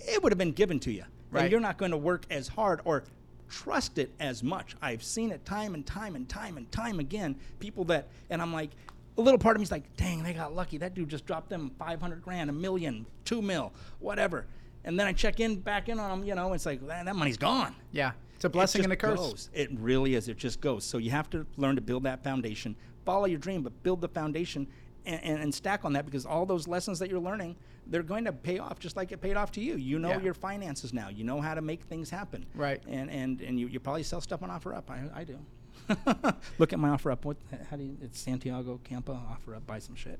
it 0.00 0.22
would 0.22 0.32
have 0.32 0.38
been 0.38 0.52
given 0.52 0.78
to 0.80 0.92
you. 0.92 1.04
Right. 1.30 1.42
And 1.44 1.50
you're 1.50 1.60
not 1.60 1.78
going 1.78 1.90
to 1.92 1.96
work 1.96 2.24
as 2.30 2.48
hard 2.48 2.80
or 2.84 3.04
trust 3.48 3.98
it 3.98 4.12
as 4.20 4.42
much. 4.42 4.76
I've 4.82 5.02
seen 5.02 5.30
it 5.32 5.44
time 5.44 5.74
and 5.74 5.84
time 5.86 6.14
and 6.14 6.28
time 6.28 6.56
and 6.56 6.70
time 6.70 7.00
again. 7.00 7.36
People 7.58 7.84
that, 7.84 8.08
and 8.30 8.40
I'm 8.42 8.52
like, 8.52 8.70
a 9.16 9.20
little 9.20 9.38
part 9.38 9.56
of 9.56 9.60
me's 9.60 9.72
like, 9.72 9.96
dang, 9.96 10.22
they 10.22 10.32
got 10.32 10.54
lucky. 10.54 10.78
That 10.78 10.94
dude 10.94 11.08
just 11.08 11.26
dropped 11.26 11.48
them 11.48 11.72
500 11.78 12.22
grand, 12.22 12.50
a 12.50 12.52
million, 12.52 13.04
two 13.24 13.42
mil, 13.42 13.72
whatever. 13.98 14.46
And 14.84 14.98
then 14.98 15.06
I 15.06 15.12
check 15.12 15.40
in, 15.40 15.56
back 15.56 15.88
in 15.88 15.98
on 15.98 16.20
them, 16.20 16.28
you 16.28 16.34
know, 16.34 16.52
it's 16.52 16.64
like, 16.64 16.80
man, 16.82 17.06
that 17.06 17.16
money's 17.16 17.36
gone. 17.36 17.74
Yeah. 17.90 18.12
It's 18.36 18.44
a 18.44 18.48
It 18.48 18.52
blessing 18.52 18.84
and 18.84 18.92
a 18.92 18.96
curse. 18.96 19.18
goes. 19.18 19.50
It 19.52 19.70
really 19.80 20.14
is. 20.14 20.28
It 20.28 20.36
just 20.36 20.60
goes. 20.60 20.84
So 20.84 20.98
you 20.98 21.10
have 21.10 21.28
to 21.30 21.44
learn 21.56 21.74
to 21.74 21.82
build 21.82 22.04
that 22.04 22.22
foundation. 22.22 22.76
Follow 23.04 23.26
your 23.26 23.40
dream, 23.40 23.62
but 23.62 23.82
build 23.82 24.00
the 24.00 24.08
foundation 24.08 24.68
and, 25.04 25.20
and, 25.24 25.42
and 25.42 25.54
stack 25.54 25.84
on 25.84 25.92
that 25.94 26.04
because 26.06 26.24
all 26.24 26.46
those 26.46 26.68
lessons 26.68 27.00
that 27.00 27.10
you're 27.10 27.18
learning, 27.18 27.56
they're 27.88 28.02
going 28.02 28.24
to 28.26 28.32
pay 28.32 28.58
off 28.58 28.78
just 28.78 28.96
like 28.96 29.12
it 29.12 29.20
paid 29.20 29.36
off 29.36 29.50
to 29.52 29.60
you. 29.60 29.76
You 29.76 29.98
know 29.98 30.10
Yeah. 30.10 30.20
your 30.20 30.34
finances 30.34 30.92
now. 30.92 31.08
You 31.08 31.24
know 31.24 31.40
how 31.40 31.54
to 31.54 31.62
make 31.62 31.82
things 31.84 32.10
happen. 32.10 32.46
Right. 32.54 32.82
And 32.88 33.10
and, 33.10 33.40
and 33.40 33.58
you, 33.58 33.66
you 33.68 33.80
probably 33.80 34.02
sell 34.02 34.20
stuff 34.20 34.42
on 34.42 34.50
OfferUp. 34.50 34.84
I, 34.90 35.20
I 35.20 35.24
do. 35.24 35.38
Look 36.58 36.72
at 36.74 36.78
my 36.78 36.90
OfferUp. 36.90 37.24
What? 37.24 37.36
How 37.70 37.76
do 37.76 37.84
you? 37.84 37.96
It's 38.02 38.20
Santiago 38.20 38.78
Campa 38.88 39.18
OfferUp. 39.36 39.66
Buy 39.66 39.78
some 39.78 39.94
shit. 39.94 40.18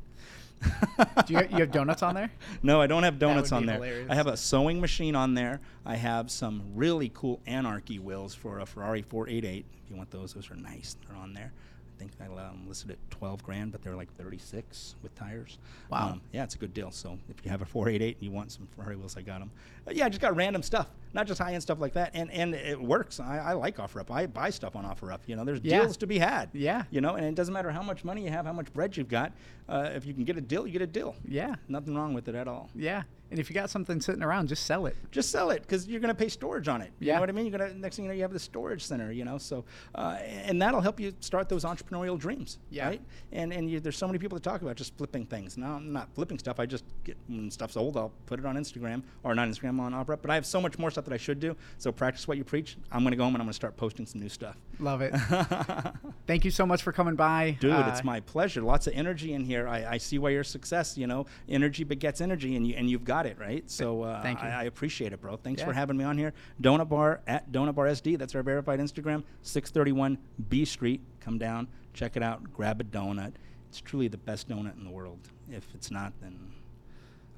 Do 1.27 1.35
you, 1.35 1.41
you 1.51 1.59
have 1.59 1.71
donuts 1.71 2.03
on 2.03 2.15
there? 2.15 2.31
No, 2.63 2.81
I 2.81 2.87
don't 2.87 3.03
have 3.05 3.19
donuts 3.19 3.53
on 3.53 3.67
there. 3.67 3.77
hilarious. 3.77 4.11
I 4.11 4.15
have 4.15 4.27
a 4.27 4.37
sewing 4.37 4.81
machine 4.81 5.15
on 5.15 5.35
there. 5.35 5.61
I 5.87 5.95
have 5.97 6.31
some 6.31 6.63
really 6.75 7.11
cool 7.15 7.41
ANRKY 7.47 8.01
wheels 8.01 8.35
for 8.35 8.59
a 8.61 8.67
Ferrari 8.67 9.03
488. 9.03 9.67
If 9.85 9.91
you 9.91 9.97
want 9.97 10.11
those, 10.11 10.33
those 10.35 10.51
are 10.51 10.57
nice. 10.57 10.97
They're 11.07 11.17
on 11.17 11.33
there. 11.35 11.53
I 11.99 12.05
think 12.05 12.13
I 12.21 12.27
um, 12.27 12.65
listed 12.69 12.93
at 12.93 12.99
12 13.11 13.43
grand, 13.43 13.73
but 13.73 13.83
they're 13.83 13.97
like 13.97 14.13
36 14.17 14.95
with 15.03 15.15
tires. 15.17 15.59
Wow. 15.91 16.11
Um, 16.13 16.21
yeah, 16.33 16.45
it's 16.45 16.55
a 16.55 16.59
good 16.59 16.73
deal. 16.73 16.93
So 16.93 17.19
if 17.29 17.45
you 17.45 17.51
have 17.51 17.61
a 17.61 17.65
488 17.65 18.17
and 18.17 18.25
you 18.25 18.31
want 18.31 18.53
some 18.53 18.69
Ferrari 18.77 18.95
wheels, 18.95 19.17
I 19.17 19.23
got 19.23 19.41
them. 19.41 19.51
Yeah, 19.93 20.07
I 20.07 20.09
just 20.09 20.21
got 20.21 20.35
random 20.37 20.63
stuff. 20.63 20.87
not 21.15 21.27
just 21.27 21.41
high 21.41 21.55
end 21.55 21.63
stuff 21.63 21.81
like 21.81 21.95
that. 21.95 22.11
And 22.13 22.31
and 22.31 22.55
it 22.55 22.79
works. 22.81 23.19
I, 23.19 23.39
I 23.39 23.53
like 23.55 23.79
OfferUp. 23.79 24.11
I 24.11 24.27
buy 24.27 24.51
stuff 24.51 24.77
on 24.77 24.85
OfferUp. 24.85 25.21
You 25.27 25.37
know, 25.37 25.45
there's 25.45 25.61
Yeah. 25.63 25.81
deals 25.81 25.97
to 25.99 26.07
be 26.07 26.19
had. 26.19 26.51
Yeah. 26.53 26.83
You 26.91 27.01
know, 27.01 27.15
and 27.15 27.25
it 27.25 27.35
doesn't 27.35 27.55
matter 27.55 27.71
how 27.71 27.83
much 27.83 28.05
money 28.05 28.25
you 28.25 28.31
have, 28.31 28.45
how 28.45 28.53
much 28.53 28.71
bread 28.75 28.95
you've 28.97 29.09
got. 29.09 29.33
Uh, 29.69 29.91
if 29.95 30.05
you 30.07 30.13
can 30.15 30.25
get 30.25 30.37
a 30.37 30.41
deal, 30.43 30.67
you 30.67 30.73
get 30.75 30.83
a 30.83 30.87
deal. 30.87 31.17
Yeah. 31.27 31.55
Nothing 31.67 31.95
wrong 31.97 32.13
with 32.13 32.29
it 32.29 32.35
at 32.35 32.47
all. 32.47 32.69
Yeah. 32.75 33.03
And 33.31 33.39
if 33.39 33.51
you 33.51 33.55
got 33.55 33.69
something 33.69 34.01
sitting 34.01 34.23
around, 34.23 34.49
just 34.49 34.65
sell 34.65 34.87
it. 34.87 34.97
Just 35.11 35.31
sell 35.31 35.51
it 35.51 35.61
because 35.63 35.87
you're 35.87 36.01
going 36.01 36.15
to 36.15 36.15
pay 36.15 36.29
storage 36.31 36.67
on 36.69 36.81
it. 36.83 36.91
You 36.99 37.09
Yeah. 37.09 37.15
know 37.15 37.21
what 37.21 37.29
I 37.29 37.33
mean? 37.33 37.47
You're 37.47 37.59
gonna 37.59 37.75
next 37.75 37.97
thing 37.97 38.05
you 38.07 38.11
know, 38.11 38.15
you 38.15 38.23
have 38.23 38.33
the 38.33 38.39
storage 38.39 38.83
center. 38.85 39.11
You 39.13 39.25
know, 39.27 39.37
so 39.39 39.65
uh, 39.95 40.19
and 40.23 40.61
that'll 40.63 40.81
help 40.81 40.99
you 41.01 41.13
start 41.21 41.49
those 41.49 41.65
entrepreneurial 41.65 42.19
dreams. 42.19 42.59
Yeah. 42.71 42.87
Right. 42.89 43.03
And 43.33 43.53
and 43.53 43.71
you, 43.71 43.81
there's 43.81 43.99
so 43.99 44.07
many 44.07 44.19
people 44.19 44.37
that 44.37 44.45
talk 44.45 44.63
about 44.63 44.77
just 44.77 44.97
flipping 44.97 45.27
things. 45.27 45.57
Now 45.59 45.75
I'm 45.77 45.93
not 45.93 46.09
flipping 46.15 46.39
stuff. 46.39 46.59
I 46.61 46.65
just 46.67 46.85
get 47.05 47.17
when 47.29 47.51
stuff's 47.51 47.77
old, 47.77 47.97
I'll 47.99 48.13
put 48.27 48.39
it 48.41 48.47
on 48.47 48.57
Instagram 48.57 49.03
or 49.25 49.35
not 49.35 49.49
Instagram 49.49 49.78
on 49.81 49.93
OfferUp. 49.93 50.19
But 50.23 50.31
I 50.31 50.35
have 50.35 50.47
so 50.47 50.61
much 50.61 50.79
more 50.79 50.91
stuff 50.91 51.05
that 51.05 51.13
I 51.15 51.17
should 51.19 51.41
do. 51.41 51.57
So 51.79 51.93
practice 51.93 52.27
what 52.29 52.37
you 52.39 52.45
preach. 52.45 52.77
I'm 52.93 53.03
going 53.03 53.13
to 53.13 53.17
go 53.17 53.25
home 53.25 53.35
and 53.35 53.43
I'm 53.43 53.47
going 53.47 53.53
to 53.53 53.57
start 53.57 53.77
posting 53.77 54.07
some 54.07 54.21
new 54.21 54.29
stuff. 54.29 54.57
Love 54.79 55.01
it. 55.03 55.13
Thank 56.27 56.45
you 56.45 56.51
so 56.51 56.67
much 56.67 56.83
for 56.83 56.93
coming 56.93 57.15
by. 57.17 57.57
Dude, 57.61 57.73
Uh, 57.73 57.89
it's 57.93 58.05
my 58.05 58.21
pleasure. 58.21 58.61
Lots 58.63 58.87
of 58.87 58.93
energy 58.95 59.33
in 59.33 59.45
here. 59.45 59.67
I, 59.69 59.85
I 59.95 59.99
see 59.99 60.19
why 60.19 60.31
you're 60.31 60.45
success. 60.45 60.97
You 60.99 61.07
know, 61.07 61.27
energy 61.49 61.85
begets 61.85 62.21
energy, 62.21 62.57
and 62.57 62.67
you 62.67 62.75
and 62.77 62.89
you've 62.91 63.05
got 63.05 63.27
it 63.27 63.39
right. 63.39 63.69
So 63.71 64.03
uh, 64.03 64.23
Thank 64.23 64.43
you. 64.43 64.49
I, 64.49 64.61
I 64.61 64.65
appreciate 64.65 65.13
it, 65.13 65.21
bro. 65.21 65.37
Thanks 65.37 65.61
Yeah. 65.61 65.67
for 65.67 65.73
having 65.73 65.97
me 65.97 66.05
on 66.05 66.19
here. 66.19 66.33
Donut 66.61 66.89
Bar 66.89 67.21
at 67.27 67.51
Donut 67.53 67.75
Bar 67.75 67.87
SD. 67.87 68.19
That's 68.19 68.35
our 68.35 68.43
verified 68.43 68.81
Instagram. 68.81 69.25
631 69.43 70.19
B 70.49 70.65
Street. 70.65 71.01
Come 71.21 71.39
down, 71.39 71.69
check 71.93 72.17
it 72.17 72.23
out, 72.23 72.53
grab 72.55 72.81
a 72.81 72.85
donut. 72.85 73.33
It's 73.69 73.81
truly 73.81 74.09
the 74.09 74.17
best 74.17 74.49
donut 74.49 74.77
in 74.79 74.85
the 74.85 74.91
world. 74.91 75.19
If 75.51 75.67
it's 75.75 75.91
not, 75.91 76.13
then 76.23 76.53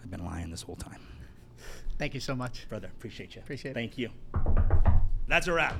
I've 0.02 0.10
been 0.10 0.24
lying 0.24 0.50
this 0.50 0.62
whole 0.62 0.76
time, 0.76 1.00
Thank 2.00 2.14
you 2.14 2.20
so 2.20 2.34
much. 2.34 2.66
brother. 2.70 2.86
Appreciate 2.86 3.34
you. 3.34 3.42
Appreciate 3.42 3.72
it. 3.72 3.74
Thank 3.74 3.98
you. 3.98 4.08
That's 5.28 5.48
a 5.48 5.52
wrap. 5.52 5.74